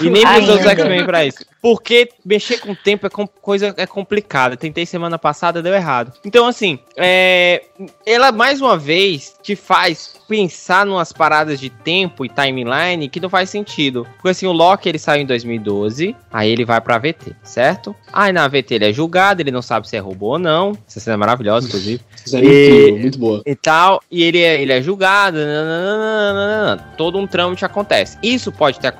E 0.00 0.08
nem 0.08 0.24
precisou 0.24 0.56
dos 0.56 0.66
X-Men 0.66 1.04
pra 1.04 1.24
isso. 1.26 1.44
Porque 1.60 2.08
mexer 2.24 2.45
com 2.58 2.72
o 2.72 2.76
tempo 2.76 3.06
é 3.06 3.10
com, 3.10 3.26
coisa 3.26 3.74
é 3.76 3.86
complicada. 3.86 4.56
Tentei 4.56 4.86
semana 4.86 5.18
passada, 5.18 5.62
deu 5.62 5.74
errado. 5.74 6.12
Então, 6.24 6.46
assim, 6.46 6.78
é, 6.96 7.64
ela 8.04 8.32
mais 8.32 8.60
uma 8.60 8.76
vez 8.76 9.34
te 9.42 9.56
faz 9.56 10.14
pensar 10.28 10.84
numas 10.84 11.12
paradas 11.12 11.60
de 11.60 11.70
tempo 11.70 12.24
e 12.24 12.28
timeline 12.28 13.08
que 13.08 13.20
não 13.20 13.30
faz 13.30 13.50
sentido. 13.50 14.06
Porque 14.16 14.30
assim, 14.30 14.46
o 14.46 14.52
Loki 14.52 14.88
ele 14.88 14.98
saiu 14.98 15.22
em 15.22 15.26
2012, 15.26 16.14
aí 16.32 16.50
ele 16.50 16.64
vai 16.64 16.80
pra 16.80 16.98
VT, 16.98 17.34
certo? 17.42 17.94
Aí 18.12 18.32
na 18.32 18.48
VT 18.48 18.74
ele 18.74 18.88
é 18.90 18.92
julgado, 18.92 19.40
ele 19.40 19.50
não 19.50 19.62
sabe 19.62 19.88
se 19.88 19.96
é 19.96 20.00
robô 20.00 20.32
ou 20.32 20.38
não. 20.38 20.76
Essa 20.86 21.00
cena 21.00 21.14
é 21.14 21.16
maravilhosa, 21.16 21.66
inclusive. 21.66 22.02
Isso 22.26 22.36
é 22.36 22.40
incrível, 22.40 22.98
muito 22.98 23.18
boa. 23.18 23.42
E 23.46 23.54
tal, 23.54 24.02
e 24.10 24.22
ele 24.22 24.40
é, 24.40 24.60
ele 24.60 24.72
é 24.72 24.82
julgado, 24.82 25.38
nananana, 25.38 26.94
todo 26.96 27.18
um 27.18 27.26
trâmite 27.26 27.64
acontece. 27.64 28.18
Isso 28.22 28.50
pode 28.50 28.80
ter 28.80 28.92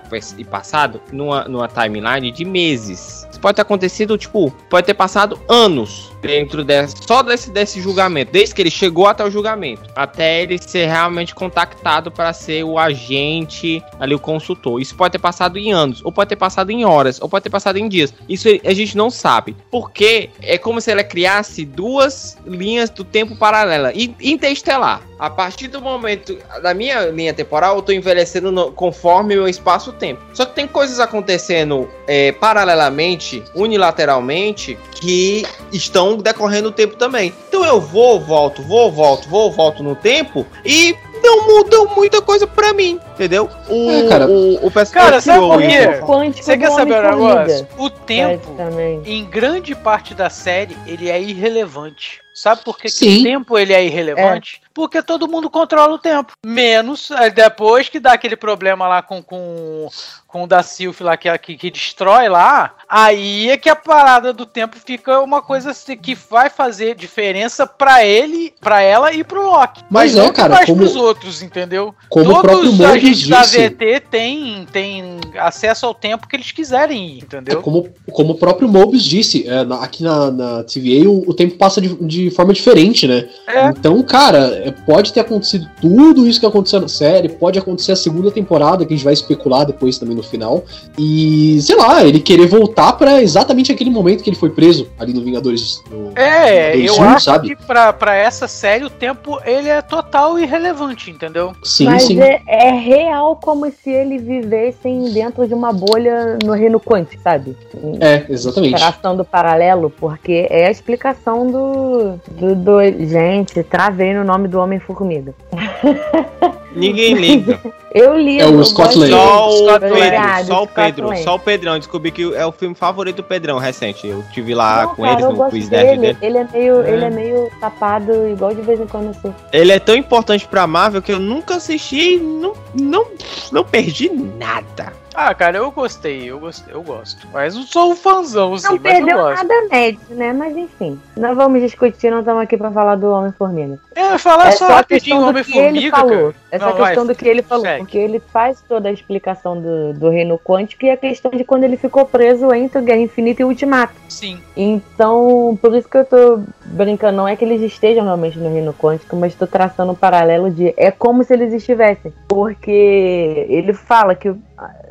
passado 0.48 1.00
numa, 1.12 1.44
numa 1.48 1.68
timeline 1.68 2.30
de 2.30 2.44
meses. 2.44 3.26
Isso 3.36 3.40
pode 3.42 3.56
ter 3.56 3.62
acontecido, 3.62 4.16
tipo, 4.16 4.50
pode 4.70 4.86
ter 4.86 4.94
passado 4.94 5.38
anos 5.46 6.10
dentro 6.22 6.64
dessa, 6.64 6.96
só 7.06 7.22
desse, 7.22 7.50
desse 7.50 7.82
julgamento, 7.82 8.32
desde 8.32 8.54
que 8.54 8.62
ele 8.62 8.70
chegou 8.70 9.06
até 9.06 9.22
o 9.22 9.30
julgamento, 9.30 9.82
até 9.94 10.42
ele 10.42 10.58
ser 10.58 10.86
realmente 10.86 11.34
contactado 11.34 12.10
para 12.10 12.32
ser 12.32 12.64
o 12.64 12.78
agente, 12.78 13.82
ali 14.00 14.14
o 14.14 14.18
consultor. 14.18 14.80
Isso 14.80 14.96
pode 14.96 15.12
ter 15.12 15.18
passado 15.18 15.58
em 15.58 15.70
anos, 15.70 16.02
ou 16.02 16.10
pode 16.10 16.30
ter 16.30 16.36
passado 16.36 16.70
em 16.70 16.84
horas, 16.84 17.20
ou 17.20 17.28
pode 17.28 17.42
ter 17.42 17.50
passado 17.50 17.76
em 17.76 17.88
dias. 17.88 18.12
Isso 18.26 18.48
a 18.64 18.72
gente 18.72 18.96
não 18.96 19.10
sabe, 19.10 19.54
porque 19.70 20.30
é 20.40 20.56
como 20.56 20.80
se 20.80 20.90
ela 20.90 21.04
criasse 21.04 21.62
duas 21.64 22.38
linhas 22.46 22.88
do 22.88 23.04
tempo 23.04 23.36
paralela, 23.36 23.92
interestelar. 23.94 25.02
A 25.18 25.30
partir 25.30 25.68
do 25.68 25.80
momento 25.80 26.36
da 26.62 26.74
minha 26.74 27.06
linha 27.06 27.32
temporal, 27.32 27.76
eu 27.76 27.82
tô 27.82 27.90
envelhecendo 27.90 28.52
no, 28.52 28.70
conforme 28.72 29.34
o 29.34 29.38
meu 29.38 29.48
espaço-tempo. 29.48 30.20
Só 30.34 30.44
que 30.44 30.54
tem 30.54 30.66
coisas 30.66 31.00
acontecendo 31.00 31.88
é, 32.06 32.32
paralelamente, 32.32 33.25
unilateralmente, 33.54 34.78
que 34.92 35.44
estão 35.72 36.16
decorrendo 36.16 36.68
o 36.68 36.72
tempo 36.72 36.96
também. 36.96 37.32
Então 37.48 37.64
eu 37.64 37.80
vou, 37.80 38.20
volto, 38.20 38.62
vou, 38.62 38.90
volto, 38.90 39.28
vou, 39.28 39.50
volto 39.50 39.82
no 39.82 39.94
tempo 39.94 40.46
e 40.64 40.96
não 41.22 41.46
mudou 41.46 41.88
muita 41.94 42.22
coisa 42.22 42.46
pra 42.46 42.72
mim, 42.72 43.00
entendeu? 43.14 43.50
O, 43.68 43.90
é, 43.90 44.08
cara, 44.08 44.26
o, 44.28 44.66
o 44.66 44.70
cara 44.70 45.20
sabe 45.20 45.40
por 45.40 45.60
quê? 45.60 46.40
Você 46.42 46.56
quer 46.56 46.70
saber 46.70 47.04
um 47.04 47.10
negócio? 47.10 47.68
O 47.76 47.90
tempo, 47.90 48.56
em 49.04 49.24
grande 49.24 49.74
parte 49.74 50.14
da 50.14 50.30
série, 50.30 50.76
ele 50.86 51.10
é 51.10 51.20
irrelevante. 51.20 52.20
Sabe 52.36 52.62
por 52.62 52.76
que, 52.76 52.88
que 52.88 53.20
o 53.20 53.22
tempo 53.22 53.58
ele 53.58 53.72
é 53.72 53.82
irrelevante? 53.82 54.60
É. 54.62 54.68
Porque 54.74 55.02
todo 55.02 55.26
mundo 55.26 55.48
controla 55.48 55.94
o 55.94 55.98
tempo. 55.98 56.34
Menos 56.44 57.10
é, 57.10 57.30
depois 57.30 57.88
que 57.88 57.98
dá 57.98 58.12
aquele 58.12 58.36
problema 58.36 58.86
lá 58.86 59.00
com, 59.00 59.22
com, 59.22 59.88
com 60.36 60.44
o 60.44 60.46
da 60.46 60.62
Sylph 60.62 61.00
lá 61.00 61.16
que, 61.16 61.38
que, 61.38 61.56
que, 61.56 61.70
destrói 61.70 62.28
lá. 62.28 62.74
Aí 62.86 63.48
é 63.48 63.56
que 63.56 63.70
a 63.70 63.74
parada 63.74 64.34
do 64.34 64.44
tempo 64.44 64.76
fica 64.84 65.20
uma 65.20 65.40
coisa 65.40 65.70
assim, 65.70 65.96
que 65.96 66.14
vai 66.14 66.50
fazer 66.50 66.94
diferença 66.94 67.66
para 67.66 68.04
ele, 68.04 68.52
para 68.60 68.82
ela 68.82 69.12
e 69.14 69.24
pro 69.24 69.42
Loki. 69.42 69.82
Mas, 69.90 70.14
Mas 70.14 70.26
é, 70.26 70.32
cara, 70.32 70.66
como 70.66 70.78
pros 70.78 70.94
outros, 70.94 71.42
entendeu? 71.42 71.94
Como 72.10 72.26
Todos 72.26 72.38
o 72.38 72.42
próprio 72.42 72.72
Mobius 72.72 73.26
da 73.26 73.42
VT 73.42 74.00
tem, 74.10 74.66
tem 74.70 75.20
acesso 75.38 75.86
ao 75.86 75.94
tempo 75.94 76.28
que 76.28 76.36
eles 76.36 76.52
quiserem 76.52 77.18
entendeu? 77.18 77.60
É 77.60 77.62
como, 77.62 77.88
como 78.12 78.34
o 78.34 78.38
próprio 78.38 78.68
Mobius 78.68 79.04
disse, 79.04 79.48
é, 79.48 79.64
na, 79.64 79.76
aqui 79.76 80.02
na, 80.02 80.30
na 80.30 80.64
TVA 80.64 81.08
o, 81.08 81.30
o 81.30 81.32
tempo 81.32 81.56
passa 81.56 81.80
de, 81.80 81.94
de 81.94 82.26
de 82.26 82.30
forma 82.30 82.52
diferente, 82.52 83.06
né? 83.06 83.28
É. 83.46 83.68
Então, 83.68 84.02
cara, 84.02 84.38
é, 84.64 84.70
pode 84.70 85.12
ter 85.12 85.20
acontecido 85.20 85.68
tudo 85.80 86.26
isso 86.26 86.40
que 86.40 86.46
aconteceu 86.46 86.80
na 86.80 86.88
série, 86.88 87.28
pode 87.28 87.58
acontecer 87.58 87.92
a 87.92 87.96
segunda 87.96 88.30
temporada, 88.30 88.84
que 88.84 88.92
a 88.92 88.96
gente 88.96 89.04
vai 89.04 89.14
especular 89.14 89.64
depois 89.64 89.98
também 89.98 90.16
no 90.16 90.22
final. 90.26 90.64
E, 90.98 91.60
sei 91.60 91.76
lá, 91.76 92.04
ele 92.04 92.20
querer 92.20 92.46
voltar 92.46 92.92
para 92.94 93.22
exatamente 93.22 93.72
aquele 93.72 93.90
momento 93.90 94.22
que 94.22 94.30
ele 94.30 94.36
foi 94.36 94.50
preso 94.50 94.88
ali 94.98 95.12
no 95.12 95.22
Vingadores. 95.22 95.82
No, 95.90 96.12
é, 96.16 96.76
eu 96.76 97.00
acho 97.02 97.24
sabe? 97.24 97.48
que 97.48 97.66
pra, 97.66 97.92
pra 97.92 98.14
essa 98.14 98.48
série 98.48 98.84
o 98.84 98.90
tempo 98.90 99.38
ele 99.44 99.68
é 99.68 99.82
total 99.82 100.38
irrelevante, 100.38 101.10
entendeu? 101.10 101.54
Sim, 101.62 101.86
Mas 101.86 102.04
sim. 102.04 102.20
É, 102.20 102.40
é 102.46 102.70
real 102.70 103.36
como 103.36 103.70
se 103.70 103.90
ele 103.90 104.18
vivessem 104.18 105.12
dentro 105.12 105.46
de 105.46 105.54
uma 105.54 105.72
bolha 105.72 106.38
no 106.44 106.52
reino 106.52 106.80
quântico, 106.80 107.22
sabe? 107.22 107.56
É, 108.00 108.24
exatamente. 108.28 108.76
Traçando 108.76 109.24
paralelo, 109.24 109.90
porque 109.90 110.46
é 110.50 110.66
a 110.66 110.70
explicação 110.70 111.50
do, 111.50 112.20
do, 112.30 112.54
do, 112.54 112.76
Gente, 113.06 113.62
travei 113.62 114.14
no 114.14 114.24
nome 114.24 114.48
do 114.48 114.58
Homem-Formiga. 114.58 115.34
Ninguém 116.76 117.14
liga. 117.14 117.58
Eu 117.94 118.14
li. 118.18 118.38
É 118.38 118.46
o 118.46 118.62
Scott 118.62 118.96
Lang. 118.98 119.10
Só 119.10 119.48
o, 119.48 119.56
Scott 119.56 119.80
Pedro, 119.80 119.96
Obrigado, 119.96 120.46
só 120.46 120.62
o 120.62 120.66
Pedro, 120.66 121.06
Lane. 121.08 121.22
só 121.22 121.34
o 121.34 121.38
Pedrão. 121.38 121.78
Descobri 121.78 122.10
que 122.10 122.34
é 122.34 122.44
o 122.44 122.52
filme 122.52 122.74
favorito 122.74 123.16
do 123.16 123.22
Pedrão 123.24 123.58
recente. 123.58 124.06
Eu 124.06 124.22
tive 124.32 124.54
lá 124.54 124.82
Não, 124.82 124.94
com 124.94 125.02
cara, 125.02 125.20
ele 125.22 125.32
no 125.32 125.48
quiz 125.48 125.68
dele. 125.70 125.98
dele. 125.98 126.18
Ele 126.20 126.38
é 126.38 126.48
meio, 126.52 126.82
é. 126.82 126.90
ele 126.92 127.04
é 127.06 127.10
meio 127.10 127.50
tapado, 127.58 128.28
igual 128.28 128.54
de 128.54 128.60
vez 128.60 128.78
em 128.78 128.86
quando 128.86 129.10
assim. 129.10 129.34
Ele 129.50 129.72
é 129.72 129.78
tão 129.78 129.96
importante 129.96 130.46
pra 130.46 130.66
Marvel 130.66 131.00
que 131.00 131.12
eu 131.12 131.18
nunca 131.18 131.56
assisti 131.56 132.16
e 132.16 132.18
não, 132.18 132.52
não, 132.74 133.06
não 133.50 133.64
perdi 133.64 134.10
nada. 134.10 134.92
Ah, 135.16 135.34
cara, 135.34 135.56
eu 135.56 135.70
gostei, 135.70 136.30
eu 136.30 136.38
gostei, 136.38 136.74
eu 136.74 136.82
gosto. 136.82 137.26
Mas 137.32 137.54
não 137.54 137.62
sou 137.62 137.92
um 137.92 137.96
fãzão, 137.96 138.52
assim, 138.52 138.68
não 138.68 138.78
perdeu 138.78 139.16
nada 139.16 139.54
médio, 139.70 140.00
né? 140.10 140.30
Mas 140.34 140.54
enfim, 140.54 141.00
não 141.16 141.34
vamos 141.34 141.62
discutir, 141.62 142.10
não 142.10 142.18
estamos 142.18 142.42
aqui 142.42 142.54
pra 142.54 142.70
falar 142.70 142.96
do 142.96 143.10
Homem-Formiga. 143.10 143.80
É, 143.94 144.18
falar 144.18 144.48
é 144.48 144.52
só 144.52 144.68
rapidinho 144.68 145.22
Homem-Formiga, 145.22 145.90
cara. 145.90 146.34
Essa 146.50 146.66
não, 146.66 146.76
questão 146.76 147.06
vai, 147.06 147.14
do 147.14 147.18
que 147.18 147.26
ele 147.26 147.42
falou, 147.42 147.64
segue. 147.64 147.78
porque 147.78 147.96
ele 147.96 148.20
faz 148.20 148.62
toda 148.68 148.90
a 148.90 148.92
explicação 148.92 149.58
do, 149.58 149.94
do 149.94 150.10
reino 150.10 150.38
quântico 150.38 150.84
e 150.84 150.90
a 150.90 150.96
questão 150.98 151.30
de 151.30 151.44
quando 151.44 151.64
ele 151.64 151.78
ficou 151.78 152.04
preso 152.04 152.52
entre 152.52 152.82
Guerra 152.82 153.00
Infinita 153.00 153.40
e 153.40 153.44
Ultimato. 153.46 153.94
Sim. 154.10 154.38
Então, 154.54 155.58
por 155.62 155.74
isso 155.74 155.88
que 155.88 155.96
eu 155.96 156.04
tô 156.04 156.40
brincando, 156.66 157.16
não 157.16 157.26
é 157.26 157.34
que 157.36 157.44
eles 157.44 157.62
estejam 157.62 158.04
realmente 158.04 158.38
no 158.38 158.52
reino 158.52 158.74
quântico, 158.74 159.16
mas 159.16 159.34
tô 159.34 159.46
traçando 159.46 159.92
um 159.92 159.96
paralelo 159.96 160.50
de 160.50 160.74
é 160.76 160.90
como 160.90 161.24
se 161.24 161.32
eles 161.32 161.54
estivessem. 161.54 162.12
Porque 162.28 163.46
ele 163.48 163.72
fala 163.72 164.14
que 164.14 164.34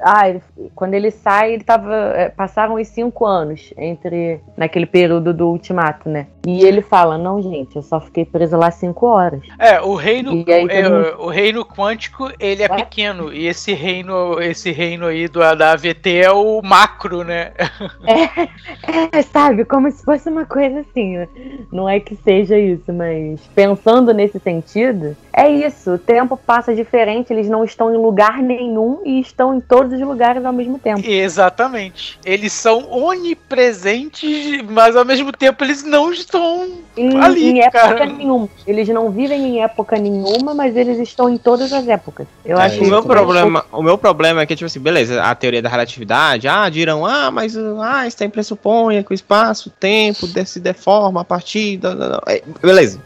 ah, 0.01 0.30
ele, 0.30 0.41
quando 0.76 0.93
ele 0.93 1.09
sai, 1.09 1.53
ele 1.53 1.63
tava. 1.63 1.93
É, 2.16 2.30
passaram 2.30 2.76
os 2.76 2.88
cinco 2.88 3.26
anos 3.26 3.74
entre. 3.78 4.39
naquele 4.55 4.86
período 4.86 5.34
do 5.34 5.49
ultimato, 5.49 6.07
né? 6.07 6.28
E 6.45 6.63
ele 6.63 6.82
fala: 6.82 7.18
Não, 7.18 7.41
gente, 7.41 7.76
eu 7.76 7.82
só 7.82 7.99
fiquei 7.99 8.26
preso 8.26 8.55
lá 8.55 8.70
cinco 8.70 9.07
horas. 9.07 9.41
É, 9.57 9.82
o 9.82 9.95
reino. 9.95 10.32
Aí, 10.47 10.68
é, 10.70 10.88
o 11.18 11.28
reino 11.28 11.66
quântico, 11.66 12.32
ele 12.39 12.61
é 12.61 12.70
pequeno. 12.70 13.34
E 13.34 13.47
esse 13.47 13.74
reino, 13.74 14.39
esse 14.39 14.72
reino 14.72 15.07
aí 15.07 15.28
do, 15.28 15.39
da 15.55 15.72
AVT 15.72 16.16
é 16.18 16.32
o 16.32 16.61
macro, 16.61 17.24
né? 17.24 17.51
É, 18.07 19.18
é, 19.18 19.22
sabe? 19.24 19.66
Como 19.66 19.89
se 19.91 20.03
fosse 20.03 20.30
uma 20.30 20.45
coisa 20.45 20.82
assim. 20.82 21.18
Né? 21.18 21.28
Não 21.72 21.89
é 21.89 21.99
que 21.99 22.16
seja 22.16 22.57
isso, 22.57 22.93
mas 22.93 23.41
pensando 23.55 24.13
nesse 24.13 24.39
sentido, 24.39 25.16
é 25.34 25.49
isso. 25.49 25.93
O 25.93 25.97
tempo 25.97 26.38
passa 26.38 26.74
diferente, 26.74 27.34
eles 27.34 27.49
não 27.49 27.63
estão 27.63 27.93
em 27.93 27.97
lugar 27.97 28.41
nenhum 28.41 29.01
e 29.03 29.20
estão 29.20 29.55
em 29.56 29.60
todos 29.60 29.93
os 29.93 30.01
lugares 30.01 30.43
ao 30.43 30.53
mesmo 30.53 30.78
tempo. 30.78 31.01
Exatamente. 31.03 32.20
Eles 32.26 32.53
são 32.53 32.91
onipresentes, 32.91 34.62
mas 34.70 34.95
ao 34.95 35.06
mesmo 35.06 35.32
tempo 35.32 35.64
eles 35.64 35.84
não 35.84 36.12
estão 36.12 36.70
em, 36.97 37.18
ali, 37.20 37.51
em 37.51 37.62
época 37.62 37.80
cara. 37.80 38.06
nenhuma. 38.06 38.49
Eles 38.66 38.88
não 38.89 39.10
vivem 39.10 39.41
em 39.41 39.64
época 39.64 39.97
nenhuma, 39.97 40.53
mas 40.53 40.76
eles 40.76 40.99
estão 40.99 41.30
em 41.30 41.38
todas 41.38 41.72
as 41.74 41.88
épocas. 41.88 42.28
Eu 42.43 42.58
é, 42.58 42.66
acho 42.66 42.84
o 42.84 42.88
meu 42.88 43.03
problema, 43.03 43.66
o 43.72 43.82
meu 43.82 43.97
problema 43.97 44.41
é 44.41 44.45
que 44.45 44.56
tipo 44.56 44.66
assim, 44.66 44.80
beleza, 44.80 45.22
a 45.22 45.34
teoria 45.36 45.62
da 45.62 45.70
relatividade, 45.70 46.47
ah, 46.47 46.70
dirão, 46.70 47.06
ah, 47.06 47.32
mas 47.32 47.58
ah, 47.58 48.01
Einstein 48.01 48.30
pressupõe 48.30 49.01
que 49.03 49.12
o 49.12 49.14
espaço, 49.14 49.70
o 49.70 49.72
tempo 49.72 50.28
se 50.45 50.60
deforma 50.60 51.22
a 51.22 51.24
partir 51.24 51.78
da, 51.78 51.93
da, 51.93 52.10
da. 52.10 52.22
É, 52.28 52.41
beleza. 52.62 52.99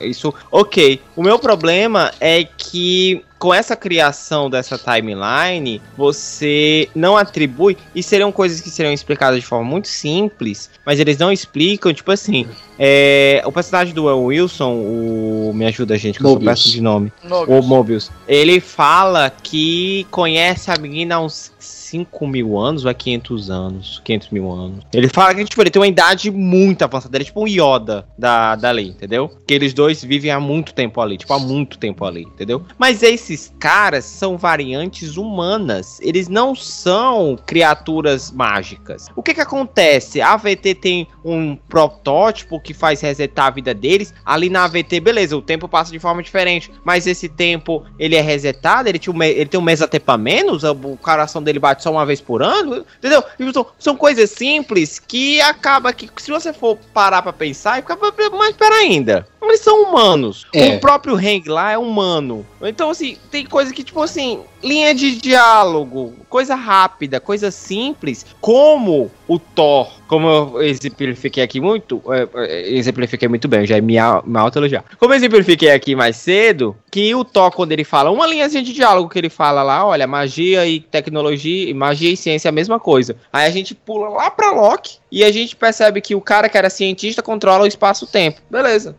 Isso, 0.00 0.34
OK. 0.50 1.00
O 1.16 1.22
meu 1.22 1.38
problema 1.38 2.12
é 2.20 2.44
que 2.44 3.24
com 3.44 3.52
essa 3.52 3.76
criação 3.76 4.48
dessa 4.48 4.78
timeline, 4.78 5.78
você 5.98 6.88
não 6.94 7.14
atribui, 7.14 7.76
e 7.94 8.02
seriam 8.02 8.32
coisas 8.32 8.58
que 8.58 8.70
seriam 8.70 8.90
explicadas 8.90 9.38
de 9.38 9.44
forma 9.44 9.68
muito 9.68 9.86
simples, 9.86 10.70
mas 10.82 10.98
eles 10.98 11.18
não 11.18 11.30
explicam, 11.30 11.92
tipo 11.92 12.10
assim, 12.10 12.48
é, 12.78 13.42
o 13.44 13.52
personagem 13.52 13.92
do 13.92 14.06
Wilson, 14.06 14.72
o 14.72 15.52
me 15.54 15.66
ajuda 15.66 15.98
gente, 15.98 16.16
que 16.16 16.22
Mobius. 16.22 16.48
eu 16.48 16.56
sou 16.56 16.72
de 16.72 16.80
nome, 16.80 17.12
Mobius. 17.22 17.58
o 17.58 17.68
Mobius, 17.68 18.10
ele 18.26 18.60
fala 18.60 19.28
que 19.28 20.06
conhece 20.10 20.70
a 20.70 20.78
menina 20.78 21.16
há 21.16 21.20
uns 21.20 21.52
5 21.94 22.26
mil 22.26 22.58
anos 22.58 22.84
ou 22.84 22.90
é 22.90 22.94
500 22.94 23.50
anos? 23.50 24.02
500 24.04 24.30
mil 24.30 24.50
anos. 24.50 24.84
Ele 24.92 25.08
fala 25.08 25.32
que 25.32 25.44
tipo, 25.44 25.62
ele 25.62 25.70
tem 25.70 25.80
uma 25.80 25.86
idade 25.86 26.28
muito 26.28 26.82
avançada. 26.82 27.16
Ele 27.16 27.22
é 27.22 27.26
tipo 27.26 27.40
um 27.40 27.46
Yoda 27.46 28.04
da, 28.18 28.56
da 28.56 28.72
lei, 28.72 28.88
entendeu? 28.88 29.30
Que 29.46 29.54
eles 29.54 29.72
dois 29.72 30.02
vivem 30.02 30.32
há 30.32 30.40
muito 30.40 30.74
tempo 30.74 31.00
ali. 31.00 31.16
Tipo, 31.16 31.34
há 31.34 31.38
muito 31.38 31.78
tempo 31.78 32.04
ali, 32.04 32.22
entendeu? 32.22 32.64
Mas 32.76 33.04
esses 33.04 33.54
caras 33.60 34.04
são 34.04 34.36
variantes 34.36 35.16
humanas. 35.16 36.00
Eles 36.00 36.28
não 36.28 36.56
são 36.56 37.38
criaturas 37.46 38.32
mágicas. 38.32 39.06
O 39.14 39.22
que 39.22 39.32
que 39.32 39.40
acontece? 39.40 40.20
A 40.20 40.32
AVT 40.32 40.74
tem 40.74 41.06
um 41.24 41.54
protótipo 41.54 42.58
que 42.58 42.74
faz 42.74 43.00
resetar 43.00 43.46
a 43.46 43.50
vida 43.50 43.72
deles. 43.72 44.12
Ali 44.24 44.50
na 44.50 44.64
AVT, 44.64 44.98
beleza, 44.98 45.36
o 45.36 45.42
tempo 45.42 45.68
passa 45.68 45.92
de 45.92 46.00
forma 46.00 46.22
diferente. 46.24 46.72
Mas 46.84 47.06
esse 47.06 47.28
tempo, 47.28 47.84
ele 48.00 48.16
é 48.16 48.20
resetado? 48.20 48.88
Ele, 48.88 48.98
tinha 48.98 49.14
ele 49.26 49.46
tem 49.46 49.60
um 49.60 49.62
mesatempo 49.62 50.10
a 50.10 50.18
menos? 50.18 50.64
O 50.64 50.96
coração 50.96 51.40
dele 51.40 51.60
bate 51.60 51.83
só 51.84 51.92
uma 51.92 52.04
vez 52.04 52.20
por 52.20 52.42
ano? 52.42 52.84
Entendeu? 52.98 53.22
Tipo, 53.36 53.52
são, 53.52 53.66
são 53.78 53.96
coisas 53.96 54.30
simples 54.30 54.98
que 54.98 55.40
acaba 55.40 55.92
que, 55.92 56.10
se 56.16 56.30
você 56.30 56.52
for 56.52 56.76
parar 56.92 57.22
pra 57.22 57.32
pensar, 57.32 57.76
fica 57.76 57.96
mais 58.30 58.56
pera 58.56 58.74
ainda. 58.76 59.26
Eles 59.42 59.60
são 59.60 59.84
humanos. 59.84 60.46
É. 60.52 60.74
O 60.74 60.80
próprio 60.80 61.14
Hang 61.14 61.48
lá 61.48 61.72
é 61.72 61.78
humano. 61.78 62.46
Então, 62.62 62.90
assim, 62.90 63.18
tem 63.30 63.44
coisa 63.44 63.72
que, 63.72 63.84
tipo 63.84 64.02
assim, 64.02 64.42
linha 64.64 64.94
de 64.94 65.16
diálogo, 65.16 66.14
coisa 66.28 66.54
rápida, 66.54 67.20
coisa 67.20 67.50
simples, 67.50 68.24
como 68.40 69.10
o 69.28 69.38
Thor, 69.38 69.92
como 70.08 70.28
eu 70.28 70.62
exemplifiquei 70.62 71.42
aqui 71.42 71.60
muito, 71.60 72.02
é, 72.08 72.28
é, 72.34 72.70
exemplifiquei 72.72 73.28
muito 73.28 73.46
bem, 73.46 73.66
já 73.66 73.76
é 73.76 73.80
minha, 73.80 74.22
minha 74.24 74.40
auto-elogiar. 74.40 74.84
Como 74.98 75.12
eu 75.12 75.16
exemplifiquei 75.16 75.70
aqui 75.70 75.94
mais 75.94 76.16
cedo, 76.16 76.76
que 76.90 77.14
o 77.14 77.24
Thor, 77.24 77.50
quando 77.50 77.72
ele 77.72 77.84
fala, 77.84 78.10
uma 78.10 78.26
linhazinha 78.26 78.62
de 78.62 78.72
diálogo 78.72 79.08
que 79.08 79.18
ele 79.18 79.28
fala 79.30 79.62
lá, 79.62 79.84
olha, 79.86 80.06
magia 80.06 80.66
e 80.66 80.80
tecnologia, 80.80 81.74
magia 81.74 82.10
e 82.10 82.16
ciência 82.16 82.48
é 82.48 82.50
a 82.50 82.52
mesma 82.52 82.80
coisa. 82.80 83.16
Aí 83.32 83.46
a 83.46 83.50
gente 83.50 83.74
pula 83.74 84.08
lá 84.08 84.30
pra 84.30 84.50
Loki 84.50 84.98
e 85.10 85.22
a 85.22 85.30
gente 85.30 85.54
percebe 85.54 86.00
que 86.00 86.14
o 86.14 86.20
cara 86.20 86.48
que 86.48 86.56
era 86.56 86.70
cientista 86.70 87.22
controla 87.22 87.64
o 87.64 87.66
espaço-tempo. 87.66 88.40
Beleza. 88.50 88.96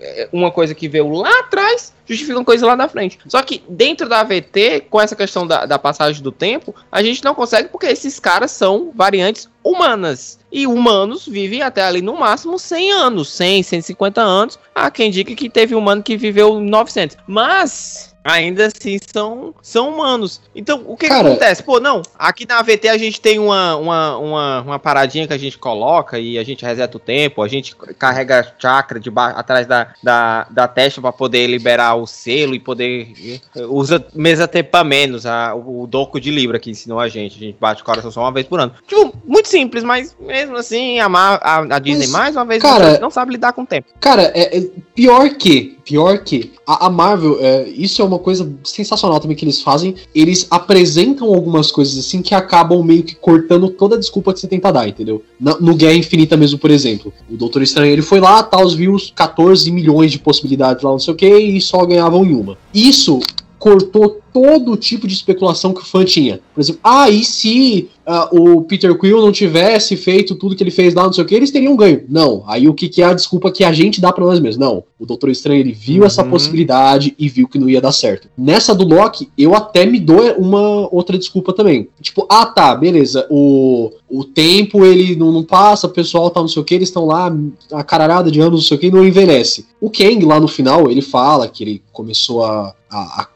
É, 0.00 0.28
uma 0.32 0.50
coisa 0.50 0.74
que 0.74 0.88
veio 0.88 1.10
lá 1.10 1.40
atrás 1.40 1.92
justifica 2.08 2.38
uma 2.38 2.44
coisa 2.44 2.66
lá 2.66 2.74
na 2.74 2.88
frente. 2.88 3.18
Só 3.26 3.42
que 3.42 3.62
dentro 3.68 4.08
da 4.08 4.20
AVT, 4.20 4.86
com 4.88 5.00
essa 5.00 5.14
questão 5.14 5.46
da, 5.46 5.66
da 5.66 5.78
passagem 5.78 6.22
do 6.22 6.32
tempo, 6.32 6.74
a 6.90 7.02
gente 7.02 7.24
não 7.24 7.34
consegue 7.34 7.68
porque 7.68 7.86
esses 7.86 8.18
caras 8.18 8.50
são 8.50 8.92
variantes 8.94 9.48
humanas. 9.62 10.38
E 10.50 10.66
humanos 10.66 11.26
vivem 11.26 11.62
até 11.62 11.82
ali 11.82 12.00
no 12.00 12.16
máximo 12.16 12.58
100 12.58 12.92
anos, 12.92 13.28
100, 13.30 13.62
150 13.62 14.20
anos. 14.20 14.58
Há 14.74 14.90
quem 14.90 15.10
diga 15.10 15.34
que 15.34 15.50
teve 15.50 15.74
humano 15.74 16.02
que 16.02 16.16
viveu 16.16 16.58
900. 16.58 17.16
Mas 17.26 18.07
ainda 18.24 18.66
assim 18.66 18.98
são, 19.12 19.54
são 19.62 19.90
humanos. 19.90 20.40
Então, 20.54 20.82
o 20.86 20.96
que, 20.96 21.08
Cara, 21.08 21.22
que, 21.22 21.30
acontece? 21.30 21.62
Pô, 21.62 21.80
não, 21.80 22.02
aqui 22.18 22.46
na 22.46 22.58
AVT 22.58 22.88
a 22.88 22.98
gente 22.98 23.20
tem 23.20 23.38
uma, 23.38 23.76
uma, 23.76 24.18
uma, 24.18 24.60
uma, 24.62 24.78
paradinha 24.78 25.26
que 25.26 25.32
a 25.32 25.38
gente 25.38 25.58
coloca 25.58 26.18
e 26.18 26.38
a 26.38 26.44
gente 26.44 26.64
reseta 26.64 26.96
o 26.96 27.00
tempo, 27.00 27.42
a 27.42 27.48
gente 27.48 27.74
carrega 27.98 28.54
chakra 28.58 29.00
de 29.00 29.10
atrás 29.14 29.66
da, 29.66 29.94
da, 30.02 30.46
da 30.50 30.68
testa 30.68 31.00
para 31.00 31.12
poder 31.12 31.46
liberar 31.46 31.94
o 31.94 32.06
selo 32.06 32.54
e 32.54 32.60
poder. 32.60 33.40
Usa 33.68 34.04
mesa 34.14 34.46
tempo 34.46 34.68
menos, 34.84 35.26
a, 35.26 35.54
o, 35.54 35.82
o 35.82 35.86
Doco 35.86 36.20
de 36.20 36.30
Libra 36.30 36.58
que 36.58 36.70
ensinou 36.70 37.00
a 37.00 37.08
gente. 37.08 37.36
A 37.36 37.40
gente 37.40 37.56
bate 37.58 37.82
o 37.82 37.84
coração 37.84 38.10
só 38.10 38.20
uma 38.20 38.32
vez 38.32 38.46
por 38.46 38.60
ano. 38.60 38.74
Tipo, 38.86 39.14
muito 39.24 39.48
simples, 39.48 39.82
mas 39.82 40.16
mesmo 40.20 40.56
assim, 40.56 41.00
a, 41.00 41.06
a, 41.06 41.58
a 41.76 41.78
Disney 41.78 42.06
mas, 42.06 42.10
mais 42.10 42.36
uma 42.36 42.44
vez 42.44 42.62
cara, 42.62 42.98
não 42.98 43.10
sabe 43.10 43.32
lidar 43.32 43.52
com 43.52 43.62
o 43.62 43.66
tempo. 43.66 43.88
Cara, 44.00 44.30
é, 44.34 44.58
é 44.58 44.68
pior 44.94 45.30
que, 45.30 45.78
pior 45.84 46.18
que, 46.18 46.52
a, 46.68 46.86
a 46.86 46.90
Marvel, 46.90 47.38
é, 47.40 47.66
isso 47.70 48.02
é 48.02 48.04
uma 48.04 48.18
coisa 48.18 48.52
sensacional 48.62 49.18
também 49.18 49.34
que 49.34 49.42
eles 49.42 49.62
fazem. 49.62 49.94
Eles 50.14 50.46
apresentam 50.50 51.28
algumas 51.28 51.72
coisas 51.72 51.98
assim 51.98 52.20
que 52.20 52.34
acabam 52.34 52.84
meio 52.84 53.02
que 53.02 53.14
cortando 53.14 53.70
toda 53.70 53.96
a 53.96 53.98
desculpa 53.98 54.34
que 54.34 54.40
você 54.40 54.46
tenta 54.46 54.70
dar, 54.70 54.86
entendeu? 54.86 55.22
No, 55.40 55.58
no 55.58 55.74
Guerra 55.74 55.94
Infinita 55.94 56.36
mesmo, 56.36 56.58
por 56.58 56.70
exemplo. 56.70 57.10
O 57.30 57.38
Doutor 57.38 57.62
Estranho 57.62 57.90
ele 57.90 58.02
foi 58.02 58.20
lá, 58.20 58.42
tal, 58.42 58.68
viu 58.68 58.98
14 59.14 59.70
milhões 59.70 60.12
de 60.12 60.18
possibilidades 60.18 60.82
lá, 60.82 60.90
não 60.90 60.98
sei 60.98 61.14
o 61.14 61.16
que, 61.16 61.38
e 61.38 61.58
só 61.58 61.86
ganhavam 61.86 62.22
em 62.22 62.34
uma. 62.34 62.58
Isso 62.74 63.18
cortou 63.58 64.20
todo 64.32 64.76
tipo 64.76 65.06
de 65.06 65.14
especulação 65.14 65.72
que 65.72 65.80
o 65.80 65.84
fã 65.84 66.04
tinha. 66.04 66.40
Por 66.54 66.60
exemplo, 66.60 66.80
ah, 66.84 67.10
e 67.10 67.24
se 67.24 67.88
uh, 68.06 68.40
o 68.40 68.62
Peter 68.62 68.96
Quill 68.96 69.20
não 69.20 69.32
tivesse 69.32 69.96
feito 69.96 70.36
tudo 70.36 70.54
que 70.54 70.62
ele 70.62 70.70
fez 70.70 70.94
lá, 70.94 71.04
não 71.04 71.12
sei 71.12 71.24
o 71.24 71.26
que, 71.26 71.34
eles 71.34 71.50
teriam 71.50 71.76
ganho. 71.76 72.04
Não. 72.08 72.44
Aí 72.46 72.68
o 72.68 72.74
que, 72.74 72.88
que 72.88 73.02
é 73.02 73.06
a 73.06 73.14
desculpa 73.14 73.50
que 73.50 73.64
a 73.64 73.72
gente 73.72 74.00
dá 74.00 74.12
para 74.12 74.24
nós 74.24 74.38
mesmos? 74.38 74.58
Não. 74.58 74.84
O 74.98 75.04
Doutor 75.04 75.30
Estranho 75.30 75.60
ele 75.60 75.72
viu 75.72 76.00
uhum. 76.00 76.06
essa 76.06 76.22
possibilidade 76.22 77.14
e 77.18 77.28
viu 77.28 77.48
que 77.48 77.58
não 77.58 77.68
ia 77.68 77.80
dar 77.80 77.92
certo. 77.92 78.28
Nessa 78.36 78.74
do 78.74 78.86
Loki, 78.86 79.28
eu 79.36 79.54
até 79.54 79.84
me 79.84 79.98
dou 79.98 80.20
uma 80.34 80.88
outra 80.94 81.18
desculpa 81.18 81.52
também. 81.52 81.88
Tipo, 82.00 82.26
ah 82.28 82.46
tá, 82.46 82.76
beleza. 82.76 83.26
O, 83.28 83.90
o 84.08 84.24
tempo 84.24 84.84
ele 84.84 85.16
não, 85.16 85.32
não 85.32 85.42
passa, 85.42 85.86
o 85.86 85.90
pessoal 85.90 86.30
tá 86.30 86.40
não 86.40 86.48
sei 86.48 86.62
o 86.62 86.64
que, 86.64 86.74
eles 86.74 86.88
estão 86.88 87.06
lá 87.06 87.34
a 87.72 87.82
caralhada 87.82 88.30
de 88.30 88.40
anos, 88.40 88.60
não 88.60 88.66
sei 88.66 88.76
o 88.76 88.80
que, 88.80 88.86
e 88.86 88.90
não 88.90 89.06
envelhece. 89.06 89.66
O 89.80 89.90
Kang 89.90 90.24
lá 90.24 90.38
no 90.38 90.48
final, 90.48 90.90
ele 90.90 91.02
fala 91.02 91.48
que 91.48 91.64
ele 91.64 91.82
começou 91.92 92.44
a, 92.44 92.74
a, 92.90 93.22
a 93.22 93.28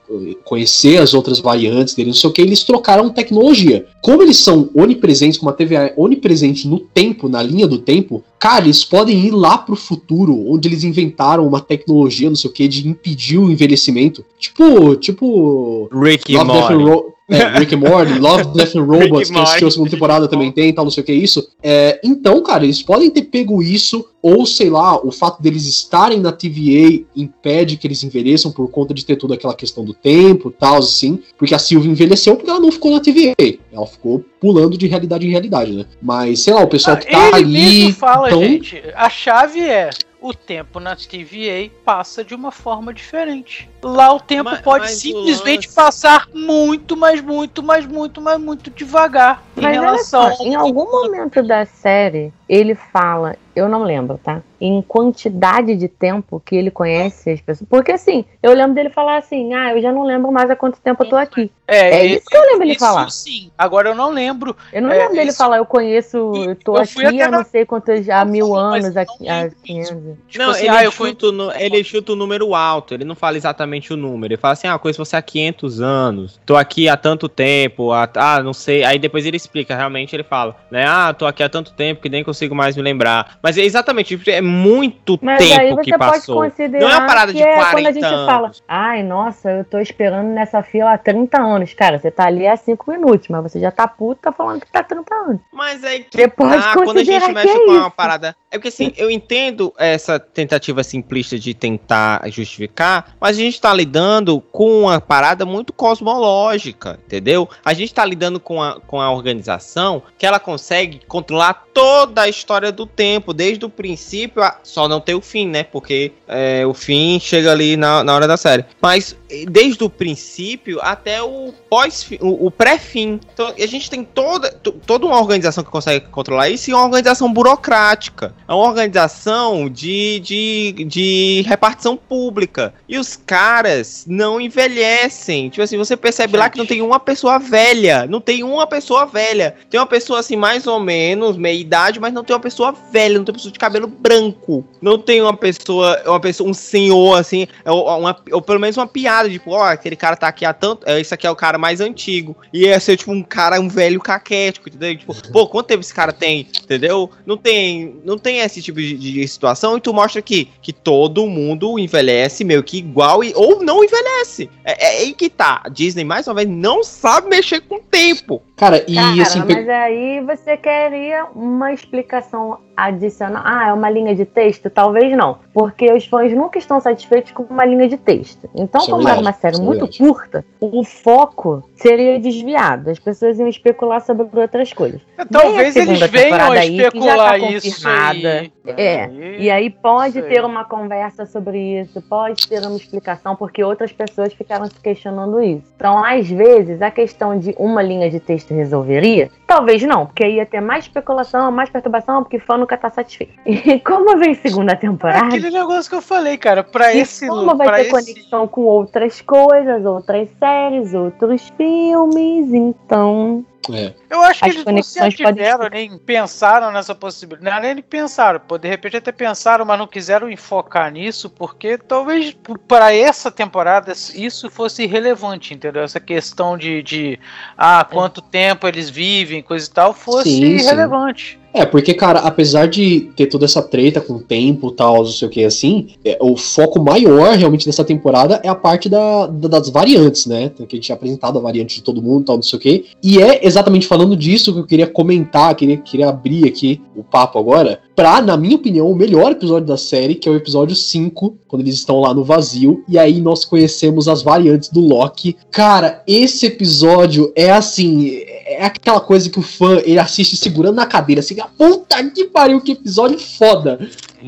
conhecer 0.44 1.00
as 1.00 1.14
outras 1.14 1.38
variantes 1.38 1.94
dele, 1.94 2.11
não 2.11 2.14
sei 2.14 2.28
o 2.28 2.32
que, 2.32 2.42
eles 2.42 2.64
trocaram 2.64 3.11
tecnologia. 3.11 3.86
Como 4.03 4.22
eles 4.22 4.38
são 4.38 4.68
onipresentes, 4.74 5.38
como 5.38 5.50
a 5.50 5.55
TVA 5.55 5.92
onipresente 5.96 6.66
no 6.68 6.78
tempo, 6.78 7.28
na 7.28 7.42
linha 7.42 7.66
do 7.66 7.78
tempo, 7.78 8.22
cara, 8.38 8.64
eles 8.64 8.84
podem 8.84 9.26
ir 9.26 9.30
lá 9.30 9.59
pro 9.59 9.76
futuro, 9.76 10.50
onde 10.50 10.68
eles 10.68 10.84
inventaram 10.84 11.46
uma 11.46 11.61
tecnologia, 11.61 12.28
não 12.28 12.36
sei 12.36 12.50
o 12.50 12.53
que, 12.53 12.68
de 12.68 12.88
impedir 12.88 13.38
o 13.38 13.50
envelhecimento. 13.50 14.24
Tipo, 14.38 14.96
tipo. 14.96 15.88
Rick 15.92 16.36
Love. 16.36 17.12
É, 17.33 17.49
Rick 17.59 17.74
and 17.74 17.78
Morty, 17.78 18.18
Love, 18.18 18.45
Death 18.55 18.76
and 18.76 18.85
Robots, 18.85 19.30
que 19.30 19.39
assistiu 19.39 19.68
a 19.68 19.70
segunda 19.70 19.91
temporada 19.91 20.28
também 20.28 20.53
tem, 20.53 20.72
tal, 20.72 20.85
não 20.85 20.91
sei 20.91 21.03
o 21.03 21.07
que 21.07 21.12
é 21.12 21.16
isso. 21.16 21.49
É, 21.62 22.01
então, 22.05 22.43
cara, 22.43 22.64
eles 22.64 22.83
podem 22.83 23.11
ter 23.11 23.22
pego 23.22 23.62
isso, 23.62 24.07
ou 24.20 24.47
sei 24.47 24.70
lá, 24.70 24.97
o 25.05 25.11
fato 25.11 25.43
deles 25.43 25.66
estarem 25.66 26.20
na 26.20 26.30
TVA 26.30 27.05
impede 27.16 27.76
que 27.76 27.87
eles 27.87 28.03
envelheçam 28.05 28.53
por 28.53 28.68
conta 28.70 28.95
de 28.95 29.05
ter 29.05 29.16
toda 29.16 29.35
aquela 29.35 29.55
questão 29.55 29.85
do 29.85 29.95
tempo, 29.95 30.51
tal, 30.51 30.78
assim. 30.78 31.18
Porque 31.37 31.55
a 31.55 31.59
Sylvie 31.59 31.91
envelheceu 31.91 32.37
porque 32.37 32.51
ela 32.51 32.61
não 32.61 32.70
ficou 32.70 32.93
na 32.93 33.01
TVA. 33.01 33.35
Ela 33.72 33.87
ficou 33.87 34.24
pulando 34.41 34.76
de 34.76 34.87
realidade 34.87 35.26
em 35.26 35.30
realidade, 35.30 35.72
né? 35.72 35.87
Mas, 36.01 36.41
sei 36.41 36.55
lá, 36.55 36.62
o 36.62 36.68
pessoal 36.68 36.97
que 36.97 37.11
tá 37.11 37.28
Ele 37.28 37.37
ali. 37.37 37.53
Mesmo 37.53 37.95
fala, 37.95 38.28
então... 38.28 38.43
gente, 38.43 38.83
a 38.95 39.09
chave 39.09 39.61
é 39.61 39.91
o 40.22 40.32
tempo 40.32 40.78
na 40.78 40.94
TVA 40.94 41.68
passa 41.84 42.24
de 42.24 42.34
uma 42.34 42.52
forma 42.52 42.94
diferente. 42.94 43.68
Lá 43.82 44.12
o 44.14 44.20
tempo 44.20 44.50
mas, 44.50 44.60
pode 44.60 44.84
mas 44.84 44.92
simplesmente 44.92 45.66
lance... 45.66 45.74
passar 45.74 46.28
muito, 46.32 46.96
mas 46.96 47.20
muito, 47.20 47.62
mas 47.62 47.84
muito, 47.84 48.20
mas 48.20 48.40
muito 48.40 48.70
devagar. 48.70 49.42
Mas 49.56 49.76
em 49.76 49.80
relação. 49.80 50.36
Só, 50.36 50.44
em 50.44 50.54
algum 50.54 50.90
momento 50.90 51.42
da 51.42 51.66
série, 51.66 52.32
ele 52.53 52.74
fala, 52.74 53.34
eu 53.55 53.68
não 53.68 53.82
lembro, 53.82 54.18
tá? 54.22 54.42
Em 54.61 54.80
quantidade 54.80 55.76
de 55.76 55.88
tempo 55.88 56.40
que 56.44 56.57
ele 56.57 56.70
conhece 56.70 57.30
as 57.30 57.40
pessoas. 57.40 57.68
Porque 57.68 57.92
assim, 57.92 58.24
eu 58.42 58.55
lembro 58.55 58.74
dele 58.74 58.88
falar 58.88 59.18
assim: 59.18 59.53
ah, 59.53 59.74
eu 59.74 59.82
já 59.82 59.92
não 59.92 60.05
lembro 60.05 60.32
mais 60.32 60.48
há 60.48 60.57
quanto 60.57 60.80
tempo 60.80 61.03
eu 61.03 61.11
tô 61.11 61.16
aqui. 61.16 61.50
É, 61.66 61.98
é 61.98 62.07
isso 62.07 62.26
que 62.26 62.36
eu 62.36 62.42
lembro 62.42 62.64
ele 62.64 62.78
falar. 62.78 63.11
sim. 63.11 63.50
Agora 63.59 63.90
eu 63.90 63.94
não 63.94 64.11
lembro. 64.11 64.57
Eu 64.72 64.82
não 64.82 64.90
é, 64.90 64.98
lembro 64.98 65.14
dele 65.14 65.30
isso... 65.30 65.38
falar, 65.38 65.59
eu 65.59 65.66
conheço, 65.66 66.16
eu 66.16 66.57
tô 66.57 66.76
eu 66.76 66.82
aqui 66.82 67.20
há 67.20 67.30
não 67.30 67.44
sei 67.44 67.66
quantos, 67.66 68.09
há 68.09 68.24
mil 68.24 68.55
anos, 68.55 68.96
aqui, 68.96 69.28
há 69.28 69.50
500. 69.64 69.88
Tipo 69.88 70.38
não, 70.38 70.50
assim, 70.50 70.66
ele, 70.66 70.70
ah, 70.70 70.90
chuta 70.90 71.26
fui... 71.26 71.32
no, 71.32 71.53
ele 71.53 71.84
chuta 71.84 72.12
o 72.12 72.16
número 72.16 72.55
alto, 72.55 72.94
ele 72.94 73.05
não 73.05 73.14
fala 73.14 73.36
exatamente 73.36 73.92
o 73.92 73.96
número. 73.96 74.32
Ele 74.32 74.40
fala 74.40 74.53
assim: 74.53 74.68
ah, 74.68 74.78
conheço 74.78 75.05
você 75.05 75.16
há 75.16 75.22
500 75.22 75.80
anos, 75.80 76.40
tô 76.46 76.57
aqui 76.57 76.88
há 76.88 76.96
tanto 76.96 77.28
tempo, 77.28 77.92
há, 77.92 78.09
ah, 78.14 78.42
não 78.42 78.53
sei. 78.53 78.84
Aí 78.84 78.98
depois 78.98 79.26
ele 79.26 79.36
explica, 79.36 79.76
realmente 79.76 80.14
ele 80.14 80.24
fala, 80.24 80.57
né? 80.70 80.86
Ah, 80.86 81.12
tô 81.12 81.26
aqui 81.26 81.42
há 81.42 81.48
tanto 81.48 81.72
tempo 81.72 82.00
que 82.00 82.09
nem 82.09 82.22
consigo 82.22 82.41
mais 82.51 82.76
me 82.76 82.82
lembrar. 82.82 83.38
Mas 83.43 83.59
é 83.59 83.62
exatamente, 83.62 84.18
é 84.30 84.40
muito 84.40 85.18
Mas 85.22 85.38
tempo 85.38 85.80
que 85.80 85.97
passou. 85.97 86.43
Não 86.43 86.90
é 86.90 86.97
uma 86.97 87.07
parada 87.07 87.32
de 87.32 87.43
40 87.43 87.61
é 87.61 87.72
quando 87.72 87.86
a 87.86 87.93
gente 87.93 88.05
anos. 88.05 88.26
fala, 88.26 88.51
ai, 88.68 89.03
nossa, 89.03 89.51
eu 89.51 89.64
tô 89.64 89.78
esperando 89.78 90.28
nessa 90.28 90.62
fila 90.62 90.93
há 90.93 90.99
30 90.99 91.40
anos. 91.40 91.74
Cara, 91.74 91.99
você 91.99 92.11
tá 92.11 92.26
ali 92.26 92.47
há 92.47 92.57
5 92.57 92.90
minutos, 92.90 93.28
mas 93.28 93.43
você 93.43 93.61
já 93.61 93.70
tá 93.70 93.86
puto, 93.86 94.22
tá 94.22 94.32
falando 94.32 94.61
que 94.61 94.70
tá 94.70 94.80
há 94.80 94.84
30 94.84 95.14
anos. 95.14 95.40
Mas 95.53 95.84
aí 95.84 96.05
que 96.05 96.28
tá, 96.28 96.74
quando 96.74 96.99
a 96.99 97.05
gente 97.05 97.32
mexe 97.32 97.49
é 97.49 97.59
com 97.66 97.70
uma 97.72 97.90
parada. 97.90 98.36
É 98.51 98.59
porque 98.59 98.68
assim, 98.68 98.93
eu 98.97 99.11
entendo 99.11 99.72
essa 99.78 100.18
tentativa 100.18 100.84
simplista 100.84 101.38
de 101.38 101.55
tentar 101.55 102.22
justificar, 102.30 103.14
mas 103.20 103.36
a 103.38 103.40
gente 103.40 103.61
tá 103.61 103.72
lidando 103.72 104.40
com 104.40 104.82
uma 104.82 105.01
parada 105.01 105.47
muito 105.47 105.72
cosmológica, 105.72 106.99
entendeu? 107.05 107.49
A 107.64 107.72
gente 107.72 107.95
tá 107.95 108.05
lidando 108.05 108.38
com 108.38 108.62
a, 108.62 108.80
com 108.80 109.01
a 109.01 109.11
organização 109.11 110.03
que 110.18 110.26
ela 110.26 110.38
consegue 110.38 111.01
controlar 111.07 111.64
toda 111.72 112.22
a 112.22 112.32
história 112.33 112.72
do 112.72 112.85
tempo, 112.87 113.33
desde 113.33 113.64
o 113.64 113.68
princípio, 113.68 114.43
a... 114.43 114.59
só 114.64 114.89
não 114.89 115.01
ter 115.01 115.14
o 115.14 115.20
fim, 115.20 115.47
né? 115.47 115.62
Porque 115.62 116.12
é, 116.26 116.66
o 116.66 116.74
fim 116.74 117.20
chega 117.20 117.53
ali 117.53 117.76
na, 117.76 118.03
na 118.03 118.14
hora 118.14 118.26
da 118.26 118.37
série. 118.37 118.64
Mas 118.80 119.16
desde 119.49 119.83
o 119.85 119.91
princípio 119.91 120.78
até 120.80 121.22
o 121.22 121.53
pós 121.68 122.09
o, 122.20 122.47
o 122.47 122.51
pré-fim. 122.51 123.20
Então 123.33 123.53
a 123.59 123.66
gente 123.66 123.89
tem 123.89 124.05
toda, 124.05 124.51
toda 124.51 125.07
uma 125.07 125.18
organização 125.18 125.64
que 125.64 125.70
consegue 125.70 126.07
controlar 126.09 126.49
isso 126.49 126.70
e 126.70 126.74
uma 126.74 126.85
organização 126.85 127.33
burocrática. 127.33 128.35
É 128.47 128.53
uma 128.53 128.68
organização 128.68 129.68
de, 129.68 130.20
de, 130.20 130.85
de 130.85 131.45
repartição 131.47 131.97
pública. 131.97 132.74
E 132.89 132.99
os 132.99 133.16
caras 133.16 134.05
não 134.07 134.41
envelhecem. 134.41 135.49
Tipo 135.49 135.62
assim, 135.62 135.78
você 135.78 135.97
percebe 135.97 136.33
gente. 136.33 136.41
lá 136.41 136.51
que 136.51 136.59
não 136.59 136.66
tem 136.66 136.83
uma 136.83 137.01
pessoa 137.01 137.39
velha. 137.39 138.07
Não 138.07 138.20
tem 138.20 138.43
uma 138.43 138.66
pessoa 138.66 139.07
velha. 139.07 139.55
Tem 139.70 139.80
uma 139.80 139.87
pessoa 139.87 140.20
assim, 140.20 140.37
mais 140.37 140.66
ou 140.66 140.80
menos, 140.80 141.37
meia 141.37 141.59
idade, 141.59 142.01
mas 142.01 142.12
não 142.12 142.24
tem 142.24 142.35
uma 142.35 142.43
pessoa 142.43 142.72
velha, 142.72 143.18
não 143.18 143.24
tem 143.24 143.33
uma 143.33 143.39
pessoa 143.39 143.53
de 143.53 143.59
cabelo 143.59 143.87
branco. 143.87 144.64
Não 144.80 144.99
tem 144.99 145.22
uma 145.22 145.37
pessoa, 145.37 146.01
uma 146.07 146.20
pessoa, 146.20 146.49
um 146.49 146.55
senhor 146.55 147.18
assim, 147.18 147.47
uma, 147.64 148.16
ou 148.30 148.43
pelo 148.43 148.61
menos 148.61 148.76
uma 148.76 148.87
piada, 148.87 149.21
tipo, 149.28 149.52
ó, 149.52 149.60
oh, 149.60 149.62
aquele 149.62 149.96
cara 149.96 150.16
tá 150.16 150.28
aqui 150.28 150.44
há 150.44 150.52
tanto. 150.52 150.88
É, 150.88 151.00
esse 151.00 151.12
aqui 151.12 151.26
é 151.26 151.30
o 151.30 151.36
cara 151.36 151.58
mais 151.58 151.80
antigo. 151.80 152.36
E 152.52 152.66
ia 152.66 152.78
ser, 152.80 152.96
tipo, 152.96 153.12
um 153.12 153.22
cara, 153.22 153.60
um 153.60 153.68
velho 153.68 154.00
caquético, 154.00 154.68
entendeu? 154.68 154.96
Tipo, 154.96 155.32
pô, 155.32 155.46
quanto 155.46 155.66
tempo 155.66 155.80
esse 155.80 155.94
cara 155.94 156.12
tem? 156.12 156.46
Entendeu? 156.62 157.10
Não 157.26 157.36
tem, 157.36 158.00
não 158.04 158.18
tem 158.18 158.38
esse 158.40 158.62
tipo 158.62 158.80
de, 158.80 158.96
de 158.96 159.28
situação, 159.28 159.76
e 159.76 159.80
tu 159.80 159.92
mostra 159.92 160.20
aqui 160.20 160.48
que 160.60 160.72
todo 160.72 161.26
mundo 161.26 161.78
envelhece 161.78 162.44
meio 162.44 162.62
que 162.62 162.78
igual 162.78 163.22
e, 163.22 163.32
ou 163.34 163.62
não 163.62 163.84
envelhece. 163.84 164.50
É, 164.64 164.86
é 164.86 164.98
aí 165.00 165.12
que 165.12 165.28
tá. 165.28 165.60
A 165.64 165.68
Disney, 165.68 166.04
mais 166.04 166.26
uma 166.26 166.34
vez, 166.34 166.48
não 166.48 166.82
sabe 166.82 167.28
mexer 167.28 167.60
com 167.60 167.76
o 167.76 167.80
tempo. 167.80 168.42
Cara, 168.62 168.84
e 168.86 168.94
Cara, 168.94 169.22
assim. 169.22 169.40
Mas 169.40 169.68
aí 169.68 170.20
você 170.20 170.56
queria 170.56 171.26
uma 171.34 171.72
explicação 171.72 172.58
adicional. 172.76 173.42
Ah, 173.44 173.68
é 173.68 173.72
uma 173.72 173.90
linha 173.90 174.14
de 174.14 174.24
texto? 174.24 174.70
Talvez 174.70 175.16
não. 175.16 175.38
Porque 175.52 175.92
os 175.92 176.06
fãs 176.06 176.32
nunca 176.32 176.58
estão 176.58 176.80
satisfeitos 176.80 177.32
com 177.32 177.42
uma 177.42 177.64
linha 177.64 177.88
de 177.88 177.96
texto. 177.96 178.48
Então, 178.54 178.80
Isso 178.80 178.90
é 178.90 178.94
como 178.94 179.08
é 179.08 179.14
uma 179.14 179.32
série 179.32 179.58
muito 179.58 179.86
verdade. 179.86 179.98
curta, 179.98 180.44
o 180.60 180.84
foco 180.84 181.68
seria 181.74 182.20
desviado. 182.20 182.90
As 182.90 183.00
pessoas 183.00 183.36
iam 183.40 183.48
especular 183.48 184.00
sobre 184.00 184.28
outras 184.40 184.72
coisas. 184.72 185.00
É, 185.18 185.24
talvez 185.24 185.74
eles 185.74 186.00
venham 186.08 186.52
a 186.52 186.64
especular 186.64 187.32
aí, 187.32 187.60
tá 187.60 187.66
isso. 187.66 187.88
Aí. 187.88 188.52
É. 188.76 189.10
E 189.38 189.50
aí 189.50 189.70
pode 189.70 190.22
ter 190.22 190.44
uma 190.44 190.64
conversa 190.64 191.26
sobre 191.26 191.80
isso, 191.80 192.00
pode 192.02 192.46
ter 192.48 192.64
uma 192.64 192.76
explicação, 192.76 193.34
porque 193.34 193.64
outras 193.64 193.92
pessoas 193.92 194.32
ficaram 194.32 194.66
se 194.66 194.80
questionando 194.80 195.42
isso. 195.42 195.72
Então, 195.74 196.02
às 196.04 196.28
vezes, 196.28 196.80
a 196.80 196.92
questão 196.92 197.36
de 197.36 197.54
uma 197.58 197.82
linha 197.82 198.08
de 198.08 198.20
texto 198.20 198.51
resolveria? 198.53 199.30
Talvez 199.46 199.82
não, 199.82 200.07
porque 200.07 200.26
ia 200.26 200.46
ter 200.46 200.61
mais 200.61 200.84
especulação, 200.84 201.50
mais 201.50 201.70
perturbação, 201.70 202.22
porque 202.22 202.38
fã 202.38 202.57
nunca 202.57 202.76
tá 202.76 202.90
satisfeito. 202.90 203.32
E 203.72 203.78
como 203.80 204.18
vem 204.18 204.34
segunda 204.34 204.74
temporada. 204.74 205.24
É 205.24 205.28
aquele 205.28 205.50
negócio 205.50 205.90
que 205.90 205.96
eu 205.96 206.03
falei, 206.03 206.36
cara, 206.36 206.62
pra 206.62 206.94
esse. 206.94 207.26
Como 207.26 207.57
vai 207.57 207.68
ter 207.68 207.80
esse... 207.82 207.90
conexão 207.90 208.48
com 208.48 208.62
outras 208.62 209.20
coisas, 209.20 209.84
outras 209.84 210.28
séries, 210.38 210.94
outros 210.94 211.53
filmes, 211.57 212.53
então. 212.53 213.44
É. 213.70 213.92
Eu 214.10 214.22
acho 214.22 214.40
que 214.40 214.48
As 214.48 214.54
eles 214.54 214.64
não 214.64 214.82
se 214.82 214.98
ativeram, 214.98 215.68
nem 215.68 215.96
pensaram 215.98 216.72
nessa 216.72 216.94
possibilidade. 216.94 217.60
Nem 217.60 217.82
pensaram, 217.82 218.40
pô, 218.40 218.58
de 218.58 218.68
repente 218.68 218.96
até 218.96 219.12
pensaram, 219.12 219.64
mas 219.64 219.78
não 219.78 219.86
quiseram 219.86 220.30
enfocar 220.30 220.90
nisso, 220.90 221.30
porque 221.30 221.78
talvez 221.78 222.36
para 222.66 222.92
essa 222.94 223.30
temporada 223.30 223.92
isso 223.92 224.50
fosse 224.50 224.82
irrelevante, 224.82 225.54
entendeu? 225.54 225.82
Essa 225.82 226.00
questão 226.00 226.56
de, 226.58 226.82
de 226.82 227.20
ah, 227.56 227.84
quanto 227.84 228.20
é. 228.20 228.30
tempo 228.30 228.66
eles 228.66 228.90
vivem, 228.90 229.42
coisa 229.42 229.68
e 229.68 229.70
tal, 229.70 229.94
fosse 229.94 230.30
sim, 230.30 230.44
irrelevante. 230.56 231.34
Sim. 231.34 231.41
É, 231.53 231.66
porque, 231.66 231.92
cara, 231.92 232.20
apesar 232.20 232.66
de 232.66 233.11
ter 233.14 233.26
toda 233.26 233.44
essa 233.44 233.62
treta 233.62 234.00
com 234.00 234.14
o 234.14 234.20
tempo 234.20 234.68
e 234.68 234.72
tal, 234.72 234.98
não 234.98 235.07
sei 235.07 235.28
o 235.28 235.30
que 235.30 235.44
assim, 235.44 235.88
é, 236.05 236.18
o 236.20 236.36
foco 236.36 236.80
maior 236.80 237.36
realmente 237.36 237.66
dessa 237.66 237.84
temporada 237.84 238.40
é 238.42 238.48
a 238.48 238.55
parte 238.55 238.88
da, 238.88 239.26
da, 239.26 239.48
das 239.48 239.68
variantes, 239.68 240.26
né? 240.26 240.50
Que 240.50 240.62
a 240.62 240.66
gente 240.76 240.80
tinha 240.80 240.96
apresentado 240.96 241.38
a 241.38 241.42
variante 241.42 241.76
de 241.76 241.82
todo 241.82 242.03
mundo 242.03 242.24
tal, 242.24 242.36
não 242.36 242.42
sei 242.42 242.59
o 242.59 242.61
que. 242.62 242.84
E 243.03 243.20
é 243.20 243.46
exatamente 243.46 243.86
falando 243.86 244.16
disso 244.16 244.53
que 244.53 244.61
eu 244.61 244.66
queria 244.66 244.86
comentar, 244.86 245.55
queria, 245.55 245.76
queria 245.76 246.09
abrir 246.09 246.46
aqui 246.46 246.80
o 246.96 247.03
papo 247.03 247.38
agora, 247.38 247.80
pra, 247.94 248.20
na 248.20 248.36
minha 248.36 248.57
opinião, 248.57 248.90
o 248.90 248.96
melhor 248.96 249.32
episódio 249.32 249.66
da 249.66 249.76
série, 249.76 250.14
que 250.14 250.28
é 250.28 250.32
o 250.32 250.36
episódio 250.36 250.74
5, 250.74 251.36
quando 251.46 251.62
eles 251.62 251.74
estão 251.74 252.00
lá 252.00 252.14
no 252.14 252.24
vazio, 252.24 252.82
e 252.88 252.98
aí 252.98 253.20
nós 253.20 253.44
conhecemos 253.44 254.09
as 254.09 254.22
variantes 254.22 254.68
do 254.68 254.80
Loki. 254.80 255.36
Cara, 255.50 256.03
esse 256.07 256.46
episódio 256.46 257.32
é 257.36 257.50
assim, 257.50 258.22
é 258.45 258.64
aquela 258.64 259.01
coisa 259.01 259.30
que 259.30 259.38
o 259.38 259.43
fã 259.43 259.80
ele 259.84 259.99
assiste 259.99 260.36
segurando 260.36 260.76
na 260.76 260.86
cadeira, 260.86 261.20
assim, 261.20 261.36
puta 261.57 262.03
que 262.11 262.24
pariu, 262.24 262.61
que 262.61 262.72
episódio 262.72 263.18
foda. 263.18 263.78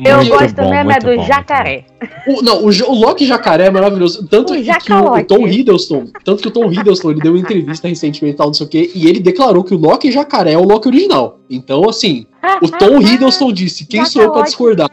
Eu 0.03 0.17
muito 0.17 0.29
gosto 0.29 0.55
bom, 0.55 0.69
mesmo 0.69 0.91
é 0.91 0.99
do 0.99 1.15
bom, 1.15 1.23
jacaré. 1.23 1.85
O, 2.27 2.41
não, 2.41 2.63
o, 2.63 2.67
o 2.67 2.93
Loki 2.93 3.25
jacaré 3.25 3.67
é 3.67 3.71
maravilhoso. 3.71 4.27
Tanto 4.27 4.53
o 4.53 4.61
que, 4.61 4.93
o, 4.93 5.13
o, 5.13 5.23
Tom 5.23 5.47
Hiddleston, 5.47 6.07
tanto 6.23 6.41
que 6.41 6.47
o 6.47 6.51
Tom 6.51 6.71
Hiddleston, 6.71 7.11
ele 7.11 7.21
deu 7.21 7.33
uma 7.33 7.39
entrevista 7.39 7.87
recentemente 7.87 8.37
tal, 8.37 8.47
não 8.47 8.53
sei 8.53 8.65
o 8.65 8.69
quê, 8.69 8.91
e 8.93 9.07
ele 9.07 9.19
declarou 9.19 9.63
que 9.63 9.73
o 9.73 9.77
Loki 9.77 10.11
jacaré 10.11 10.53
é 10.53 10.57
o 10.57 10.63
Loki 10.63 10.87
original. 10.87 11.39
Então, 11.49 11.87
assim, 11.87 12.25
o 12.61 12.69
Tom 12.69 12.99
Hiddleston 13.01 13.51
disse: 13.51 13.85
quem 13.85 14.05
sou 14.05 14.23
eu 14.23 14.31
pra 14.31 14.41
discordar? 14.43 14.89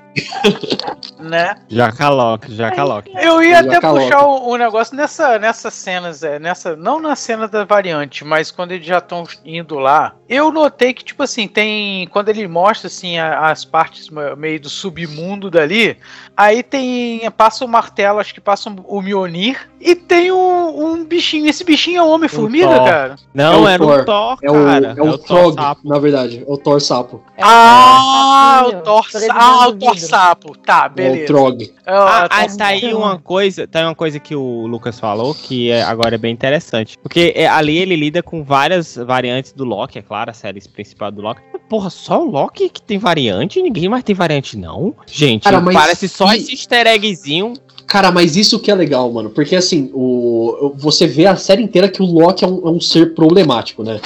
né? 1.18 1.54
Jacalock, 1.68 2.52
Jacalock. 2.54 3.10
Eu 3.14 3.42
ia 3.42 3.60
até 3.60 3.80
puxar 3.80 4.24
o, 4.24 4.52
um 4.52 4.56
negócio 4.56 4.96
nessa, 4.96 5.38
nessas 5.38 5.72
cenas, 5.74 6.22
é, 6.22 6.38
nessa, 6.38 6.76
não 6.76 7.00
na 7.00 7.16
cena 7.16 7.48
da 7.48 7.64
variante, 7.64 8.24
mas 8.24 8.50
quando 8.50 8.72
eles 8.72 8.86
já 8.86 8.98
estão 8.98 9.24
indo 9.44 9.78
lá, 9.78 10.14
eu 10.28 10.50
notei 10.50 10.92
que, 10.92 11.04
tipo 11.04 11.22
assim, 11.22 11.48
tem. 11.48 12.06
Quando 12.08 12.28
ele 12.28 12.46
mostra 12.46 12.88
assim, 12.88 13.18
as 13.18 13.64
partes 13.64 14.08
meio 14.36 14.60
do 14.60 14.68
submundo 14.92 15.50
dali, 15.50 15.96
aí 16.36 16.62
tem. 16.62 17.30
Passa 17.32 17.64
o 17.64 17.68
martelo, 17.68 18.18
acho 18.18 18.34
que 18.34 18.40
passa 18.40 18.70
o 18.70 19.02
Mionir, 19.02 19.68
e 19.84 19.96
tem 19.96 20.30
um, 20.30 20.84
um 20.84 21.04
bichinho. 21.04 21.48
Esse 21.48 21.64
bichinho 21.64 21.98
é 21.98 22.02
o 22.02 22.08
Homem-Formiga, 22.08 22.68
cara? 22.68 23.16
Não, 23.34 23.68
é 23.68 23.74
era 23.74 23.84
o 23.84 24.04
Thor, 24.04 24.38
é 24.40 24.50
o, 24.50 24.64
cara. 24.64 24.94
É 24.96 25.02
o, 25.02 25.06
é 25.06 25.10
o 25.10 25.18
Thor, 25.18 25.54
na 25.84 25.98
verdade. 25.98 26.44
É 26.46 26.52
o 26.52 26.56
Thor 26.56 26.80
Sapo. 26.80 27.20
É 27.36 27.42
ah, 27.42 28.64
o 28.68 28.72
Thor, 28.82 29.04
ah, 29.30 29.68
o 29.68 29.72
Thor 29.74 29.98
Sapo. 29.98 30.56
Tá, 30.58 30.88
beleza. 30.88 31.20
É 31.20 31.24
o 31.24 31.26
Trog. 31.26 31.74
Ah, 31.84 32.28
ah, 32.30 32.56
tá 32.56 32.66
aí 32.66 32.94
uma 32.94 33.18
coisa, 33.18 33.66
tá 33.66 33.80
aí 33.80 33.84
uma 33.84 33.94
coisa 33.94 34.20
que 34.20 34.36
o 34.36 34.66
Lucas 34.68 35.00
falou 35.00 35.34
que 35.34 35.70
é, 35.70 35.82
agora 35.82 36.14
é 36.14 36.18
bem 36.18 36.32
interessante. 36.32 36.96
Porque 36.98 37.32
é, 37.34 37.48
ali 37.48 37.76
ele 37.76 37.96
lida 37.96 38.22
com 38.22 38.44
várias 38.44 38.94
variantes 38.94 39.52
do 39.52 39.64
Loki, 39.64 39.98
é 39.98 40.02
claro, 40.02 40.30
a 40.30 40.34
série 40.34 40.60
principal 40.68 41.10
do 41.10 41.20
Loki. 41.20 41.42
Porra, 41.68 41.90
só 41.90 42.22
o 42.22 42.30
Loki 42.30 42.68
que 42.68 42.82
tem 42.82 42.98
variante? 42.98 43.60
Ninguém 43.60 43.88
mais 43.88 44.04
tem 44.04 44.14
variante, 44.14 44.56
não? 44.56 44.94
Gente, 45.06 45.42
Cara, 45.42 45.60
parece 45.60 46.08
só 46.08 46.32
esse 46.32 46.52
easter 46.52 46.86
eggzinho 46.86 47.54
Cara, 47.92 48.10
mas 48.10 48.36
isso 48.36 48.58
que 48.58 48.70
é 48.70 48.74
legal, 48.74 49.12
mano. 49.12 49.28
Porque 49.28 49.54
assim, 49.54 49.90
o, 49.92 50.72
você 50.74 51.06
vê 51.06 51.26
a 51.26 51.36
série 51.36 51.62
inteira 51.62 51.90
que 51.90 52.00
o 52.00 52.06
Loki 52.06 52.42
é 52.42 52.48
um, 52.48 52.66
é 52.66 52.70
um 52.70 52.80
ser 52.80 53.14
problemático, 53.14 53.82
né? 53.82 54.00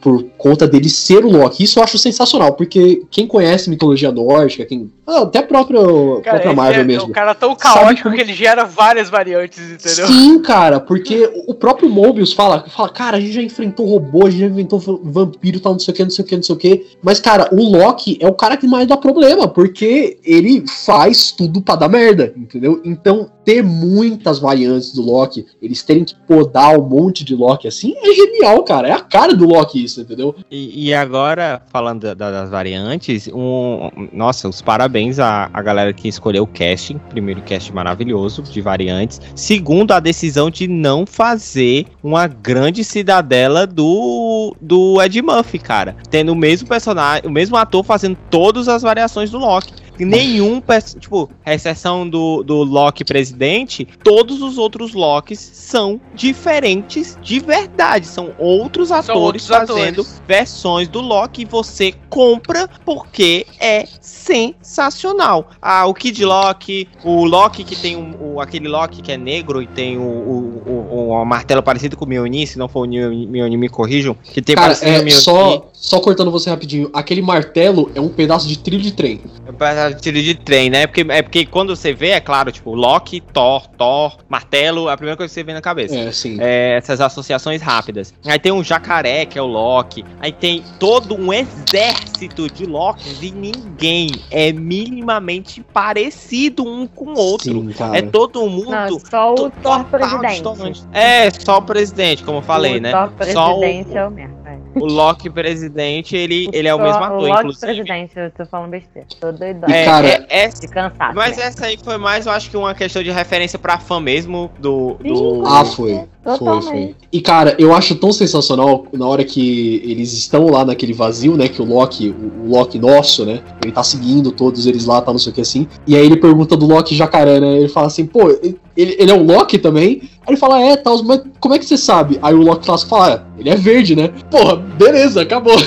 Por 0.00 0.24
conta 0.36 0.66
dele 0.66 0.88
ser 0.88 1.24
o 1.24 1.30
Loki. 1.30 1.64
Isso 1.64 1.78
eu 1.78 1.82
acho 1.82 1.98
sensacional, 1.98 2.52
porque 2.52 3.02
quem 3.10 3.26
conhece 3.26 3.70
mitologia 3.70 4.10
nórdica, 4.10 4.64
quem. 4.64 4.90
Ah, 5.06 5.22
até 5.22 5.40
a 5.40 5.42
própria, 5.42 5.80
cara, 6.22 6.22
própria 6.22 6.52
Marvel 6.54 6.80
é, 6.80 6.84
mesmo. 6.84 7.08
O 7.08 7.12
cara 7.12 7.34
tão 7.34 7.54
caótico 7.54 8.04
como... 8.04 8.14
que 8.14 8.22
ele 8.22 8.32
gera 8.32 8.64
várias 8.64 9.10
variantes, 9.10 9.58
entendeu? 9.58 10.06
Sim, 10.06 10.40
cara, 10.40 10.80
porque 10.80 11.30
o 11.46 11.54
próprio 11.54 11.88
Mobius 11.88 12.32
fala, 12.32 12.64
fala, 12.68 12.88
cara, 12.88 13.16
a 13.18 13.20
gente 13.20 13.32
já 13.32 13.42
enfrentou 13.42 13.86
robô, 13.86 14.26
a 14.26 14.30
gente 14.30 14.40
já 14.40 14.46
inventou 14.46 14.78
vampiro 14.78 15.60
tal, 15.60 15.72
não 15.72 15.78
sei 15.78 15.92
o 15.92 15.96
que, 15.96 16.04
não 16.04 16.10
sei 16.10 16.24
o 16.24 16.28
que, 16.28 16.36
não 16.36 16.42
sei 16.42 16.54
o 16.54 16.58
que. 16.58 16.86
Mas, 17.02 17.20
cara, 17.20 17.48
o 17.52 17.62
Loki 17.62 18.18
é 18.20 18.28
o 18.28 18.34
cara 18.34 18.56
que 18.56 18.66
mais 18.66 18.86
dá 18.86 18.96
problema, 18.96 19.46
porque 19.46 20.18
ele 20.24 20.64
faz 20.84 21.30
tudo 21.32 21.60
pra 21.60 21.76
dar 21.76 21.88
merda, 21.88 22.32
entendeu? 22.36 22.80
Então, 22.84 23.30
ter 23.44 23.62
muitas 23.62 24.38
variantes 24.38 24.92
do 24.92 25.02
Loki, 25.02 25.46
eles 25.60 25.82
terem 25.82 26.04
que 26.04 26.14
podar 26.14 26.78
um 26.78 26.88
monte 26.88 27.24
de 27.24 27.34
Loki 27.34 27.68
assim, 27.68 27.94
é 27.96 28.14
genial, 28.14 28.62
cara. 28.64 28.88
É 28.88 28.92
a 28.92 29.00
cara 29.00 29.34
do 29.34 29.46
Loki 29.46 29.84
isso, 29.84 30.00
entendeu? 30.00 30.34
E, 30.50 30.88
e 30.88 30.94
agora, 30.94 31.62
falando 31.66 32.14
da, 32.14 32.30
das 32.30 32.50
variantes, 32.50 33.28
um, 33.28 33.90
nossa, 34.12 34.48
os 34.48 34.62
parabéns 34.62 35.18
à, 35.18 35.50
à 35.52 35.62
galera 35.62 35.92
que 35.92 36.08
escolheu 36.08 36.44
o 36.44 36.46
casting. 36.46 36.98
Primeiro, 37.10 37.42
cast 37.42 37.72
maravilhoso 37.72 38.42
de 38.42 38.60
variantes. 38.60 39.20
Segundo, 39.34 39.92
a 39.92 40.00
decisão 40.00 40.50
de 40.50 40.66
não 40.66 41.06
fazer 41.06 41.86
uma 42.02 42.26
grande 42.26 42.82
cidadela 42.82 43.66
do, 43.66 44.54
do 44.60 45.00
Ed 45.02 45.20
Murphy, 45.20 45.58
cara. 45.58 45.96
Tendo 46.10 46.32
o 46.32 46.36
mesmo 46.36 46.68
personagem, 46.68 47.22
o 47.26 47.30
mesmo 47.30 47.56
ator 47.56 47.84
fazendo 47.84 48.16
todas 48.30 48.68
as 48.68 48.82
variações 48.82 49.30
do 49.30 49.38
Loki 49.38 49.83
nenhum, 49.98 50.62
tipo, 50.98 51.30
a 51.44 51.54
exceção 51.54 52.08
do, 52.08 52.42
do 52.42 52.62
Loki 52.62 53.04
presidente, 53.04 53.86
todos 54.02 54.42
os 54.42 54.58
outros 54.58 54.94
Locks 54.94 55.38
são 55.38 56.00
diferentes 56.14 57.18
de 57.22 57.40
verdade. 57.40 58.06
São 58.06 58.32
outros 58.38 58.90
atores 58.90 59.06
são 59.06 59.22
outros 59.22 59.46
fazendo 59.46 60.00
atores. 60.00 60.22
versões 60.26 60.88
do 60.88 61.00
Loki 61.00 61.42
e 61.42 61.44
você 61.44 61.94
compra 62.08 62.68
porque 62.84 63.46
é 63.60 63.86
sensacional. 64.00 65.50
Ah, 65.60 65.86
o 65.86 65.94
Kid 65.94 66.24
Loki, 66.24 66.88
o 67.04 67.24
Loki 67.24 67.64
que 67.64 67.76
tem 67.76 67.96
um, 67.96 68.34
o, 68.34 68.40
aquele 68.40 68.68
Loki 68.68 69.02
que 69.02 69.12
é 69.12 69.16
negro 69.16 69.62
e 69.62 69.66
tem 69.66 69.98
o, 69.98 70.02
o, 70.02 70.62
o, 70.66 71.08
o 71.10 71.24
martelo 71.24 71.62
parecido 71.62 71.96
com 71.96 72.04
o 72.04 72.08
Mjolnir, 72.08 72.48
se 72.48 72.58
não 72.58 72.68
for 72.68 72.86
o 72.86 72.88
Mjolnir, 72.88 73.58
me 73.58 73.68
corrijam, 73.68 74.16
que 74.22 74.40
tem 74.40 74.54
Cara, 74.54 74.72
é, 74.80 75.10
só, 75.10 75.70
só 75.84 76.00
cortando 76.00 76.30
você 76.30 76.48
rapidinho, 76.48 76.88
aquele 76.94 77.20
martelo 77.20 77.90
é 77.94 78.00
um 78.00 78.08
pedaço 78.08 78.48
de 78.48 78.58
trilho 78.58 78.82
de 78.82 78.90
trem. 78.90 79.20
Pra 79.58 79.92
tiro 79.92 80.20
de 80.20 80.34
trem, 80.34 80.70
né? 80.70 80.86
Porque, 80.86 81.04
é 81.10 81.20
porque 81.20 81.44
quando 81.44 81.76
você 81.76 81.92
vê, 81.92 82.08
é 82.08 82.20
claro, 82.20 82.50
tipo, 82.50 82.74
Loki, 82.74 83.20
Thor, 83.20 83.68
Thor, 83.76 84.16
martelo, 84.26 84.88
a 84.88 84.96
primeira 84.96 85.14
coisa 85.14 85.28
que 85.28 85.34
você 85.34 85.44
vê 85.44 85.52
na 85.52 85.60
cabeça. 85.60 85.94
É, 85.94 86.10
sim. 86.10 86.38
É, 86.40 86.78
essas 86.78 87.02
associações 87.02 87.60
rápidas. 87.60 88.14
Aí 88.24 88.38
tem 88.38 88.50
um 88.50 88.64
jacaré, 88.64 89.26
que 89.26 89.38
é 89.38 89.42
o 89.42 89.46
Loki. 89.46 90.02
Aí 90.20 90.32
tem 90.32 90.64
todo 90.80 91.14
um 91.14 91.30
exército 91.30 92.48
de 92.48 92.64
Lokis 92.64 93.22
e 93.22 93.30
ninguém 93.30 94.10
é 94.30 94.52
minimamente 94.52 95.62
parecido 95.70 96.64
um 96.64 96.86
com 96.86 97.12
o 97.12 97.18
outro. 97.18 97.52
Sim, 97.52 97.72
cara. 97.72 97.98
É 97.98 98.00
todo 98.00 98.48
mundo. 98.48 98.70
Não, 98.70 98.98
só 99.00 99.34
o 99.34 99.50
Thor 99.50 99.84
presidente. 99.84 100.82
É, 100.94 101.30
só 101.30 101.58
o 101.58 101.62
presidente, 101.62 102.24
como 102.24 102.38
eu 102.38 102.42
falei, 102.42 102.78
o 102.78 102.80
né? 102.80 102.90
Thor 102.90 103.12
Só 103.34 103.54
o, 103.54 103.60
presidente 103.60 103.98
é 103.98 104.06
o 104.06 104.10
merda. 104.10 104.43
O 104.74 104.84
Loki 104.86 105.30
presidente, 105.30 106.16
ele, 106.16 106.48
ele 106.52 106.68
é 106.68 106.74
o 106.74 106.78
mesmo 106.80 107.02
ator, 107.02 107.18
O 107.18 107.26
Loki 107.26 107.38
inclusive. 107.40 107.66
presidente, 107.66 108.12
eu 108.16 108.30
tô 108.30 108.46
falando 108.46 108.70
besteira. 108.70 109.06
Tô 109.20 109.32
doidão. 109.32 109.68
É, 109.68 109.84
cara, 109.84 110.08
é- 110.08 110.26
é- 110.28 110.48
De 110.48 110.68
cansado. 110.68 111.14
mas 111.14 111.36
né? 111.36 111.44
essa 111.44 111.66
aí 111.66 111.76
foi 111.82 111.96
mais, 111.96 112.26
eu 112.26 112.32
acho 112.32 112.50
que 112.50 112.56
uma 112.56 112.74
questão 112.74 113.02
de 113.02 113.10
referência 113.10 113.58
pra 113.58 113.78
fã 113.78 114.00
mesmo 114.00 114.50
do. 114.58 114.94
do... 115.02 115.42
Ah, 115.46 115.64
foi. 115.64 116.04
Foi, 116.24 116.38
foi. 116.38 116.38
Totalmente. 116.38 116.96
E, 117.12 117.20
cara, 117.20 117.54
eu 117.58 117.74
acho 117.74 117.94
tão 117.94 118.12
sensacional 118.12 118.86
na 118.92 119.06
hora 119.06 119.24
que 119.24 119.82
eles 119.84 120.12
estão 120.12 120.46
lá 120.46 120.64
naquele 120.64 120.92
vazio, 120.92 121.36
né? 121.36 121.48
Que 121.48 121.60
o 121.60 121.64
Loki, 121.64 122.08
o, 122.08 122.46
o 122.46 122.50
Loki 122.50 122.78
nosso, 122.78 123.24
né? 123.24 123.40
Ele 123.62 123.72
tá 123.72 123.82
seguindo 123.82 124.32
todos 124.32 124.66
eles 124.66 124.86
lá, 124.86 125.00
tá 125.00 125.12
não 125.12 125.18
sei 125.18 125.30
o 125.30 125.34
que 125.34 125.42
assim. 125.42 125.68
E 125.86 125.94
aí 125.94 126.04
ele 126.04 126.16
pergunta 126.16 126.56
do 126.56 126.66
Loki 126.66 126.94
jacaré, 126.94 127.38
né? 127.38 127.58
Ele 127.58 127.68
fala 127.68 127.88
assim, 127.88 128.06
pô, 128.06 128.30
ele, 128.76 128.96
ele 128.98 129.10
é 129.10 129.14
o 129.14 129.22
Loki 129.22 129.58
também? 129.58 130.00
Aí 130.02 130.30
ele 130.30 130.36
fala, 130.36 130.60
é, 130.60 130.76
tal, 130.76 131.02
mas 131.04 131.20
como 131.38 131.54
é 131.54 131.58
que 131.58 131.66
você 131.66 131.76
sabe? 131.76 132.18
Aí 132.22 132.34
o 132.34 132.40
Loki 132.40 132.64
clássico 132.64 132.90
fala, 132.90 133.14
ah, 133.14 133.22
ele 133.38 133.50
é 133.50 133.56
verde, 133.56 133.94
né? 133.94 134.10
Porra, 134.30 134.56
beleza, 134.56 135.22
acabou. 135.22 135.54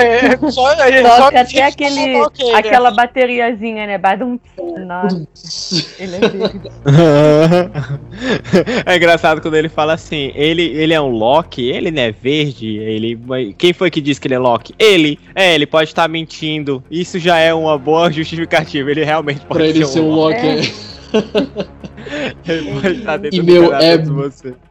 É, 0.00 0.36
só, 0.50 0.72
é, 0.72 1.02
Só 1.02 1.16
só 1.16 1.30
que 1.30 1.36
até 1.36 1.62
aquele, 1.64 2.20
ok, 2.20 2.52
né? 2.52 2.58
aquela 2.58 2.90
bateriazinha, 2.90 3.86
né? 3.86 3.98
Badum. 3.98 4.38
Nossa, 4.86 5.26
ele 5.98 6.16
é 6.16 6.20
verde. 6.20 6.70
é 8.86 8.96
engraçado 8.96 9.40
quando 9.40 9.56
ele 9.56 9.68
fala 9.68 9.79
assim, 9.88 10.32
ele, 10.34 10.62
ele 10.62 10.92
é 10.92 11.00
um 11.00 11.08
Loki, 11.08 11.68
ele 11.68 11.90
não 11.90 12.02
é 12.02 12.12
verde, 12.12 12.76
ele. 12.78 13.18
Quem 13.56 13.72
foi 13.72 13.90
que 13.90 14.00
disse 14.00 14.20
que 14.20 14.26
ele 14.28 14.34
é 14.34 14.38
Loki? 14.38 14.74
Ele. 14.78 15.18
É, 15.34 15.54
ele 15.54 15.66
pode 15.66 15.90
estar 15.90 16.08
mentindo. 16.08 16.82
Isso 16.90 17.18
já 17.18 17.38
é 17.38 17.54
uma 17.54 17.78
boa 17.78 18.10
justificativa. 18.12 18.90
Ele 18.90 19.04
realmente 19.04 19.40
pode 19.40 19.58
pra 19.58 19.66
ele 19.66 19.86
ser 19.86 20.00
um 20.00 20.10
Loki. 20.10 20.36
É. 20.46 20.60
é. 20.60 21.80
E, 23.32 23.42
meu, 23.42 23.70
é- 23.74 23.96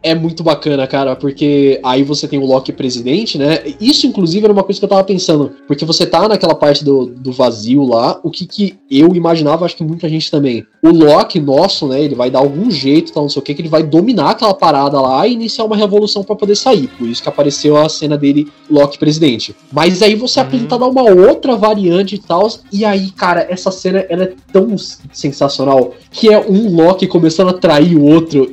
é 0.03 0.15
muito 0.15 0.43
bacana, 0.43 0.87
cara, 0.87 1.15
porque 1.15 1.79
aí 1.83 2.03
você 2.03 2.27
tem 2.27 2.39
o 2.39 2.45
Loki 2.45 2.71
presidente, 2.71 3.37
né? 3.37 3.59
Isso, 3.79 4.07
inclusive, 4.07 4.45
era 4.45 4.53
uma 4.53 4.63
coisa 4.63 4.79
que 4.79 4.85
eu 4.85 4.89
tava 4.89 5.03
pensando. 5.03 5.51
Porque 5.67 5.85
você 5.85 6.05
tá 6.05 6.27
naquela 6.27 6.55
parte 6.55 6.83
do, 6.83 7.05
do 7.05 7.31
vazio 7.31 7.83
lá, 7.85 8.19
o 8.23 8.29
que 8.31 8.45
que 8.45 8.77
eu 8.89 9.13
imaginava, 9.15 9.65
acho 9.65 9.75
que 9.75 9.83
muita 9.83 10.07
gente 10.09 10.29
também. 10.31 10.65
O 10.81 10.89
Loki 10.89 11.39
nosso, 11.39 11.87
né? 11.87 12.01
Ele 12.01 12.15
vai 12.15 12.29
dar 12.31 12.39
algum 12.39 12.71
jeito, 12.71 13.11
tal, 13.11 13.23
não 13.23 13.29
sei 13.29 13.39
o 13.41 13.43
que, 13.43 13.53
que 13.53 13.61
ele 13.61 13.69
vai 13.69 13.83
dominar 13.83 14.31
aquela 14.31 14.53
parada 14.53 14.99
lá 15.01 15.27
e 15.27 15.33
iniciar 15.33 15.65
uma 15.65 15.75
revolução 15.75 16.23
pra 16.23 16.35
poder 16.35 16.55
sair. 16.55 16.87
Por 16.97 17.07
isso 17.07 17.21
que 17.21 17.29
apareceu 17.29 17.75
a 17.77 17.89
cena 17.89 18.17
dele, 18.17 18.47
Loki 18.69 18.97
presidente. 18.97 19.55
Mas 19.71 20.01
aí 20.01 20.15
você 20.15 20.39
é 20.39 20.43
apresentado 20.43 20.83
a 20.83 20.87
uma 20.87 21.03
outra 21.03 21.55
variante 21.55 22.15
e 22.15 22.19
tal. 22.19 22.47
E 22.71 22.85
aí, 22.85 23.11
cara, 23.11 23.45
essa 23.49 23.69
cena 23.71 24.05
ela 24.09 24.23
é 24.23 24.33
tão 24.51 24.75
sensacional 25.11 25.93
que 26.11 26.31
é 26.31 26.39
um 26.39 26.73
Loki 26.75 27.07
começando 27.19 27.49
a 27.49 27.53
trair 27.53 27.97
o 27.97 28.03
outro. 28.03 28.51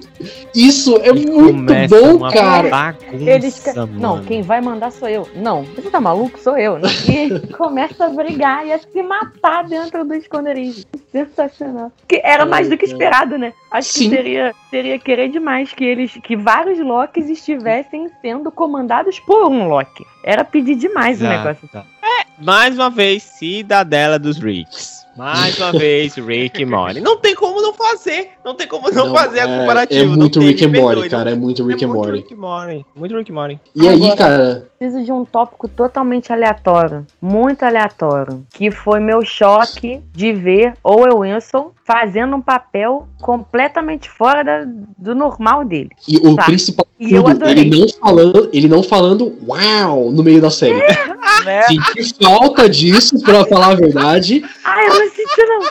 Isso 0.55 0.97
é 0.99 1.09
E 1.09 1.27
muito 1.27 1.73
bom, 1.89 2.17
uma 2.17 2.33
cara. 2.33 2.69
Bagunça, 2.69 3.31
Eles. 3.31 3.62
Não, 3.93 4.23
quem 4.23 4.43
vai 4.43 4.61
mandar 4.61 4.91
sou 4.91 5.09
eu. 5.09 5.29
Não, 5.35 5.62
você 5.64 5.91
tá 5.91 6.01
maluco? 6.01 6.39
Sou 6.39 6.57
eu. 6.57 6.79
E 7.09 7.47
começa 7.57 8.07
a 8.07 8.09
brigar 8.09 8.67
e 8.67 8.73
a 8.73 8.79
se 8.79 9.03
matar 9.03 9.64
dentro 9.64 10.05
do 10.05 10.14
esconderijo. 10.14 10.85
Sensacional. 11.12 11.93
Que 12.09 12.21
era 12.25 12.45
mais 12.47 12.69
do 12.69 12.77
que 12.77 12.85
esperado, 12.85 13.37
né? 13.39 13.53
Acho 13.71 13.91
Sim. 13.91 14.11
que 14.11 14.17
seria, 14.17 14.55
seria 14.71 14.99
querer 14.99 15.29
demais 15.29 15.73
que 15.73 15.85
eles, 15.85 16.12
que 16.23 16.37
vários 16.37 16.79
Locks 16.79 17.29
estivessem 17.29 18.11
sendo 18.21 18.51
comandados 18.51 19.19
por 19.21 19.49
um 19.51 19.69
Loki. 19.69 20.05
Era 20.25 20.45
pedir 20.45 20.77
demais 20.77 21.21
o 21.21 21.25
Exato. 21.25 21.39
negócio. 21.39 21.71
É, 22.03 22.27
mais 22.43 22.75
uma 22.77 22.91
vez, 22.91 23.23
cidadela 23.23 24.19
dos 24.19 24.39
Ricks. 24.39 25.07
Mais 25.17 25.59
uma 25.59 25.73
vez, 25.79 26.14
Rick 26.17 26.61
e 26.61 26.67
Morty. 26.67 27.01
Não 27.01 27.17
tem 27.17 27.35
como 27.35 27.62
não 27.62 27.73
fazer. 27.73 28.33
Não 28.45 28.55
tem 28.55 28.67
como 28.69 28.91
não, 28.91 29.14
fazer 29.14 29.41
a 29.41 29.49
é- 29.49 29.59
comparativa. 29.61 30.03
É 30.03 30.05
não 30.05 30.05
muito 30.07 30.40
Rick 30.40 30.64
and 30.64 30.72
Morty, 30.80 31.09
cara. 31.09 31.30
É 31.30 31.34
muito 31.34 31.64
Rick 31.66 31.82
é 31.82 31.86
and 31.86 31.90
muito 31.90 32.04
Morty. 32.07 32.18
Rick 32.22 32.34
and 32.34 32.36
Morty. 32.38 32.86
Muito 32.94 33.16
Rick 33.16 33.30
and 33.30 33.34
Morty. 33.34 33.61
E 33.74 33.88
aí, 33.88 33.96
Agora- 34.04 34.16
cara. 34.16 34.68
Preciso 34.78 35.04
de 35.04 35.12
um 35.12 35.24
tópico 35.24 35.68
totalmente 35.68 36.32
aleatório. 36.32 37.07
Muito 37.20 37.62
aleatório. 37.64 38.44
Que 38.52 38.70
foi 38.70 39.00
meu 39.00 39.24
choque 39.24 40.00
de 40.12 40.32
ver 40.34 40.74
Owen 40.84 41.14
Wilson 41.14 41.72
fazendo 41.84 42.36
um 42.36 42.42
papel 42.42 43.09
completamente 43.22 44.11
fora 44.11 44.42
da- 44.44 44.66
do 44.98 45.14
normal 45.14 45.64
dele. 45.64 45.90
E 46.07 46.16
o 46.18 46.36
principal 46.36 46.86
E 47.00 47.14
eu 47.14 47.22
tudo, 47.22 47.44
adorei. 47.44 47.64
ele 47.64 47.78
não 47.80 47.88
falando, 47.88 48.50
ele 48.52 48.68
não 48.68 48.82
falando 48.82 49.32
uau 49.46 50.11
no 50.11 50.22
meio 50.22 50.40
da 50.42 50.50
série. 50.50 50.74
né? 51.44 51.62
Senti 51.62 52.14
falta 52.22 52.68
disso, 52.68 53.18
pra 53.22 53.44
falar 53.46 53.68
a 53.68 53.74
verdade. 53.74 54.44
Ai, 54.64 54.86
eu 54.88 54.94
não 54.98 55.11
senti 55.11 55.42
não. 55.46 55.62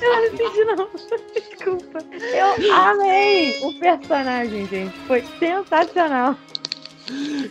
Eu 0.00 0.30
não 0.30 0.36
senti 0.36 0.64
não. 0.64 0.88
Desculpa. 1.64 1.98
Eu 2.32 2.72
amei 2.74 3.58
o 3.62 3.72
personagem, 3.78 4.66
gente. 4.66 4.92
Foi 5.06 5.24
sensacional. 5.38 6.36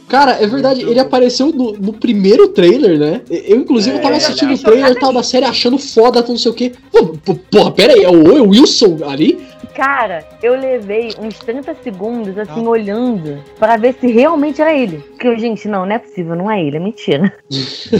Cara, 0.07 0.31
é 0.43 0.47
verdade, 0.47 0.81
ele 0.81 0.99
apareceu 0.99 1.47
no, 1.47 1.73
no 1.73 1.93
primeiro 1.93 2.47
trailer, 2.49 2.97
né? 2.97 3.21
Eu, 3.29 3.57
inclusive, 3.57 3.97
eu 3.97 4.01
tava 4.01 4.15
É, 4.15 4.17
assistindo 4.17 4.51
é, 4.51 4.55
o 4.55 4.57
trailer 4.57 4.99
tal 4.99 5.13
da 5.13 5.21
série 5.21 5.45
achando 5.45 5.77
foda, 5.77 6.23
não 6.27 6.37
sei 6.37 6.51
o 6.51 6.55
quê. 6.55 6.71
Pô, 6.91 7.05
porra, 7.51 7.71
pera 7.71 7.93
aí, 7.93 8.03
é 8.03 8.09
o 8.09 8.49
Wilson 8.49 8.97
ali? 9.07 9.39
Cara, 9.75 10.23
eu 10.41 10.55
levei 10.59 11.13
uns 11.19 11.37
30 11.39 11.75
segundos, 11.83 12.37
assim, 12.37 12.65
olhando 12.67 13.43
pra 13.57 13.75
ver 13.75 13.95
se 13.99 14.07
realmente 14.07 14.61
era 14.61 14.73
ele. 14.73 14.99
Porque, 14.99 15.27
eu, 15.27 15.37
gente, 15.37 15.67
não, 15.67 15.85
não 15.85 15.95
é 15.95 15.99
possível, 15.99 16.35
não 16.35 16.49
é 16.49 16.61
ele, 16.61 16.77
é 16.77 16.79
mentira. 16.79 17.33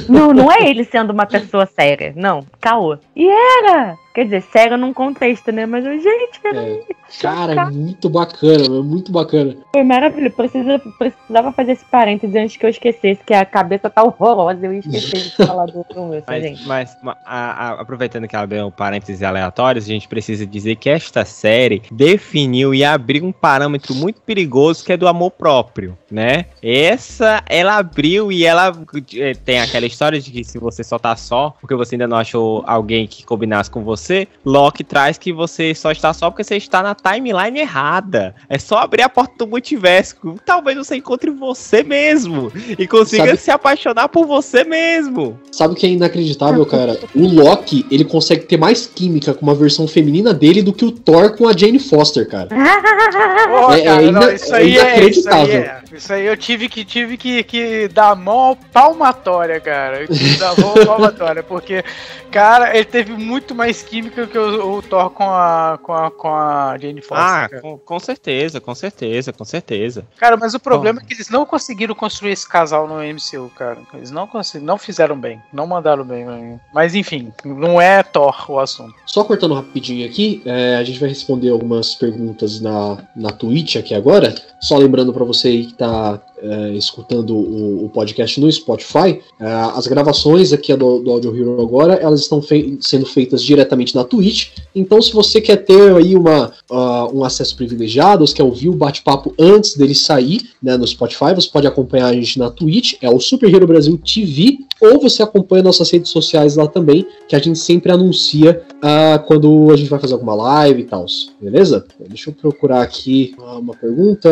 não, 0.08 0.34
não 0.34 0.52
é 0.52 0.70
ele 0.70 0.84
sendo 0.84 1.12
uma 1.12 1.26
pessoa 1.26 1.66
séria. 1.66 2.14
Não, 2.16 2.46
caô. 2.62 2.98
E 3.16 3.28
era! 3.28 3.98
Quer 4.14 4.26
dizer, 4.26 4.42
sério 4.44 4.78
num 4.78 4.94
contexto, 4.94 5.52
né? 5.52 5.66
Mas, 5.66 5.84
gente, 5.84 6.40
era 6.44 6.62
É, 6.62 6.80
cara, 7.20 7.54
é 7.54 7.66
muito 7.66 8.10
bacana, 8.10 8.82
muito 8.84 9.12
bacana. 9.12 9.58
Foi 9.76 9.84
maravilhoso. 9.84 10.36
Precisa, 10.36 10.80
precisava 11.00 11.52
fazer 11.52 11.72
esse 11.72 11.86
parêntese 11.86 12.38
antes 12.38 12.56
que 12.58 12.66
eu 12.66 12.70
esquecesse, 12.70 13.22
que 13.26 13.34
a 13.34 13.44
cabeça 13.46 13.90
tá 13.90 14.04
horrorosa. 14.04 14.66
Eu 14.66 14.74
ia 14.74 14.80
esquecer 14.80 15.20
de 15.20 15.36
falar 15.48 15.66
do 15.66 15.80
Wilson, 15.80 16.24
Mas, 16.28 16.44
gente. 16.44 16.68
mas 16.68 16.98
ma- 17.02 17.18
a- 17.26 17.70
a- 17.70 17.82
aproveitando 17.82 18.28
que 18.28 18.36
ela 18.36 18.46
deu 18.46 18.68
um 18.68 18.72
parênteses 18.72 19.24
aleatórios, 19.24 19.86
a 19.86 19.88
gente 19.88 20.08
precisa 20.08 20.46
dizer 20.46 20.76
que 20.76 20.90
esta 20.90 21.26
série 21.26 21.82
definiu 21.92 22.74
e 22.74 22.84
abriu 22.84 23.26
um 23.26 23.32
parâmetro 23.32 23.96
muito 23.96 24.22
perigoso 24.22 24.84
que 24.86 24.94
é 24.94 24.98
do 24.98 25.08
amor 25.08 25.32
próprio, 25.32 25.98
né? 26.12 26.46
Essa, 26.62 27.42
ela 27.50 27.78
abriu 27.78 28.32
e 28.32 28.46
ela 28.46 28.72
eh, 29.16 29.34
tem 29.34 29.60
aquela 29.60 29.86
história 29.88 30.20
de 30.22 30.30
que 30.30 30.44
se 30.44 30.60
você 30.60 30.84
só 30.84 31.00
tá 31.00 31.16
só, 31.16 31.56
porque 31.60 31.74
você 31.76 31.96
ainda 31.96 32.08
não 32.08 32.18
achou 32.18 32.64
alguém 32.68 33.08
que 33.08 33.26
combinasse 33.26 33.72
com 33.72 33.84
você, 33.84 34.03
Loki 34.46 34.84
traz 34.84 35.18
que 35.18 35.32
você 35.32 35.74
só 35.76 35.92
está 35.92 36.14
só 36.14 36.30
porque 36.30 36.44
você 36.44 36.58
está 36.58 36.82
na 36.84 36.94
timeline 36.96 37.60
errada. 37.60 38.36
É 38.50 38.58
só 38.60 38.78
abrir 38.80 39.02
a 39.04 39.10
porta 39.10 39.34
do 39.40 39.48
multiverso. 39.48 40.16
Talvez 40.46 40.78
você 40.78 40.96
encontre 40.96 41.30
você 41.32 41.84
mesmo 41.84 42.52
e 42.78 42.88
consiga 42.88 43.26
Sabe- 43.28 43.38
se 43.38 43.52
apaixonar 43.52 44.10
por 44.10 44.26
você 44.26 44.64
mesmo. 44.64 45.40
Sabe 45.52 45.74
o 45.74 45.76
que 45.78 45.86
é 45.86 45.90
inacreditável, 45.90 46.66
cara? 46.66 47.00
O 47.16 47.28
Loki, 47.28 47.86
ele 47.92 48.04
consegue 48.06 48.46
ter 48.46 48.58
mais 48.58 48.86
química 48.88 49.34
com 49.34 49.46
uma 49.46 49.56
versão 49.56 49.88
feminina 49.88 50.34
dele 50.34 50.62
do 50.62 50.74
que 50.74 50.84
o 50.86 50.92
Thor 50.92 51.38
com 51.38 51.48
a 51.48 51.54
Jane 51.56 51.80
Foster, 51.80 52.28
cara. 52.28 52.50
Pô, 52.54 53.72
É- 53.74 53.80
é 53.80 53.84
cara, 53.84 54.02
não, 54.12 54.22
ina- 54.24 54.34
isso 54.34 54.54
é 54.54 54.58
aí 54.58 54.64
é, 54.64 54.70
isso 54.70 54.82
aí 54.82 54.92
inacreditável. 54.94 55.56
é. 55.56 55.84
Isso 55.94 56.12
aí 56.14 56.26
eu 56.26 56.36
tive 56.36 56.68
que, 56.68 56.84
tive 56.84 57.18
que, 57.18 57.44
que 57.44 57.88
dar 57.90 58.16
mão 58.16 58.58
palmatória, 58.72 59.60
cara. 59.60 60.02
Eu 60.02 60.08
tive 60.08 60.34
que 60.34 60.40
dar 60.40 60.60
mão 60.60 60.74
palmatória, 60.86 61.44
porque, 61.44 61.84
cara, 62.32 62.76
ele 62.76 62.86
teve 62.86 63.14
muito 63.14 63.54
mais 63.54 63.82
química 63.84 63.93
que 64.02 64.38
o, 64.38 64.78
o 64.78 64.82
Thor 64.82 65.10
com 65.12 65.30
a, 65.30 65.80
com 65.82 65.94
a, 65.94 66.12
com 66.12 66.28
a 66.30 66.78
Jane 66.80 67.02
Foster. 67.02 67.18
Ah, 67.18 67.50
com, 67.62 67.78
com 67.78 68.00
certeza, 68.00 68.60
com 68.60 68.74
certeza, 68.74 69.34
com 69.34 69.46
certeza. 69.46 70.06
Cara, 70.18 70.38
mas 70.38 70.54
o 70.54 70.60
problema 70.60 71.02
é 71.02 71.06
que 71.06 71.14
eles 71.14 71.30
não 71.30 71.46
conseguiram 71.46 71.94
construir 71.94 72.32
esse 72.32 72.48
casal 72.48 72.88
no 72.88 72.96
MCU, 72.96 73.52
cara. 73.56 73.80
Eles 73.94 74.12
não 74.12 74.28
conseguiram, 74.28 74.66
não 74.66 74.78
fizeram 74.78 75.20
bem, 75.20 75.42
não 75.52 75.68
mandaram 75.68 76.04
bem. 76.04 76.26
mim. 76.26 76.60
Mas 76.74 76.96
enfim, 76.96 77.32
não 77.44 77.80
é 77.80 78.02
Thor 78.02 78.50
o 78.50 78.60
assunto. 78.60 78.96
Só 79.06 79.24
cortando 79.24 79.54
rapidinho 79.54 80.06
aqui, 80.06 80.42
é, 80.46 80.76
a 80.76 80.84
gente 80.84 81.00
vai 81.00 81.10
responder 81.10 81.50
algumas 81.50 81.96
perguntas 81.96 82.60
na, 82.60 82.98
na 83.16 83.32
Twitch 83.32 83.76
aqui 83.76 83.94
agora. 83.94 84.34
Só 84.60 84.78
lembrando 84.78 85.14
pra 85.14 85.26
você 85.26 85.50
aí 85.50 85.66
que 85.66 85.74
tá 85.74 86.22
é, 86.44 86.70
escutando 86.74 87.36
o, 87.36 87.86
o, 87.86 87.90
podcast 87.90 88.40
no 88.40 88.52
Spotify, 88.52 89.22
é, 89.40 89.46
as 89.76 89.88
gravações 89.88 90.54
aqui 90.54 90.76
do, 90.76 91.00
do 91.00 91.12
Audio 91.12 91.36
Hero 91.36 91.62
agora, 91.62 91.96
elas 91.96 92.22
estão 92.22 92.42
fei 92.42 92.78
sendo 92.82 93.06
feitas 93.06 93.44
diretamente 93.44 93.83
na 93.92 94.04
Twitch. 94.04 94.50
Então, 94.76 95.02
se 95.02 95.12
você 95.12 95.42
quer 95.42 95.58
ter 95.58 95.96
aí 95.96 96.16
uma, 96.16 96.52
uh, 96.70 97.18
um 97.18 97.24
acesso 97.24 97.56
privilegiado, 97.56 98.26
você 98.26 98.36
quer 98.36 98.44
ouvir 98.44 98.70
o 98.70 98.74
bate-papo 98.74 99.34
antes 99.40 99.76
dele 99.76 99.96
sair 99.96 100.50
né, 100.62 100.78
no 100.78 100.88
Spotify, 100.88 101.34
você 101.36 101.50
pode 101.50 101.68
acompanhar 101.68 102.08
a 102.08 102.14
gente 102.14 102.38
na 102.40 102.50
Twitch, 102.50 102.94
é 103.02 103.10
o 103.10 103.20
Super 103.20 103.54
Hero 103.54 103.68
Brasil 103.68 103.98
TV, 103.98 104.60
ou 104.80 105.00
você 105.00 105.24
acompanha 105.24 105.64
nossas 105.64 105.90
redes 105.90 106.12
sociais 106.12 106.56
lá 106.56 106.68
também, 106.68 107.06
que 107.28 107.36
a 107.36 107.40
gente 107.40 107.60
sempre 107.60 107.92
anuncia 107.92 108.62
uh, 108.78 109.26
quando 109.26 109.72
a 109.72 109.76
gente 109.76 109.90
vai 109.90 110.00
fazer 110.00 110.14
alguma 110.14 110.36
live 110.36 110.82
e 110.82 110.86
tal. 110.86 111.06
Beleza? 111.42 111.86
Deixa 112.08 112.30
eu 112.30 112.34
procurar 112.34 112.82
aqui 112.82 113.36
uma 113.38 113.74
pergunta. 113.74 114.30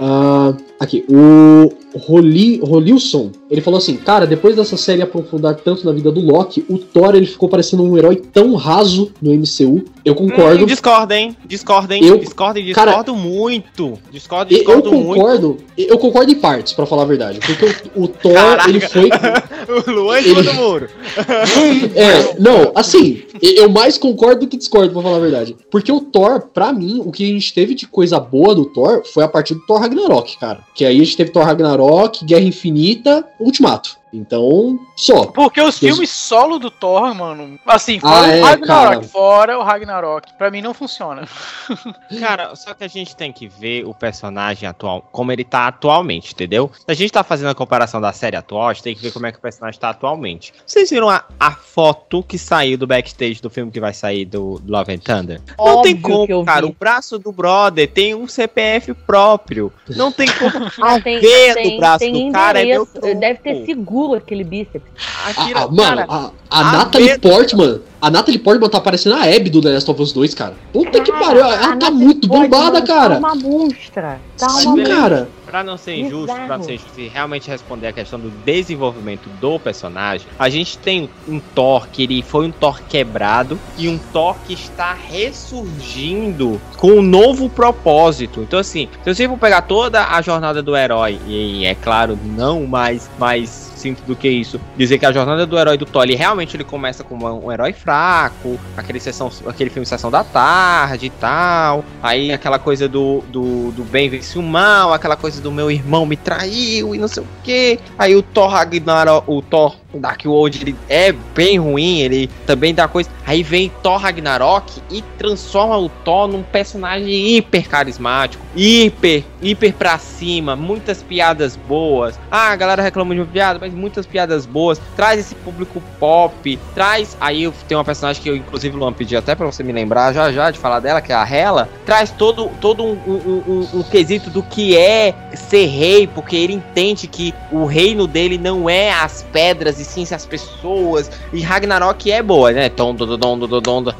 Uh, 0.00 0.56
aqui, 0.78 1.04
o 1.08 1.72
Roli, 1.96 2.58
Rolilson, 2.58 3.30
ele 3.50 3.60
falou 3.60 3.78
assim, 3.78 3.96
cara, 3.96 4.26
depois 4.26 4.56
dessa 4.56 4.76
série 4.76 5.02
aprofundar 5.02 5.54
tanto 5.56 5.86
na 5.86 5.92
vida 5.92 6.10
do 6.10 6.20
Loki, 6.20 6.64
o 6.68 6.76
Thor 6.78 7.14
ele 7.14 7.26
ficou 7.26 7.48
parecendo 7.48 7.84
um 7.84 7.96
herói 7.96 8.16
tão 8.16 8.54
raso 8.54 9.12
no 9.22 9.32
MCU. 9.32 9.84
Eu 10.04 10.14
concordo. 10.14 10.64
Hum, 10.64 10.66
discordem, 10.66 11.36
discordem, 11.46 12.04
eu, 12.04 12.18
discordem, 12.18 12.64
discordo 12.64 13.14
muito. 13.14 13.98
Discordo, 14.10 14.54
discordo 14.54 14.88
eu 14.88 14.92
concordo, 14.92 15.48
muito. 15.48 15.64
Eu 15.78 15.98
concordo 15.98 16.32
em 16.32 16.34
partes, 16.34 16.72
para 16.72 16.84
falar 16.84 17.02
a 17.02 17.06
verdade. 17.06 17.38
Porque 17.40 17.64
o, 17.94 18.04
o 18.04 18.08
Thor, 18.08 18.34
Caraca. 18.34 18.68
ele 18.68 18.80
foi. 18.80 19.08
o 19.88 19.90
Luan 19.90 20.18
ele... 20.18 20.42
do 20.42 20.54
muro. 20.54 20.88
é, 21.94 22.36
não, 22.40 22.72
assim, 22.74 23.22
eu 23.40 23.68
mais 23.70 23.96
concordo 23.96 24.40
do 24.40 24.46
que 24.48 24.56
discordo, 24.56 24.92
pra 24.92 25.02
falar 25.02 25.16
a 25.16 25.20
verdade. 25.20 25.56
Porque 25.70 25.92
o 25.92 26.00
Thor, 26.00 26.48
pra 26.52 26.72
mim, 26.72 27.00
o 27.04 27.12
que 27.12 27.24
a 27.24 27.28
gente 27.28 27.54
teve 27.54 27.74
de 27.74 27.86
coisa 27.86 28.18
boa 28.18 28.54
do 28.54 28.66
Thor 28.66 29.02
foi 29.04 29.22
a 29.24 29.28
partir 29.28 29.54
do 29.54 29.64
Thor 29.64 29.80
Ragnarok, 29.80 30.38
cara. 30.38 30.64
Que 30.74 30.84
aí 30.84 31.00
a 31.00 31.04
gente 31.04 31.16
teve 31.16 31.30
Thor 31.30 31.44
Ragnarok, 31.44 32.24
Guerra 32.24 32.44
Infinita, 32.44 33.26
Ultimato. 33.38 33.96
Então, 34.14 34.78
só. 34.96 35.26
Porque 35.26 35.60
os 35.60 35.76
filmes 35.76 36.08
solo 36.08 36.60
do 36.60 36.70
Thor, 36.70 37.12
mano, 37.14 37.58
assim, 37.66 37.98
fora 37.98 38.26
ah, 38.26 38.28
o 38.28 38.32
é, 38.32 38.40
Ragnarok, 38.40 38.66
cara. 38.66 39.02
fora 39.02 39.58
o 39.58 39.62
Ragnarok, 39.64 40.32
pra 40.38 40.52
mim 40.52 40.62
não 40.62 40.72
funciona. 40.72 41.26
Cara, 42.20 42.54
só 42.54 42.72
que 42.74 42.84
a 42.84 42.88
gente 42.88 43.16
tem 43.16 43.32
que 43.32 43.48
ver 43.48 43.84
o 43.84 43.92
personagem 43.92 44.68
atual, 44.68 45.02
como 45.10 45.32
ele 45.32 45.42
tá 45.42 45.66
atualmente, 45.66 46.32
entendeu? 46.32 46.70
Se 46.74 46.84
a 46.86 46.94
gente 46.94 47.12
tá 47.12 47.24
fazendo 47.24 47.48
a 47.48 47.54
comparação 47.54 48.00
da 48.00 48.12
série 48.12 48.36
atual, 48.36 48.68
a 48.68 48.72
gente 48.72 48.84
tem 48.84 48.94
que 48.94 49.02
ver 49.02 49.12
como 49.12 49.26
é 49.26 49.32
que 49.32 49.38
o 49.38 49.40
personagem 49.40 49.80
tá 49.80 49.90
atualmente. 49.90 50.54
Vocês 50.64 50.90
viram 50.90 51.10
a, 51.10 51.24
a 51.40 51.50
foto 51.50 52.22
que 52.22 52.38
saiu 52.38 52.78
do 52.78 52.86
backstage 52.86 53.42
do 53.42 53.50
filme 53.50 53.72
que 53.72 53.80
vai 53.80 53.92
sair 53.92 54.24
do 54.24 54.62
Love 54.66 54.94
and 54.94 54.98
Thunder? 54.98 55.40
Óbvio 55.58 55.74
não 55.74 55.82
tem 55.82 56.00
como, 56.00 56.44
cara. 56.44 56.66
O 56.66 56.72
braço 56.72 57.18
do 57.18 57.32
brother 57.32 57.90
tem 57.90 58.14
um 58.14 58.28
CPF 58.28 58.94
próprio. 58.94 59.72
Não 59.88 60.12
tem 60.12 60.28
como 60.28 60.70
tem, 61.02 61.18
ver 61.18 61.54
tem, 61.54 61.70
do 61.70 61.76
braço 61.78 61.98
tem 61.98 62.26
do 62.26 62.32
cara. 62.32 62.62
É 62.62 62.64
meu 62.64 62.86
Deve 62.86 63.40
ter 63.40 63.66
seguro 63.66 64.03
aquele 64.12 64.44
bíceps. 64.44 64.82
Atira, 65.24 65.60
ah, 65.60 65.64
ah, 65.64 65.68
mano, 65.68 66.04
a, 66.08 66.30
a, 66.50 66.60
a 66.60 66.72
Natalie 66.72 67.18
Portman. 67.18 67.80
A 68.04 68.10
Natalie 68.10 68.38
Portman 68.38 68.68
tá 68.68 68.80
parecendo 68.80 69.16
a 69.16 69.22
Abby 69.22 69.48
do 69.48 69.62
The 69.62 69.70
Last 69.70 69.90
of 69.90 70.02
Us 70.02 70.12
2, 70.12 70.34
cara. 70.34 70.54
Puta 70.72 71.00
que 71.00 71.10
pariu, 71.10 71.40
ela 71.40 71.74
tá 71.76 71.90
muito 71.90 72.28
bombada, 72.28 72.82
cara. 72.82 73.14
Tá 73.14 73.18
uma 73.18 73.34
monstra. 73.34 74.20
Tá 74.36 74.48
Sim, 74.50 74.68
uma 74.68 74.84
cara. 74.84 75.28
Pra 75.46 75.62
não 75.62 75.78
ser 75.78 75.94
injusto, 75.94 76.34
pra 76.34 76.58
não 76.58 76.64
ser 76.64 76.74
injusto 76.74 77.00
e 77.00 77.08
realmente 77.08 77.48
responder 77.48 77.86
a 77.86 77.92
questão 77.92 78.18
do 78.18 78.28
desenvolvimento 78.44 79.28
do 79.40 79.58
personagem, 79.58 80.26
a 80.38 80.50
gente 80.50 80.76
tem 80.76 81.08
um 81.28 81.38
Thor 81.38 81.86
que 81.92 82.02
ele 82.02 82.22
foi 82.22 82.46
um 82.46 82.50
Thor 82.50 82.82
quebrado 82.88 83.58
e 83.78 83.88
um 83.88 83.96
Thor 84.12 84.36
que 84.46 84.52
está 84.52 84.92
ressurgindo 84.92 86.60
com 86.76 86.92
um 86.92 87.02
novo 87.02 87.48
propósito. 87.48 88.42
Então, 88.42 88.58
assim, 88.58 88.88
se 89.02 89.14
você 89.14 89.28
for 89.28 89.38
pegar 89.38 89.62
toda 89.62 90.04
a 90.08 90.20
jornada 90.20 90.62
do 90.62 90.76
herói, 90.76 91.18
e 91.26 91.64
é 91.64 91.74
claro, 91.74 92.18
não 92.22 92.66
mais, 92.66 93.08
mais 93.18 93.73
do 93.92 94.16
que 94.16 94.28
isso. 94.28 94.60
Dizer 94.76 94.98
que 94.98 95.06
a 95.06 95.12
jornada 95.12 95.46
do 95.46 95.58
herói 95.58 95.76
do 95.76 95.84
Thor, 95.84 96.06
realmente 96.06 96.56
ele 96.56 96.64
começa 96.64 97.02
como 97.02 97.26
um, 97.26 97.52
herói 97.52 97.72
fraco, 97.72 98.58
aquele, 98.76 99.00
sessão, 99.00 99.30
aquele 99.46 99.70
filme 99.70 99.86
Sessão 99.86 100.10
da 100.10 100.22
Tarde 100.24 101.06
e 101.06 101.10
tal. 101.10 101.84
Aí 102.02 102.32
aquela 102.32 102.58
coisa 102.58 102.88
do, 102.88 103.22
do, 103.28 103.72
do 103.72 103.84
bem 103.84 104.08
vence 104.08 104.38
o 104.38 104.42
mal, 104.42 104.92
aquela 104.92 105.16
coisa 105.16 105.40
do 105.40 105.50
meu 105.50 105.70
irmão 105.70 106.06
me 106.06 106.16
traiu 106.16 106.94
e 106.94 106.98
não 106.98 107.08
sei 107.08 107.22
o 107.22 107.26
que. 107.42 107.78
Aí 107.98 108.14
o 108.14 108.22
Thor 108.22 108.48
Ragnarok, 108.48 109.24
o 109.30 109.42
Thor 109.42 109.76
Dark 110.00 110.22
World 110.24 110.62
ele 110.62 110.76
é 110.88 111.12
bem 111.12 111.58
ruim, 111.58 112.00
ele 112.00 112.28
também 112.46 112.74
dá 112.74 112.88
coisa. 112.88 113.10
Aí 113.26 113.42
vem 113.42 113.70
Thor 113.82 113.98
Ragnarok 113.98 114.82
e 114.90 115.02
transforma 115.18 115.78
o 115.78 115.88
Thor 115.88 116.28
num 116.28 116.42
personagem 116.42 117.36
hiper 117.36 117.68
carismático, 117.68 118.44
hiper, 118.54 119.24
hiper 119.40 119.72
pra 119.74 119.98
cima, 119.98 120.54
muitas 120.54 121.02
piadas 121.02 121.56
boas. 121.56 122.18
Ah, 122.30 122.50
a 122.50 122.56
galera 122.56 122.82
reclama 122.82 123.14
de 123.14 123.20
uma 123.20 123.26
piada, 123.26 123.58
mas 123.60 123.72
muitas 123.72 124.06
piadas 124.06 124.46
boas. 124.46 124.80
Traz 124.96 125.20
esse 125.20 125.34
público 125.36 125.82
pop, 125.98 126.58
traz. 126.74 127.16
Aí 127.20 127.50
tem 127.66 127.76
uma 127.76 127.84
personagem 127.84 128.22
que 128.22 128.28
eu, 128.28 128.36
inclusive, 128.36 128.76
Luan, 128.76 128.92
pedi 128.92 129.16
até 129.16 129.34
pra 129.34 129.46
você 129.46 129.62
me 129.62 129.72
lembrar 129.72 130.12
já 130.12 130.30
já 130.30 130.50
de 130.50 130.58
falar 130.58 130.80
dela, 130.80 131.00
que 131.00 131.12
é 131.12 131.14
a 131.14 131.28
Hela. 131.28 131.68
Traz 131.86 132.10
todo, 132.10 132.50
todo 132.60 132.84
um, 132.84 132.98
um, 133.06 133.42
um, 133.46 133.78
um 133.80 133.82
quesito 133.82 134.30
do 134.30 134.42
que 134.42 134.76
é 134.76 135.14
ser 135.34 135.66
rei, 135.66 136.06
porque 136.06 136.36
ele 136.36 136.52
entende 136.52 137.06
que 137.06 137.34
o 137.50 137.64
reino 137.64 138.06
dele 138.06 138.38
não 138.38 138.68
é 138.68 138.92
as 138.92 139.22
pedras 139.32 139.80
e 139.80 139.83
sim 139.84 140.04
as 140.12 140.26
pessoas. 140.26 141.10
E 141.32 141.40
Ragnarok 141.40 142.10
é 142.10 142.22
boa, 142.22 142.52
né? 142.52 142.68
Tom, 142.68 142.94
do, 142.94 143.06
do, 143.06 143.16
do, 143.16 143.36
do, 143.46 143.60
do, 143.60 143.80
do. 143.80 143.94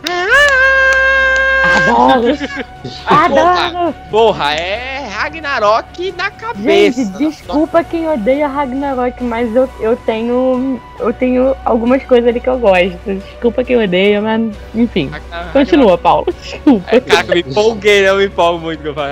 Adoro! 1.74 2.39
Adoro! 3.07 3.95
Porra, 4.11 4.55
é 4.55 5.09
Ragnarok 5.09 6.12
na 6.12 6.30
cabeça. 6.30 7.03
Gente, 7.03 7.18
desculpa 7.18 7.82
quem 7.82 8.09
odeia 8.09 8.47
Ragnarok, 8.47 9.22
mas 9.22 9.55
eu, 9.55 9.68
eu 9.80 9.97
tenho. 9.97 10.80
Eu 10.99 11.12
tenho 11.12 11.57
algumas 11.64 12.03
coisas 12.05 12.28
ali 12.28 12.41
que 12.41 12.49
eu 12.49 12.59
gosto. 12.59 12.99
Desculpa 13.07 13.64
quem 13.64 13.76
odeia, 13.76 14.20
mas 14.20 14.55
enfim. 14.74 15.09
Ragnarok, 15.09 15.53
Continua, 15.53 15.99
Paulo. 15.99 16.26
Desculpa. 16.43 16.95
É, 16.95 17.01
cara, 17.01 17.26
eu 17.26 17.35
me 17.35 17.41
empolguei, 17.41 18.09
eu 18.09 18.16
me 18.16 18.26
empolgo 18.26 18.61
muito 18.61 18.82
com 18.82 18.89
eu 18.89 18.95
falo 18.95 19.09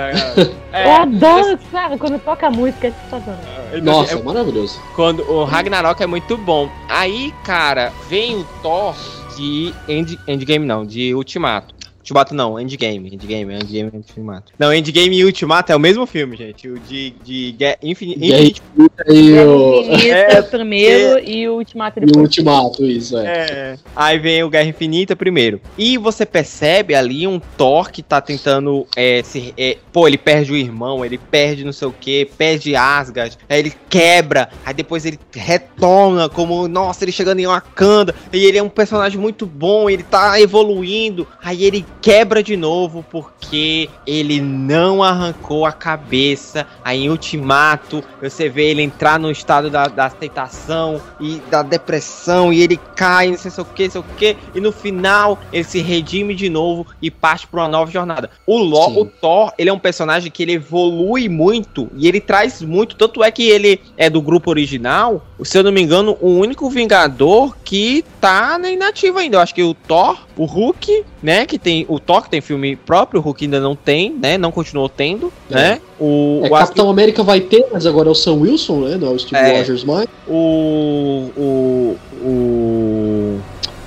É, 0.71 0.85
eu 0.85 0.91
adoro, 0.91 1.59
cara, 1.71 1.97
quando 1.97 2.19
toca 2.19 2.49
música 2.49 2.87
é 2.87 2.91
sensacional. 3.03 3.62
Nossa, 3.81 4.13
é 4.13 4.21
maravilhoso. 4.21 4.79
Quando 4.95 5.23
o 5.29 5.43
Ragnarok 5.43 6.01
é 6.01 6.07
muito 6.07 6.37
bom. 6.37 6.69
Aí, 6.87 7.33
cara, 7.43 7.91
vem 8.07 8.37
o 8.37 8.43
Thor 8.61 8.95
de 9.35 9.73
End, 9.87 10.19
Endgame 10.27 10.65
não, 10.65 10.85
de 10.85 11.13
Ultimato. 11.15 11.73
Ultimato 12.03 12.35
não, 12.35 12.59
Endgame. 12.59 13.13
Endgame, 13.13 13.55
Endgame 13.55 13.91
e 13.93 13.97
Ultimato. 13.97 14.51
Não, 14.59 14.73
Endgame 14.73 15.17
e 15.17 15.23
Ultimato 15.23 15.71
é 15.71 15.75
o 15.75 15.79
mesmo 15.79 16.05
filme, 16.05 16.35
gente. 16.35 16.67
O 16.67 16.77
de, 16.77 17.11
de 17.23 17.55
Infinite. 17.81 18.19
Infinite... 18.27 18.61
E 19.07 19.33
o... 19.39 19.83
É, 20.13 20.41
primeiro 20.41 21.17
é... 21.17 21.23
e 21.23 21.47
o 21.47 21.55
Ultimato 21.55 21.99
depois. 21.99 22.15
E 22.15 22.19
o 22.19 22.21
Ultimato, 22.21 22.85
isso, 22.85 23.17
é. 23.17 23.25
é. 23.25 23.77
Aí 23.95 24.19
vem 24.19 24.43
o 24.43 24.49
Guerra 24.49 24.67
Infinita 24.67 25.15
primeiro. 25.15 25.61
E 25.77 25.97
você 25.97 26.25
percebe 26.25 26.93
ali 26.93 27.25
um 27.25 27.39
Thor 27.39 27.89
que 27.89 28.03
tá 28.03 28.19
tentando 28.19 28.85
é, 28.95 29.21
se, 29.23 29.53
é, 29.57 29.77
pô, 29.91 30.07
ele 30.07 30.17
perde 30.17 30.51
o 30.51 30.57
irmão, 30.57 31.05
ele 31.05 31.17
perde 31.17 31.63
não 31.63 31.71
sei 31.71 31.87
o 31.87 31.93
que, 31.93 32.25
perde 32.37 32.75
Asgard, 32.75 33.37
aí 33.49 33.59
ele 33.59 33.73
quebra, 33.89 34.49
aí 34.65 34.73
depois 34.73 35.05
ele 35.05 35.19
retorna 35.33 36.27
como, 36.27 36.67
nossa, 36.67 37.03
ele 37.03 37.11
chegando 37.11 37.39
em 37.39 37.47
Wakanda, 37.47 38.13
e 38.31 38.45
ele 38.45 38.57
é 38.57 38.63
um 38.63 38.69
personagem 38.69 39.19
muito 39.19 39.45
bom, 39.45 39.89
ele 39.89 40.03
tá 40.03 40.39
evoluindo, 40.39 41.27
aí 41.41 41.63
ele 41.63 41.85
quebra 42.03 42.43
de 42.43 42.57
novo 42.57 43.03
porque 43.09 43.89
ele 44.05 44.41
não 44.41 45.01
arrancou 45.01 45.65
a 45.65 45.71
cabeça. 45.71 46.67
Aí 46.83 47.05
em 47.05 47.09
Ultimato, 47.09 48.03
você 48.21 48.49
vê 48.49 48.71
ele 48.71 48.81
entrar 48.81 49.17
no 49.17 49.31
estado 49.31 49.69
da, 49.69 49.87
da 49.87 50.07
aceitação 50.07 51.01
e 51.17 51.41
da 51.49 51.63
depressão 51.63 52.51
e 52.51 52.61
ele 52.61 52.77
cai, 52.93 53.29
não 53.29 53.37
sei 53.37 53.51
o 53.57 53.63
que, 53.65 53.83
não 53.85 53.91
sei 53.91 54.01
o 54.01 54.05
que, 54.17 54.37
e 54.53 54.59
no 54.59 54.73
final 54.73 55.39
ele 55.53 55.63
se 55.63 55.79
redime 55.79 56.35
de 56.35 56.49
novo 56.49 56.85
e 57.01 57.09
parte 57.09 57.47
para 57.47 57.61
uma 57.61 57.69
nova 57.69 57.89
jornada. 57.89 58.29
O, 58.45 58.57
Lo, 58.57 58.99
o 58.99 59.05
Thor, 59.05 59.53
ele 59.57 59.69
é 59.69 59.73
um 59.73 59.79
personagem 59.79 60.29
que 60.29 60.43
ele 60.43 60.53
evolui 60.53 61.29
muito 61.29 61.89
e 61.95 62.05
ele 62.05 62.19
traz 62.19 62.61
muito, 62.61 62.97
tanto 62.97 63.23
é 63.23 63.31
que 63.31 63.49
ele 63.49 63.79
é 63.95 64.09
do 64.09 64.21
grupo 64.21 64.49
original, 64.49 65.25
se 65.41 65.57
eu 65.57 65.63
não 65.63 65.71
me 65.71 65.81
engano, 65.81 66.17
o 66.19 66.31
único 66.31 66.69
Vingador 66.69 67.55
que 67.63 68.03
tá 68.19 68.57
na 68.57 68.69
inativa 68.69 69.19
ainda. 69.19 69.37
Eu 69.37 69.41
acho 69.41 69.53
que 69.53 69.63
o 69.63 69.73
Thor, 69.73 70.17
o 70.37 70.45
Hulk, 70.45 71.05
né, 71.21 71.45
que 71.45 71.57
tem 71.57 71.85
o 71.93 71.99
Thor 71.99 72.27
tem 72.27 72.41
filme 72.41 72.75
próprio, 72.75 73.19
o 73.19 73.23
Hulk 73.23 73.45
ainda 73.45 73.59
não 73.59 73.75
tem, 73.75 74.11
né? 74.11 74.37
Não 74.37 74.51
continuou 74.51 74.89
tendo, 74.89 75.31
é. 75.49 75.55
né? 75.55 75.81
O, 75.99 76.41
é, 76.43 76.47
o 76.47 76.49
Capitão 76.51 76.89
América 76.89 77.23
vai 77.23 77.39
ter, 77.39 77.67
mas 77.71 77.85
agora 77.85 78.09
é 78.09 78.11
o 78.11 78.15
Sam 78.15 78.33
Wilson, 78.33 78.81
né? 78.81 78.97
Não 78.97 79.09
é 79.09 79.11
o 79.11 79.19
Steve 79.19 79.41
é, 79.41 79.57
Rogers 79.57 79.83
mais. 79.83 80.07
O, 80.27 81.29
o, 81.37 81.97
o, 82.21 83.39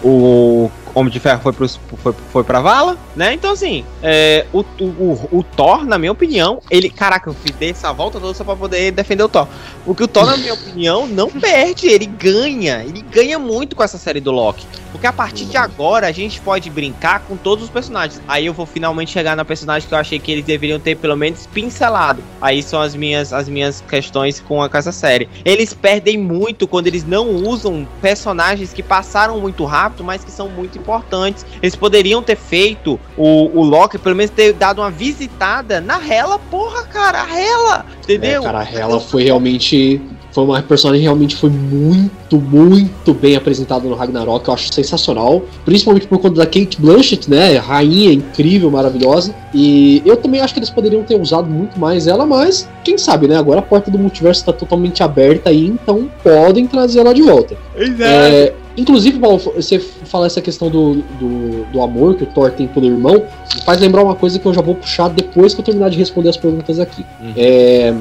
o, 0.04 0.70
Homem 0.96 1.12
de 1.12 1.20
Ferro 1.20 1.42
foi, 1.42 1.52
pros, 1.52 1.78
foi, 2.02 2.14
foi 2.32 2.42
pra 2.42 2.62
vala, 2.62 2.96
né? 3.14 3.34
Então, 3.34 3.52
assim, 3.52 3.84
é, 4.02 4.46
o, 4.50 4.60
o, 4.80 5.28
o, 5.30 5.42
Thor, 5.42 5.84
na 5.84 5.98
minha 5.98 6.10
opinião, 6.10 6.58
ele. 6.70 6.88
Caraca, 6.88 7.28
eu 7.28 7.34
fiz 7.34 7.54
essa 7.60 7.92
volta 7.92 8.18
toda 8.18 8.32
só 8.32 8.42
pra 8.42 8.56
poder 8.56 8.92
defender 8.92 9.22
o 9.22 9.28
Thor. 9.28 9.46
Porque 9.84 10.02
o 10.02 10.08
Thor, 10.08 10.24
na 10.24 10.38
minha 10.38 10.54
opinião, 10.56 11.06
não 11.06 11.28
perde, 11.28 11.86
ele 11.86 12.06
ganha. 12.06 12.82
Ele 12.82 13.02
ganha 13.02 13.38
muito 13.38 13.76
com 13.76 13.82
essa 13.82 13.98
série 13.98 14.20
do 14.20 14.30
Loki. 14.30 14.66
Porque 14.90 15.06
a 15.06 15.12
partir 15.12 15.44
de 15.44 15.58
agora 15.58 16.06
a 16.06 16.12
gente 16.12 16.40
pode 16.40 16.70
brincar 16.70 17.20
com 17.20 17.36
todos 17.36 17.64
os 17.64 17.70
personagens. 17.70 18.22
Aí 18.26 18.46
eu 18.46 18.54
vou 18.54 18.64
finalmente 18.64 19.10
chegar 19.10 19.36
na 19.36 19.44
personagem 19.44 19.86
que 19.86 19.92
eu 19.92 19.98
achei 19.98 20.18
que 20.18 20.32
eles 20.32 20.46
deveriam 20.46 20.80
ter 20.80 20.96
pelo 20.96 21.14
menos 21.14 21.46
pincelado. 21.46 22.22
Aí 22.40 22.62
são 22.62 22.80
as 22.80 22.94
minhas, 22.94 23.30
as 23.34 23.46
minhas 23.46 23.84
questões 23.86 24.40
com, 24.40 24.62
a, 24.62 24.70
essa 24.72 24.92
série. 24.92 25.28
Eles 25.44 25.74
perdem 25.74 26.16
muito 26.16 26.66
quando 26.66 26.86
eles 26.86 27.04
não 27.04 27.28
usam 27.28 27.86
personagens 28.00 28.72
que 28.72 28.82
passaram 28.82 29.38
muito 29.38 29.66
rápido, 29.66 30.02
mas 30.02 30.24
que 30.24 30.30
são 30.30 30.48
muito 30.48 30.78
importantes. 30.86 31.44
Eles 31.60 31.74
poderiam 31.74 32.22
ter 32.22 32.36
feito 32.36 32.98
o, 33.16 33.58
o 33.58 33.64
Loki, 33.64 33.98
pelo 33.98 34.14
menos 34.14 34.30
ter 34.30 34.52
dado 34.52 34.80
uma 34.80 34.90
visitada 34.90 35.80
na 35.80 35.98
Hela, 35.98 36.38
porra, 36.38 36.84
cara, 36.84 37.22
a 37.22 37.40
Hela, 37.40 37.86
entendeu? 38.02 38.42
É, 38.42 38.44
cara, 38.44 38.60
a 38.60 38.64
Hela 38.64 39.00
foi 39.00 39.24
realmente 39.24 40.00
foi 40.36 40.44
uma 40.44 40.60
personagem 40.60 41.02
realmente 41.02 41.34
foi 41.34 41.48
muito, 41.48 42.38
muito 42.38 43.14
bem 43.14 43.36
apresentada 43.36 43.88
no 43.88 43.94
Ragnarok, 43.94 44.46
eu 44.46 44.52
acho 44.52 44.70
sensacional, 44.70 45.42
principalmente 45.64 46.06
por 46.06 46.18
conta 46.18 46.34
da 46.36 46.44
Kate 46.44 46.76
Blanchett, 46.78 47.30
né, 47.30 47.56
rainha 47.56 48.12
incrível, 48.12 48.70
maravilhosa, 48.70 49.34
e 49.54 50.02
eu 50.04 50.14
também 50.14 50.42
acho 50.42 50.52
que 50.52 50.60
eles 50.60 50.68
poderiam 50.68 51.02
ter 51.02 51.18
usado 51.18 51.48
muito 51.48 51.80
mais 51.80 52.06
ela, 52.06 52.26
mas 52.26 52.68
quem 52.84 52.98
sabe, 52.98 53.26
né, 53.26 53.38
agora 53.38 53.60
a 53.60 53.62
porta 53.62 53.90
do 53.90 53.98
multiverso 53.98 54.40
está 54.40 54.52
totalmente 54.52 55.02
aberta 55.02 55.48
aí, 55.48 55.68
então 55.68 56.06
podem 56.22 56.66
trazer 56.66 57.00
ela 57.00 57.14
de 57.14 57.22
volta. 57.22 57.56
Exato. 57.74 58.02
É, 58.04 58.52
Inclusive, 58.76 59.18
Paulo, 59.18 59.38
você 59.38 59.78
falar 59.78 60.26
essa 60.26 60.40
questão 60.40 60.68
do, 60.68 60.96
do, 60.96 61.64
do, 61.72 61.82
amor 61.82 62.14
que 62.14 62.24
o 62.24 62.26
Thor 62.26 62.50
tem 62.50 62.66
pelo 62.66 62.86
irmão, 62.86 63.24
me 63.54 63.62
faz 63.62 63.80
lembrar 63.80 64.04
uma 64.04 64.14
coisa 64.14 64.38
que 64.38 64.46
eu 64.46 64.52
já 64.52 64.60
vou 64.60 64.74
puxar 64.74 65.08
depois 65.08 65.54
que 65.54 65.60
eu 65.60 65.64
terminar 65.64 65.88
de 65.88 65.96
responder 65.96 66.28
as 66.28 66.36
perguntas 66.36 66.78
aqui. 66.78 67.04
Uhum. 67.20 67.32
É, 67.36 67.94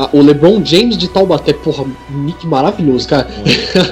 ah, 0.00 0.08
o 0.12 0.22
LeBron 0.22 0.64
James 0.64 0.96
de 0.96 1.08
Taubaté, 1.08 1.52
porra, 1.52 1.84
nick 2.08 2.46
maravilhoso, 2.46 3.08
cara. 3.08 3.26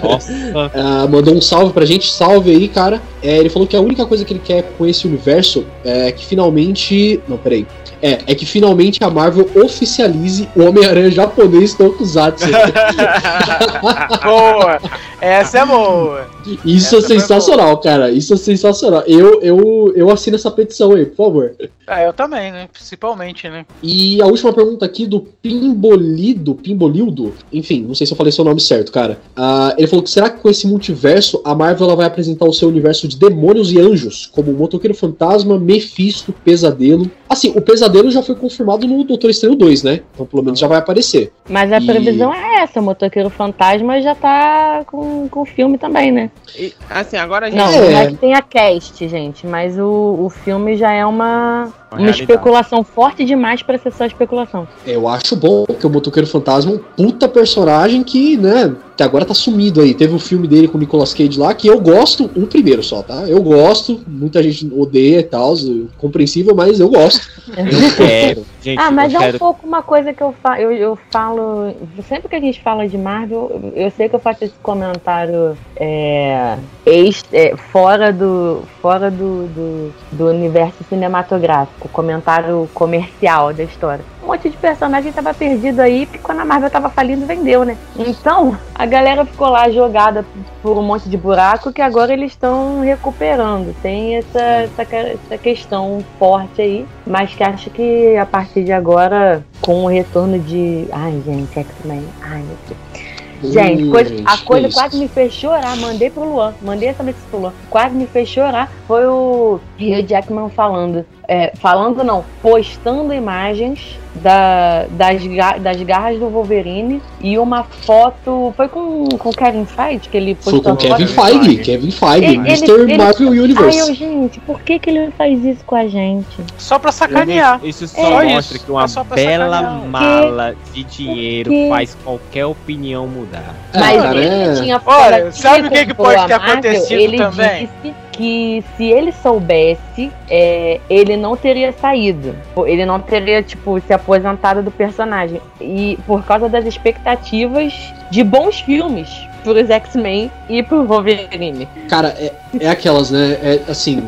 Nossa. 0.01 0.33
ah, 0.73 1.09
mandou 1.11 1.35
um 1.35 1.41
salve 1.41 1.73
pra 1.73 1.85
gente, 1.85 2.13
salve 2.13 2.53
aí, 2.53 2.69
cara. 2.69 3.03
É, 3.21 3.39
ele 3.39 3.49
falou 3.49 3.67
que 3.67 3.75
a 3.75 3.81
única 3.81 4.07
coisa 4.07 4.25
que 4.25 4.33
ele 4.33 4.43
quer 4.45 4.63
com 4.79 4.87
esse 4.87 5.05
universo 5.05 5.67
é 5.85 6.13
que 6.13 6.25
finalmente. 6.25 7.21
Não, 7.27 7.37
peraí. 7.37 7.67
É, 8.01 8.21
é 8.25 8.35
que 8.37 8.47
finalmente 8.47 9.03
a 9.03 9.11
Marvel 9.11 9.51
oficialize 9.57 10.49
o 10.55 10.63
Homem-Aranha 10.63 11.11
japonês 11.11 11.75
Tokusatsu. 11.75 12.47
boa! 14.23 14.79
Essa 15.21 15.59
é 15.59 15.67
boa! 15.67 16.36
Isso 16.65 16.97
Essa 16.97 17.15
é 17.15 17.19
sensacional, 17.19 17.79
cara. 17.79 18.11
Isso 18.11 18.35
é 18.35 18.37
sensacional. 18.37 19.03
Eu, 19.07 19.43
eu, 19.43 19.93
eu 19.97 20.11
assino 20.11 20.37
essa 20.37 20.51
petição 20.51 20.93
aí, 20.93 21.05
por 21.07 21.17
favor. 21.17 21.55
Ah, 21.87 22.03
eu 22.03 22.13
também, 22.13 22.51
né? 22.51 22.69
Principalmente, 22.73 23.49
né? 23.49 23.65
E 23.83 24.21
a 24.21 24.27
última 24.27 24.53
pergunta 24.53 24.85
aqui 24.85 25.07
do 25.07 25.21
Pimbolido, 25.21 26.55
Pimbolildo, 26.55 27.33
enfim, 27.53 27.83
não 27.83 27.95
sei 27.95 28.07
se 28.07 28.13
eu 28.13 28.17
falei 28.17 28.33
seu 28.33 28.45
nome 28.45 28.61
certo, 28.61 28.91
cara. 28.91 29.21
Uh, 29.37 29.75
ele 29.79 29.87
falou 29.87 30.03
que 30.03 30.11
será 30.11 30.29
que 30.29 30.41
com 30.41 30.49
esse 30.49 30.67
multiverso 30.67 31.41
a 31.45 31.55
Marvel 31.55 31.87
ela 31.87 31.97
vai 31.97 32.07
apresentar 32.07 32.45
o 32.45 32.53
seu 32.53 32.69
universo 32.69 33.07
de 33.07 33.17
demônios 33.17 33.73
e 33.73 33.79
anjos, 33.79 34.27
como 34.27 34.51
o 34.51 34.55
Motoqueiro 34.55 34.97
Fantasma, 34.97 35.59
Mephisto, 35.59 36.33
Pesadelo. 36.33 37.11
Assim, 37.29 37.53
o 37.55 37.61
Pesadelo 37.61 38.11
já 38.11 38.23
foi 38.23 38.35
confirmado 38.35 38.87
no 38.87 39.05
Doutor 39.05 39.31
Estranho 39.31 39.55
2, 39.55 39.83
né? 39.85 40.01
Então 40.13 40.27
pelo 40.27 40.43
menos 40.43 40.59
já 40.59 40.67
vai 40.67 40.79
aparecer. 40.79 41.33
Mas 41.49 41.73
a 41.73 41.79
e... 41.79 41.87
previsão 41.87 42.35
é 42.35 42.63
essa, 42.63 42.81
o 42.81 42.83
Motoqueiro 42.83 43.31
Fantasma 43.31 44.01
já 44.03 44.15
tá 44.15 44.85
com, 44.87 45.29
com 45.29 45.43
o 45.43 45.47
filme 45.47 45.79
também, 45.79 46.11
né? 46.11 46.31
E, 46.59 46.75
assim, 46.89 47.17
agora 47.17 47.47
a 47.47 47.51
gente. 47.51 47.59
Não, 47.59 47.73
é... 47.73 47.91
não 47.91 47.99
é 47.99 48.07
que 48.07 48.17
tem 48.17 48.35
a 48.35 48.43
cast, 48.43 49.09
gente, 49.09 49.47
mas 49.47 49.79
o, 49.79 50.17
o 50.21 50.31
filme 50.31 50.77
já 50.77 50.93
é 50.93 51.05
uma 51.05 51.73
uma, 51.91 52.11
especulação 52.11 52.83
forte 52.85 53.25
demais 53.25 53.63
para 53.63 53.79
ser 53.79 53.93
só 53.93 54.05
especulação. 54.05 54.67
Eu 54.87 55.09
acho 55.09 55.37
bom 55.37 55.65
que 55.65 55.87
o 55.87 55.91
Motoqueiro 55.91 56.27
Fantasma 56.27 56.73
é 56.73 56.75
um 56.75 56.79
puta 56.79 57.29
personagem 57.29 58.03
que, 58.03 58.37
né, 58.37 58.75
agora 59.03 59.25
tá 59.25 59.35
sumido 59.35 59.81
aí. 59.81 59.95
Teve 59.95 60.13
o 60.13 60.17
um 60.17 60.21
filme 60.21 60.47
dele 60.47 60.69
com 60.69 60.77
o 60.77 60.81
Nicolas 60.81 61.13
Cage 61.13 61.39
lá, 61.39 61.55
que 61.55 61.69
eu 61.69 61.81
gosto, 61.81 62.31
um 62.37 62.47
primeiro 62.47 62.83
só, 62.83 63.03
tá? 63.03 63.25
Eu 63.29 63.43
gosto, 63.43 64.01
muita 64.07 64.43
gente 64.43 64.71
odeia 64.75 65.21
e 65.21 65.23
tal, 65.23 65.55
compreensível, 65.99 66.55
mas 66.55 66.81
eu 66.81 66.89
gosto. 66.89 67.29
eu 67.49 67.97
quero. 67.97 68.47
Gente, 68.63 68.81
ah, 68.81 68.91
mas 68.91 69.15
é 69.15 69.19
quero... 69.19 69.37
um 69.37 69.39
pouco 69.39 69.67
uma 69.67 69.83
coisa 69.83 70.13
que 70.13 70.23
eu, 70.23 70.35
fa 70.43 70.61
eu, 70.61 70.73
eu 70.73 70.99
falo. 71.11 71.75
Sempre 72.09 72.29
que 72.29 72.37
a 72.37 72.41
gente 72.41 72.61
fala 72.61 72.89
de 72.89 72.99
Marvel, 72.99 73.73
eu 73.75 73.91
sei 73.91 74.09
que 74.09 74.17
eu 74.17 74.21
faço 74.21 74.45
esse 74.45 74.55
comentário 74.63 75.57
é, 75.77 76.57
ex, 76.85 77.25
é, 77.33 77.57
fora, 77.57 78.13
do, 78.13 78.63
fora 78.83 79.11
do, 79.11 79.47
do, 79.47 79.93
do 80.13 80.27
universo 80.29 80.85
cinematográfico, 80.89 81.89
comentário 81.89 82.69
comercial 82.75 83.53
da 83.53 83.63
história 83.63 84.05
um 84.27 84.33
monte 84.33 84.51
de 84.51 84.57
personagem 84.57 85.13
tava 85.13 85.33
perdido 85.33 85.81
aí, 85.81 86.05
porque 86.05 86.19
quando 86.19 86.41
a 86.41 86.45
Marvel 86.45 86.69
tava 86.69 86.91
falindo, 86.91 87.25
vendeu, 87.25 87.65
né? 87.65 87.77
Então, 87.97 88.59
a 88.75 88.85
galera 88.85 89.25
ficou 89.25 89.49
lá 89.49 89.71
jogada 89.71 90.25
por 90.61 90.77
um 90.77 90.83
monte 90.83 91.09
de 91.09 91.17
buraco 91.17 91.73
que 91.73 91.81
agora 91.81 92.13
eles 92.13 92.33
estão 92.33 92.81
recuperando. 92.81 93.75
Tem 93.81 94.17
essa, 94.17 94.41
essa, 94.41 94.83
essa 94.83 95.39
questão 95.39 96.05
forte 96.19 96.61
aí, 96.61 96.87
mas 97.07 97.33
que 97.35 97.45
acho 97.45 97.71
que 97.71 98.17
a 98.17 98.27
partir 98.27 98.65
de 98.65 98.73
agora, 98.73 99.45
com 99.61 99.85
o 99.85 99.87
retorno 99.87 100.41
de. 100.41 100.89
Ai, 100.91 101.23
gente, 101.25 101.57
X-Men. 101.57 102.05
Ai, 102.23 102.43
meu 102.43 102.57
Deus. 102.69 103.17
Gente, 103.43 103.91
coisa, 103.91 104.15
a 104.25 104.39
coisa 104.39 104.69
quase 104.71 104.99
me 104.99 105.09
fez 105.09 105.33
chorar. 105.33 105.77
Mandei 105.77 106.11
pro 106.11 106.25
Luan. 106.25 106.55
Mandei 106.63 106.89
essa 106.89 107.03
notícia 107.03 107.29
pro 107.31 107.41
Luan. 107.41 107.53
Quase 107.69 107.95
me 107.95 108.07
fez 108.07 108.29
chorar. 108.29 108.71
Foi 108.87 109.07
o 109.07 109.61
Hugh 109.79 110.07
Jackman 110.07 110.49
falando. 110.51 111.05
É, 111.29 111.53
falando 111.57 112.05
não, 112.05 112.25
postando 112.41 113.13
imagens 113.13 113.99
da, 114.23 114.87
das, 114.91 115.23
das 115.61 115.83
garras 115.83 116.19
do 116.19 116.29
Wolverine 116.29 117.03
e 117.21 117.39
uma 117.39 117.65
foto. 117.65 118.53
Foi 118.57 118.69
com 118.69 119.05
o 119.05 119.33
Kevin 119.35 119.67
Feige 119.67 120.09
que 120.09 120.17
ele 120.17 120.35
postou. 120.35 120.63
Foi 120.63 120.73
com 120.73 120.77
Kevin 120.77 121.07
Feige, 121.07 121.57
Kevin 121.59 121.91
Feige, 121.91 122.25
ele, 122.25 122.37
Mr. 122.37 122.71
Ele, 122.71 122.97
Marvel 122.97 123.33
ele, 123.33 123.41
Universe. 123.41 123.81
Ai, 123.81 123.91
eu, 123.91 123.95
gente, 123.95 124.41
por 124.41 124.61
que, 124.61 124.79
que 124.79 124.91
ele 124.91 125.11
faz 125.13 125.45
isso 125.45 125.65
com 125.65 125.75
a 125.75 125.87
gente? 125.87 126.27
Só 126.59 126.79
pra 126.79 126.93
sacanear. 126.93 127.61
Isso 127.63 127.87
só 127.89 128.23
é. 128.23 128.35
mostra 128.35 128.59
que 128.59 128.71
uma 128.71 128.85
é 128.85 129.15
bela 129.15 129.59
sacanear. 129.59 129.89
mala 129.89 130.57
de 130.73 130.85
dinheiro 130.85 131.51
faz 131.69 131.97
qualquer 132.03 132.47
opinião 132.47 133.07
mudar. 133.07 133.55
Mas 133.75 134.05
ah, 134.05 134.15
ele 134.15 134.27
é. 134.27 134.55
tinha 134.55 134.81
Olha, 134.85 135.33
sabe 135.33 135.69
o 135.69 135.71
que, 135.71 135.87
que 135.87 135.95
pode 135.95 136.27
ter 136.27 136.35
acontecido 136.35 137.01
ele 137.01 137.19
também? 137.19 137.69
Disse 137.83 138.06
que 138.17 138.65
se 138.77 138.85
ele 138.85 139.13
soubesse, 139.13 140.11
é, 140.29 140.81
ele 140.89 141.17
não 141.17 141.37
teria 141.37 141.73
saído. 141.73 142.35
Ele 142.67 142.87
não 142.87 142.99
teria, 142.99 143.43
tipo, 143.43 143.81
se 143.81 143.93
aposentado 143.93 144.63
do 144.63 144.71
personagem. 144.71 145.41
E 145.61 145.99
por 146.07 146.25
causa 146.25 146.49
das 146.49 146.65
expectativas 146.65 147.73
de 148.11 148.25
bons 148.25 148.61
filmes 148.61 149.09
pros 149.45 149.71
X-Men 149.71 150.31
e 150.49 150.63
pro 150.63 150.85
Wolverine. 150.85 151.69
Cara, 151.89 152.09
é, 152.19 152.33
é 152.59 152.69
aquelas, 152.69 153.11
né? 153.11 153.39
É, 153.43 153.61
assim, 153.69 154.03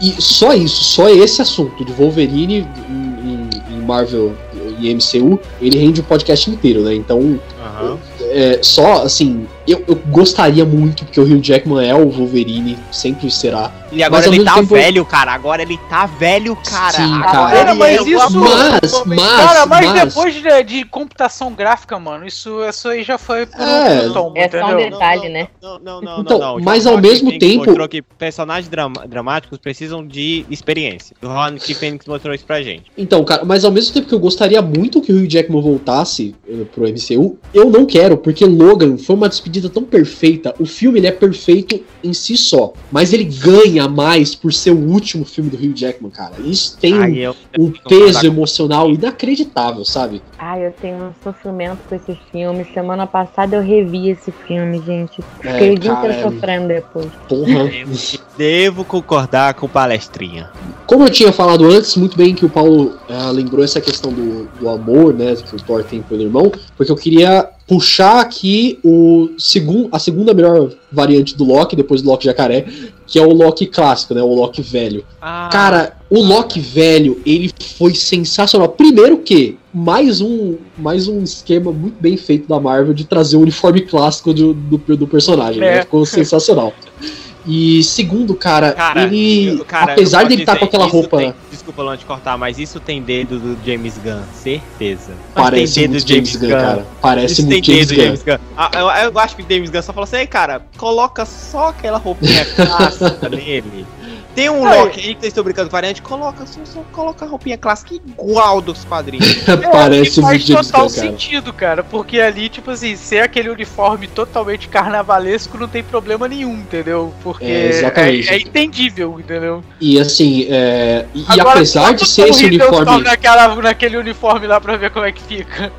e 0.00 0.20
só 0.20 0.52
isso, 0.52 0.82
só 0.82 1.08
esse 1.08 1.40
assunto 1.40 1.84
de 1.84 1.92
Wolverine 1.92 2.66
em, 2.88 3.48
em 3.70 3.80
Marvel 3.82 4.34
e 4.80 4.94
MCU, 4.94 5.38
ele 5.60 5.78
rende 5.78 6.00
o 6.00 6.04
podcast 6.04 6.50
inteiro, 6.50 6.80
né? 6.82 6.94
Então, 6.94 7.18
uhum. 7.18 7.98
é, 8.30 8.58
só 8.62 9.02
assim, 9.02 9.46
eu, 9.66 9.84
eu, 9.86 9.94
gostaria 10.08 10.64
muito, 10.64 11.04
porque 11.04 11.20
o 11.20 11.24
Hugh 11.24 11.40
Jackman 11.40 11.86
é 11.86 11.94
o 11.94 12.08
Wolverine, 12.10 12.78
sempre 12.90 13.30
será. 13.30 13.70
E 13.92 14.02
agora 14.02 14.26
ele 14.26 14.44
tá 14.44 14.54
tempo... 14.54 14.74
velho, 14.74 15.04
cara. 15.04 15.32
Agora 15.32 15.62
ele 15.62 15.78
tá 15.88 16.06
velho, 16.06 16.56
cara. 16.56 16.92
Sim, 16.92 17.14
agora 17.22 17.56
cara. 17.56 17.74
mas 17.74 17.98
é 17.98 18.02
isso. 18.02 18.38
Mas, 18.38 19.04
mas, 19.06 19.36
cara, 19.36 19.66
mas, 19.66 19.86
mas, 19.86 20.04
depois 20.04 20.34
de, 20.34 20.62
de, 20.62 20.84
computação 20.84 21.52
gráfica, 21.52 21.98
mano, 21.98 22.26
isso, 22.26 22.62
isso 22.64 22.88
aí 22.88 23.02
já 23.02 23.18
foi 23.18 23.46
por 23.46 23.60
é, 23.60 24.06
um 24.06 24.12
tom, 24.12 24.32
é 24.36 24.44
entendeu? 24.44 24.66
só 24.66 24.74
um 24.74 24.76
detalhe, 24.76 25.28
né? 25.28 25.48
Não, 25.60 25.78
não, 25.78 26.00
não, 26.00 26.20
então, 26.20 26.38
não, 26.38 26.60
Mas 26.60 26.86
ao 26.86 26.98
mesmo 26.98 27.36
tempo. 27.38 27.64
mostrou 27.66 27.88
que 27.88 28.00
personagens 28.00 28.70
dramáticos 29.08 29.58
precisam 29.58 30.06
de 30.06 30.44
experiência. 30.50 31.16
O 31.22 31.26
Ron 31.26 31.56
K. 31.58 31.74
Phoenix 31.74 32.06
mostrou 32.06 32.34
isso 32.34 32.44
pra 32.44 32.62
gente. 32.62 32.84
Então, 32.96 33.24
cara, 33.24 33.44
mas 33.44 33.64
ao 33.64 33.70
mesmo 33.70 33.92
tempo 33.92 34.08
que 34.08 34.14
eu 34.14 34.20
gostaria 34.20 34.62
muito 34.62 35.00
que 35.00 35.12
o 35.12 35.16
Hugh 35.16 35.28
Jackman 35.28 35.60
voltasse 35.60 36.34
uh, 36.48 36.64
pro 36.66 36.84
MCU, 36.84 37.38
eu 37.52 37.70
não 37.70 37.84
quero, 37.84 38.16
porque 38.16 38.44
Logan 38.44 38.96
foi 38.96 39.16
uma 39.16 39.28
despedida 39.28 39.59
tão 39.68 39.82
perfeita. 39.82 40.54
O 40.58 40.64
filme 40.64 40.98
ele 40.98 41.06
é 41.06 41.12
perfeito 41.12 41.82
em 42.02 42.12
si 42.12 42.36
só, 42.36 42.72
mas 42.90 43.12
ele 43.12 43.24
ganha 43.24 43.88
mais 43.88 44.34
por 44.34 44.52
ser 44.52 44.70
o 44.70 44.78
último 44.78 45.24
filme 45.24 45.50
do 45.50 45.56
Hugh 45.56 45.74
Jackman, 45.74 46.10
cara. 46.10 46.34
Isso 46.44 46.78
tem 46.78 46.94
Ai, 46.94 47.28
um, 47.28 47.64
um 47.66 47.70
peso 47.70 48.26
emocional 48.26 48.90
inacreditável, 48.90 49.84
sabe? 49.84 50.22
Ai, 50.38 50.66
eu 50.66 50.72
tenho 50.72 50.96
um 50.96 51.12
sofrimento 51.22 51.78
com 51.88 51.94
esse 51.94 52.18
filme. 52.30 52.64
Semana 52.72 53.06
passada 53.06 53.56
eu 53.56 53.62
revi 53.62 54.08
esse 54.08 54.32
filme, 54.46 54.80
gente. 54.86 55.20
Fiquei 55.40 55.70
é, 55.70 55.72
inteiro 55.72 56.06
é... 56.06 56.22
sofrendo 56.22 56.68
depois. 56.68 57.08
Porra. 57.28 57.70
Devo 58.38 58.84
concordar 58.84 59.54
com 59.54 59.66
o 59.66 59.68
palestrinha. 59.68 60.50
Como 60.86 61.04
eu 61.04 61.10
tinha 61.10 61.30
falado 61.30 61.66
antes, 61.66 61.94
muito 61.96 62.16
bem 62.16 62.34
que 62.34 62.44
o 62.44 62.48
Paulo 62.48 62.98
uh, 63.08 63.30
lembrou 63.32 63.62
essa 63.62 63.80
questão 63.80 64.12
do, 64.12 64.46
do 64.58 64.68
amor, 64.68 65.12
né, 65.12 65.36
que 65.36 65.54
o 65.54 65.58
Thor 65.58 65.84
tem 65.84 66.00
pelo 66.02 66.22
irmão, 66.22 66.50
porque 66.76 66.90
eu 66.90 66.96
queria 66.96 67.48
puxar 67.70 68.18
aqui 68.18 68.80
o 68.82 69.30
segun, 69.38 69.88
a 69.92 69.98
segunda 70.00 70.34
melhor 70.34 70.72
variante 70.90 71.36
do 71.36 71.44
Loki, 71.44 71.76
depois 71.76 72.02
do 72.02 72.10
Loki 72.10 72.24
jacaré, 72.24 72.66
que 73.06 73.16
é 73.16 73.22
o 73.22 73.32
Loki 73.32 73.64
clássico, 73.64 74.12
né? 74.12 74.20
O 74.20 74.34
Loki 74.34 74.60
velho. 74.60 75.04
Ah. 75.22 75.48
Cara, 75.52 75.96
o 76.10 76.20
Loki 76.20 76.58
velho, 76.58 77.22
ele 77.24 77.48
foi 77.78 77.94
sensacional. 77.94 78.70
Primeiro 78.70 79.18
que 79.18 79.56
mais 79.72 80.20
um 80.20 80.56
mais 80.76 81.06
um 81.06 81.22
esquema 81.22 81.70
muito 81.70 81.94
bem 82.00 82.16
feito 82.16 82.48
da 82.48 82.58
Marvel 82.58 82.92
de 82.92 83.04
trazer 83.04 83.36
o 83.36 83.40
uniforme 83.40 83.82
clássico 83.82 84.34
do, 84.34 84.52
do, 84.52 84.96
do 84.96 85.06
personagem. 85.06 85.60
Né? 85.60 85.66
É. 85.68 85.74
Né? 85.76 85.82
Ficou 85.82 86.04
sensacional. 86.04 86.74
E 87.46 87.82
segundo, 87.82 88.34
cara, 88.34 88.72
cara 88.72 89.02
ele. 89.02 89.62
Cara, 89.66 89.92
apesar 89.92 90.24
de 90.24 90.34
ele 90.34 90.42
estar 90.42 90.54
tá 90.54 90.58
com 90.58 90.64
aquela 90.66 90.86
roupa. 90.86 91.18
Tem, 91.18 91.34
desculpa, 91.50 91.84
não 91.84 91.96
te 91.96 92.04
cortar, 92.04 92.36
mas 92.36 92.58
isso 92.58 92.78
tem 92.78 93.02
dedo 93.02 93.38
do 93.38 93.58
James 93.64 93.98
Gunn, 93.98 94.22
certeza. 94.34 95.12
Parece 95.34 95.74
tem 95.74 95.82
dedo 95.84 95.92
muito 95.92 96.08
James, 96.08 96.30
James 96.30 96.36
Gunn, 96.36 96.50
cara. 96.50 96.86
Parece 97.00 97.32
isso 97.32 97.46
muito 97.46 97.66
James 97.66 97.90
Gunn. 97.90 98.04
James 98.04 98.22
Gunn. 98.22 98.38
Ah, 98.56 98.70
eu, 98.74 99.10
eu, 99.10 99.18
acho 99.18 99.36
que 99.36 99.42
James 99.48 99.70
Gunn 99.70 99.82
só 99.82 99.92
falou 99.92 100.04
assim, 100.04 100.26
cara, 100.26 100.62
coloca 100.76 101.24
só 101.24 101.68
aquela 101.68 101.98
roupinha 101.98 102.44
clássica 102.54 103.28
nele. 103.28 103.86
Tem 104.34 104.48
um 104.48 104.66
é. 104.66 104.82
Loki 104.82 105.00
aí 105.00 105.14
que 105.14 105.20
vocês 105.20 105.30
estão 105.30 105.44
brincando 105.44 105.68
com 105.68 105.72
variante, 105.72 106.02
coloca, 106.02 106.46
só, 106.46 106.60
só 106.64 106.80
coloca 106.92 107.24
a 107.24 107.28
roupinha 107.28 107.58
clássica 107.58 107.94
igual 107.94 108.60
dos 108.60 108.84
quadrinhos. 108.84 109.26
Parece 109.70 110.20
faz 110.20 110.44
total 110.44 110.88
sentido, 110.88 111.52
cara, 111.52 111.82
porque 111.82 112.20
ali, 112.20 112.48
tipo 112.48 112.70
assim, 112.70 112.96
ser 112.96 113.20
aquele 113.20 113.50
uniforme 113.50 114.06
totalmente 114.06 114.68
carnavalesco 114.68 115.58
não 115.58 115.68
tem 115.68 115.82
problema 115.82 116.28
nenhum, 116.28 116.54
entendeu? 116.54 117.12
Porque 117.22 117.44
é, 117.44 117.82
é, 117.82 118.34
é 118.34 118.40
entendível, 118.40 119.18
entendeu? 119.18 119.64
E 119.80 119.98
assim, 119.98 120.46
é, 120.48 121.06
e, 121.14 121.24
Agora, 121.28 121.58
apesar 121.58 121.92
de 121.92 122.06
ser 122.06 122.28
esse 122.28 122.44
uniforme. 122.44 123.02
Naquela, 123.02 123.54
naquele 123.56 123.96
uniforme 123.96 124.46
lá 124.46 124.60
pra 124.60 124.76
ver 124.76 124.90
como 124.90 125.04
é 125.04 125.12
que 125.12 125.22
fica. 125.22 125.72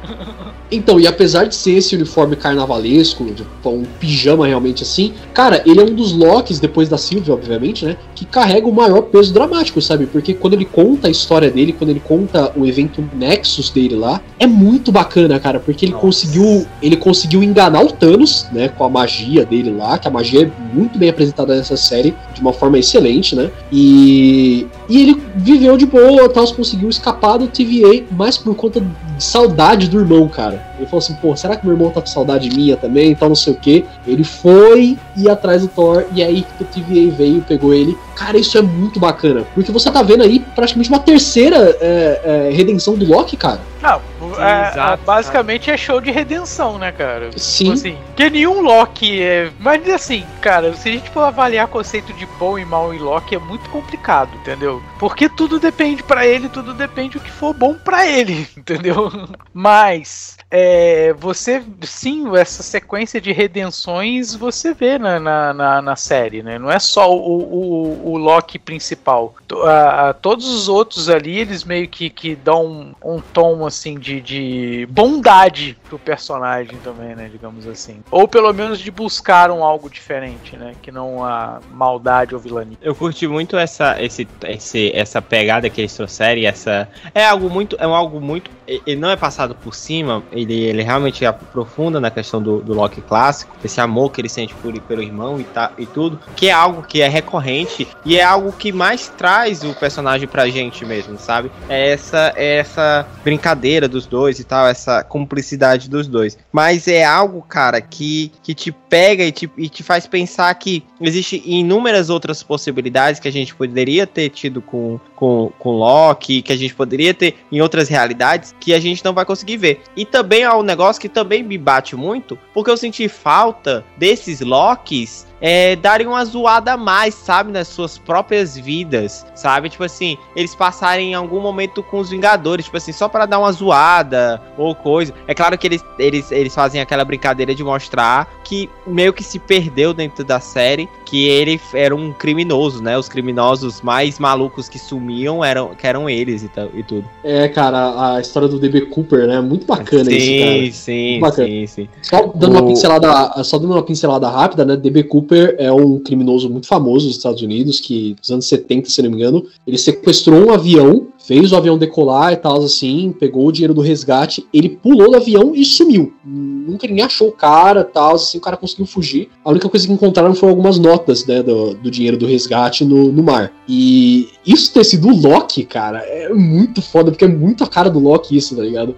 Então, 0.72 0.97
e 0.97 1.06
apesar 1.06 1.45
de 1.45 1.56
ser 1.56 1.74
esse 1.74 1.95
uniforme 1.95 2.36
carnavalesco, 2.38 3.26
de, 3.26 3.45
um 3.66 3.84
pijama 3.99 4.47
realmente 4.47 4.84
assim, 4.84 5.14
cara, 5.34 5.62
ele 5.66 5.82
é 5.82 5.84
um 5.84 5.93
dos 5.93 6.14
Locks, 6.14 6.60
depois 6.60 6.88
da 6.88 6.97
Sylvie, 6.97 7.30
obviamente, 7.30 7.86
né? 7.86 7.97
Que 8.16 8.26
carrega 8.42 8.68
o 8.68 8.74
maior 8.74 9.04
peso 9.04 9.32
dramático, 9.32 9.80
sabe? 9.80 10.08
Porque 10.08 10.34
quando 10.34 10.56
ele 10.56 10.66
conta 10.66 11.08
a 11.08 11.12
história 11.12 11.52
dele, 11.52 11.74
quando 11.74 11.92
ele 11.92 12.00
conta 12.00 12.52
o 12.56 12.66
evento 12.66 13.07
Nexus 13.14 13.70
dele 13.70 13.95
lá, 13.95 14.20
é 14.40 14.48
muito 14.48 14.91
bacana, 14.91 15.40
cara, 15.40 15.60
porque 15.60 15.86
ele 15.86 15.91
Nossa. 15.91 16.06
conseguiu 16.07 16.65
ele 16.82 16.98
conseguiu 16.98 17.44
enganar 17.44 17.84
o 17.84 17.91
Thanos, 17.91 18.48
né, 18.52 18.68
com 18.68 18.84
a 18.84 18.90
magia 18.90 19.45
dele 19.45 19.70
lá, 19.70 19.99
que 19.99 20.07
a 20.07 20.11
magia 20.11 20.44
é 20.44 20.76
muito 20.76 20.98
bem 20.98 21.10
apresentada 21.10 21.56
nessa 21.56 21.78
série 21.78 22.15
de 22.34 22.41
uma 22.41 22.52
forma 22.52 22.80
excelente, 22.80 23.36
né? 23.36 23.52
E 23.72 24.65
e 24.91 25.01
ele 25.01 25.23
viveu 25.38 25.77
de 25.77 25.85
boa, 25.85 26.27
tal, 26.27 26.45
conseguiu 26.53 26.89
escapar 26.89 27.38
do 27.38 27.47
TVA, 27.47 28.03
mas 28.11 28.38
por 28.38 28.53
conta 28.55 28.81
de 28.81 29.23
saudade 29.23 29.88
do 29.88 29.97
irmão, 29.97 30.27
cara. 30.27 30.61
Ele 30.77 30.85
falou 30.85 30.99
assim, 30.99 31.13
pô, 31.13 31.34
será 31.34 31.55
que 31.55 31.65
meu 31.65 31.73
irmão 31.73 31.89
tá 31.91 32.01
com 32.01 32.07
saudade 32.07 32.49
minha 32.49 32.76
também, 32.76 33.15
tal, 33.15 33.30
não 33.30 33.35
sei 33.35 33.53
o 33.53 33.55
que. 33.55 33.85
Ele 34.05 34.26
foi 34.26 34.97
ir 35.15 35.30
atrás 35.30 35.61
do 35.61 35.69
Thor, 35.69 36.03
e 36.13 36.22
aí 36.22 36.45
o 36.59 36.65
TVA 36.65 37.09
veio, 37.15 37.41
pegou 37.41 37.73
ele. 37.73 37.97
Cara, 38.18 38.38
isso 38.38 38.57
é 38.57 38.61
muito 38.61 38.99
bacana, 38.99 39.45
porque 39.55 39.72
você 39.72 39.89
tá 39.89 40.03
vendo 40.03 40.23
aí 40.23 40.41
praticamente 40.53 40.89
uma 40.89 40.99
terceira 40.99 41.77
é, 41.80 42.49
é, 42.49 42.51
redenção 42.53 42.95
do 42.95 43.05
Loki, 43.05 43.38
cara. 43.38 43.61
Não, 43.81 44.01
é, 44.40 44.70
exato, 44.70 45.03
basicamente 45.03 45.66
cara. 45.66 45.76
é 45.76 45.78
show 45.78 46.02
de 46.02 46.12
redenção, 46.12 46.78
né, 46.78 46.91
cara? 46.91 47.32
Sim. 47.38 47.66
Tipo 47.66 47.74
assim, 47.74 47.98
que 48.16 48.30
nenhum 48.30 48.62
Loki 48.62 49.22
é. 49.22 49.52
Mas 49.60 49.88
assim, 49.90 50.26
cara, 50.41 50.74
se 50.74 50.90
a 50.90 50.91
gente 50.91 51.10
for 51.10 51.22
avaliar 51.22 51.68
conceito 51.68 52.14
de 52.14 52.26
bom 52.38 52.58
e 52.58 52.66
mal 52.66 52.94
em 52.94 52.99
Loki, 52.99 53.36
é 53.36 53.40
muito 53.40 53.70
complicado, 53.70 54.30
entendeu? 54.36 54.82
Porque 54.99 55.28
tudo 55.28 55.60
depende 55.60 56.03
para 56.03 56.26
ele, 56.26 56.49
tudo 56.49 56.74
depende 56.74 57.18
do 57.18 57.24
que 57.24 57.32
for 57.32 57.53
bom 57.53 57.74
para 57.74 58.08
ele, 58.08 58.48
entendeu? 58.56 59.12
Mas 59.53 60.38
é, 60.49 61.14
você, 61.14 61.64
sim, 61.82 62.36
essa 62.36 62.62
sequência 62.62 63.20
de 63.20 63.32
redenções 63.32 64.36
você 64.36 64.74
vê 64.74 64.98
na, 64.99 65.20
na, 65.20 65.53
na, 65.53 65.82
na 65.82 65.95
série, 65.95 66.44
né? 66.44 66.60
Não 66.60 66.70
é 66.70 66.80
só 66.80 67.12
o, 67.12 67.41
o, 67.41 68.12
o 68.12 68.18
Loki 68.18 68.60
principal. 68.60 69.34
A, 69.66 70.14
todos 70.14 70.48
os 70.49 70.68
outros 70.70 71.10
ali, 71.10 71.40
eles 71.40 71.64
meio 71.64 71.88
que, 71.88 72.10
que 72.10 72.36
dão 72.36 72.66
um, 72.66 73.16
um 73.16 73.22
tom, 73.22 73.66
assim, 73.66 73.98
de, 73.98 74.20
de 74.22 74.88
bondade 74.89 75.77
pro 75.89 75.99
personagem 75.99 76.77
também, 76.84 77.15
né? 77.15 77.30
Digamos 77.31 77.68
assim. 77.68 78.02
Ou 78.10 78.27
pelo 78.27 78.53
menos 78.53 78.80
de 78.80 78.91
buscar 78.91 79.52
um 79.52 79.64
algo 79.64 79.89
diferente, 79.89 80.56
né? 80.56 80.73
Que 80.81 80.91
não 80.91 81.23
a 81.23 81.60
maldade 81.72 82.34
ou 82.34 82.39
vilania. 82.39 82.77
Eu 82.81 82.95
curti 82.95 83.27
muito 83.27 83.57
essa, 83.57 84.02
esse, 84.02 84.27
esse, 84.48 84.91
essa 84.95 85.22
pegada 85.22 85.69
que 85.69 85.81
eles 85.81 85.95
trouxeram, 85.95 86.41
essa... 86.43 86.88
É 87.14 87.26
algo 87.26 87.49
muito... 87.49 87.76
É 87.80 87.85
algo 87.85 88.22
muito... 88.22 88.49
Ele 88.68 88.95
não 88.95 89.10
é 89.10 89.18
passado 89.18 89.53
por 89.53 89.76
cima, 89.76 90.23
ele, 90.31 90.53
ele 90.53 90.81
realmente 90.81 91.26
aprofunda 91.26 91.99
na 91.99 92.10
questão 92.10 92.41
do, 92.41 92.61
do 92.61 92.73
Loki 92.73 93.02
clássico, 93.02 93.53
esse 93.64 93.81
amor 93.81 94.11
que 94.11 94.22
ele 94.22 94.30
sente 94.30 94.53
por, 94.56 94.80
pelo 94.81 95.03
irmão 95.03 95.41
e, 95.41 95.43
tá, 95.43 95.73
e 95.77 95.85
tudo, 95.85 96.19
que 96.38 96.48
é 96.48 96.53
algo 96.53 96.81
que 96.81 97.02
é 97.02 97.10
recorrente 97.10 97.85
e 98.06 98.18
é 98.18 98.23
algo 98.23 98.53
que 98.53 98.72
mais 98.72 99.10
traz 99.10 99.64
o 99.64 99.73
personagem 99.73 100.27
pra 100.27 100.48
gente 100.48 100.85
mesmo, 100.85 101.18
sabe? 101.18 101.52
É 101.68 101.91
essa, 101.91 102.34
é 102.35 102.57
essa 102.57 103.06
brincadeira 103.23 103.88
dos 103.88 104.06
dois 104.12 104.40
e 104.40 104.44
tal, 104.44 104.68
essa 104.68 105.04
cumplicidade 105.04 105.90
dos 105.90 106.08
dois. 106.08 106.38
Mas 106.52 106.88
é 106.88 107.04
algo, 107.04 107.42
cara, 107.42 107.80
que, 107.80 108.30
que 108.44 108.54
te 108.54 108.72
pega 108.72 109.24
e 109.24 109.32
te, 109.32 109.50
e 109.58 109.70
te 109.70 109.82
faz 109.82 110.06
pensar 110.06 110.54
que 110.56 110.84
existe 111.00 111.42
inúmeras 111.46 112.10
outras 112.10 112.44
possibilidades 112.44 113.20
que 113.20 113.28
a 113.30 113.32
gente 113.32 113.56
poderia 113.56 114.06
ter 114.06 114.30
tido 114.30 114.62
com, 114.62 115.00
com, 115.16 115.52
com 115.58 115.72
Loki, 115.72 116.42
que 116.42 116.52
a 116.52 116.58
gente 116.58 116.76
poderia 116.76 117.14
ter 117.14 117.38
em 117.50 117.62
outras 117.62 117.88
realidades 117.88 118.54
que 118.60 118.74
a 118.74 118.80
gente 118.80 119.04
não 119.04 119.14
vai 119.14 119.24
conseguir 119.24 119.56
ver. 119.56 119.82
E 119.96 120.06
também 120.06 120.44
é 120.44 120.54
um 120.54 120.62
negócio 120.62 121.02
que 121.02 121.10
também 121.10 121.42
me 121.42 121.58
bate 121.58 121.96
muito, 121.96 122.38
porque 122.54 122.70
eu 122.70 122.78
senti 122.78 123.08
falta 123.08 123.84
desses 123.98 124.42
Locks 124.42 125.31
é, 125.41 125.76
darem 125.76 126.07
uma 126.07 126.23
zoada 126.23 126.73
a 126.73 126.77
mais, 126.77 127.15
sabe? 127.15 127.51
Nas 127.51 127.68
suas 127.68 127.97
próprias 127.97 128.55
vidas, 128.55 129.26
sabe? 129.35 129.69
Tipo 129.69 129.84
assim, 129.84 130.18
eles 130.35 130.53
passarem 130.53 131.11
em 131.11 131.15
algum 131.15 131.41
momento 131.41 131.81
com 131.81 131.99
os 131.99 132.11
Vingadores, 132.11 132.65
tipo 132.65 132.77
assim, 132.77 132.91
só 132.91 133.07
para 133.09 133.26
dar 133.26 133.39
uma 133.39 133.51
zoada 133.51 134.41
ou 134.57 134.76
coisa. 134.76 135.13
É 135.27 135.34
claro 135.34 135.57
que 135.57 135.65
eles, 135.65 135.84
eles, 135.97 136.31
eles 136.31 136.53
fazem 136.53 136.80
aquela 136.80 137.03
brincadeira 137.03 137.55
de 137.55 137.63
mostrar 137.63 138.30
que 138.43 138.69
meio 138.85 139.11
que 139.13 139.23
se 139.23 139.39
perdeu 139.39 139.93
dentro 139.93 140.23
da 140.23 140.39
série, 140.39 140.88
que 141.05 141.27
ele 141.27 141.59
era 141.73 141.95
um 141.95 142.13
criminoso, 142.13 142.84
né? 142.84 142.97
Os 142.97 143.09
criminosos 143.09 143.81
mais 143.81 144.19
malucos 144.19 144.69
que 144.69 144.77
sumiam 144.77 145.43
eram, 145.43 145.73
que 145.73 145.88
eram 145.88 146.09
eles 146.09 146.43
e, 146.43 146.51
e 146.76 146.84
tudo. 146.84 147.07
É, 147.23 147.47
cara, 147.47 148.15
a 148.15 148.22
história 148.22 148.47
do 148.47 148.59
DB 148.59 148.81
Cooper, 148.81 149.26
né? 149.26 149.41
Muito 149.41 149.65
bacana 149.65 150.05
sim, 150.05 150.18
isso, 150.18 150.45
cara. 150.45 150.72
Sim, 150.72 151.19
bacana. 151.19 151.47
sim, 151.47 151.68
sim. 151.68 151.89
Só 152.01 152.31
dando, 152.35 152.55
o... 152.55 152.59
uma 152.59 152.68
pincelada, 152.68 153.43
só 153.43 153.57
dando 153.57 153.72
uma 153.72 153.84
pincelada 153.84 154.30
rápida, 154.30 154.65
né? 154.65 154.76
DB 154.76 155.03
Cooper 155.03 155.31
é 155.36 155.72
um 155.72 155.99
criminoso 155.99 156.49
muito 156.49 156.68
famoso 156.68 157.08
dos 157.08 157.18
Estados 157.18 157.41
Unidos, 157.41 157.80
que 157.80 158.16
nos 158.20 158.30
anos 158.32 158.48
70, 158.48 158.90
se 158.90 159.02
não 159.02 159.10
me 159.10 159.18
engano, 159.18 159.45
ele 159.66 159.78
sequestrou 159.78 160.48
um 160.48 160.52
avião 160.52 161.08
fez 161.26 161.52
o 161.52 161.56
avião 161.56 161.78
decolar 161.78 162.34
e 162.34 162.36
tal, 162.36 162.64
assim, 162.64 163.14
pegou 163.18 163.48
o 163.48 163.52
dinheiro 163.52 163.74
do 163.74 163.82
resgate, 163.82 164.45
ele 164.53 164.70
pulou 164.70 165.12
do 165.12 165.18
avião 165.18 165.53
e 165.56 165.64
sumiu. 165.64 166.14
Nunca 166.26 166.88
ninguém 166.88 167.06
achou 167.06 167.30
o 167.30 167.32
cara, 167.32 167.84
tal, 167.84 168.16
assim, 168.16 168.38
o 168.38 168.41
cara 168.41 168.58
conseguiu 168.58 168.86
fugir. 168.86 169.30
A 169.44 169.52
única 169.52 169.70
coisa 169.70 169.88
que 169.88 169.94
encontraram 169.94 170.34
foram 170.34 170.52
algumas 170.52 170.80
notas, 170.80 171.26
né, 171.26 171.41
do, 171.44 171.74
do 171.76 171.91
dinheiro 171.91 172.18
do 172.18 172.26
resgate 172.26 172.84
no, 172.84 173.12
no 173.12 173.24
mar. 173.24 173.52
E 173.68 174.30
isso 174.45 174.74
ter 174.74 174.84
sido 174.84 175.08
o 175.08 175.16
Loki, 175.16 175.64
cara, 175.64 175.99
é 175.99 176.34
muito 176.34 176.82
foda, 176.82 177.12
porque 177.12 177.26
é 177.26 177.30
muito 177.30 177.64
a 177.64 177.68
cara 177.68 177.90
do 177.90 177.99
Loki 177.99 178.36
isso, 178.36 178.56
tá 178.56 178.64
ligado? 178.64 178.95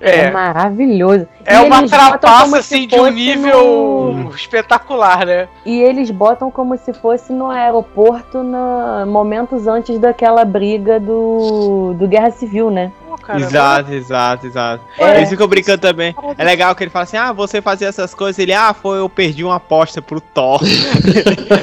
É, 0.00 0.20
é 0.20 0.30
maravilhoso. 0.30 1.26
É 1.44 1.56
e 1.56 1.60
uma 1.60 1.86
trapaça 1.88 2.58
assim 2.58 2.86
de 2.86 2.94
um 2.96 3.08
nível 3.08 4.12
no... 4.14 4.30
espetacular, 4.34 5.24
né? 5.24 5.48
E 5.64 5.80
eles 5.80 6.10
botam 6.10 6.50
como 6.50 6.76
se 6.76 6.92
fosse 6.92 7.32
no 7.32 7.48
aeroporto 7.48 8.42
no... 8.42 9.06
momentos 9.06 9.66
antes 9.66 9.98
daquela 9.98 10.44
briga 10.44 11.00
do, 11.00 11.94
do 11.98 12.06
Guerra 12.06 12.30
Civil, 12.30 12.70
né? 12.70 12.92
cara. 13.26 13.40
Exato, 13.40 13.92
exato, 13.92 14.46
exato. 14.46 14.84
É. 14.98 15.16
Eles 15.16 15.28
ficam 15.28 15.48
brincando 15.48 15.80
também. 15.80 16.14
É 16.38 16.44
legal 16.44 16.74
que 16.74 16.84
ele 16.84 16.90
fala 16.90 17.02
assim: 17.02 17.16
ah, 17.16 17.32
você 17.32 17.60
fazia 17.60 17.88
essas 17.88 18.14
coisas. 18.14 18.38
Ele, 18.38 18.54
ah, 18.54 18.72
foi, 18.72 18.98
eu 18.98 19.08
perdi 19.08 19.42
uma 19.44 19.56
aposta 19.56 20.00
pro 20.00 20.20
Thor. 20.20 20.60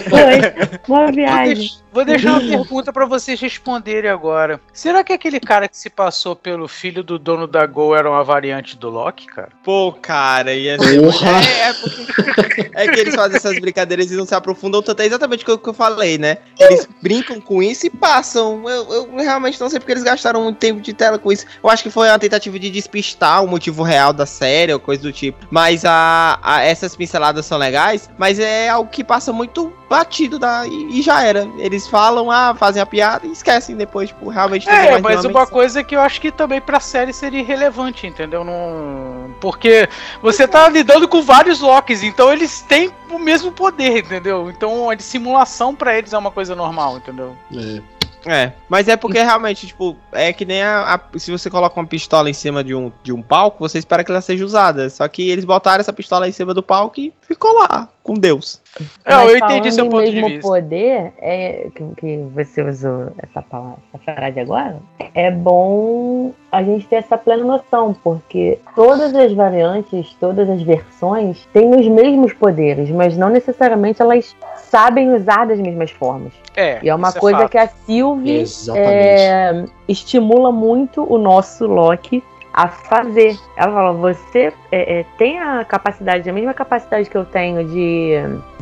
Foi, 0.09 0.79
boa 0.87 1.11
viagem. 1.11 1.71
Vou 1.93 2.03
deixar 2.03 2.31
uma 2.31 2.41
pergunta 2.57 2.91
para 2.91 3.05
vocês 3.05 3.39
responderem 3.39 4.09
agora. 4.09 4.59
Será 4.73 5.03
que 5.03 5.13
aquele 5.13 5.39
cara 5.39 5.67
que 5.67 5.77
se 5.77 5.89
passou 5.89 6.35
pelo 6.35 6.67
filho 6.67 7.03
do 7.03 7.19
dono 7.19 7.45
da 7.45 7.65
Gol 7.65 7.95
era 7.95 8.09
uma 8.09 8.23
variante 8.23 8.75
do 8.75 8.89
Loki, 8.89 9.27
cara? 9.27 9.49
Pô, 9.63 9.93
cara, 9.93 10.53
ia 10.53 10.77
ser. 10.79 11.03
É, 11.23 11.69
é, 11.69 11.73
porque... 11.73 12.71
é 12.73 12.87
que 12.87 12.99
eles 12.99 13.15
fazem 13.15 13.37
essas 13.37 13.59
brincadeiras 13.59 14.11
e 14.11 14.15
não 14.15 14.25
se 14.25 14.33
aprofundam 14.33 14.81
tanto. 14.81 15.01
É 15.01 15.05
exatamente 15.05 15.43
o 15.49 15.57
que 15.57 15.69
eu 15.69 15.73
falei, 15.73 16.17
né? 16.17 16.37
Eles 16.59 16.87
brincam 17.01 17.39
com 17.39 17.61
isso 17.61 17.85
e 17.85 17.89
passam. 17.89 18.67
Eu, 18.67 18.93
eu 18.93 19.15
realmente 19.17 19.59
não 19.59 19.69
sei 19.69 19.79
porque 19.79 19.91
eles 19.91 20.03
gastaram 20.03 20.43
muito 20.43 20.57
tempo 20.57 20.81
de 20.81 20.93
tela 20.93 21.19
com 21.19 21.31
isso. 21.31 21.45
Eu 21.63 21.69
acho 21.69 21.83
que 21.83 21.89
foi 21.89 22.09
uma 22.09 22.19
tentativa 22.19 22.57
de 22.57 22.69
despistar 22.69 23.43
o 23.43 23.47
motivo 23.47 23.83
real 23.83 24.13
da 24.13 24.25
série 24.25 24.73
ou 24.73 24.79
coisa 24.79 25.01
do 25.01 25.11
tipo. 25.11 25.45
Mas 25.51 25.85
a, 25.85 26.39
a 26.41 26.61
essas 26.61 26.95
pinceladas 26.95 27.45
são 27.45 27.57
legais, 27.57 28.09
mas 28.17 28.39
é 28.39 28.69
algo 28.69 28.89
que 28.89 29.03
passa 29.03 29.31
muito 29.31 29.71
batido 29.89 30.39
da, 30.39 30.65
e, 30.65 30.99
e 30.99 31.01
já 31.01 31.23
era. 31.23 31.47
Eles 31.59 31.82
eles 31.83 31.87
falam, 31.87 32.31
ah, 32.31 32.55
fazem 32.57 32.81
a 32.81 32.85
piada 32.85 33.27
e 33.27 33.31
esquecem 33.31 33.75
depois, 33.75 34.09
tipo, 34.09 34.29
realmente 34.29 34.67
É, 34.69 34.99
mas 34.99 35.25
uma 35.25 35.45
coisa 35.45 35.83
que 35.83 35.95
eu 35.95 36.01
acho 36.01 36.19
que 36.19 36.31
também 36.31 36.61
pra 36.61 36.79
série 36.79 37.13
seria 37.13 37.43
relevante, 37.43 38.07
entendeu? 38.07 38.43
Não... 38.43 39.35
Porque 39.39 39.87
você 40.21 40.47
tá 40.47 40.69
lidando 40.69 41.07
com 41.07 41.21
vários 41.21 41.59
Locks, 41.59 42.03
então 42.03 42.31
eles 42.31 42.61
têm 42.61 42.91
o 43.09 43.19
mesmo 43.19 43.51
poder, 43.51 43.99
entendeu? 43.99 44.49
Então 44.49 44.89
a 44.89 44.95
dissimulação 44.95 45.75
para 45.75 45.97
eles 45.97 46.13
é 46.13 46.17
uma 46.17 46.31
coisa 46.31 46.55
normal, 46.55 46.97
entendeu? 46.97 47.35
É. 47.53 47.93
É, 48.25 48.53
mas 48.69 48.87
é 48.87 48.95
porque 48.95 49.21
realmente, 49.21 49.67
tipo, 49.67 49.97
é 50.13 50.31
que 50.31 50.45
nem 50.45 50.63
a, 50.63 50.95
a, 50.95 51.19
se 51.19 51.29
você 51.29 51.49
coloca 51.49 51.77
uma 51.77 51.85
pistola 51.85 52.29
em 52.29 52.33
cima 52.33 52.63
de 52.63 52.73
um, 52.73 52.89
de 53.03 53.11
um 53.11 53.21
palco, 53.21 53.59
você 53.59 53.77
espera 53.77 54.01
que 54.01 54.09
ela 54.09 54.21
seja 54.21 54.45
usada. 54.45 54.89
Só 54.89 55.05
que 55.09 55.29
eles 55.29 55.43
botaram 55.43 55.81
essa 55.81 55.91
pistola 55.91 56.25
em 56.25 56.31
cima 56.31 56.53
do 56.53 56.63
palco 56.63 57.01
e 57.01 57.13
ficou 57.27 57.53
lá, 57.53 57.89
com 58.01 58.13
Deus. 58.13 58.61
É, 59.05 59.13
eu 59.13 59.37
entendi 59.37 59.71
seu 59.71 59.85
ponto 59.85 59.97
mesmo 59.97 60.27
de 60.27 60.33
vista. 60.33 60.47
poder, 60.47 61.13
é, 61.19 61.67
que, 61.75 61.83
que 61.95 62.17
você 62.33 62.61
usou 62.63 63.11
essa 63.17 63.41
palavra, 63.41 63.77
essa 63.93 64.03
frase 64.03 64.39
agora, 64.39 64.77
é 65.13 65.29
bom 65.29 66.31
a 66.51 66.63
gente 66.63 66.87
ter 66.87 66.97
essa 66.97 67.17
plena 67.17 67.43
noção, 67.43 67.95
porque 68.03 68.59
todas 68.75 69.13
as 69.13 69.31
variantes, 69.33 70.15
todas 70.19 70.49
as 70.49 70.61
versões 70.61 71.47
têm 71.53 71.75
os 71.75 71.87
mesmos 71.87 72.33
poderes, 72.33 72.89
mas 72.89 73.15
não 73.15 73.29
necessariamente 73.29 74.01
elas 74.01 74.35
sabem 74.55 75.13
usar 75.13 75.45
das 75.45 75.59
mesmas 75.59 75.91
formas. 75.91 76.33
É, 76.55 76.79
e 76.83 76.89
é 76.89 76.95
uma 76.95 77.11
coisa 77.11 77.43
é 77.43 77.47
que 77.47 77.57
a 77.57 77.67
Sylvie 77.67 78.43
é, 78.75 79.65
estimula 79.87 80.51
muito 80.51 81.03
o 81.11 81.17
nosso 81.17 81.65
Loki 81.67 82.23
a 82.53 82.67
fazer. 82.67 83.39
Ela 83.57 83.73
fala: 83.73 83.93
você 83.93 84.53
é, 84.71 84.99
é, 84.99 85.05
tem 85.17 85.39
a 85.39 85.65
capacidade, 85.65 86.29
a 86.29 86.33
mesma 86.33 86.53
capacidade 86.53 87.09
que 87.09 87.17
eu 87.17 87.25
tenho 87.25 87.65
de, 87.65 88.13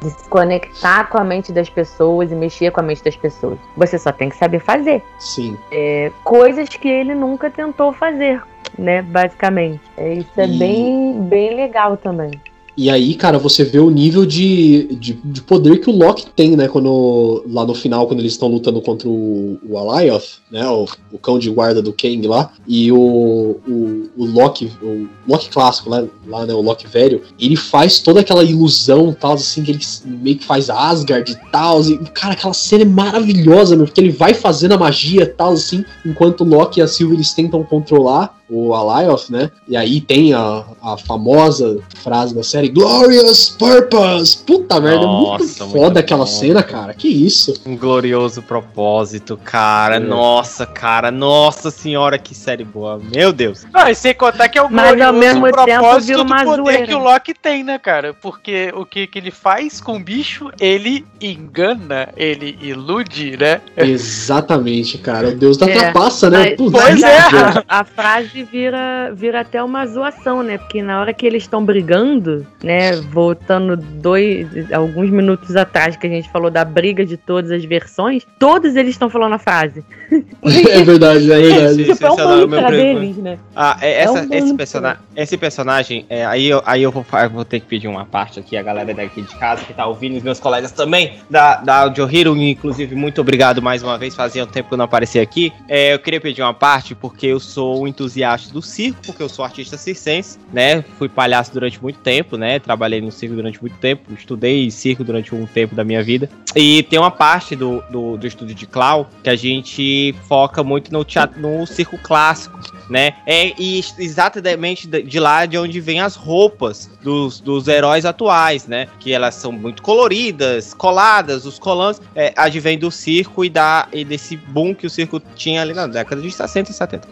de, 0.01 0.09
se 0.09 0.29
conectar 0.29 1.09
com 1.09 1.17
a 1.17 1.23
mente 1.23 1.51
das 1.51 1.69
pessoas 1.69 2.31
e 2.31 2.35
mexer 2.35 2.71
com 2.71 2.79
a 2.79 2.83
mente 2.83 3.03
das 3.03 3.15
pessoas. 3.15 3.59
Você 3.75 3.99
só 3.99 4.11
tem 4.11 4.29
que 4.29 4.35
saber 4.37 4.59
fazer. 4.59 5.03
Sim. 5.19 5.57
É, 5.71 6.11
coisas 6.23 6.69
que 6.69 6.87
ele 6.87 7.13
nunca 7.13 7.49
tentou 7.49 7.91
fazer, 7.91 8.41
né? 8.77 9.01
Basicamente. 9.01 9.81
É, 9.97 10.13
isso 10.13 10.39
é 10.39 10.47
e... 10.47 10.57
bem, 10.57 11.21
bem 11.23 11.55
legal 11.55 11.97
também. 11.97 12.31
E 12.77 12.89
aí, 12.89 13.15
cara, 13.15 13.37
você 13.37 13.63
vê 13.63 13.79
o 13.79 13.89
nível 13.89 14.25
de, 14.25 14.87
de, 14.95 15.13
de, 15.13 15.41
poder 15.41 15.79
que 15.79 15.89
o 15.89 15.95
Loki 15.95 16.25
tem, 16.35 16.55
né? 16.55 16.67
Quando, 16.67 17.43
lá 17.49 17.65
no 17.65 17.73
final, 17.73 18.07
quando 18.07 18.19
eles 18.19 18.31
estão 18.31 18.47
lutando 18.47 18.81
contra 18.81 19.09
o, 19.09 19.59
o 19.67 19.77
Alioth, 19.77 20.39
né? 20.49 20.65
O, 20.67 20.85
o, 21.11 21.17
cão 21.17 21.37
de 21.37 21.49
guarda 21.49 21.81
do 21.81 21.91
Kang 21.91 22.25
lá. 22.27 22.51
E 22.65 22.91
o, 22.91 23.59
o, 23.67 24.09
o 24.17 24.25
Loki, 24.25 24.71
o 24.81 25.07
Loki 25.27 25.49
clássico, 25.49 25.89
né? 25.89 26.07
Lá, 26.25 26.45
né? 26.45 26.53
O 26.53 26.61
Loki 26.61 26.87
velho, 26.87 27.21
ele 27.37 27.57
faz 27.57 27.99
toda 27.99 28.21
aquela 28.21 28.43
ilusão 28.43 29.15
tal, 29.19 29.33
assim, 29.33 29.63
que 29.63 29.71
ele 29.71 29.79
meio 30.05 30.37
que 30.37 30.45
faz 30.45 30.69
Asgard 30.69 31.29
e 31.29 31.51
tal. 31.51 31.81
E, 31.81 31.97
cara, 32.11 32.33
aquela 32.33 32.53
cena 32.53 32.83
é 32.83 32.87
maravilhosa, 32.87 33.75
meu, 33.75 33.85
porque 33.85 33.99
ele 33.99 34.11
vai 34.11 34.33
fazendo 34.33 34.73
a 34.73 34.77
magia 34.77 35.25
tal, 35.25 35.53
assim, 35.53 35.83
enquanto 36.05 36.41
o 36.41 36.47
Loki 36.47 36.79
e 36.79 36.83
a 36.83 36.87
Sylvie 36.87 37.17
eles 37.17 37.33
tentam 37.33 37.63
controlar 37.63 38.40
o 38.51 38.75
Alioth, 38.75 39.29
né? 39.29 39.49
E 39.65 39.77
aí 39.77 40.01
tem 40.01 40.33
a, 40.33 40.65
a 40.83 40.97
famosa 40.97 41.79
frase 42.03 42.35
da 42.35 42.43
série 42.43 42.67
Glorious 42.67 43.49
Purpose! 43.49 44.43
Puta 44.43 44.79
merda, 44.81 45.05
Nossa, 45.05 45.43
é 45.43 45.47
muito 45.47 45.57
foda 45.57 45.85
muito 45.85 45.99
aquela 45.99 46.27
cena, 46.27 46.61
cara. 46.61 46.93
Que 46.93 47.07
isso? 47.07 47.53
Um 47.65 47.77
glorioso 47.77 48.41
propósito, 48.41 49.39
cara. 49.41 49.95
É. 49.95 49.99
Nossa, 49.99 50.65
cara. 50.65 51.09
Nossa 51.09 51.71
senhora, 51.71 52.17
que 52.17 52.35
série 52.35 52.65
boa. 52.65 52.99
Meu 53.15 53.31
Deus. 53.31 53.65
Não, 53.71 53.87
e 53.87 53.95
sem 53.95 54.13
contar 54.13 54.49
que 54.49 54.59
é 54.59 54.61
o 54.61 54.69
Mas 54.69 54.87
glorioso 54.87 55.07
ao 55.07 55.13
mesmo 55.13 55.49
propósito 55.49 56.17
tempo, 56.17 56.23
do 56.25 56.45
poder 56.45 56.61
zoeira. 56.61 56.87
que 56.87 56.93
o 56.93 56.99
Loki 56.99 57.33
tem, 57.33 57.63
né, 57.63 57.79
cara? 57.79 58.13
Porque 58.13 58.73
o 58.75 58.85
que, 58.85 59.07
que 59.07 59.17
ele 59.17 59.31
faz 59.31 59.79
com 59.79 59.95
o 59.95 59.99
bicho, 59.99 60.51
ele 60.59 61.05
engana, 61.21 62.09
ele 62.17 62.57
ilude, 62.61 63.37
né? 63.37 63.61
Exatamente, 63.77 64.97
cara. 64.97 65.29
O 65.29 65.35
deus 65.35 65.55
da 65.55 65.69
é. 65.69 65.73
trapaça, 65.73 66.29
né? 66.29 66.55
Mas, 66.59 66.71
pois 66.71 67.01
é. 67.01 67.17
A, 67.17 67.79
a 67.79 67.83
frase 67.85 68.40
vira, 68.43 69.11
vira 69.13 69.41
até 69.41 69.63
uma 69.63 69.85
zoação, 69.85 70.43
né? 70.43 70.57
Porque 70.57 70.81
na 70.81 70.99
hora 70.99 71.13
que 71.13 71.25
eles 71.25 71.43
estão 71.43 71.63
brigando, 71.63 72.45
né? 72.63 72.93
Voltando 72.95 73.75
dois, 73.75 74.47
alguns 74.71 75.09
minutos 75.09 75.55
atrás 75.55 75.95
que 75.95 76.07
a 76.07 76.09
gente 76.09 76.29
falou 76.29 76.49
da 76.49 76.63
briga 76.63 77.05
de 77.05 77.17
todas 77.17 77.51
as 77.51 77.63
versões, 77.65 78.25
todos 78.39 78.75
eles 78.75 78.91
estão 78.91 79.09
falando 79.09 79.33
a 79.33 79.39
frase. 79.39 79.83
é 80.11 80.83
verdade, 80.83 81.31
é 81.31 81.41
verdade. 81.41 81.85
tipo, 81.85 82.05
é 82.05 82.11
um 82.11 82.47
mantra 82.47 82.71
deles, 82.71 83.17
né? 83.17 83.37
Ah, 83.55 83.77
é, 83.81 84.03
essa, 84.03 84.19
é 84.19 84.21
um 84.21 84.33
esse, 84.33 84.53
persona 84.55 84.99
esse 85.15 85.37
personagem, 85.37 86.05
é, 86.09 86.25
aí, 86.25 86.47
eu, 86.47 86.61
aí 86.65 86.83
eu, 86.83 86.91
vou, 86.91 87.05
eu 87.11 87.29
vou 87.29 87.45
ter 87.45 87.59
que 87.59 87.65
pedir 87.65 87.87
uma 87.87 88.05
parte 88.05 88.39
aqui, 88.39 88.57
a 88.57 88.63
galera 88.63 88.93
daqui 88.93 89.21
de 89.21 89.35
casa 89.35 89.63
que 89.63 89.73
tá 89.73 89.85
ouvindo, 89.85 90.17
os 90.17 90.23
meus 90.23 90.39
colegas 90.39 90.71
também, 90.71 91.19
da, 91.29 91.57
da 91.57 91.81
Audio 91.81 92.09
Hero, 92.09 92.35
inclusive, 92.35 92.95
muito 92.95 93.21
obrigado 93.21 93.61
mais 93.61 93.83
uma 93.83 93.97
vez, 93.97 94.15
fazia 94.15 94.43
um 94.43 94.47
tempo 94.47 94.69
que 94.69 94.73
eu 94.73 94.77
não 94.77 94.85
aparecia 94.85 95.21
aqui. 95.21 95.53
É, 95.67 95.93
eu 95.93 95.99
queria 95.99 96.19
pedir 96.19 96.41
uma 96.41 96.53
parte, 96.53 96.95
porque 96.95 97.27
eu 97.27 97.39
sou 97.39 97.83
um 97.83 97.87
entusiasta 97.87 98.20
do 98.51 98.61
circo, 98.61 98.99
porque 99.05 99.23
eu 99.23 99.29
sou 99.29 99.43
artista 99.43 99.77
circense, 99.77 100.37
né? 100.53 100.83
Fui 100.97 101.09
palhaço 101.09 101.51
durante 101.51 101.81
muito 101.81 101.99
tempo, 101.99 102.37
né? 102.37 102.59
Trabalhei 102.59 103.01
no 103.01 103.11
circo 103.11 103.35
durante 103.35 103.59
muito 103.59 103.77
tempo, 103.77 104.13
estudei 104.13 104.69
circo 104.69 105.03
durante 105.03 105.33
um 105.33 105.45
tempo 105.45 105.73
da 105.73 105.83
minha 105.83 106.03
vida. 106.03 106.29
E 106.55 106.83
tem 106.83 106.99
uma 106.99 107.11
parte 107.11 107.55
do, 107.55 107.81
do, 107.89 108.17
do 108.17 108.27
estúdio 108.27 108.53
de 108.53 108.67
Clau 108.67 109.09
que 109.23 109.29
a 109.29 109.35
gente 109.35 110.13
foca 110.27 110.63
muito 110.63 110.91
no 110.93 111.03
teatro, 111.03 111.39
no 111.39 111.65
circo 111.65 111.97
clássico, 111.97 112.59
né? 112.89 113.13
É 113.25 113.53
e 113.59 113.83
exatamente 113.97 114.87
de 114.87 115.19
lá 115.19 115.45
de 115.45 115.57
onde 115.57 115.79
vem 115.79 115.99
as 115.99 116.15
roupas 116.15 116.90
dos, 117.03 117.39
dos 117.39 117.67
heróis 117.67 118.05
atuais, 118.05 118.67
né? 118.67 118.87
Que 118.99 119.13
elas 119.13 119.35
são 119.35 119.51
muito 119.51 119.81
coloridas, 119.81 120.73
coladas, 120.73 121.45
os 121.45 121.59
colãs 121.59 122.01
é, 122.15 122.33
advém 122.35 122.77
do 122.77 122.91
circo 122.91 123.43
e, 123.43 123.49
da, 123.49 123.87
e 123.91 124.03
desse 124.03 124.37
boom 124.37 124.73
que 124.73 124.87
o 124.87 124.89
circo 124.89 125.19
tinha 125.35 125.61
ali 125.61 125.73
na 125.73 125.87
década 125.87 126.21
de 126.21 126.31
60 126.31 126.71
e 126.71 126.73
70. 126.73 127.07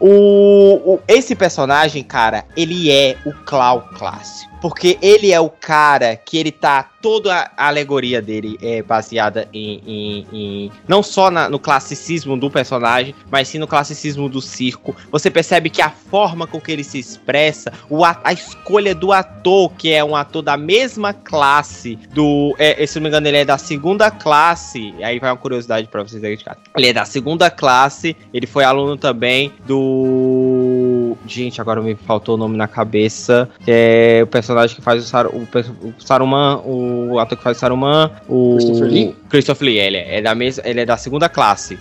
O 0.00 0.64
o, 0.84 1.00
esse 1.06 1.34
personagem, 1.34 2.02
cara, 2.02 2.44
ele 2.56 2.90
é 2.90 3.16
o 3.24 3.32
Clau 3.32 3.88
clássico. 3.96 4.53
Porque 4.64 4.96
ele 5.02 5.30
é 5.30 5.38
o 5.38 5.50
cara 5.50 6.16
que 6.16 6.38
ele 6.38 6.50
tá. 6.50 6.88
Toda 7.02 7.50
a 7.54 7.68
alegoria 7.68 8.22
dele 8.22 8.58
é 8.62 8.82
baseada 8.82 9.46
em. 9.52 9.82
em, 9.86 10.26
em 10.32 10.72
não 10.88 11.02
só 11.02 11.30
na, 11.30 11.50
no 11.50 11.58
classicismo 11.58 12.34
do 12.34 12.50
personagem, 12.50 13.14
mas 13.30 13.48
sim 13.48 13.58
no 13.58 13.66
classicismo 13.66 14.26
do 14.26 14.40
circo. 14.40 14.96
Você 15.12 15.30
percebe 15.30 15.68
que 15.68 15.82
a 15.82 15.90
forma 15.90 16.46
com 16.46 16.58
que 16.58 16.72
ele 16.72 16.82
se 16.82 16.98
expressa, 16.98 17.74
o, 17.90 18.06
a, 18.06 18.18
a 18.24 18.32
escolha 18.32 18.94
do 18.94 19.12
ator, 19.12 19.70
que 19.74 19.92
é 19.92 20.02
um 20.02 20.16
ator 20.16 20.40
da 20.40 20.56
mesma 20.56 21.12
classe 21.12 21.96
do. 22.14 22.56
É, 22.58 22.86
se 22.86 22.96
não 22.96 23.02
me 23.02 23.08
engano, 23.10 23.28
ele 23.28 23.36
é 23.36 23.44
da 23.44 23.58
segunda 23.58 24.10
classe. 24.10 24.94
Aí 25.02 25.18
vai 25.18 25.30
uma 25.30 25.36
curiosidade 25.36 25.88
pra 25.88 26.02
vocês 26.02 26.24
aí 26.24 26.38
de 26.38 26.42
casa. 26.42 26.60
Ele 26.74 26.86
é 26.86 26.92
da 26.94 27.04
segunda 27.04 27.50
classe, 27.50 28.16
ele 28.32 28.46
foi 28.46 28.64
aluno 28.64 28.96
também 28.96 29.52
do. 29.66 30.43
Gente, 31.26 31.60
agora 31.60 31.80
me 31.80 31.94
faltou 31.94 32.34
o 32.34 32.38
nome 32.38 32.56
na 32.56 32.68
cabeça. 32.68 33.48
Que 33.64 33.70
é 33.70 34.22
o 34.22 34.26
personagem 34.26 34.76
que 34.76 34.82
faz 34.82 35.02
o, 35.02 35.06
Sar, 35.06 35.26
o, 35.26 35.42
o 35.42 35.94
Saruman, 35.98 36.60
o 36.64 37.18
ator 37.18 37.36
que 37.38 37.44
faz 37.44 37.56
o 37.56 37.60
Saruman, 37.60 38.10
o 38.28 38.56
Christopher 38.56 38.88
Lee. 38.88 39.16
Christopher 39.28 39.66
Lee, 39.66 39.78
ele 39.78 39.96
é, 39.96 40.22
da 40.22 40.34
mesma, 40.34 40.62
ele 40.66 40.80
é 40.80 40.86
da 40.86 40.96
segunda 40.96 41.28
classe. 41.28 41.78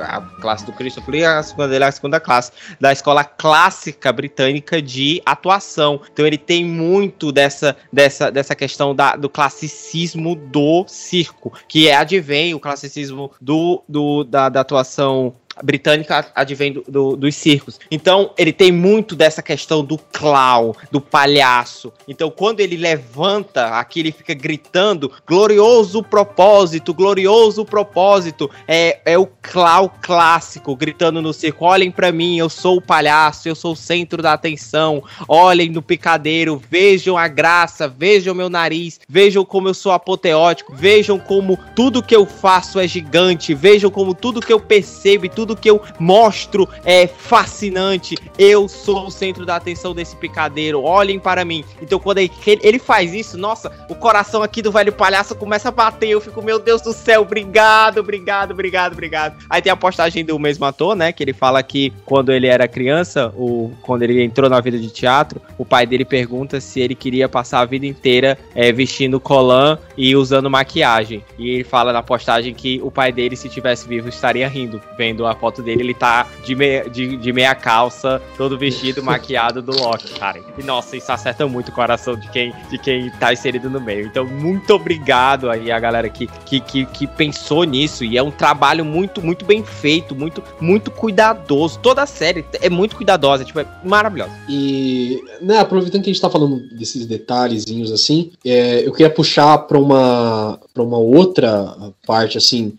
A 0.00 0.20
classe 0.40 0.66
do 0.66 0.72
Christopher 0.72 1.14
Lee, 1.14 1.24
a 1.24 1.42
segunda 1.42 1.68
dele 1.68 1.84
é 1.84 1.88
a 1.88 1.92
segunda 1.92 2.20
classe 2.20 2.52
da 2.80 2.92
escola 2.92 3.24
clássica 3.24 4.12
britânica 4.12 4.80
de 4.82 5.22
atuação. 5.24 6.00
Então 6.12 6.26
ele 6.26 6.38
tem 6.38 6.64
muito 6.64 7.30
dessa, 7.32 7.76
dessa, 7.92 8.30
dessa 8.30 8.54
questão 8.54 8.94
da, 8.94 9.16
do 9.16 9.28
classicismo 9.28 10.34
do 10.34 10.84
circo, 10.88 11.52
que 11.68 11.88
é 11.88 11.96
advém 11.96 12.54
o 12.54 12.60
classicismo 12.60 13.30
do, 13.40 13.82
do 13.88 14.24
da, 14.24 14.48
da 14.48 14.60
atuação 14.60 15.34
britânica 15.62 16.26
advém 16.34 16.72
do, 16.72 16.84
do, 16.86 17.16
dos 17.16 17.34
circos. 17.34 17.78
Então, 17.90 18.30
ele 18.36 18.52
tem 18.52 18.70
muito 18.70 19.16
dessa 19.16 19.42
questão 19.42 19.84
do 19.84 19.98
clown, 19.98 20.74
do 20.90 21.00
palhaço. 21.00 21.92
Então, 22.06 22.30
quando 22.30 22.60
ele 22.60 22.76
levanta, 22.76 23.78
aqui 23.78 24.00
ele 24.00 24.12
fica 24.12 24.34
gritando: 24.34 25.10
glorioso 25.26 26.02
propósito, 26.02 26.92
glorioso 26.92 27.64
propósito. 27.64 28.50
É, 28.66 29.00
é 29.04 29.18
o 29.18 29.26
clown 29.26 29.90
clássico 30.00 30.74
gritando 30.76 31.22
no 31.22 31.32
circo: 31.32 31.64
olhem 31.64 31.90
para 31.90 32.12
mim, 32.12 32.38
eu 32.38 32.48
sou 32.48 32.78
o 32.78 32.82
palhaço, 32.82 33.48
eu 33.48 33.54
sou 33.54 33.72
o 33.72 33.76
centro 33.76 34.22
da 34.22 34.32
atenção. 34.32 35.02
Olhem 35.28 35.70
no 35.70 35.82
picadeiro, 35.82 36.60
vejam 36.70 37.16
a 37.16 37.28
graça, 37.28 37.88
vejam 37.88 38.34
meu 38.34 38.50
nariz, 38.50 39.00
vejam 39.08 39.44
como 39.44 39.68
eu 39.68 39.74
sou 39.74 39.92
apoteótico, 39.92 40.74
vejam 40.74 41.18
como 41.18 41.58
tudo 41.74 42.02
que 42.02 42.14
eu 42.14 42.26
faço 42.26 42.78
é 42.78 42.86
gigante, 42.86 43.54
vejam 43.54 43.90
como 43.90 44.14
tudo 44.14 44.40
que 44.40 44.52
eu 44.52 44.60
percebo 44.60 45.26
e 45.26 45.28
tudo 45.28 45.45
tudo 45.46 45.56
que 45.56 45.70
eu 45.70 45.80
mostro 45.98 46.68
é 46.84 47.06
fascinante. 47.06 48.16
Eu 48.36 48.68
sou 48.68 49.06
o 49.06 49.10
centro 49.10 49.46
da 49.46 49.56
atenção 49.56 49.94
desse 49.94 50.16
picadeiro. 50.16 50.82
Olhem 50.82 51.20
para 51.20 51.44
mim. 51.44 51.64
Então, 51.80 52.00
quando 52.00 52.18
ele 52.18 52.78
faz 52.78 53.14
isso, 53.14 53.38
nossa, 53.38 53.70
o 53.88 53.94
coração 53.94 54.42
aqui 54.42 54.60
do 54.60 54.72
velho 54.72 54.92
palhaço 54.92 55.36
começa 55.36 55.68
a 55.68 55.72
bater. 55.72 56.08
Eu 56.08 56.20
fico, 56.20 56.42
meu 56.42 56.58
Deus 56.58 56.82
do 56.82 56.92
céu, 56.92 57.22
obrigado, 57.22 57.98
obrigado, 57.98 58.50
obrigado, 58.50 58.92
obrigado. 58.92 59.36
Aí 59.48 59.62
tem 59.62 59.70
a 59.70 59.76
postagem 59.76 60.24
do 60.24 60.38
mesmo 60.38 60.64
ator, 60.64 60.96
né? 60.96 61.12
Que 61.12 61.22
ele 61.22 61.32
fala 61.32 61.62
que 61.62 61.92
quando 62.04 62.32
ele 62.32 62.48
era 62.48 62.66
criança, 62.66 63.32
o, 63.36 63.72
quando 63.82 64.02
ele 64.02 64.22
entrou 64.22 64.50
na 64.50 64.60
vida 64.60 64.78
de 64.78 64.90
teatro, 64.90 65.40
o 65.56 65.64
pai 65.64 65.86
dele 65.86 66.04
pergunta 66.04 66.60
se 66.60 66.80
ele 66.80 66.94
queria 66.94 67.28
passar 67.28 67.60
a 67.60 67.64
vida 67.64 67.86
inteira 67.86 68.36
é, 68.54 68.72
vestindo 68.72 69.20
colã 69.20 69.78
e 69.96 70.16
usando 70.16 70.50
maquiagem. 70.50 71.22
E 71.38 71.50
ele 71.50 71.64
fala 71.64 71.92
na 71.92 72.02
postagem 72.02 72.52
que 72.52 72.80
o 72.82 72.90
pai 72.90 73.12
dele, 73.12 73.36
se 73.36 73.48
tivesse 73.48 73.86
vivo, 73.86 74.08
estaria 74.08 74.48
rindo. 74.48 74.80
Vendo 74.96 75.26
a 75.26 75.34
foto 75.36 75.62
dele, 75.62 75.82
ele 75.82 75.94
tá 75.94 76.26
de 76.44 76.54
meia, 76.54 76.88
de, 76.88 77.16
de 77.16 77.32
meia 77.32 77.54
calça, 77.54 78.20
todo 78.36 78.58
vestido, 78.58 79.02
maquiado 79.02 79.62
do 79.62 79.72
Loki, 79.72 80.18
cara. 80.18 80.40
E 80.58 80.62
nossa, 80.62 80.96
isso 80.96 81.10
acerta 81.12 81.46
muito 81.46 81.68
o 81.68 81.72
coração 81.72 82.16
de 82.16 82.28
quem, 82.30 82.52
de 82.70 82.78
quem 82.78 83.10
tá 83.10 83.32
inserido 83.32 83.68
no 83.70 83.80
meio. 83.80 84.06
Então, 84.06 84.26
muito 84.26 84.74
obrigado 84.74 85.50
aí 85.50 85.70
a 85.70 85.78
galera 85.78 86.08
que, 86.08 86.26
que, 86.44 86.60
que, 86.60 86.86
que 86.86 87.06
pensou 87.06 87.64
nisso. 87.64 88.04
E 88.04 88.16
é 88.16 88.22
um 88.22 88.30
trabalho 88.30 88.84
muito, 88.84 89.22
muito 89.22 89.44
bem 89.44 89.64
feito, 89.64 90.14
muito, 90.14 90.42
muito 90.60 90.90
cuidadoso. 90.90 91.78
Toda 91.80 92.02
a 92.02 92.06
série 92.06 92.44
é 92.60 92.70
muito 92.70 92.96
cuidadosa, 92.96 93.44
tipo, 93.44 93.60
é 93.60 93.66
maravilhosa. 93.84 94.32
E, 94.48 95.22
né, 95.40 95.58
aproveitando 95.58 96.02
que 96.02 96.10
a 96.10 96.12
gente 96.12 96.22
tá 96.22 96.30
falando 96.30 96.60
desses 96.74 97.06
detalhezinhos 97.06 97.92
assim, 97.92 98.32
é, 98.44 98.86
eu 98.86 98.92
queria 98.92 99.10
puxar 99.10 99.58
pra 99.58 99.78
uma, 99.78 100.58
pra 100.76 100.82
uma 100.82 100.98
outra 100.98 101.74
parte, 102.06 102.36
assim, 102.36 102.74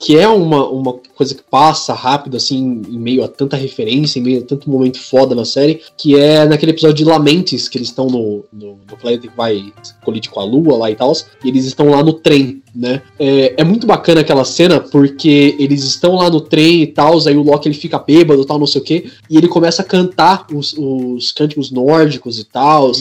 que 0.00 0.16
é 0.16 0.26
uma, 0.26 0.66
uma 0.70 0.94
coisa 1.14 1.34
que 1.34 1.42
passa 1.42 1.92
rápido, 1.92 2.34
assim, 2.34 2.80
em 2.88 2.98
meio 2.98 3.22
a 3.22 3.28
tanta 3.28 3.58
referência, 3.58 4.18
em 4.18 4.22
meio 4.22 4.40
a 4.40 4.46
tanto 4.46 4.70
momento 4.70 4.98
foda 4.98 5.34
na 5.34 5.44
série, 5.44 5.82
que 5.98 6.16
é 6.18 6.46
naquele 6.46 6.72
episódio 6.72 6.96
de 6.96 7.04
Lamentes, 7.04 7.68
que 7.68 7.76
eles 7.76 7.88
estão 7.88 8.06
no, 8.06 8.42
no, 8.50 8.78
no 8.90 8.96
planeta 8.98 9.28
que 9.28 9.36
vai 9.36 9.70
colidir 10.02 10.30
com 10.30 10.40
a 10.40 10.44
Lua 10.44 10.78
lá 10.78 10.90
e 10.90 10.96
tal, 10.96 11.12
e 11.44 11.48
eles 11.48 11.66
estão 11.66 11.90
lá 11.90 12.02
no 12.02 12.14
trem, 12.14 12.62
né? 12.74 13.02
É, 13.18 13.54
é, 13.58 13.64
muito 13.64 13.86
bacana 13.86 14.20
aquela 14.20 14.44
cena 14.44 14.80
porque 14.80 15.54
eles 15.58 15.84
estão 15.84 16.16
lá 16.16 16.30
no 16.30 16.40
trem 16.40 16.82
e 16.82 16.86
tal, 16.86 17.18
aí 17.26 17.36
o 17.36 17.42
Loki 17.42 17.68
ele 17.68 17.74
fica 17.74 17.98
bêbado 17.98 18.44
tal, 18.44 18.58
não 18.58 18.66
sei 18.66 18.80
o 18.80 18.84
que, 18.84 19.10
e 19.28 19.36
ele 19.36 19.46
começa 19.46 19.82
a 19.82 19.84
cantar 19.84 20.46
os, 20.52 20.74
os 20.78 21.32
cânticos 21.32 21.70
nórdicos 21.70 22.38
e 22.38 22.44
tal. 22.44 22.92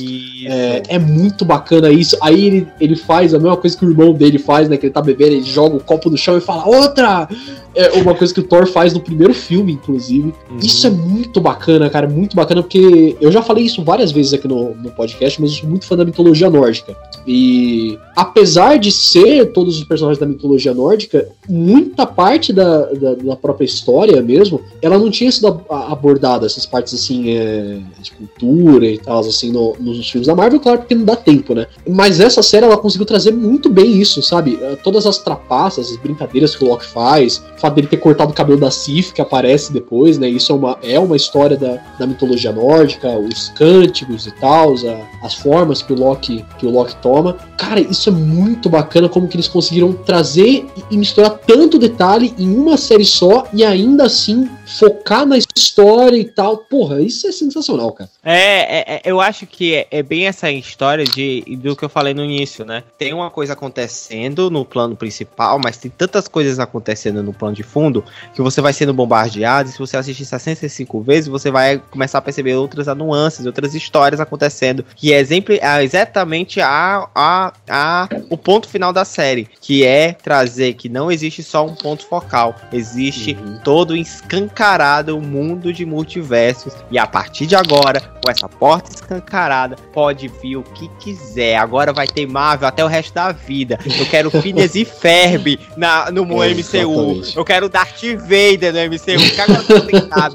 É, 0.46 0.84
é, 0.90 1.00
muito 1.00 1.46
bacana 1.46 1.90
isso. 1.92 2.18
Aí 2.22 2.46
ele, 2.46 2.68
ele 2.80 2.96
faz 2.96 3.34
a 3.34 3.40
mesma 3.40 3.58
coisa 3.58 3.78
que 3.78 3.86
o 3.86 3.90
irmão 3.90 4.14
dele 4.14 4.38
faz, 4.38 4.68
né? 4.68 4.78
Que 4.78 4.88
ele 4.88 4.94
tá 4.94 5.02
bebendo, 5.02 5.34
ele 5.34 5.44
joga 5.44 5.78
o 5.78 5.84
copo 5.84 6.10
no 6.10 6.18
chão 6.18 6.38
e 6.38 6.42
fala, 6.42 6.66
outra! 6.66 7.28
É 7.74 8.02
uma 8.02 8.14
coisa 8.14 8.34
que 8.34 8.40
o 8.42 8.44
Thor 8.44 8.68
faz 8.68 8.94
no 8.94 9.00
primeiro 9.00 9.34
filme, 9.34 9.72
inclusive. 9.72 10.34
Uhum. 10.50 10.58
Isso 10.62 10.86
é 10.86 10.90
muito 10.90 11.40
bacana, 11.40 11.90
cara, 11.90 12.06
muito 12.06 12.36
bacana, 12.36 12.62
porque 12.62 13.16
eu 13.22 13.32
já 13.32 13.42
falei 13.42 13.64
isso 13.64 13.82
várias 13.82 14.12
vezes 14.12 14.34
aqui 14.34 14.46
no, 14.46 14.76
no 14.76 14.92
podcast, 14.92 15.40
mas 15.40 15.52
eu 15.52 15.58
sou 15.60 15.70
muito 15.70 15.86
fã 15.86 15.96
da 15.96 16.04
mitologia 16.04 16.50
nórdica. 16.50 16.98
E 17.26 17.98
apesar 18.14 18.78
de 18.78 18.92
ser 18.92 19.54
todos 19.62 19.78
os 19.78 19.84
personagens 19.84 20.18
da 20.18 20.26
mitologia 20.26 20.74
nórdica, 20.74 21.28
muita 21.48 22.04
parte 22.04 22.52
da, 22.52 22.86
da, 22.94 23.14
da 23.14 23.36
própria 23.36 23.64
história 23.66 24.20
mesmo, 24.20 24.60
ela 24.82 24.98
não 24.98 25.12
tinha 25.12 25.32
sido 25.32 25.62
abordada, 25.70 26.48
essas 26.48 26.66
partes 26.66 26.96
assim, 26.96 27.30
é, 27.30 27.78
de 28.02 28.12
cultura 28.12 28.88
e 28.88 28.98
tal, 28.98 29.20
assim, 29.20 29.52
no, 29.52 29.76
nos 29.80 30.10
filmes 30.10 30.26
da 30.26 30.34
Marvel, 30.34 30.60
claro, 30.60 30.80
porque 30.80 30.96
não 30.96 31.06
dá 31.06 31.16
tempo, 31.16 31.54
né? 31.54 31.68
Mas 31.88 32.20
essa 32.20 32.42
série 32.42 32.66
ela 32.66 32.76
conseguiu 32.76 33.06
trazer 33.06 33.32
muito 33.32 33.70
bem 33.70 34.02
isso, 34.02 34.24
sabe? 34.24 34.58
Todas 34.84 35.06
as 35.06 35.20
trapaças, 35.20 35.92
as 35.92 35.98
brincadeiras 35.98 36.56
que 36.56 36.66
o 36.66 36.68
Loki 36.68 36.88
faz, 36.88 37.38
o 37.56 37.60
fato 37.60 37.76
dele 37.76 37.88
ter 37.88 37.98
cortado 37.98 38.32
o 38.32 38.36
cabelo 38.36 38.60
da 38.60 38.72
Sif, 38.72 39.14
que 39.14 39.22
aparece 39.22 39.72
depois, 39.72 40.18
né? 40.18 40.28
Isso 40.28 40.52
é 40.52 40.56
uma, 40.56 40.80
é 40.82 41.00
uma 41.00 41.16
história 41.16 41.56
da, 41.56 41.80
da 42.00 42.08
mitologia 42.08 42.52
nórdica, 42.52 43.10
os 43.10 43.50
cânticos 43.50 44.26
e 44.26 44.32
tal, 44.32 44.74
as 45.22 45.36
formas 45.36 45.84
que 45.84 45.94
o 45.94 45.96
Loki, 45.96 46.44
que 46.58 46.66
o 46.66 46.72
Loki 46.72 46.96
toma. 46.96 47.38
Cara, 47.60 47.80
isso 47.80 48.10
é 48.10 48.12
muito 48.12 48.72
bacana 48.72 49.08
como 49.08 49.28
que 49.28 49.36
eles 49.36 49.48
conseguiram 49.52 49.94
trazer 49.94 50.66
e 50.90 50.98
misturar 50.98 51.40
tanto 51.46 51.78
detalhe 51.78 52.34
em 52.38 52.56
uma 52.56 52.78
série 52.78 53.06
só 53.06 53.46
e 53.54 53.64
ainda 53.64 54.06
assim 54.06 54.50
focar 54.78 55.26
na 55.26 55.38
história 55.38 56.18
e 56.18 56.26
tal. 56.26 56.58
Porra, 56.58 57.02
isso 57.02 57.28
é 57.28 57.32
sensacional, 57.32 57.92
cara. 57.92 58.10
É, 58.24 58.36
é, 58.36 58.96
é 58.96 59.02
eu 59.04 59.20
acho 59.20 59.46
que 59.46 59.76
é, 59.76 59.88
é, 59.92 60.04
bem 60.04 60.28
essa 60.28 60.52
história 60.52 61.06
de, 61.06 61.44
do 61.58 61.76
que 61.76 61.84
eu 61.84 61.90
falei 61.90 62.14
no 62.14 62.24
início, 62.24 62.66
né? 62.66 62.84
Tem 62.98 63.14
uma 63.14 63.30
coisa 63.30 63.54
acontecendo 63.54 64.50
no 64.50 64.64
plano 64.64 64.96
principal, 64.96 65.60
mas 65.64 65.78
tem 65.78 65.92
tantas 65.92 66.28
coisas 66.28 66.60
acontecendo 66.60 67.22
no 67.24 67.34
plano 67.34 67.56
de 67.56 67.64
fundo 67.64 68.04
que 68.34 68.42
você 68.42 68.62
vai 68.62 68.74
sendo 68.74 68.94
bombardeado. 68.94 69.70
E 69.70 69.72
se 69.72 69.80
você 69.80 69.98
assistir 69.98 70.26
65 70.26 71.02
vezes, 71.02 71.28
você 71.28 71.52
vai 71.52 71.82
começar 71.92 72.20
a 72.20 72.22
perceber 72.22 72.56
outras 72.56 72.88
nuances, 72.96 73.46
outras 73.46 73.76
histórias 73.76 74.20
acontecendo. 74.20 74.86
Que 74.96 75.14
é, 75.14 75.20
exemplo, 75.20 75.54
é 75.54 75.84
exatamente 75.84 76.62
a, 76.62 77.08
a, 77.14 77.54
a, 77.70 78.10
o 78.30 78.38
ponto 78.38 78.68
final 78.68 78.94
da 78.94 79.06
série, 79.06 79.48
que 79.60 79.84
é 79.84 80.14
trazer 80.14 80.74
que 80.74 80.90
não 80.90 81.12
existe 81.12 81.44
só 81.44 81.66
um 81.66 81.76
ponto 81.76 82.06
focal, 82.06 82.56
existe 82.72 83.38
uhum. 83.40 83.60
todo 83.64 83.96
escancarado 83.96 84.61
escancarado 84.62 85.18
o 85.18 85.22
mundo 85.22 85.74
de 85.74 85.86
multiversos. 85.86 86.74
E 86.92 87.00
a 87.00 87.08
partir 87.08 87.48
de 87.48 87.56
agora, 87.56 88.00
com 88.24 88.30
essa 88.30 88.48
porta 88.48 88.92
escancarada, 88.92 89.76
pode 89.92 90.28
vir 90.28 90.58
o 90.58 90.64
que 90.64 90.88
quiser. 91.00 91.58
Agora 91.58 91.92
vai 91.92 92.08
ter 92.08 92.28
Marvel 92.28 92.68
até 92.68 92.86
o 92.86 92.88
resto 92.88 93.14
da 93.14 93.32
vida. 93.32 93.80
Eu 94.00 94.06
quero 94.06 94.30
Phineas 94.42 94.76
e 94.76 94.86
Ferb 94.86 95.60
na, 95.76 96.12
no 96.12 96.22
é, 96.44 96.54
MCU. 96.54 97.22
Eu 97.36 97.44
quero 97.44 97.68
Darth 97.68 98.04
Vader 98.04 98.74
no 98.74 98.94
MCU. 98.94 99.34
Que 99.34 99.42
agora 99.42 99.64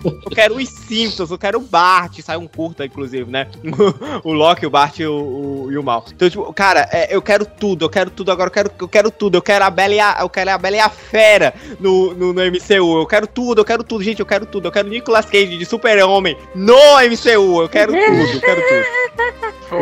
eu, 0.05 0.21
eu 0.25 0.31
quero 0.31 0.57
os 0.57 0.69
Simpsons, 0.69 1.31
eu 1.31 1.39
quero 1.39 1.59
o 1.59 1.63
Bart. 1.63 2.19
Sai 2.21 2.37
um 2.37 2.49
curta, 2.49 2.85
inclusive, 2.85 3.31
né? 3.31 3.47
o 4.25 4.33
Loki, 4.33 4.67
o 4.67 4.71
Bart 4.71 4.99
e 4.99 5.07
o, 5.07 5.15
o, 5.15 5.73
e 5.73 5.79
o 5.79 5.83
Mal. 5.83 6.05
Então, 6.13 6.29
tipo, 6.29 6.53
cara, 6.53 6.89
é, 6.93 7.15
eu 7.15 7.23
quero 7.23 7.47
tudo, 7.47 7.85
eu 7.85 7.89
quero 7.89 8.11
tudo 8.11 8.33
agora, 8.33 8.49
eu 8.49 8.53
quero, 8.53 8.71
eu 8.81 8.89
quero 8.89 9.11
tudo. 9.11 9.37
Eu 9.37 9.43
quero 9.43 9.65
a 9.65 9.71
Bela 9.71 9.95
e 9.95 10.01
a, 10.01 10.17
eu 10.21 10.29
quero 10.29 10.51
a, 10.51 10.59
Bela 10.59 10.77
e 10.77 10.81
a 10.81 10.89
Fera 10.89 11.55
no, 11.79 12.13
no, 12.13 12.33
no 12.33 12.43
MCU. 12.43 12.99
Eu 12.99 13.07
quero 13.07 13.27
tudo, 13.27 13.61
eu 13.61 13.65
quero 13.65 13.85
tudo. 13.85 14.03
Gente, 14.03 14.16
eu 14.21 14.27
quero 14.27 14.47
tudo. 14.47 14.69
Eu 14.69 14.73
quero 14.73 14.89
Nicolas 14.89 15.27
Cage 15.27 15.57
de 15.57 15.65
Super-Homem 15.65 16.37
no 16.55 16.75
MCU. 16.75 17.63
Eu 17.63 17.69
quero 17.69 17.93
tudo, 17.93 18.05
eu 18.05 18.41
quero 18.41 18.63
tudo. 18.63 18.97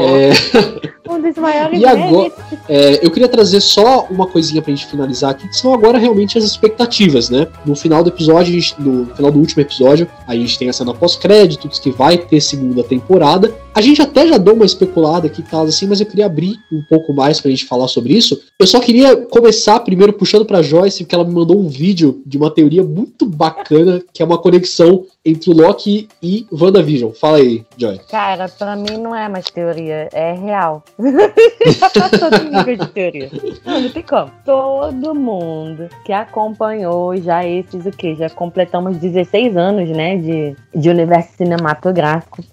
É... 0.03 0.95
Um 1.07 1.21
dos 1.21 1.37
maiores 1.37 1.79
e 1.79 1.85
agora, 1.85 2.33
é, 2.67 3.05
eu 3.05 3.11
queria 3.11 3.29
trazer 3.29 3.61
só 3.61 4.07
uma 4.11 4.27
coisinha 4.27 4.63
pra 4.63 4.75
gente 4.75 4.87
finalizar 4.87 5.33
aqui, 5.33 5.47
que 5.47 5.55
são 5.55 5.75
agora 5.75 5.99
realmente 5.99 6.39
as 6.39 6.45
expectativas, 6.45 7.29
né? 7.29 7.47
No 7.67 7.77
final 7.77 8.03
do 8.03 8.09
episódio, 8.09 8.55
gente, 8.55 8.75
no 8.81 9.15
final 9.15 9.31
do 9.31 9.39
último 9.39 9.61
episódio, 9.61 10.09
a 10.27 10.35
gente 10.35 10.59
tem 10.59 10.71
a 10.71 10.73
cena 10.73 10.95
pós-créditos 10.95 11.79
que 11.79 11.91
vai 11.91 12.17
ter 12.17 12.41
segunda 12.41 12.83
temporada. 12.83 13.55
A 13.75 13.81
gente 13.81 14.01
até 14.01 14.25
já 14.29 14.39
deu 14.39 14.55
uma 14.55 14.65
especulada 14.65 15.27
aqui 15.27 15.41
e 15.41 15.45
tal, 15.45 15.65
assim, 15.65 15.89
mas 15.89 16.01
eu 16.01 16.07
queria 16.07 16.27
abrir 16.27 16.57
um 16.73 16.81
pouco 16.89 17.13
mais 17.13 17.41
pra 17.41 17.51
gente 17.51 17.65
falar 17.65 17.89
sobre 17.89 18.13
isso. 18.13 18.41
Eu 18.57 18.69
só 18.69 18.79
queria 18.79 19.17
começar 19.17 19.81
primeiro 19.81 20.13
puxando 20.13 20.47
pra 20.47 20.63
Joyce, 20.63 21.03
porque 21.03 21.15
ela 21.15 21.25
me 21.25 21.35
mandou 21.35 21.59
um 21.59 21.67
vídeo 21.69 22.23
de 22.25 22.39
uma 22.39 22.53
teoria 22.53 22.85
muito 22.85 23.27
bacana, 23.27 24.01
que 24.13 24.23
é 24.23 24.25
uma 24.25 24.39
conexão 24.39 25.05
entre 25.25 25.51
o 25.51 25.55
Loki 25.55 26.09
e 26.23 26.47
WandaVision. 26.53 27.11
Fala 27.13 27.39
aí, 27.39 27.65
Joy. 27.77 27.99
Cara, 28.09 28.49
pra 28.49 28.77
mim 28.77 28.97
não 28.97 29.13
é 29.13 29.29
mais 29.29 29.47
teoria, 29.47 30.09
é 30.13 30.35
real. 30.35 30.85
já 31.67 31.91
passou 31.91 32.31
do 32.31 32.45
nível 32.45 32.77
de 32.77 32.87
teoria. 32.93 33.31
Não, 33.67 33.81
não 33.81 33.91
tem 33.91 34.03
como. 34.05 34.31
Todo 34.45 35.15
mundo 35.17 35.89
que 36.05 36.13
acompanhou 36.13 37.17
já 37.17 37.45
esses, 37.45 37.87
o 37.87 37.91
quê? 37.91 38.15
Já 38.15 38.31
completamos 38.31 38.99
16 38.99 39.57
anos, 39.57 39.89
né, 39.89 40.17
de, 40.17 40.57
de 40.73 40.89
universo 40.89 41.31
cinematográfico 41.39 42.45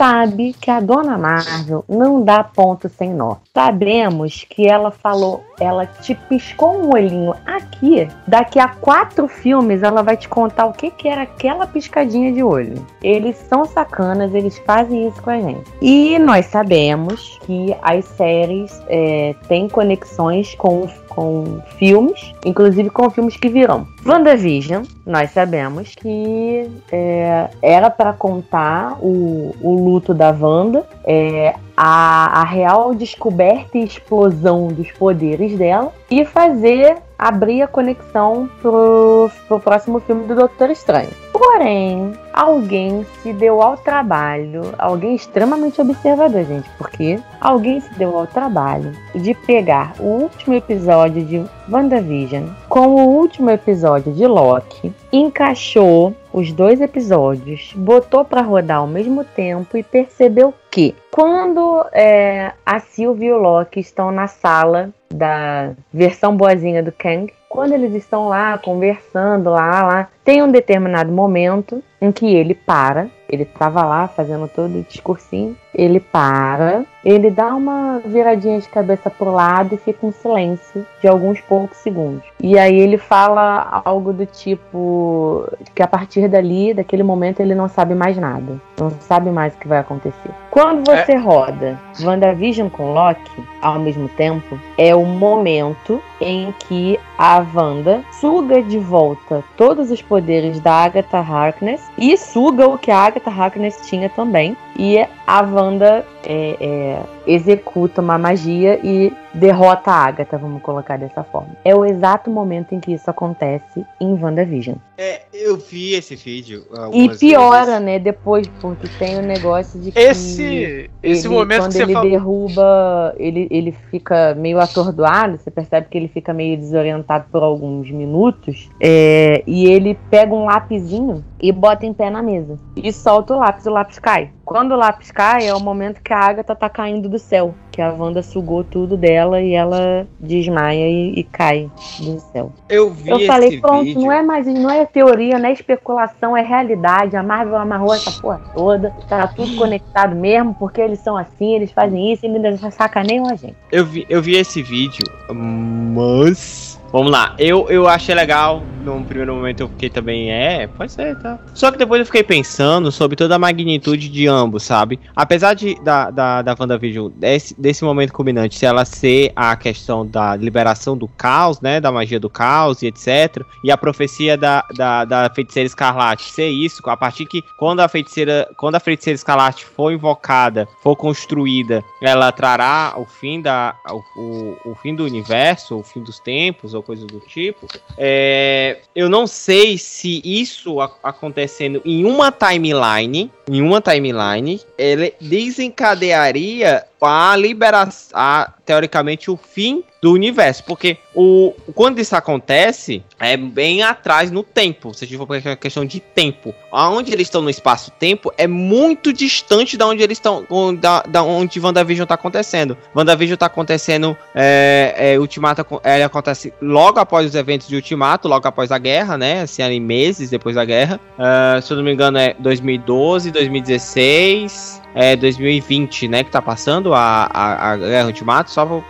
sabe 0.00 0.54
que 0.54 0.70
a 0.70 0.80
dona 0.80 1.18
Marvel 1.18 1.84
não 1.86 2.22
dá 2.22 2.42
ponto 2.42 2.88
sem 2.88 3.10
nó. 3.10 3.36
Sabemos 3.52 4.46
que 4.48 4.66
ela 4.66 4.90
falou, 4.90 5.44
ela 5.60 5.84
te 5.84 6.14
piscou 6.14 6.82
um 6.82 6.94
olhinho 6.94 7.34
aqui. 7.44 8.08
Daqui 8.26 8.58
a 8.58 8.68
quatro 8.68 9.28
filmes 9.28 9.82
ela 9.82 10.02
vai 10.02 10.16
te 10.16 10.26
contar 10.26 10.64
o 10.64 10.72
que, 10.72 10.90
que 10.90 11.06
era 11.06 11.20
aquela 11.20 11.66
piscadinha 11.66 12.32
de 12.32 12.42
olho. 12.42 12.82
Eles 13.02 13.36
são 13.36 13.66
sacanas, 13.66 14.34
eles 14.34 14.56
fazem 14.60 15.06
isso 15.06 15.20
com 15.20 15.28
a 15.28 15.38
gente. 15.38 15.70
E 15.82 16.18
nós 16.18 16.46
sabemos 16.46 17.38
que 17.42 17.76
as 17.82 18.06
séries 18.06 18.82
é, 18.88 19.34
têm 19.48 19.68
conexões 19.68 20.54
com 20.54 20.88
com 21.10 21.60
filmes, 21.76 22.32
inclusive 22.44 22.88
com 22.88 23.10
filmes 23.10 23.36
que 23.36 23.48
virão. 23.48 23.86
WandaVision, 24.06 24.84
nós 25.04 25.30
sabemos 25.32 25.94
que 25.94 26.70
é, 26.90 27.50
era 27.60 27.90
para 27.90 28.12
contar 28.12 28.96
o, 29.00 29.54
o 29.60 29.74
luto 29.84 30.14
da 30.14 30.30
Wanda, 30.30 30.86
é, 31.04 31.54
a, 31.76 32.40
a 32.40 32.44
real 32.44 32.94
descoberta 32.94 33.76
e 33.76 33.84
explosão 33.84 34.68
dos 34.68 34.90
poderes 34.92 35.58
dela 35.58 35.92
e 36.10 36.24
fazer 36.24 36.96
abrir 37.18 37.62
a 37.62 37.66
conexão 37.66 38.48
pro, 38.62 39.30
pro 39.46 39.60
próximo 39.60 40.00
filme 40.00 40.26
do 40.26 40.34
Doutor 40.34 40.70
Estranho. 40.70 41.10
Porém, 41.40 42.12
alguém 42.34 43.02
se 43.22 43.32
deu 43.32 43.62
ao 43.62 43.74
trabalho, 43.74 44.74
alguém 44.78 45.14
extremamente 45.14 45.80
observador, 45.80 46.44
gente, 46.44 46.68
porque 46.76 47.18
alguém 47.40 47.80
se 47.80 47.88
deu 47.94 48.14
ao 48.14 48.26
trabalho 48.26 48.92
de 49.14 49.32
pegar 49.32 49.94
o 49.98 50.04
último 50.04 50.52
episódio 50.52 51.24
de 51.24 51.42
WandaVision 51.66 52.44
com 52.68 52.88
o 52.88 53.08
último 53.16 53.48
episódio 53.48 54.12
de 54.12 54.26
Loki, 54.26 54.92
encaixou 55.10 56.14
os 56.30 56.52
dois 56.52 56.78
episódios, 56.78 57.72
botou 57.74 58.22
para 58.22 58.42
rodar 58.42 58.80
ao 58.80 58.86
mesmo 58.86 59.24
tempo 59.24 59.78
e 59.78 59.82
percebeu 59.82 60.52
que 60.70 60.94
quando 61.10 61.86
é, 61.90 62.52
a 62.66 62.78
Sylvie 62.80 63.28
e 63.28 63.32
o 63.32 63.38
Loki 63.38 63.80
estão 63.80 64.12
na 64.12 64.26
sala 64.26 64.90
da 65.08 65.72
versão 65.90 66.36
boazinha 66.36 66.82
do 66.82 66.92
Kang, 66.92 67.32
quando 67.50 67.72
eles 67.72 67.92
estão 67.96 68.28
lá 68.28 68.56
conversando 68.56 69.50
lá, 69.50 69.82
lá, 69.82 70.08
tem 70.24 70.40
um 70.40 70.52
determinado 70.52 71.10
momento 71.10 71.82
em 72.00 72.12
que 72.12 72.32
ele 72.32 72.54
para, 72.54 73.10
ele 73.30 73.44
estava 73.44 73.84
lá 73.84 74.08
fazendo 74.08 74.48
todo 74.48 74.78
o 74.78 74.82
discursinho, 74.82 75.56
ele 75.74 76.00
para 76.00 76.84
ele 77.04 77.30
dá 77.30 77.54
uma 77.54 78.00
viradinha 78.04 78.58
de 78.60 78.68
cabeça 78.68 79.10
pro 79.10 79.32
lado 79.32 79.74
e 79.74 79.78
fica 79.78 80.06
um 80.06 80.12
silêncio 80.12 80.86
de 81.00 81.08
alguns 81.08 81.40
poucos 81.40 81.78
segundos. 81.78 82.22
E 82.42 82.58
aí 82.58 82.78
ele 82.78 82.98
fala 82.98 83.82
algo 83.84 84.12
do 84.12 84.26
tipo 84.26 85.48
que 85.74 85.82
a 85.82 85.86
partir 85.86 86.28
dali, 86.28 86.74
daquele 86.74 87.02
momento, 87.02 87.40
ele 87.40 87.54
não 87.54 87.68
sabe 87.68 87.94
mais 87.94 88.16
nada. 88.16 88.60
Não 88.78 88.90
sabe 88.90 89.30
mais 89.30 89.54
o 89.54 89.58
que 89.58 89.68
vai 89.68 89.78
acontecer. 89.78 90.30
Quando 90.50 90.84
você 90.86 91.12
é. 91.12 91.16
roda 91.16 91.78
WandaVision 92.02 92.68
com 92.68 92.92
Loki 92.92 93.44
ao 93.62 93.78
mesmo 93.78 94.08
tempo, 94.08 94.58
é 94.76 94.94
o 94.94 95.04
momento 95.04 96.02
em 96.20 96.52
que 96.66 96.98
a 97.18 97.44
Wanda 97.54 98.02
suga 98.12 98.62
de 98.62 98.78
volta 98.78 99.44
todos 99.56 99.90
os 99.90 100.00
poderes 100.02 100.60
da 100.60 100.72
Agatha 100.72 101.18
Harkness 101.18 101.82
e 101.96 102.16
suga 102.16 102.66
o 102.66 102.78
que 102.78 102.90
a 102.90 102.98
Agatha 102.98 103.19
Harkness 103.28 103.80
tinha 103.86 104.08
também. 104.08 104.56
E 104.78 104.98
a 105.26 105.42
Wanda 105.42 106.06
é, 106.30 106.56
é, 106.60 107.02
executa 107.26 108.00
uma 108.00 108.16
magia 108.16 108.78
e 108.84 109.12
derrota 109.34 109.90
a 109.90 110.06
Agatha, 110.06 110.38
vamos 110.38 110.62
colocar 110.62 110.96
dessa 110.96 111.24
forma. 111.24 111.56
É 111.64 111.74
o 111.74 111.84
exato 111.84 112.30
momento 112.30 112.72
em 112.72 112.78
que 112.78 112.92
isso 112.92 113.10
acontece 113.10 113.84
em 114.00 114.12
WandaVision. 114.14 114.76
É, 114.96 115.22
eu 115.32 115.56
vi 115.56 115.94
esse 115.94 116.14
vídeo. 116.14 116.64
E 116.92 117.08
piora, 117.16 117.66
vezes. 117.66 117.82
né, 117.82 117.98
depois, 117.98 118.46
porque 118.60 118.86
tem 118.98 119.16
o 119.16 119.20
um 119.20 119.22
negócio 119.22 119.80
de 119.80 119.90
que. 119.90 119.98
Esse, 119.98 120.90
esse 121.02 121.26
ele, 121.26 121.34
momento 121.34 121.62
quando 121.62 121.72
que 121.72 121.82
ele 121.82 121.94
você 121.94 122.08
derruba, 122.08 123.14
ele, 123.16 123.48
ele 123.50 123.72
fica 123.90 124.34
meio 124.34 124.60
atordoado, 124.60 125.38
você 125.38 125.50
percebe 125.50 125.88
que 125.90 125.96
ele 125.96 126.08
fica 126.08 126.32
meio 126.32 126.56
desorientado 126.56 127.24
por 127.32 127.42
alguns 127.42 127.90
minutos. 127.90 128.68
É, 128.80 129.42
e 129.46 129.66
ele 129.66 129.98
pega 130.10 130.34
um 130.34 130.44
lapisinho 130.44 131.24
e 131.40 131.50
bota 131.50 131.86
em 131.86 131.94
pé 131.94 132.10
na 132.10 132.22
mesa. 132.22 132.58
E 132.76 132.92
solta 132.92 133.34
o 133.34 133.38
lápis, 133.38 133.66
o 133.66 133.70
lápis 133.70 133.98
cai. 133.98 134.30
Quando 134.44 134.72
o 134.72 134.76
lápis 134.76 135.10
cai, 135.10 135.46
é 135.46 135.54
o 135.54 135.60
momento 135.60 136.02
que 136.02 136.12
a 136.12 136.19
Agatha 136.20 136.54
tá 136.54 136.68
caindo 136.68 137.08
do 137.08 137.18
céu. 137.18 137.54
Que 137.70 137.80
a 137.80 137.92
Wanda 137.92 138.22
sugou 138.22 138.64
tudo 138.64 138.96
dela 138.96 139.40
e 139.40 139.52
ela 139.52 140.06
desmaia 140.18 140.88
e, 140.88 141.20
e 141.20 141.24
cai 141.24 141.70
do 142.00 142.18
céu. 142.32 142.52
Eu 142.68 142.90
vi 142.90 143.10
Eu 143.10 143.26
falei, 143.26 143.60
pronto, 143.60 143.84
vídeo. 143.84 144.02
não 144.02 144.12
é 144.12 144.22
mais, 144.22 144.46
não 144.46 144.70
é 144.70 144.84
teoria, 144.84 145.38
não 145.38 145.48
é 145.48 145.52
especulação, 145.52 146.36
é 146.36 146.42
realidade. 146.42 147.16
A 147.16 147.22
Marvel 147.22 147.56
amarrou 147.56 147.94
essa 147.94 148.10
porra 148.20 148.40
toda, 148.54 148.90
tá 149.08 149.28
tudo 149.28 149.56
conectado 149.56 150.14
mesmo, 150.16 150.54
porque 150.54 150.80
eles 150.80 150.98
são 150.98 151.16
assim, 151.16 151.54
eles 151.54 151.72
fazem 151.72 152.12
isso 152.12 152.26
e 152.26 152.28
ainda 152.28 152.70
sacaneiam 152.70 153.26
a 153.26 153.34
gente. 153.34 153.56
Eu 153.70 153.86
vi, 153.86 154.04
eu 154.08 154.20
vi 154.20 154.36
esse 154.36 154.62
vídeo, 154.62 155.04
mas 155.32 156.80
Vamos 156.92 157.12
lá, 157.12 157.36
eu, 157.38 157.68
eu 157.70 157.86
achei 157.86 158.14
legal. 158.14 158.62
Num 158.84 159.04
primeiro 159.04 159.34
momento 159.34 159.60
eu 159.60 159.68
fiquei 159.68 159.90
também, 159.90 160.32
é, 160.32 160.66
pode 160.66 160.92
ser, 160.92 161.16
tá. 161.16 161.38
Só 161.54 161.70
que 161.70 161.78
depois 161.78 162.00
eu 162.00 162.06
fiquei 162.06 162.22
pensando 162.22 162.90
sobre 162.90 163.16
toda 163.16 163.36
a 163.36 163.38
magnitude 163.38 164.08
de 164.08 164.26
ambos, 164.26 164.62
sabe? 164.62 164.98
Apesar 165.14 165.54
de 165.54 165.74
da, 165.82 166.10
da, 166.10 166.42
da 166.42 166.56
WandaVision, 166.58 167.10
desse, 167.14 167.60
desse 167.60 167.84
momento 167.84 168.12
culminante, 168.12 168.56
se 168.56 168.64
ela 168.64 168.84
ser 168.84 169.32
a 169.36 169.54
questão 169.56 170.06
da 170.06 170.34
liberação 170.34 170.96
do 170.96 171.06
caos, 171.06 171.60
né? 171.60 171.80
Da 171.80 171.92
magia 171.92 172.18
do 172.18 172.30
caos 172.30 172.82
e 172.82 172.86
etc. 172.86 173.44
E 173.62 173.70
a 173.70 173.76
profecia 173.76 174.36
da, 174.36 174.64
da, 174.74 175.04
da 175.04 175.30
feiticeira 175.30 175.66
escarlate 175.66 176.30
ser 176.30 176.48
isso, 176.48 176.82
a 176.88 176.96
partir 176.96 177.26
que 177.26 177.42
quando 177.58 177.80
a 177.80 177.88
feiticeira, 177.88 178.48
quando 178.56 178.76
a 178.76 178.80
feiticeira 178.80 179.14
escarlate 179.14 179.64
for 179.64 179.92
invocada, 179.92 180.66
for 180.82 180.96
construída, 180.96 181.84
ela 182.00 182.32
trará 182.32 182.94
o 182.96 183.04
fim 183.04 183.40
da. 183.40 183.74
o, 183.90 184.20
o, 184.20 184.70
o 184.70 184.74
fim 184.76 184.94
do 184.94 185.04
universo, 185.04 185.78
o 185.78 185.82
fim 185.82 186.00
dos 186.00 186.18
tempos, 186.18 186.74
ou 186.74 186.82
coisa 186.82 187.06
do 187.06 187.20
tipo. 187.20 187.66
É, 187.98 188.69
eu 188.94 189.08
não 189.08 189.26
sei 189.26 189.78
se 189.78 190.20
isso 190.24 190.80
acontecendo 190.80 191.80
em 191.84 192.04
uma 192.04 192.30
timeline, 192.30 193.30
em 193.50 193.60
uma 193.60 193.80
timeline, 193.80 194.60
ele 194.78 195.12
desencadearia 195.20 196.84
a 197.00 197.34
liberação, 197.36 198.16
teoricamente, 198.64 199.30
o 199.30 199.36
fim 199.36 199.82
do 200.02 200.12
universo. 200.12 200.64
Porque 200.64 200.98
o, 201.14 201.52
quando 201.74 201.98
isso 201.98 202.14
acontece, 202.14 203.02
é 203.18 203.36
bem 203.36 203.82
atrás 203.82 204.30
no 204.30 204.42
tempo. 204.42 204.94
Se 204.94 205.04
a 205.04 205.08
gente 205.08 205.16
for 205.16 205.28
uma 205.28 205.56
questão 205.56 205.84
de 205.84 206.00
tempo. 206.00 206.54
Aonde 206.70 207.12
eles 207.12 207.26
estão 207.26 207.42
no 207.42 207.50
espaço-tempo 207.50 208.32
é 208.36 208.46
muito 208.46 209.12
distante 209.12 209.76
da 209.76 209.86
onde 209.86 210.02
eles 210.02 210.18
estão. 210.18 210.46
Da, 210.78 211.02
da 211.02 211.22
onde 211.22 211.58
WandaVision 211.60 212.04
está 212.04 212.14
acontecendo. 212.14 212.76
WandaVision 212.94 213.34
está 213.34 213.46
acontecendo. 213.46 214.16
É, 214.34 214.94
é, 214.96 215.18
Ultimato 215.18 215.80
é, 215.82 216.02
acontece 216.02 216.52
logo 216.60 216.98
após 216.98 217.26
os 217.26 217.34
eventos 217.34 217.66
de 217.66 217.76
Ultimato, 217.76 218.28
logo 218.28 218.46
após 218.46 218.70
a 218.70 218.78
guerra, 218.78 219.18
né? 219.18 219.42
Assim, 219.42 219.62
ali 219.62 219.80
meses 219.80 220.30
depois 220.30 220.54
da 220.54 220.64
guerra. 220.64 221.00
Uh, 221.18 221.60
se 221.62 221.72
eu 221.72 221.76
não 221.76 221.84
me 221.84 221.92
engano, 221.92 222.18
é 222.18 222.34
2012, 222.38 223.30
2016 223.40 224.80
é 224.94 225.16
2020, 225.16 226.08
né, 226.08 226.24
que 226.24 226.30
tá 226.30 226.42
passando 226.42 226.92
a, 226.94 227.28
a, 227.32 227.72
a 227.72 227.76
Guerra 227.76 228.06
Ultimato, 228.06 228.50
só 228.50 228.66
pra... 228.66 228.80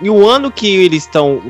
E 0.00 0.08
o 0.08 0.26
ano 0.28 0.50
que 0.50 0.68
eles 0.68 1.04
estão 1.04 1.42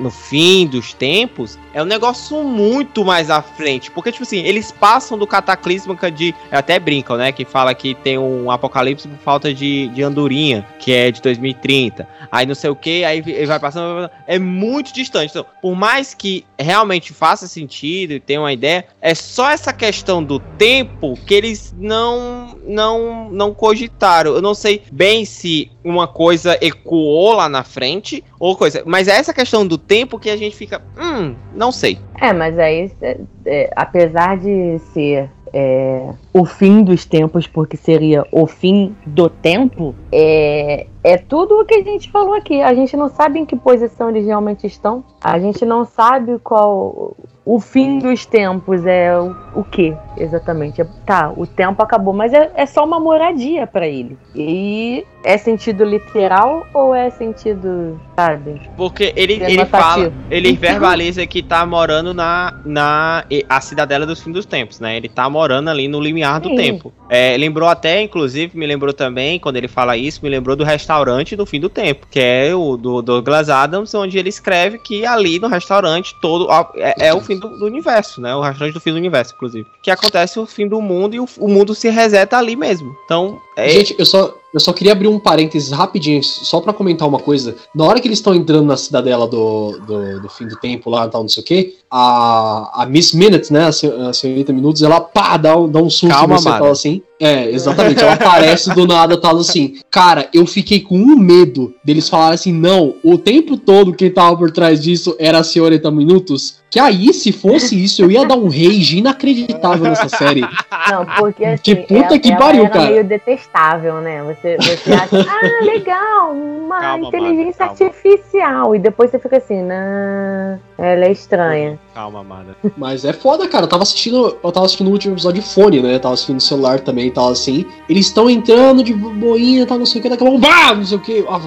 no 0.00 0.10
fim 0.10 0.66
dos 0.66 0.94
tempos 0.94 1.58
é 1.72 1.82
um 1.82 1.86
negócio 1.86 2.42
muito 2.42 3.04
mais 3.04 3.30
à 3.30 3.42
frente, 3.42 3.90
porque, 3.90 4.12
tipo 4.12 4.22
assim, 4.22 4.38
eles 4.38 4.72
passam 4.72 5.18
do 5.18 5.26
cataclísmica 5.26 6.10
de... 6.10 6.34
Até 6.50 6.78
brincam, 6.78 7.16
né, 7.16 7.32
que 7.32 7.44
fala 7.44 7.74
que 7.74 7.94
tem 7.94 8.16
um 8.16 8.50
apocalipse 8.50 9.08
por 9.08 9.18
falta 9.18 9.52
de, 9.52 9.88
de 9.88 10.02
andorinha, 10.02 10.66
que 10.78 10.92
é 10.92 11.10
de 11.10 11.20
2030. 11.20 12.08
Aí 12.30 12.46
não 12.46 12.54
sei 12.54 12.70
o 12.70 12.76
que, 12.76 13.04
aí 13.04 13.22
ele 13.26 13.46
vai 13.46 13.60
passando... 13.60 14.08
É 14.26 14.38
muito 14.38 14.92
distante. 14.92 15.30
Então, 15.30 15.44
por 15.60 15.74
mais 15.74 16.14
que 16.14 16.46
realmente 16.58 17.12
faça 17.12 17.46
sentido 17.46 18.12
e 18.12 18.20
tenha 18.20 18.40
uma 18.40 18.52
ideia, 18.52 18.86
é 19.00 19.14
só 19.14 19.50
essa 19.50 19.72
questão 19.72 20.22
do 20.22 20.38
tempo 20.38 21.18
que 21.26 21.34
eles 21.34 21.74
não... 21.84 22.56
não 22.66 23.30
não 23.30 23.52
cogitaram. 23.52 24.34
Eu 24.34 24.42
não 24.42 24.54
sei 24.54 24.82
bem 24.90 25.24
se 25.24 25.70
uma 25.82 26.06
coisa 26.06 26.56
ecoou 26.60 27.34
lá 27.34 27.48
na 27.48 27.62
frente 27.62 28.24
ou 28.38 28.56
coisa. 28.56 28.82
Mas 28.86 29.08
é 29.08 29.12
essa 29.12 29.34
questão 29.34 29.66
do 29.66 29.76
tempo 29.76 30.18
que 30.18 30.30
a 30.30 30.36
gente 30.36 30.56
fica. 30.56 30.82
Hum, 30.98 31.34
não 31.54 31.70
sei. 31.70 31.98
É, 32.20 32.32
mas 32.32 32.58
aí, 32.58 32.90
é, 33.02 33.18
é, 33.44 33.70
apesar 33.76 34.38
de 34.38 34.78
ser 34.92 35.30
é, 35.52 36.10
o 36.32 36.44
fim 36.44 36.82
dos 36.82 37.04
tempos, 37.04 37.46
porque 37.46 37.76
seria 37.76 38.26
o 38.32 38.46
fim 38.46 38.96
do 39.06 39.28
tempo, 39.28 39.94
é, 40.10 40.86
é 41.02 41.16
tudo 41.16 41.60
o 41.60 41.64
que 41.64 41.74
a 41.74 41.82
gente 41.82 42.10
falou 42.10 42.34
aqui. 42.34 42.62
A 42.62 42.74
gente 42.74 42.96
não 42.96 43.08
sabe 43.08 43.40
em 43.40 43.46
que 43.46 43.56
posição 43.56 44.10
eles 44.10 44.26
realmente 44.26 44.66
estão. 44.66 45.04
A 45.22 45.38
gente 45.38 45.64
não 45.64 45.84
sabe 45.84 46.38
qual 46.38 47.16
o 47.44 47.60
fim 47.60 47.98
dos 47.98 48.24
tempos 48.24 48.86
é 48.86 49.16
o, 49.18 49.36
o 49.54 49.64
que 49.64 49.94
exatamente? 50.16 50.80
É, 50.80 50.86
tá, 51.04 51.32
o 51.36 51.46
tempo 51.46 51.82
acabou, 51.82 52.14
mas 52.14 52.32
é, 52.32 52.50
é 52.54 52.66
só 52.66 52.84
uma 52.84 52.98
moradia 52.98 53.66
para 53.66 53.86
ele. 53.86 54.16
E 54.34 55.04
é 55.24 55.36
sentido 55.38 55.84
literal 55.84 56.66
ou 56.72 56.94
é 56.94 57.10
sentido, 57.10 58.00
sabe? 58.14 58.60
Porque 58.76 59.12
ele, 59.16 59.42
ele 59.42 59.64
fala, 59.64 60.12
ele 60.30 60.52
verbaliza 60.52 61.26
que 61.26 61.42
tá 61.42 61.64
morando 61.64 62.12
na, 62.12 62.60
na 62.64 63.24
a 63.48 63.60
cidadela 63.60 64.06
dos 64.06 64.22
fins 64.22 64.32
dos 64.32 64.46
tempos, 64.46 64.80
né? 64.80 64.96
Ele 64.96 65.08
tá 65.08 65.28
morando 65.28 65.70
ali 65.70 65.88
no 65.88 66.00
limiar 66.00 66.40
do 66.40 66.50
Sim. 66.50 66.56
tempo. 66.56 66.92
É, 67.08 67.36
lembrou 67.36 67.68
até, 67.68 68.02
inclusive, 68.02 68.56
me 68.56 68.66
lembrou 68.66 68.92
também, 68.92 69.38
quando 69.38 69.56
ele 69.56 69.68
fala 69.68 69.96
isso, 69.96 70.20
me 70.22 70.28
lembrou 70.28 70.56
do 70.56 70.64
restaurante 70.64 71.36
do 71.36 71.46
fim 71.46 71.60
do 71.60 71.68
tempo, 71.68 72.06
que 72.10 72.20
é 72.20 72.54
o 72.54 72.76
do 72.76 73.02
Douglas 73.02 73.48
Adams, 73.48 73.94
onde 73.94 74.18
ele 74.18 74.28
escreve 74.28 74.78
que 74.78 75.06
ali 75.06 75.38
no 75.38 75.48
restaurante 75.48 76.14
todo 76.20 76.48
é, 76.76 77.08
é 77.08 77.14
o 77.14 77.20
fim 77.20 77.33
do, 77.38 77.48
do, 77.56 77.64
universo, 77.66 78.20
né? 78.20 78.34
O 78.34 78.40
restaurante 78.40 78.74
do 78.74 78.80
fim 78.80 78.90
do 78.90 78.96
universo, 78.96 79.34
inclusive. 79.34 79.66
Que 79.82 79.90
acontece 79.90 80.38
o 80.38 80.46
fim 80.46 80.66
do 80.66 80.80
mundo 80.80 81.14
e 81.14 81.20
o, 81.20 81.28
o 81.38 81.48
mundo 81.48 81.74
se 81.74 81.88
reseta 81.88 82.38
ali 82.38 82.56
mesmo. 82.56 82.96
Então, 83.04 83.40
é... 83.56 83.68
Gente, 83.68 83.94
eu 83.98 84.06
só, 84.06 84.36
eu 84.54 84.60
só 84.60 84.72
queria 84.72 84.92
abrir 84.92 85.08
um 85.08 85.18
parênteses 85.18 85.72
rapidinho, 85.72 86.22
só 86.22 86.60
para 86.60 86.72
comentar 86.72 87.08
uma 87.08 87.18
coisa. 87.18 87.56
Na 87.74 87.84
hora 87.84 88.00
que 88.00 88.06
eles 88.06 88.18
estão 88.18 88.32
entrando 88.32 88.64
na 88.64 88.76
cidadela 88.76 89.26
do, 89.26 89.80
do, 89.80 90.20
do, 90.20 90.28
fim 90.28 90.46
do 90.46 90.56
tempo 90.56 90.88
lá, 90.88 91.08
tal, 91.08 91.22
não 91.22 91.28
sei 91.28 91.42
o 91.42 91.46
quê, 91.46 91.74
a, 91.90 92.82
a 92.82 92.86
Miss 92.86 93.12
Minutes, 93.12 93.50
né, 93.50 93.66
a, 93.66 94.12
senhorita 94.12 94.52
Minutos, 94.52 94.82
ela 94.82 95.00
pá, 95.00 95.36
dá, 95.36 95.54
dá 95.54 95.82
um 95.82 95.90
susto 95.90 96.08
Calma, 96.08 96.38
você 96.38 96.48
fala 96.48 96.70
assim. 96.70 97.02
É, 97.20 97.48
exatamente. 97.50 98.02
Ela 98.02 98.14
aparece 98.14 98.74
do 98.74 98.86
nada, 98.86 99.20
tal 99.20 99.38
assim. 99.38 99.78
Cara, 99.90 100.28
eu 100.32 100.46
fiquei 100.46 100.80
com 100.80 100.96
um 100.96 101.16
medo 101.16 101.74
deles 101.84 102.08
falarem 102.08 102.34
assim, 102.34 102.52
não, 102.52 102.96
o 103.02 103.16
tempo 103.16 103.56
todo 103.56 103.94
quem 103.94 104.10
tava 104.10 104.36
por 104.36 104.50
trás 104.50 104.82
disso 104.82 105.16
era 105.18 105.38
a 105.38 105.44
senhorita 105.44 105.90
Minutos. 105.90 106.62
Que 106.70 106.80
aí, 106.80 107.14
se 107.14 107.30
fosse 107.30 107.82
isso, 107.82 108.02
eu 108.02 108.10
ia 108.10 108.26
dar 108.26 108.34
um 108.34 108.48
rage 108.48 108.98
inacreditável 108.98 109.84
nessa 109.84 110.08
série. 110.08 110.40
Não, 110.40 111.06
porque 111.18 111.44
assim, 111.44 111.62
que 111.62 111.76
puta 111.76 111.94
ela, 111.94 112.18
que 112.18 112.36
pariu, 112.36 112.68
cara. 112.68 112.90
meio 112.90 113.04
detestável, 113.04 114.00
né? 114.00 114.24
Você, 114.24 114.43
você 114.58 114.92
acha, 114.92 115.26
ah, 115.28 115.64
legal, 115.64 116.32
uma 116.32 116.80
calma, 116.80 117.08
inteligência 117.08 117.64
artificial. 117.64 118.74
E 118.74 118.78
depois 118.78 119.10
você 119.10 119.18
fica 119.18 119.38
assim, 119.38 119.62
não, 119.62 120.60
ela 120.78 121.04
é 121.06 121.12
estranha. 121.12 121.78
Calma, 121.94 122.20
amada. 122.20 122.56
Mas 122.76 123.04
é 123.04 123.12
foda, 123.12 123.48
cara. 123.48 123.64
Eu 123.64 123.68
tava 123.68 123.82
assistindo. 123.82 124.36
Eu 124.42 124.52
tava 124.52 124.66
assistindo 124.66 124.88
o 124.88 124.90
último 124.90 125.14
episódio 125.14 125.40
de 125.40 125.48
fone, 125.48 125.80
né? 125.80 125.94
Eu 125.94 126.00
tava 126.00 126.14
assistindo 126.14 126.36
no 126.36 126.40
celular 126.40 126.80
também 126.80 127.06
e 127.06 127.10
tal, 127.10 127.30
assim. 127.30 127.64
Eles 127.88 128.06
estão 128.06 128.28
entrando 128.28 128.82
de 128.82 128.92
boinha 128.92 129.62
e 129.62 129.66
tal, 129.66 129.78
não 129.78 129.86
sei 129.86 130.00
o 130.00 130.02
que, 130.02 130.08
daqui 130.10 130.22
a 130.22 130.26
pouco. 130.26 130.40
Bah! 130.40 130.74
Não 130.74 130.84
sei 130.84 130.98
o 130.98 131.00
que. 131.00 131.24
Ah, 131.28 131.40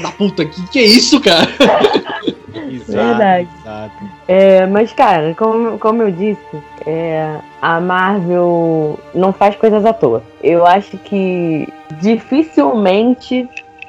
da 0.00 0.10
puta, 0.10 0.44
que 0.44 0.68
que 0.68 0.78
é 0.78 0.84
isso, 0.84 1.20
cara? 1.20 1.48
Verdade. 2.66 3.48
exato. 3.60 4.04
É, 4.28 4.66
mas, 4.66 4.92
cara, 4.92 5.34
como, 5.34 5.78
como 5.78 6.02
eu 6.02 6.10
disse, 6.10 6.40
é, 6.86 7.36
a 7.60 7.80
Marvel 7.80 8.98
não 9.14 9.32
faz 9.32 9.56
coisas 9.56 9.84
à 9.84 9.92
toa. 9.92 10.22
Eu 10.42 10.66
acho 10.66 10.96
que 10.98 11.68
dificilmente. 12.00 13.48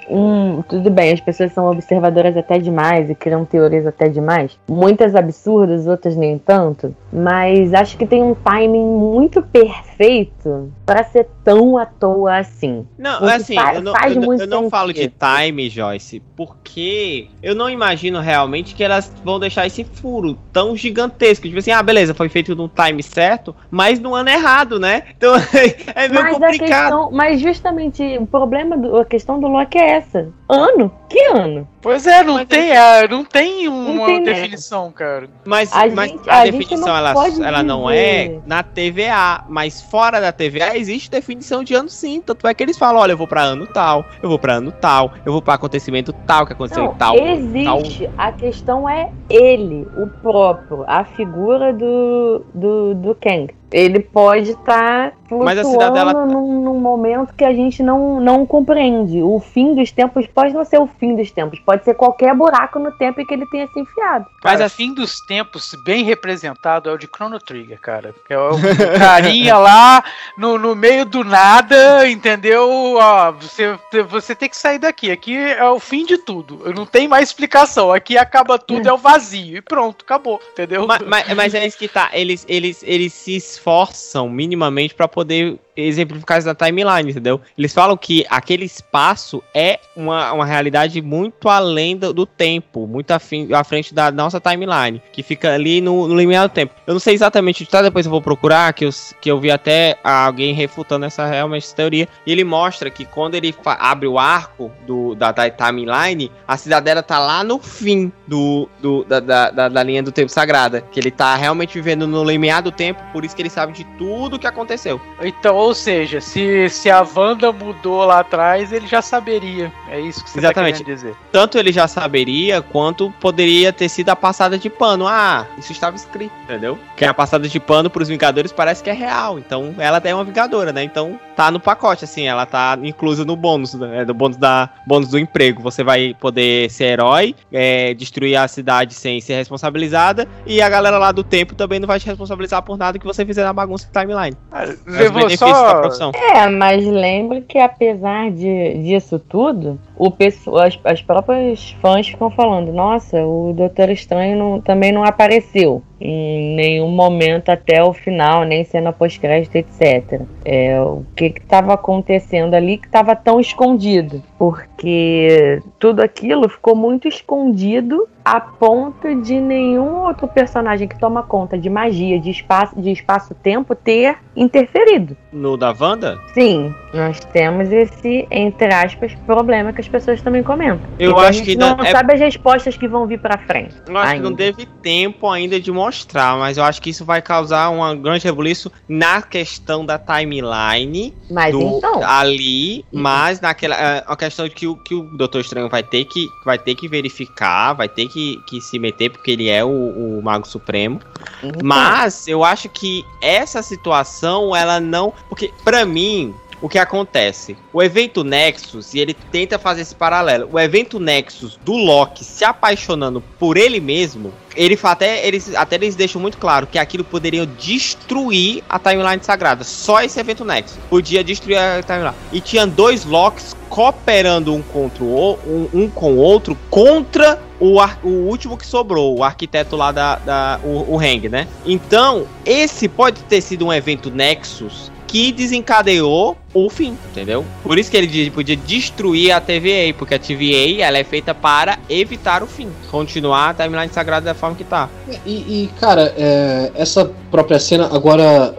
Um, 0.10 0.62
tudo 0.64 0.90
bem, 0.90 1.12
as 1.14 1.20
pessoas 1.20 1.52
são 1.54 1.70
observadoras 1.70 2.36
até 2.38 2.58
demais 2.60 3.10
e 3.10 3.16
criam 3.16 3.46
teorias 3.46 3.86
até 3.88 4.08
demais. 4.10 4.58
Muitas 4.70 5.16
absurdas, 5.16 5.88
outras 5.88 6.16
nem 6.16 6.38
tanto. 6.38 6.96
Mas 7.12 7.74
acho 7.74 7.98
que 7.98 8.06
tem 8.06 8.22
um 8.22 8.36
timing 8.36 8.86
muito 8.86 9.42
perfeito 9.42 10.72
para 10.86 11.04
ser 11.04 11.28
tão 11.44 11.78
à 11.78 11.86
toa 11.86 12.38
assim. 12.38 12.86
Não, 12.98 13.20
Porque 13.20 13.34
assim, 13.34 13.56
fa- 13.56 13.76
eu 13.76 13.82
não, 13.82 13.92
faz 13.94 14.16
eu 14.16 14.22
muito 14.22 14.42
eu 14.42 14.48
não 14.48 14.70
falo 14.70 14.94
de 14.94 15.10
time, 15.10 15.70
Joyce, 15.70 16.22
porque 16.36 17.28
eu 17.42 17.56
não 17.56 17.70
imagino 17.70 18.20
realmente 18.20 18.76
que 18.76 18.84
elas 18.84 19.12
vão 19.24 19.40
deixar 19.40 19.66
esse 19.66 19.84
furo 19.84 20.38
tão 20.52 20.76
gigantesco. 20.76 21.48
Tipo 21.48 21.60
assim, 21.60 21.72
ah, 21.72 21.82
beleza, 21.82 22.14
foi 22.14 22.30
feito 22.30 22.56
num 22.56 22.68
time 22.68 23.02
certo, 23.02 23.56
mas 23.72 24.00
no 24.00 24.14
ano 24.14 24.30
errado, 24.30 24.80
né? 24.80 25.04
Então 25.18 25.34
é 25.96 26.08
meio 26.08 26.24
Mas 26.24 26.36
a 26.36 26.40
complicado. 26.40 26.60
questão, 26.60 27.12
mas 27.12 27.40
justamente 27.40 28.18
o 28.20 28.26
problema, 28.28 28.78
do, 28.78 28.98
a 28.98 29.06
questão 29.06 29.40
do 29.40 29.48
Loki 29.48 29.78
é 29.78 29.95
essa. 29.96 30.34
Ano? 30.50 30.92
Que 31.10 31.20
ano? 31.28 31.68
Pois 31.86 32.08
é, 32.08 32.24
não 32.24 32.34
Mas 32.34 32.48
tem, 32.48 32.72
é, 32.72 33.08
não 33.08 33.24
tem 33.24 33.68
uma 33.68 34.08
tem, 34.08 34.20
né? 34.22 34.34
definição, 34.34 34.92
cara. 34.92 35.30
Mas, 35.46 35.72
A 35.72 35.86
mas 35.88 36.10
gente- 36.10 36.28
a, 36.28 36.40
a 36.40 36.44
definição 36.46 36.80
não 36.80 36.98
ela, 36.98 37.14
ela 37.46 37.62
não 37.62 37.88
é 37.88 38.40
na 38.48 38.64
TVA, 38.64 39.44
mas 39.48 39.84
fora 39.84 40.20
da 40.20 40.32
TVA 40.32 40.76
existe 40.76 41.12
definição 41.12 41.64
de 41.64 41.76
ano 41.76 41.88
sim. 41.88 42.24
Tanto 42.26 42.48
é 42.48 42.56
que 42.56 42.64
eles 42.64 42.76
falam: 42.76 43.00
olha, 43.04 43.12
eu 43.12 43.18
vou 43.18 43.28
pra 43.28 43.44
ano 43.44 43.68
tal, 43.68 44.04
eu 44.24 44.28
vou 44.30 44.40
pra 44.40 44.54
ano 44.56 44.72
tal, 44.72 45.12
eu 45.24 45.32
vou 45.32 45.44
pra 45.44 45.54
acontecimento 45.54 46.12
tal 46.26 46.48
que 46.48 46.54
aconteceu 46.54 46.86
Não, 46.86 46.92
em 46.94 46.96
tal. 46.96 47.16
tal. 47.18 47.28
existe. 47.28 48.10
A 48.18 48.32
questão 48.32 48.90
é 48.90 49.12
ele, 49.30 49.88
o 49.96 50.08
próprio, 50.24 50.84
a 50.88 51.04
figura 51.04 51.72
do, 51.72 52.44
do, 52.52 52.96
do 52.96 53.14
Kang. 53.16 53.54
Ele 53.72 54.00
pode 54.00 54.52
estar 54.52 55.12
Mas 55.30 55.58
a 55.60 55.64
flutuando 55.64 55.98
cidadela- 55.98 56.26
num, 56.26 56.62
num 56.64 56.80
momento 56.80 57.34
que 57.34 57.44
a 57.44 57.52
gente 57.54 57.84
não, 57.84 58.22
não 58.22 58.46
compreende. 58.46 59.22
O 59.22 59.38
fim 59.40 59.74
dos 59.76 59.92
tempos 59.92 60.26
pode 60.28 60.54
não 60.54 60.64
ser 60.64 60.80
o 60.80 60.88
fim 60.88 61.14
dos 61.16 61.30
tempos, 61.32 61.60
pode 61.60 61.75
ser 61.84 61.94
qualquer 61.96 62.34
buraco 62.36 62.80
no 62.80 62.92
tempo 62.92 63.20
em 63.22 63.26
que 63.26 63.34
ele 63.34 63.46
tenha 63.46 63.68
se 63.68 63.80
enfiado. 63.80 64.26
Mas 64.44 64.54
Cara, 64.54 64.66
a- 64.66 64.70
fim 64.70 64.94
dos 64.94 65.20
tempos, 65.20 65.74
bem 65.76 66.04
representado, 66.04 66.90
é 66.90 66.94
o 66.94 66.98
de 66.98 67.08
Chrono 67.08 67.40
Trigger, 67.40 67.80
cara. 67.80 68.14
Que 68.28 68.34
é 68.34 68.40
o 68.40 68.52
carinha 69.00 69.58
lá 69.58 70.04
no, 70.38 70.58
no 70.58 70.76
meio 70.76 71.06
do 71.06 71.24
nada, 71.24 72.08
entendeu? 72.08 72.96
Ó, 72.98 73.32
você, 73.32 73.78
você 74.08 74.36
tem 74.36 74.50
que 74.50 74.58
sair 74.58 74.80
daqui. 74.80 75.12
Aqui 75.12 75.36
é 75.36 75.64
o 75.70 75.80
fim 75.80 76.06
de 76.06 76.18
tudo. 76.18 76.62
Não 76.76 76.86
tem 76.86 77.08
mais 77.08 77.30
explicação. 77.30 77.92
Aqui 77.92 78.18
acaba 78.18 78.58
tudo, 78.58 78.88
é 78.88 78.94
o 78.94 78.98
vazio. 78.98 79.58
E 79.58 79.62
pronto, 79.62 80.04
acabou, 80.06 80.40
entendeu? 80.52 80.86
Ma- 80.88 81.00
ma- 81.00 81.36
Mas, 81.36 81.54
é 81.54 81.66
isso 81.66 81.78
que 81.78 81.88
tá. 81.88 82.10
Eles, 82.14 82.46
eles, 82.48 82.84
eles 82.84 83.14
se 83.14 83.36
esforçam 83.36 84.30
minimamente 84.30 84.94
pra 84.94 85.08
poder 85.08 85.60
exemplificar 85.76 86.38
isso 86.38 86.48
na 86.48 86.56
timeline, 86.56 87.10
entendeu? 87.12 87.42
Eles 87.58 87.74
falam 87.74 87.96
que 87.98 88.26
aquele 88.30 88.66
espaço 88.66 89.44
é 89.54 89.80
uma, 89.96 90.32
uma 90.34 90.46
realidade 90.46 91.02
muito 91.02 91.50
além 91.50 91.98
do, 91.98 92.14
do 92.14 92.26
tempo, 92.26 92.88
muito 92.88 93.12
afim, 93.12 93.52
à 93.54 93.64
frente 93.64 93.94
da 93.94 94.12
nossa 94.12 94.40
timeline, 94.40 95.02
que 95.12 95.22
fica 95.24 95.54
ali 95.54 95.82
no, 95.82 96.08
no 96.08 96.16
limiar 96.16 96.48
do 96.48 96.52
tempo. 96.52 96.74
Eu 96.88 96.94
não 96.94 97.00
sei 97.00 97.14
exatamente 97.14 97.64
onde 97.64 97.70
tá, 97.72 97.82
depois 97.82 98.06
eu 98.06 98.10
vou 98.12 98.22
procurar, 98.22 98.72
que 98.74 98.86
eu, 98.86 98.90
que 99.22 99.30
eu 99.32 99.40
vi 99.40 99.52
até 99.52 99.98
alguém 100.04 100.54
refutando 100.54 101.06
essa 101.06 101.26
realmente 101.26 101.66
essa 101.66 101.76
teoria. 101.76 102.08
E 102.26 102.32
ele 102.32 102.44
mostra 102.44 102.90
que 102.90 103.06
quando 103.06 103.36
ele 103.36 103.54
abre 103.66 104.08
o 104.08 104.18
arco 104.20 104.72
do, 104.86 105.16
da, 105.16 105.32
da 105.32 105.50
timeline, 105.50 106.32
a 106.48 106.58
cidadela 106.58 107.02
tá 107.04 107.20
lá 107.20 107.44
no 107.44 107.60
fim 107.60 108.12
do, 108.28 108.70
do- 108.82 109.04
da, 109.04 109.20
da, 109.20 109.52
da- 109.52 109.70
da 109.70 109.84
linha 109.84 110.02
do 110.04 110.12
tempo 110.12 110.30
sagrada. 110.32 110.82
Que 110.82 111.00
ele 111.00 111.12
tá 111.12 111.36
realmente 111.36 111.74
vivendo 111.76 112.08
no 112.08 112.24
limiar 112.24 112.62
do 112.62 112.72
tempo, 112.72 113.02
por 113.12 113.24
isso 113.26 113.36
que 113.36 113.42
ele 113.42 113.50
sabe 113.50 113.74
de 113.74 113.84
tudo 113.98 114.40
que 114.40 114.48
aconteceu. 114.48 115.00
Então, 115.22 115.56
ou 115.66 115.74
seja, 115.74 116.22
se, 116.22 116.70
se 116.70 116.92
a 116.92 117.02
Wanda 117.02 117.52
mudou 117.52 118.06
lá 118.06 118.20
atrás, 118.20 118.72
ele 118.72 118.86
já 118.86 119.02
saberia. 119.02 119.74
É 119.90 120.00
isso 120.00 120.24
que 120.24 120.30
você 120.30 120.38
Exatamente. 120.38 120.84
tá 120.84 120.86
dizer. 120.86 121.16
Tanto 121.32 121.58
ele 121.58 121.72
já 121.72 121.88
saberia, 121.88 122.62
quanto 122.62 123.12
poderia 123.20 123.74
ter 123.74 123.90
sido 123.90 124.10
a 124.10 124.16
passada 124.16 124.60
de 124.60 124.70
pano. 124.70 125.08
Ah, 125.08 125.48
isso 125.58 125.72
estava 125.72 125.96
escrito, 125.96 126.32
entendeu? 126.44 126.78
Que 126.96 127.04
a 127.04 127.16
passada 127.16 127.48
de 127.48 127.60
pano 127.60 127.90
pros 127.90 128.10
Vingadores 128.10 128.52
parece 128.52 128.84
que 128.84 128.92
é 128.92 128.94
real. 128.94 129.40
Então, 129.40 129.74
ela 129.80 130.00
é 130.04 130.14
uma 130.14 130.24
Vingadora, 130.24 130.72
né? 130.72 130.84
Então, 130.84 131.20
tá 131.36 131.50
no 131.50 131.60
pacote, 131.60 132.06
assim, 132.06 132.28
ela 132.28 132.46
tá 132.46 132.78
inclusa 132.84 133.26
no 133.26 133.36
bônus, 133.36 133.74
né? 133.74 134.06
Do 134.06 134.14
bônus, 134.14 134.38
da, 134.38 134.70
bônus 134.86 135.10
do 135.10 135.18
emprego. 135.18 135.64
Você 135.64 135.84
vai 135.84 136.16
poder 136.20 136.70
ser 136.70 136.86
herói, 136.86 137.36
é, 137.52 137.96
destruir 137.96 138.36
a 138.36 138.48
cidade 138.48 138.94
sem 138.94 139.20
ser 139.20 139.34
responsabilizada, 139.34 140.28
e 140.46 140.62
a 140.62 140.70
galera 140.70 141.00
lá 141.00 141.12
do 141.12 141.24
tempo 141.24 141.56
também 141.56 141.80
não 141.80 141.88
vai 141.88 142.00
te 142.00 142.06
responsabilizar 142.06 142.62
por 142.62 142.78
nada 142.78 143.00
que 143.00 143.06
você 143.06 143.26
fizer 143.26 143.44
na 143.44 143.52
bagunça 143.52 143.90
timeline. 143.92 144.38
Os 144.86 144.94
Levou 144.94 145.22
benefícios 145.22 145.55
da 145.64 145.76
profissão. 145.76 146.12
É, 146.14 146.48
mas 146.50 146.86
lembre 146.86 147.42
que 147.42 147.58
apesar 147.58 148.32
de, 148.32 148.80
disso 148.84 149.20
tudo, 149.20 149.80
o 149.98 150.12
pessoal, 150.12 150.66
as, 150.66 150.78
as 150.84 151.02
próprias 151.02 151.72
fãs 151.82 152.08
ficam 152.08 152.30
falando, 152.30 152.72
nossa, 152.72 153.26
o 153.26 153.54
Doutor 153.54 153.90
Estranho 153.90 154.38
não- 154.38 154.62
também 154.62 154.92
não 154.92 155.04
apareceu 155.04 155.82
em 156.00 156.56
nenhum 156.56 156.90
momento 156.90 157.50
até 157.50 157.84
o 157.84 157.94
final, 157.94 158.44
nem 158.44 158.64
cena 158.64 158.92
pós-crédito, 158.92 159.56
etc. 159.56 160.22
É, 160.44 160.80
o 160.82 161.06
que 161.16 161.26
estava 161.26 161.74
acontecendo 161.74 162.54
ali 162.54 162.78
que 162.78 162.86
estava 162.86 163.16
tão 163.16 163.40
escondido? 163.40 164.22
Porque 164.38 165.62
tudo 165.80 166.02
aquilo 166.02 166.50
ficou 166.50 166.76
muito 166.76 167.08
escondido 167.08 168.08
a 168.24 168.40
ponto 168.42 169.22
de 169.22 169.40
nenhum 169.40 170.04
outro 170.04 170.28
personagem 170.28 170.88
que 170.88 171.00
toma 171.00 171.22
conta 171.22 171.58
de 171.58 171.70
magia, 171.70 172.20
de 172.20 172.32
espaço, 172.32 172.80
de 172.82 172.92
espaço-tempo 172.92 173.76
ter 173.76 174.18
interferido. 174.36 175.16
No 175.32 175.56
da 175.56 175.74
Wanda, 175.80 176.18
Sim, 176.34 176.74
nós 176.94 177.20
temos 177.20 177.72
esse, 177.72 178.28
entre 178.32 178.74
aspas, 178.74 179.14
problema 179.28 179.72
que 179.72 179.82
as 179.86 179.90
pessoas 179.92 180.22
também 180.22 180.42
comentam. 180.44 180.82
Eu 181.00 181.12
Então, 181.12 181.24
acho 181.24 181.44
que 181.44 181.56
não 181.56 181.76
não- 181.78 181.86
é- 181.86 181.92
sabe 181.92 182.14
as 182.14 182.20
respostas 182.20 182.76
que 182.78 182.88
vão 182.88 183.06
vir 183.08 183.20
pra 183.20 183.38
frente. 183.38 183.76
Eu 183.88 183.98
acho 183.98 184.14
que 184.16 184.20
não 184.20 184.30
Ainda. 184.30 184.38
teve 184.44 184.66
tempo 184.82 185.30
ainda 185.30 185.60
de 185.60 185.72
mostrar, 185.72 186.38
mas 186.38 186.58
eu 186.58 186.64
acho 186.64 186.82
que 186.82 186.90
isso 186.90 187.06
vai 187.06 187.22
causar 187.22 187.70
um 187.70 187.98
grande 188.02 188.26
rebuliço 188.26 188.72
na 188.88 189.22
questão 189.22 189.86
da 189.86 189.98
timeline 189.98 191.14
Mas 191.30 191.52
do, 191.52 191.62
então, 191.62 192.02
ali, 192.04 192.86
mas 192.92 193.40
naquela 193.42 193.76
é, 193.76 194.04
a 194.06 194.16
questão 194.16 194.48
de 194.48 194.54
que 194.56 194.68
o, 194.68 194.76
que 194.76 194.94
o 194.96 195.04
Doutor 195.18 195.42
Estranho 195.42 195.70
vai 195.70 195.84
ter 195.84 196.06
que 196.06 196.28
vai 196.46 196.58
ter 196.58 196.76
que 196.76 196.88
verificar, 196.88 197.74
vai 197.74 197.88
ter 197.88 198.08
que, 198.08 198.38
que 198.48 198.60
se 198.62 198.78
meter 198.80 199.10
porque 199.12 199.32
ele 199.32 199.50
é 199.50 199.64
o, 199.64 199.70
o 199.70 200.22
Mago 200.24 200.48
Supremo. 200.48 201.00
então, 201.44 201.60
Mas 201.64 202.28
eu 202.28 202.44
acho 202.44 202.70
que 202.70 203.04
essa 203.22 203.62
situação 203.62 204.56
ela 204.56 204.80
não, 204.80 205.14
porque 205.30 205.52
pra 205.64 205.86
mim 205.86 206.34
o 206.66 206.70
que 206.70 206.80
acontece? 206.80 207.56
O 207.72 207.84
evento 207.84 208.24
Nexus, 208.24 208.96
e 208.96 209.00
ele 209.00 209.14
tenta 209.14 209.60
fazer 209.60 209.82
esse 209.82 209.94
paralelo. 209.94 210.50
O 210.52 210.60
evento 210.60 211.00
Nexus 211.00 211.60
do 211.64 211.74
Loki 211.74 212.24
se 212.24 212.44
apaixonando 212.44 213.22
por 213.38 213.56
ele 213.56 213.80
mesmo, 213.80 214.34
ele 214.56 214.76
até 214.82 215.28
eles 215.28 215.54
até 215.54 215.76
eles 215.76 215.96
deixam 215.96 216.20
muito 216.20 216.40
claro 216.40 216.66
que 216.66 216.80
aquilo 216.80 217.04
poderia 217.04 217.46
destruir 217.46 218.64
a 218.68 218.80
timeline 218.80 219.24
sagrada. 219.24 219.64
Só 219.64 220.02
esse 220.02 220.20
evento 220.20 220.44
Nexus 220.44 220.80
podia 220.90 221.24
destruir 221.24 221.56
a 221.56 221.84
timeline. 221.84 222.16
E 222.32 222.42
tinha 222.42 222.66
dois 222.66 223.06
Locks 223.06 223.56
cooperando 223.70 224.52
um 224.52 224.64
contra 224.64 225.04
o 225.04 225.38
um, 225.46 225.70
um 225.72 225.88
com 225.88 226.14
o 226.14 226.18
outro 226.18 226.58
contra 226.72 227.40
o, 227.60 227.80
o 228.04 228.10
último 228.28 228.58
que 228.58 228.66
sobrou, 228.66 229.20
o 229.20 229.24
arquiteto 229.24 229.76
lá 229.76 229.92
da, 229.92 230.16
da 230.16 230.60
o, 230.64 230.96
o 230.96 231.00
Hang, 231.00 231.30
né? 231.30 231.48
Então, 231.64 232.26
esse 232.44 232.88
pode 232.88 233.22
ter 233.24 233.42
sido 233.42 233.68
um 233.68 233.74
evento 233.74 234.10
Nexus 234.10 234.92
que 235.08 235.32
desencadeou 235.32 236.38
o 236.54 236.70
fim, 236.70 236.98
entendeu? 237.12 237.44
Por 237.64 237.78
isso 237.78 237.92
que 237.92 237.98
ele 237.98 238.08
di- 238.08 238.32
podia 238.32 238.56
destruir 238.56 239.32
a 239.32 239.42
TVA, 239.42 239.94
porque 239.98 240.16
a 240.16 240.20
TVA 240.20 240.82
ela 240.84 240.98
é 240.98 241.04
feita 241.04 241.34
para 241.34 241.78
evitar 241.90 242.42
o 242.42 242.48
fim, 242.48 242.70
continuar 242.90 243.50
a 243.50 243.54
timeline 243.54 243.92
sagrada 243.92 244.26
da 244.26 244.34
forma 244.34 244.56
que 244.56 244.64
tá. 244.64 244.90
E, 245.26 245.32
e, 245.32 245.70
cara, 245.80 246.14
é, 246.18 246.72
essa 246.76 247.12
própria 247.30 247.60
cena 247.60 247.90
agora 247.94 248.56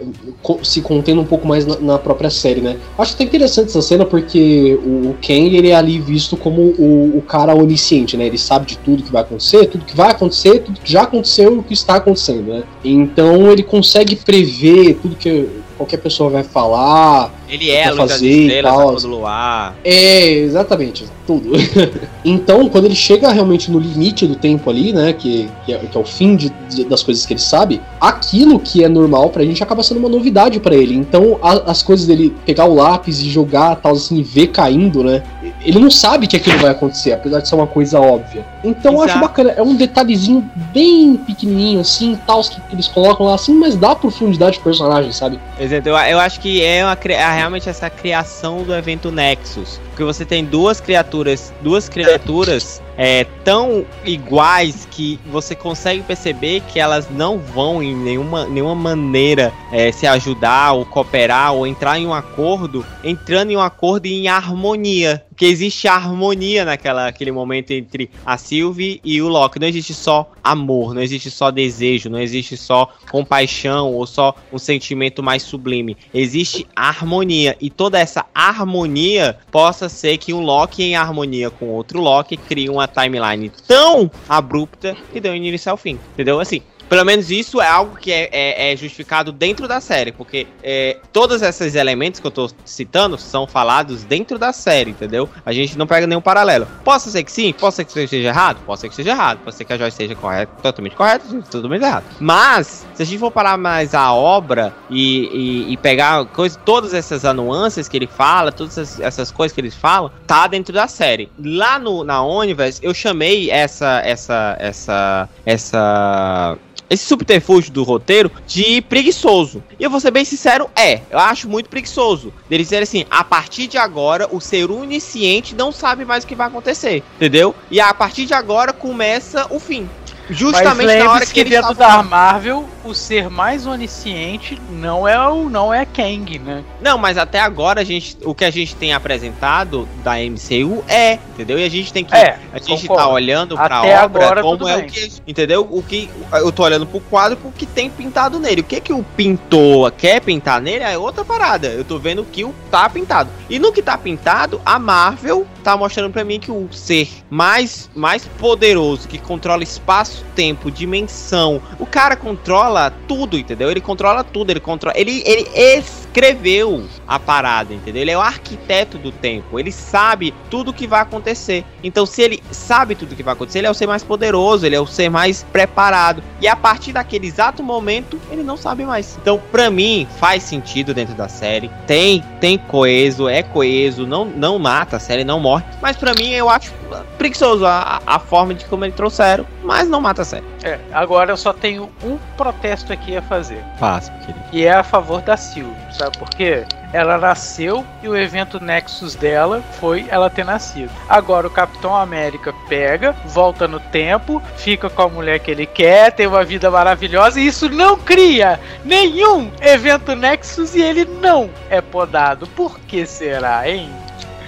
se 0.63 0.81
contendo 0.81 1.21
um 1.21 1.25
pouco 1.25 1.47
mais 1.47 1.65
na, 1.65 1.79
na 1.79 1.97
própria 1.97 2.29
série, 2.29 2.61
né? 2.61 2.77
Acho 2.97 3.15
até 3.15 3.23
interessante 3.23 3.69
essa 3.69 3.81
cena 3.81 4.05
porque 4.05 4.79
o 4.85 5.15
Ken 5.19 5.47
ele 5.47 5.71
é 5.71 5.75
ali 5.75 5.99
visto 5.99 6.37
como 6.37 6.61
o, 6.77 7.17
o 7.17 7.21
cara 7.23 7.55
onisciente, 7.55 8.15
né? 8.15 8.27
Ele 8.27 8.37
sabe 8.37 8.67
de 8.67 8.77
tudo 8.77 9.01
que 9.03 9.11
vai 9.11 9.23
acontecer, 9.23 9.65
tudo 9.67 9.83
que 9.85 9.95
vai 9.95 10.11
acontecer, 10.11 10.59
tudo 10.59 10.79
que 10.79 10.91
já 10.91 11.01
aconteceu 11.03 11.55
e 11.55 11.57
o 11.57 11.63
que 11.63 11.73
está 11.73 11.95
acontecendo, 11.95 12.53
né? 12.53 12.63
Então 12.83 13.51
ele 13.51 13.63
consegue 13.63 14.15
prever 14.15 14.99
tudo 15.01 15.15
que 15.15 15.49
qualquer 15.77 15.97
pessoa 15.97 16.29
vai 16.29 16.43
falar, 16.43 17.31
Ele 17.47 17.71
é 17.71 17.93
fazer 17.93 18.27
estrelas, 18.27 18.71
tal, 18.73 18.81
a 18.81 18.91
cor 18.91 19.01
do 19.01 19.07
luar. 19.07 19.75
É, 19.83 20.29
exatamente, 20.29 21.05
tudo. 21.25 21.51
então, 22.25 22.67
quando 22.69 22.85
ele 22.85 22.95
chega 22.95 23.31
realmente 23.31 23.71
no 23.71 23.79
limite 23.79 24.25
do 24.27 24.35
tempo 24.35 24.69
ali, 24.69 24.91
né, 24.91 25.13
que, 25.13 25.49
que, 25.65 25.73
é, 25.73 25.77
que 25.77 25.97
é 25.97 26.01
o 26.01 26.05
fim 26.05 26.35
de- 26.35 26.49
de- 26.69 26.83
das 26.83 27.03
coisas 27.03 27.25
que 27.25 27.33
ele 27.33 27.39
sabe, 27.39 27.81
aquilo 28.01 28.59
que 28.59 28.83
é 28.83 28.89
normal 28.89 29.29
pra 29.29 29.43
gente 29.43 29.61
acaba 29.63 29.83
sendo 29.83 29.99
uma 29.99 30.09
novidade 30.09 30.59
pra 30.59 30.75
ele. 30.75 30.95
Então, 30.95 31.37
a- 31.41 31.69
as 31.71 31.81
coisas 31.83 32.05
dele 32.07 32.33
pegar 32.45 32.65
o 32.65 32.73
lápis 32.75 33.21
e 33.21 33.29
jogar, 33.29 33.75
tal, 33.77 33.93
assim, 33.93 34.17
e 34.17 34.23
ver 34.23 34.47
caindo, 34.47 35.03
né, 35.03 35.23
ele 35.67 35.79
não 35.79 35.91
sabe 35.91 36.27
que 36.27 36.37
aquilo 36.37 36.57
vai 36.59 36.71
acontecer, 36.71 37.11
apesar 37.11 37.41
de 37.41 37.49
ser 37.49 37.55
uma 37.55 37.67
coisa 37.67 37.99
óbvia. 37.99 38.45
Então 38.63 38.93
eu 38.93 39.01
acho 39.01 39.19
bacana, 39.19 39.51
é 39.51 39.61
um 39.61 39.75
detalhezinho 39.75 40.49
bem 40.73 41.17
pequenininho 41.17 41.81
assim, 41.81 42.17
tal, 42.25 42.41
que 42.41 42.61
eles 42.71 42.87
colocam 42.87 43.25
lá 43.25 43.35
assim, 43.35 43.53
mas 43.53 43.75
dá 43.75 43.93
profundidade 43.93 44.59
pro 44.59 44.71
personagem, 44.71 45.11
sabe? 45.11 45.37
Exato, 45.59 45.89
eu, 45.89 45.97
eu 45.97 46.19
acho 46.19 46.39
que 46.39 46.63
é, 46.63 46.85
uma, 46.85 46.97
é 47.03 47.35
realmente 47.35 47.67
essa 47.67 47.89
criação 47.89 48.63
do 48.63 48.73
evento 48.73 49.11
Nexus. 49.11 49.81
Porque 49.97 50.13
você 50.13 50.23
tem 50.23 50.45
duas 50.45 50.79
criaturas, 50.79 51.51
duas 51.63 51.89
criaturas 51.89 52.83
é, 52.97 53.23
tão 53.43 53.85
iguais 54.05 54.87
que 54.91 55.19
você 55.27 55.55
consegue 55.55 56.01
perceber 56.01 56.61
que 56.67 56.79
elas 56.79 57.09
não 57.09 57.37
vão 57.37 57.81
em 57.81 57.95
nenhuma, 57.95 58.45
nenhuma 58.45 58.75
maneira 58.75 59.53
é, 59.71 59.91
se 59.91 60.07
ajudar 60.07 60.73
ou 60.73 60.85
cooperar 60.85 61.53
ou 61.53 61.65
entrar 61.65 61.99
em 61.99 62.07
um 62.07 62.13
acordo, 62.13 62.85
entrando 63.03 63.51
em 63.51 63.57
um 63.57 63.61
acordo 63.61 64.07
em 64.07 64.27
harmonia. 64.27 65.23
Porque 65.29 65.45
existe 65.45 65.87
harmonia 65.87 66.65
naquela 66.65 67.07
aquele 67.07 67.31
momento 67.31 67.69
entre 67.69 68.09
a 68.25 68.39
Sylvie 68.39 68.99
e 69.05 69.21
o 69.21 69.27
Loki. 69.27 69.59
Não 69.59 69.67
existe 69.67 69.93
só 69.93 70.31
amor, 70.43 70.95
não 70.95 71.01
existe 71.01 71.29
só 71.29 71.51
desejo, 71.51 72.09
não 72.09 72.19
existe 72.19 72.57
só 72.57 72.91
compaixão 73.11 73.93
ou 73.93 74.07
só 74.07 74.33
um 74.51 74.57
sentimento 74.57 75.21
mais 75.21 75.43
sublime. 75.43 75.95
Existe 76.11 76.65
harmonia. 76.75 77.55
E 77.61 77.69
toda 77.69 77.99
essa 77.99 78.25
harmonia 78.33 79.37
possa 79.51 79.86
ser 79.89 80.17
que 80.17 80.33
um 80.33 80.41
Loki 80.41 80.83
em 80.83 80.95
harmonia 80.95 81.49
com 81.49 81.67
outro 81.69 81.99
Loki 81.99 82.37
crie 82.37 82.69
uma 82.69 82.87
timeline 82.87 83.51
tão 83.67 84.09
abrupta 84.27 84.95
que 85.11 85.19
deu 85.19 85.35
início 85.35 85.71
ao 85.71 85.77
fim. 85.77 85.99
Entendeu? 86.13 86.39
Assim, 86.39 86.61
pelo 86.89 87.05
menos 87.05 87.29
isso 87.29 87.61
é 87.61 87.67
algo 87.67 87.97
que 87.97 88.11
é, 88.11 88.29
é, 88.31 88.73
é 88.73 88.75
justificado 88.75 89.31
dentro 89.31 89.67
da 89.67 89.81
série, 89.81 90.11
porque 90.11 90.47
é, 90.63 90.97
todos 91.11 91.41
esses 91.41 91.75
elementos 91.75 92.19
que 92.19 92.27
eu 92.27 92.31
tô 92.31 92.49
citando 92.65 93.17
são 93.17 93.47
falados 93.47 94.03
dentro 94.03 94.37
da 94.39 94.53
série, 94.53 94.91
entendeu? 94.91 95.29
A 95.45 95.51
gente 95.51 95.77
não 95.77 95.87
pega 95.87 96.07
nenhum 96.07 96.21
paralelo. 96.21 96.67
Posso 96.83 97.09
ser 97.09 97.23
que 97.23 97.31
sim, 97.31 97.53
posso 97.53 97.77
ser 97.77 97.85
que 97.85 97.99
esteja 97.99 98.27
errado, 98.27 98.59
posso 98.65 98.81
ser 98.81 98.87
que 98.87 98.93
esteja 98.93 99.11
errado, 99.11 99.39
pode 99.43 99.55
ser 99.55 99.65
que 99.65 99.73
a 99.73 99.77
Joyce 99.77 99.93
esteja 99.93 100.15
correta, 100.15 100.51
totalmente 100.61 100.95
correta, 100.95 101.25
totalmente 101.49 101.83
errado. 101.83 102.05
Mas, 102.19 102.85
se 102.93 103.03
a 103.03 103.05
gente 103.05 103.19
for 103.19 103.31
parar 103.31 103.57
mais 103.57 103.93
a 103.93 104.13
obra 104.13 104.73
e, 104.89 105.67
e, 105.67 105.73
e 105.73 105.77
pegar 105.77 106.25
coisa, 106.25 106.57
todas 106.59 106.93
essas 106.93 107.23
nuances 107.35 107.87
que 107.87 107.97
ele 107.97 108.07
fala, 108.07 108.51
todas 108.51 108.77
essas, 108.77 108.99
essas, 108.99 109.31
coisas 109.31 109.53
que 109.53 109.61
ele 109.61 109.71
fala, 109.71 110.11
tá 110.25 110.47
dentro 110.47 110.73
da 110.73 110.87
série. 110.87 111.29
Lá 111.39 111.77
no, 111.77 112.03
na 112.03 112.23
Universe, 112.23 112.79
eu 112.83 112.93
chamei 112.93 113.51
essa, 113.51 114.01
essa, 114.03 114.55
essa, 114.59 115.29
essa 115.45 116.57
esse 116.89 117.05
subterfúgio 117.05 117.71
do 117.71 117.83
roteiro 117.83 118.31
de 118.45 118.81
preguiçoso. 118.81 119.63
E 119.79 119.83
eu 119.83 119.89
vou 119.89 119.99
ser 119.99 120.11
bem 120.11 120.25
sincero, 120.25 120.69
é. 120.75 121.01
Eu 121.09 121.19
acho 121.19 121.47
muito 121.47 121.69
preguiçoso. 121.69 122.33
Eles 122.49 122.67
dizerem 122.67 122.83
assim: 122.83 123.05
a 123.09 123.23
partir 123.23 123.67
de 123.67 123.77
agora, 123.77 124.27
o 124.31 124.39
ser 124.39 124.69
onisciente 124.71 125.55
não 125.55 125.71
sabe 125.71 126.05
mais 126.05 126.23
o 126.23 126.27
que 126.27 126.35
vai 126.35 126.47
acontecer. 126.47 127.03
Entendeu? 127.15 127.55
E 127.69 127.79
a 127.79 127.93
partir 127.93 128.25
de 128.25 128.33
agora 128.33 128.73
começa 128.73 129.47
o 129.49 129.59
fim. 129.59 129.89
Justamente 130.29 130.97
na 130.97 131.11
hora 131.11 131.25
que, 131.25 131.33
que 131.33 131.43
dentro 131.45 131.73
da 131.73 132.03
Marvel, 132.03 132.67
o 132.87 132.95
ser 132.95 133.29
mais 133.29 133.67
onisciente 133.67 134.59
não 134.69 135.07
é 135.07 135.19
o 135.27 135.49
não 135.49 135.73
é 135.73 135.85
Kang, 135.85 136.39
né? 136.39 136.63
Não, 136.81 136.97
mas 136.97 137.17
até 137.17 137.39
agora 137.39 137.81
a 137.81 137.83
gente, 137.83 138.17
o 138.23 138.33
que 138.33 138.45
a 138.45 138.51
gente 138.51 138.75
tem 138.75 138.93
apresentado 138.93 139.87
da 140.03 140.13
MCU 140.15 140.83
é, 140.87 141.19
entendeu? 141.33 141.59
E 141.59 141.63
a 141.63 141.69
gente 141.69 141.91
tem 141.91 142.05
que 142.05 142.15
é, 142.15 142.39
a 142.53 142.59
gente 142.59 142.87
concordo. 142.87 143.03
tá 143.03 143.09
olhando 143.09 143.55
para 143.55 143.75
a 143.75 143.81
obra 143.81 144.01
agora, 144.01 144.41
como 144.41 144.67
é 144.67 144.77
bem. 144.77 144.85
o 144.85 144.91
que, 144.91 145.11
entendeu? 145.27 145.67
O 145.69 145.83
que 145.83 146.09
eu 146.33 146.51
tô 146.51 146.63
olhando 146.63 146.85
pro 146.85 146.99
quadro 147.01 147.37
porque 147.37 147.65
tem 147.65 147.89
pintado 147.89 148.39
nele. 148.39 148.61
O 148.61 148.63
que 148.63 148.79
que 148.79 148.93
o 148.93 149.03
pintor 149.03 149.91
quer 149.91 150.21
pintar 150.21 150.61
nele 150.61 150.83
é 150.83 150.97
outra 150.97 151.25
parada. 151.25 151.67
Eu 151.67 151.83
tô 151.83 151.97
vendo 151.99 152.23
que 152.23 152.43
o 152.43 152.53
tá 152.71 152.89
pintado. 152.89 153.29
E 153.49 153.59
no 153.59 153.71
que 153.71 153.81
tá 153.81 153.97
pintado, 153.97 154.61
a 154.65 154.79
Marvel 154.79 155.45
tá 155.63 155.75
mostrando 155.75 156.11
para 156.11 156.23
mim 156.23 156.39
que 156.39 156.51
o 156.51 156.67
ser 156.71 157.09
mais 157.29 157.89
mais 157.93 158.25
poderoso 158.25 159.07
que 159.07 159.17
controla 159.17 159.63
espaço 159.63 160.23
tempo, 160.35 160.71
dimensão. 160.71 161.61
O 161.79 161.85
cara 161.85 162.15
controla 162.15 162.76
tudo, 163.07 163.37
entendeu? 163.37 163.69
Ele 163.69 163.81
controla 163.81 164.23
tudo, 164.23 164.51
ele 164.51 164.59
controla. 164.59 164.97
Ele, 164.97 165.23
ele 165.25 165.47
escreveu 165.55 166.85
a 167.07 167.19
parada, 167.19 167.73
entendeu? 167.73 168.01
Ele 168.01 168.11
é 168.11 168.17
o 168.17 168.21
arquiteto 168.21 168.97
do 168.97 169.11
tempo. 169.11 169.59
Ele 169.59 169.71
sabe 169.71 170.33
tudo 170.49 170.71
o 170.71 170.73
que 170.73 170.87
vai 170.87 171.01
acontecer. 171.01 171.63
Então, 171.83 172.05
se 172.05 172.21
ele 172.21 172.43
sabe 172.51 172.95
tudo 172.95 173.11
o 173.11 173.15
que 173.15 173.23
vai 173.23 173.33
acontecer, 173.33 173.59
ele 173.59 173.67
é 173.67 173.71
o 173.71 173.73
ser 173.73 173.87
mais 173.87 174.03
poderoso, 174.03 174.65
ele 174.65 174.75
é 174.75 174.79
o 174.79 174.87
ser 174.87 175.09
mais 175.09 175.43
preparado. 175.51 176.23
E 176.41 176.47
a 176.47 176.55
partir 176.55 176.93
daquele 176.93 177.27
exato 177.27 177.63
momento, 177.63 178.19
ele 178.31 178.43
não 178.43 178.57
sabe 178.57 178.85
mais. 178.85 179.17
Então, 179.21 179.41
pra 179.51 179.69
mim, 179.69 180.07
faz 180.19 180.43
sentido 180.43 180.93
dentro 180.93 181.15
da 181.15 181.27
série. 181.27 181.69
Tem, 181.85 182.23
tem 182.39 182.57
coeso, 182.57 183.27
é 183.27 183.43
coeso, 183.43 184.05
não, 184.05 184.25
não 184.25 184.59
mata 184.59 184.97
a 184.97 184.99
série, 184.99 185.23
não 185.23 185.39
morre. 185.39 185.65
Mas 185.81 185.97
pra 185.97 186.13
mim, 186.13 186.29
eu 186.29 186.49
acho 186.49 186.71
preguiçoso 187.17 187.65
a, 187.65 188.01
a 188.05 188.19
forma 188.19 188.53
de 188.53 188.65
como 188.65 188.85
eles 188.85 188.95
trouxeram, 188.95 189.45
mas 189.63 189.87
não 189.87 190.01
mata 190.01 190.21
a 190.21 190.25
série. 190.25 190.45
É, 190.63 190.79
agora 190.91 191.31
eu 191.31 191.37
só 191.37 191.53
tenho 191.53 191.89
um 192.03 192.17
protesto 192.35 192.91
aqui 192.93 193.15
a 193.17 193.21
fazer. 193.21 193.63
Fácil, 193.79 194.13
querido. 194.19 194.45
E 194.51 194.65
é 194.65 194.73
a 194.73 194.83
favor 194.83 195.21
da 195.21 195.37
Sylvie, 195.37 195.75
sabe 195.91 196.17
por 196.17 196.29
quê? 196.29 196.65
Ela 196.93 197.17
nasceu 197.17 197.85
e 198.01 198.07
o 198.07 198.15
evento 198.15 198.63
Nexus 198.63 199.13
dela 199.13 199.61
foi 199.79 200.05
ela 200.09 200.29
ter 200.29 200.45
nascido. 200.45 200.89
Agora 201.09 201.45
o 201.45 201.49
Capitão 201.51 201.95
América 201.95 202.53
pega, 202.69 203.13
volta 203.25 203.67
no 203.67 203.79
tempo, 203.79 204.41
fica 204.55 204.89
com 204.89 205.01
a 205.01 205.09
mulher 205.09 205.39
que 205.39 205.51
ele 205.51 205.65
quer, 205.65 206.13
tem 206.13 206.27
uma 206.27 206.45
vida 206.45 206.71
maravilhosa 206.71 207.41
e 207.41 207.47
isso 207.47 207.69
não 207.69 207.97
cria 207.97 208.59
nenhum 208.85 209.51
evento 209.59 210.15
Nexus 210.15 210.75
e 210.75 210.81
ele 210.81 211.03
não 211.05 211.49
é 211.69 211.81
podado. 211.81 212.47
Por 212.47 212.79
que 212.79 213.05
será, 213.05 213.69
hein? 213.69 213.89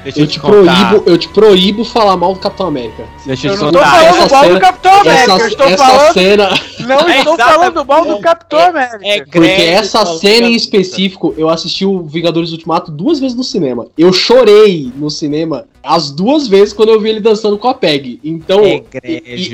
Deixa 0.03 0.21
eu, 0.21 0.27
te, 0.27 0.33
te 0.33 0.39
proíbo, 0.39 1.03
eu 1.05 1.17
te 1.17 1.27
proíbo 1.29 1.83
falar 1.83 2.15
mal 2.15 2.33
do 2.33 2.39
Capitão 2.39 2.67
América. 2.67 3.03
Deixa 3.25 3.47
eu, 3.47 3.53
eu 3.55 3.59
não 3.63 3.71
tô 3.71 3.79
falando 3.79 4.31
mal 4.31 4.43
cena, 4.43 4.53
do 4.53 4.59
Capitão 4.59 4.93
América, 4.93 5.21
essa, 5.21 5.31
eu 5.31 5.47
estou 5.47 5.77
falando. 5.77 6.13
Cena... 6.13 6.49
Não 6.79 7.09
é 7.09 7.17
estou 7.19 7.37
falando 7.37 7.85
mal 7.85 8.05
do 8.05 8.19
Capitão 8.19 8.59
é, 8.59 8.67
América. 8.67 9.07
É, 9.07 9.25
Porque 9.25 9.47
essa 9.47 10.05
cena 10.17 10.47
em 10.47 10.55
específico, 10.55 11.33
eu 11.37 11.49
assisti 11.49 11.85
o 11.85 12.03
Vingadores 12.03 12.51
Ultimato 12.51 12.91
duas 12.91 13.19
vezes 13.19 13.35
no 13.35 13.43
cinema. 13.43 13.87
Eu 13.97 14.13
chorei 14.13 14.91
no 14.95 15.09
cinema 15.09 15.65
as 15.83 16.11
duas 16.11 16.47
vezes 16.47 16.73
quando 16.73 16.89
eu 16.89 16.99
vi 16.99 17.09
ele 17.09 17.19
dançando 17.19 17.57
com 17.57 17.67
a 17.67 17.73
Peg. 17.73 18.19
Então, 18.23 18.63
é 18.65 18.83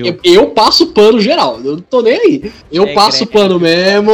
eu, 0.04 0.20
eu 0.24 0.50
passo 0.50 0.88
pano 0.88 1.20
geral. 1.20 1.60
Eu 1.64 1.74
não 1.74 1.82
tô 1.82 2.02
nem 2.02 2.14
aí. 2.14 2.54
Eu 2.72 2.86
é 2.86 2.94
passo 2.94 3.26
pano 3.28 3.60
mesmo. 3.60 4.12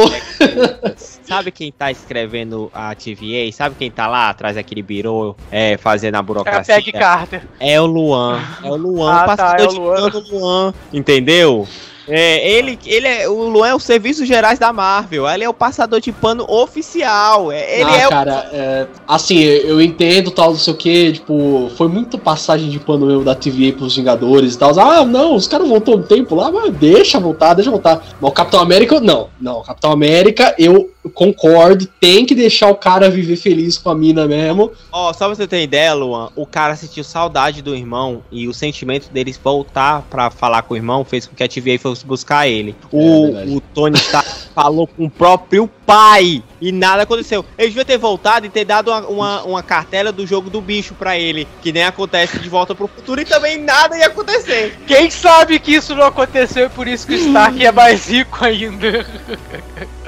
Sabe 0.96 1.50
quem 1.50 1.72
tá 1.72 1.90
escrevendo 1.90 2.70
a 2.74 2.94
TVA? 2.94 3.50
Sabe 3.52 3.76
quem 3.78 3.90
tá 3.90 4.06
lá 4.06 4.28
atrás 4.28 4.56
daquele 4.56 4.82
birô 4.82 5.34
é, 5.50 5.76
fazendo 5.78 6.16
a 6.16 6.22
burocracia? 6.22 6.74
É 6.74 6.78
a 6.78 6.82
Peg 6.82 6.92
Carter. 6.92 7.42
É 7.58 7.80
o 7.80 7.86
Luan. 7.86 8.40
É 8.62 8.70
o 8.70 8.76
Luan, 8.76 9.12
ah, 9.12 9.36
tá, 9.36 9.56
é 9.58 9.64
o 9.64 9.72
Luan. 9.72 10.12
Luan. 10.30 10.74
Entendeu? 10.92 11.66
É, 12.14 12.46
ele, 12.46 12.78
ele 12.84 13.08
é, 13.08 13.26
o 13.26 13.48
Luan 13.48 13.68
é 13.68 13.74
o 13.74 13.80
Serviços 13.80 14.28
Gerais 14.28 14.58
da 14.58 14.70
Marvel. 14.70 15.26
Ele 15.26 15.44
é 15.44 15.48
o 15.48 15.54
passador 15.54 15.98
de 15.98 16.12
pano 16.12 16.44
oficial. 16.46 17.50
É, 17.50 17.80
ele 17.80 17.90
ah, 17.90 17.96
é 17.96 18.08
cara, 18.08 18.50
o... 18.52 18.54
é, 18.54 18.86
assim, 19.08 19.38
eu 19.38 19.80
entendo 19.80 20.30
tal, 20.30 20.50
não 20.50 20.58
sei 20.58 20.74
o 20.74 20.76
que, 20.76 21.12
tipo, 21.12 21.70
foi 21.74 21.88
muita 21.88 22.18
passagem 22.18 22.68
de 22.68 22.78
pano 22.78 23.06
mesmo 23.06 23.24
da 23.24 23.34
TVA 23.34 23.72
pros 23.74 23.96
Vingadores 23.96 24.54
e 24.54 24.58
tal. 24.58 24.78
Ah, 24.78 25.06
não, 25.06 25.34
os 25.34 25.48
caras 25.48 25.66
voltou 25.66 25.96
no 25.96 26.04
tempo 26.04 26.34
lá, 26.34 26.52
mas 26.52 26.74
deixa 26.74 27.18
voltar, 27.18 27.54
deixa 27.54 27.70
voltar. 27.70 28.04
Mas 28.20 28.30
o 28.30 28.34
Capitão 28.34 28.60
América, 28.60 29.00
não. 29.00 29.30
Não, 29.40 29.60
o 29.60 29.62
Capitão 29.62 29.90
América, 29.90 30.54
eu 30.58 30.90
concordo, 31.14 31.86
tem 31.98 32.24
que 32.24 32.34
deixar 32.34 32.68
o 32.68 32.76
cara 32.76 33.10
viver 33.10 33.36
feliz 33.36 33.78
com 33.78 33.90
a 33.90 33.94
mina 33.94 34.26
mesmo. 34.26 34.70
Ó, 34.90 35.10
oh, 35.10 35.14
só 35.14 35.26
pra 35.26 35.34
você 35.34 35.46
ter 35.46 35.62
ideia, 35.62 35.94
Luan, 35.94 36.28
o 36.36 36.46
cara 36.46 36.76
sentiu 36.76 37.02
saudade 37.02 37.62
do 37.62 37.74
irmão 37.74 38.22
e 38.30 38.46
o 38.46 38.54
sentimento 38.54 39.10
deles 39.10 39.40
voltar 39.42 40.02
para 40.02 40.30
falar 40.30 40.62
com 40.62 40.74
o 40.74 40.76
irmão 40.76 41.04
fez 41.04 41.26
com 41.26 41.34
que 41.34 41.42
a 41.42 41.48
TVA 41.48 41.78
fosse 41.78 42.01
fosse 42.02 42.06
buscar 42.06 42.48
ele. 42.48 42.74
É, 42.82 42.86
o, 42.90 43.56
o 43.56 43.60
Tony 43.60 43.96
Stark 43.96 44.28
falou 44.54 44.86
com 44.86 45.06
o 45.06 45.10
próprio 45.10 45.68
pai 45.86 46.42
e 46.60 46.72
nada 46.72 47.02
aconteceu. 47.02 47.44
Ele 47.56 47.68
devia 47.68 47.84
ter 47.84 47.98
voltado 47.98 48.46
e 48.46 48.48
ter 48.48 48.64
dado 48.64 48.90
uma, 48.90 49.06
uma, 49.08 49.42
uma 49.44 49.62
cartela 49.62 50.12
do 50.12 50.26
jogo 50.26 50.50
do 50.50 50.60
bicho 50.60 50.94
para 50.94 51.18
ele, 51.18 51.46
que 51.62 51.72
nem 51.72 51.84
acontece 51.84 52.38
de 52.38 52.48
volta 52.48 52.74
pro 52.74 52.88
futuro 52.88 53.20
e 53.20 53.24
também 53.24 53.58
nada 53.58 53.96
ia 53.96 54.06
acontecer. 54.06 54.78
Quem 54.86 55.10
sabe 55.10 55.58
que 55.58 55.74
isso 55.74 55.94
não 55.94 56.06
aconteceu 56.06 56.66
e 56.66 56.70
por 56.70 56.86
isso 56.86 57.06
que 57.06 57.14
o 57.14 57.16
Stark 57.16 57.64
é 57.64 57.72
mais 57.72 58.08
rico 58.08 58.44
ainda. 58.44 59.06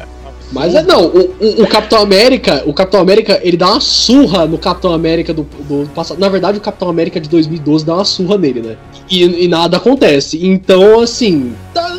Mas 0.55 0.72
é 0.72 0.82
não, 0.82 1.06
o, 1.06 1.35
o, 1.40 1.62
o, 1.62 1.66
Capitão 1.66 2.01
América, 2.01 2.62
o 2.64 2.72
Capitão 2.72 3.01
América, 3.01 3.40
ele 3.43 3.56
dá 3.56 3.70
uma 3.72 3.81
surra 3.81 4.47
no 4.47 4.56
Capitão 4.56 4.93
América 4.93 5.35
do, 5.35 5.43
do 5.43 5.90
passado. 5.93 6.20
Na 6.20 6.28
verdade, 6.28 6.59
o 6.59 6.60
Capitão 6.60 6.89
América 6.89 7.20
de 7.20 7.28
2012 7.28 7.85
dá 7.85 7.97
uma 7.97 8.05
surra 8.05 8.39
nele, 8.39 8.62
né? 8.62 8.76
E, 9.10 9.44
e 9.44 9.48
nada 9.48 9.78
acontece. 9.78 10.47
Então, 10.47 11.01
assim. 11.01 11.56
Tá, 11.74 11.93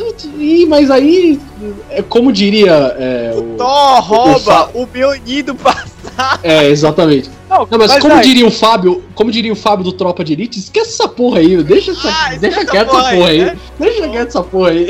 mas 0.68 0.90
aí, 0.90 1.38
é 1.90 2.00
como 2.00 2.32
diria. 2.32 2.72
É, 2.98 3.32
o, 3.36 3.40
o 3.40 3.56
Thor 3.58 4.00
rouba 4.00 4.70
o, 4.72 4.84
o 4.84 4.86
Mjolnir 4.86 5.44
do 5.44 5.54
passado. 5.54 6.40
É, 6.42 6.66
exatamente. 6.68 7.28
Não, 7.48 7.58
não 7.70 7.78
mas, 7.78 7.92
mas, 7.92 8.02
como 8.02 8.14
aí... 8.14 8.22
diria 8.22 8.46
o 8.46 8.50
Fábio, 8.50 9.04
como 9.14 9.30
diria 9.30 9.52
o 9.52 9.56
Fábio 9.56 9.84
do 9.84 9.92
Tropa 9.92 10.24
de 10.24 10.32
Elite, 10.32 10.58
esquece 10.58 10.90
essa 10.90 11.08
porra 11.08 11.40
aí, 11.40 11.62
deixa, 11.62 11.92
essa, 11.92 12.08
ah, 12.08 12.34
deixa 12.38 12.64
quieto 12.64 12.88
essa 12.88 13.10
porra 13.14 13.28
aí, 13.28 13.44
né? 13.44 13.58
deixa 13.78 14.08
quieto 14.08 14.28
essa 14.28 14.42
porra 14.42 14.70
aí. 14.70 14.86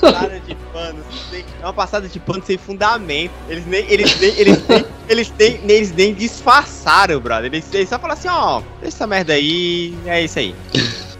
Cara 0.00 0.40
de 0.46 0.54
pano, 0.72 0.98
é 1.64 1.66
uma 1.66 1.72
passada 1.72 2.06
de 2.06 2.20
pano 2.20 2.42
sem 2.44 2.58
fundamento. 2.58 3.32
Eles 3.48 3.66
nem, 3.66 3.90
eles 3.90 4.20
nem, 4.20 4.30
eles 4.38 4.68
nem 4.68 4.84
Eles 5.08 5.32
nem, 5.38 5.60
eles 5.68 5.92
nem 5.92 6.14
disfarçaram, 6.14 7.20
brother. 7.20 7.46
Eles, 7.46 7.66
eles 7.72 7.88
só 7.88 7.98
falaram 7.98 8.18
assim, 8.18 8.28
ó, 8.28 8.62
deixa 8.80 8.96
essa 8.96 9.06
merda 9.06 9.34
aí, 9.34 9.94
é 10.06 10.22
isso 10.22 10.38
aí. 10.38 10.54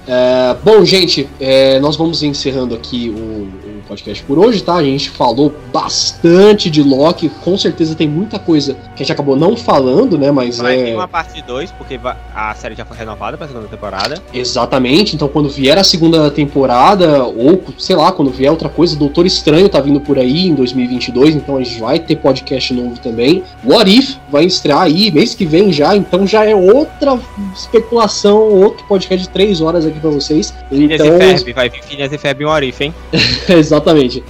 É, 0.07 0.57
bom, 0.63 0.85
gente, 0.85 1.29
é, 1.41 1.81
nós 1.81 1.97
vamos 1.97 2.23
encerrando 2.23 2.75
aqui 2.75 3.09
o, 3.09 3.69
o, 3.69 3.83
podcast 3.89 4.23
por 4.25 4.39
hoje, 4.39 4.63
tá? 4.63 4.75
A 4.77 4.83
gente 4.83 5.11
falou 5.11 5.53
bastante 5.73 6.71
de 6.71 6.83
Loki, 6.83 7.29
com 7.43 7.57
certeza 7.57 7.95
tem 7.95 8.09
muita 8.09 8.39
coisa 8.39 8.75
que 8.75 8.81
a 8.95 8.99
gente 8.99 9.13
acabou 9.13 9.37
não 9.37 9.57
falando, 9.57 10.17
né? 10.19 10.31
Mas 10.31 10.59
Vai 10.59 10.81
é... 10.81 10.85
ter 10.85 10.95
uma 10.95 11.09
parte 11.09 11.43
2, 11.43 11.73
porque 11.73 12.01
a 12.35 12.55
série 12.55 12.75
já 12.75 12.85
foi 12.85 12.97
renovada 12.97 13.37
pra 13.37 13.47
segunda 13.47 13.69
temporada. 13.69 14.23
Exatamente, 14.33 15.15
então 15.15 15.29
quando 15.29 15.49
vier 15.49 15.79
a 15.79 15.85
segunda 15.85 16.31
temporada, 16.31 17.25
ou 17.25 17.63
sei 17.79 17.97
lá, 17.97 18.11
quando 18.11 18.31
vier 18.31 18.51
outra 18.51 18.69
coisa, 18.69 18.97
Doutor 18.97 19.27
Estranho 19.27 19.69
tá 19.69 19.81
vindo 19.81 20.01
por 20.01 20.19
aí 20.19 20.49
em 20.49 20.55
2022, 20.55 21.37
então 21.37 21.57
a 21.57 21.63
gente 21.63 21.81
vai 21.81 21.99
ter 21.99 22.17
podcast 22.17 22.73
novo 22.73 22.99
também. 22.99 23.43
What 23.65 23.91
If 23.91 24.17
vai 24.31 24.45
estrear 24.45 24.83
aí 24.83 25.11
mês 25.11 25.35
que 25.35 25.45
vem 25.45 25.73
já, 25.73 25.97
então 25.97 26.27
já 26.27 26.45
é 26.45 26.55
outra 26.55 27.19
especulação, 27.55 28.39
outro 28.39 28.87
podcast 28.87 29.27
de 29.27 29.31
3 29.31 29.61
horas 29.61 29.87
aqui 29.87 29.94
aqui 29.95 30.01
pra 30.01 30.11
vocês. 30.11 30.53
Phineas 30.69 31.01
então... 31.01 31.17
e 31.17 31.19
Ferb, 31.19 31.53
vai 31.53 31.69
vir 31.69 31.83
Phineas 31.83 32.13
e 32.13 32.19
Ferb 32.19 32.43
em 32.43 32.47
Orif, 32.47 32.85
hein? 32.85 32.95
Exatamente. 33.49 34.23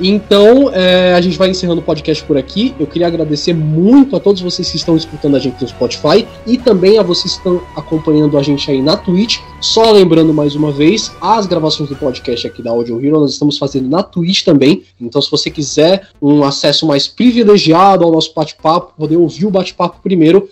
Então, 0.00 0.70
é, 0.72 1.14
a 1.14 1.20
gente 1.20 1.38
vai 1.38 1.50
encerrando 1.50 1.80
o 1.80 1.84
podcast 1.84 2.22
por 2.24 2.36
aqui. 2.36 2.74
Eu 2.78 2.86
queria 2.86 3.06
agradecer 3.06 3.52
muito 3.52 4.16
a 4.16 4.20
todos 4.20 4.42
vocês 4.42 4.70
que 4.70 4.76
estão 4.76 4.96
escutando 4.96 5.36
a 5.36 5.38
gente 5.38 5.60
no 5.60 5.68
Spotify 5.68 6.26
e 6.46 6.58
também 6.58 6.98
a 6.98 7.02
vocês 7.02 7.34
que 7.34 7.38
estão 7.38 7.62
acompanhando 7.76 8.36
a 8.36 8.42
gente 8.42 8.70
aí 8.70 8.82
na 8.82 8.96
Twitch. 8.96 9.38
Só 9.60 9.92
lembrando 9.92 10.34
mais 10.34 10.54
uma 10.54 10.70
vez, 10.70 11.12
as 11.20 11.46
gravações 11.46 11.88
do 11.88 11.96
podcast 11.96 12.46
aqui 12.46 12.62
da 12.62 12.70
Audio 12.70 13.04
Hero 13.04 13.20
nós 13.20 13.32
estamos 13.32 13.56
fazendo 13.56 13.88
na 13.88 14.02
Twitch 14.02 14.44
também. 14.44 14.82
Então, 15.00 15.22
se 15.22 15.30
você 15.30 15.50
quiser 15.50 16.08
um 16.20 16.44
acesso 16.44 16.86
mais 16.86 17.06
privilegiado 17.06 18.04
ao 18.04 18.12
nosso 18.12 18.32
bate-papo, 18.34 18.92
poder 18.96 19.16
ouvir 19.16 19.46
o 19.46 19.50
bate-papo 19.50 20.00
primeiro, 20.02 20.48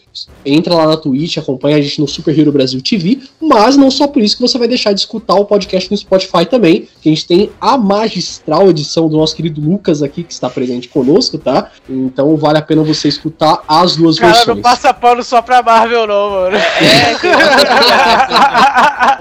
entra 0.47 0.75
lá 0.75 0.87
na 0.87 0.97
Twitch, 0.97 1.37
acompanha 1.37 1.77
a 1.77 1.81
gente 1.81 2.01
no 2.01 2.09
Super 2.09 2.39
Hero 2.39 2.53
Brasil 2.53 2.81
TV. 2.81 3.21
Mas 3.41 3.77
não 3.77 3.91
só 3.91 4.07
por 4.07 4.23
isso 4.23 4.37
que 4.37 4.43
você 4.43 4.57
vai 4.57 4.69
deixar 4.69 4.93
de 4.93 5.01
escutar 5.01 5.35
o 5.35 5.45
podcast 5.45 5.91
no 5.91 5.97
Spotify 5.97 6.47
também, 6.47 6.89
que 7.01 7.09
a 7.09 7.13
gente 7.13 7.27
tem 7.27 7.51
a 7.61 7.77
magistral 7.77 8.71
edição 8.71 9.09
do 9.09 9.17
nosso 9.17 9.32
querido 9.35 9.61
Lucas 9.61 10.03
aqui, 10.03 10.23
que 10.23 10.33
está 10.33 10.49
presente 10.51 10.89
conosco, 10.89 11.39
tá? 11.39 11.71
Então 11.89 12.37
vale 12.37 12.59
a 12.59 12.63
pena 12.63 12.83
você 12.83 13.09
escutar 13.09 13.63
as 13.67 13.97
duas 13.97 14.19
cara 14.19 14.33
versões. 14.33 14.57
não 14.57 14.63
passa 14.63 14.93
pano 14.95 15.23
só 15.23 15.41
pra 15.43 15.63
Marvel, 15.63 16.07
não, 16.07 16.31
mano. 16.31 16.57
É, 16.57 17.17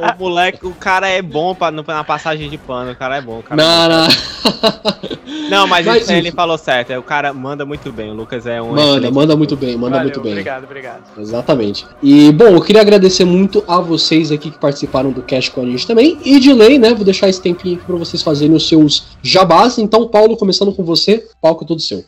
o 0.14 0.20
moleque, 0.20 0.66
o 0.66 0.74
cara 0.74 1.08
é 1.08 1.22
bom 1.22 1.54
pra, 1.56 1.72
na 1.72 2.04
passagem 2.04 2.50
de 2.50 2.58
pano, 2.58 2.92
o 2.92 2.96
cara 2.96 3.18
é 3.18 3.22
bom. 3.22 3.42
Cara 3.42 3.62
não, 3.62 3.84
é 3.84 3.88
não. 3.88 4.08
Não, 5.50 5.68
mas, 5.68 5.86
mas 5.86 6.04
isso, 6.04 6.14
ele 6.14 6.32
falou 6.32 6.58
certo, 6.58 6.94
o 6.94 7.04
cara 7.04 7.34
manda 7.34 7.66
muito 7.66 7.92
bem, 7.92 8.10
o 8.10 8.14
Lucas 8.14 8.46
é 8.46 8.62
um... 8.62 8.74
Manda, 8.74 9.12
manda 9.12 9.36
muito 9.36 9.58
bem, 9.58 9.76
manda 9.76 9.98
Valeu, 9.98 10.06
muito 10.06 10.22
bem. 10.22 10.32
Obrigado, 10.32 10.64
obrigado. 10.64 11.02
Exatamente. 11.18 11.86
E, 12.02 12.32
bom, 12.32 12.46
eu 12.46 12.62
queria 12.62 12.82
agradecer 12.82 13.26
muito 13.26 13.62
a 13.68 13.80
vocês 13.80 14.32
aqui 14.32 14.50
que 14.50 14.58
participaram 14.58 15.12
do 15.12 15.22
cast 15.22 15.52
com 15.52 15.62
a 15.62 15.66
gente 15.66 15.86
também, 15.86 16.18
e 16.24 16.40
de 16.40 16.54
lei, 16.54 16.80
né, 16.80 16.94
vou 16.94 17.04
deixar 17.04 17.28
esse 17.28 17.42
tempinho 17.42 17.76
aqui 17.76 17.86
pra 17.86 17.98
vocês 17.98 18.24
fazerem 18.24 18.56
os 18.56 18.68
seus 18.68 19.08
jabás, 19.22 19.78
então, 19.78 20.01
Paulo, 20.07 20.38
começando 20.38 20.73
com 20.73 20.84
você, 20.84 21.28
palco 21.41 21.65
todo 21.65 21.80
seu. 21.80 22.03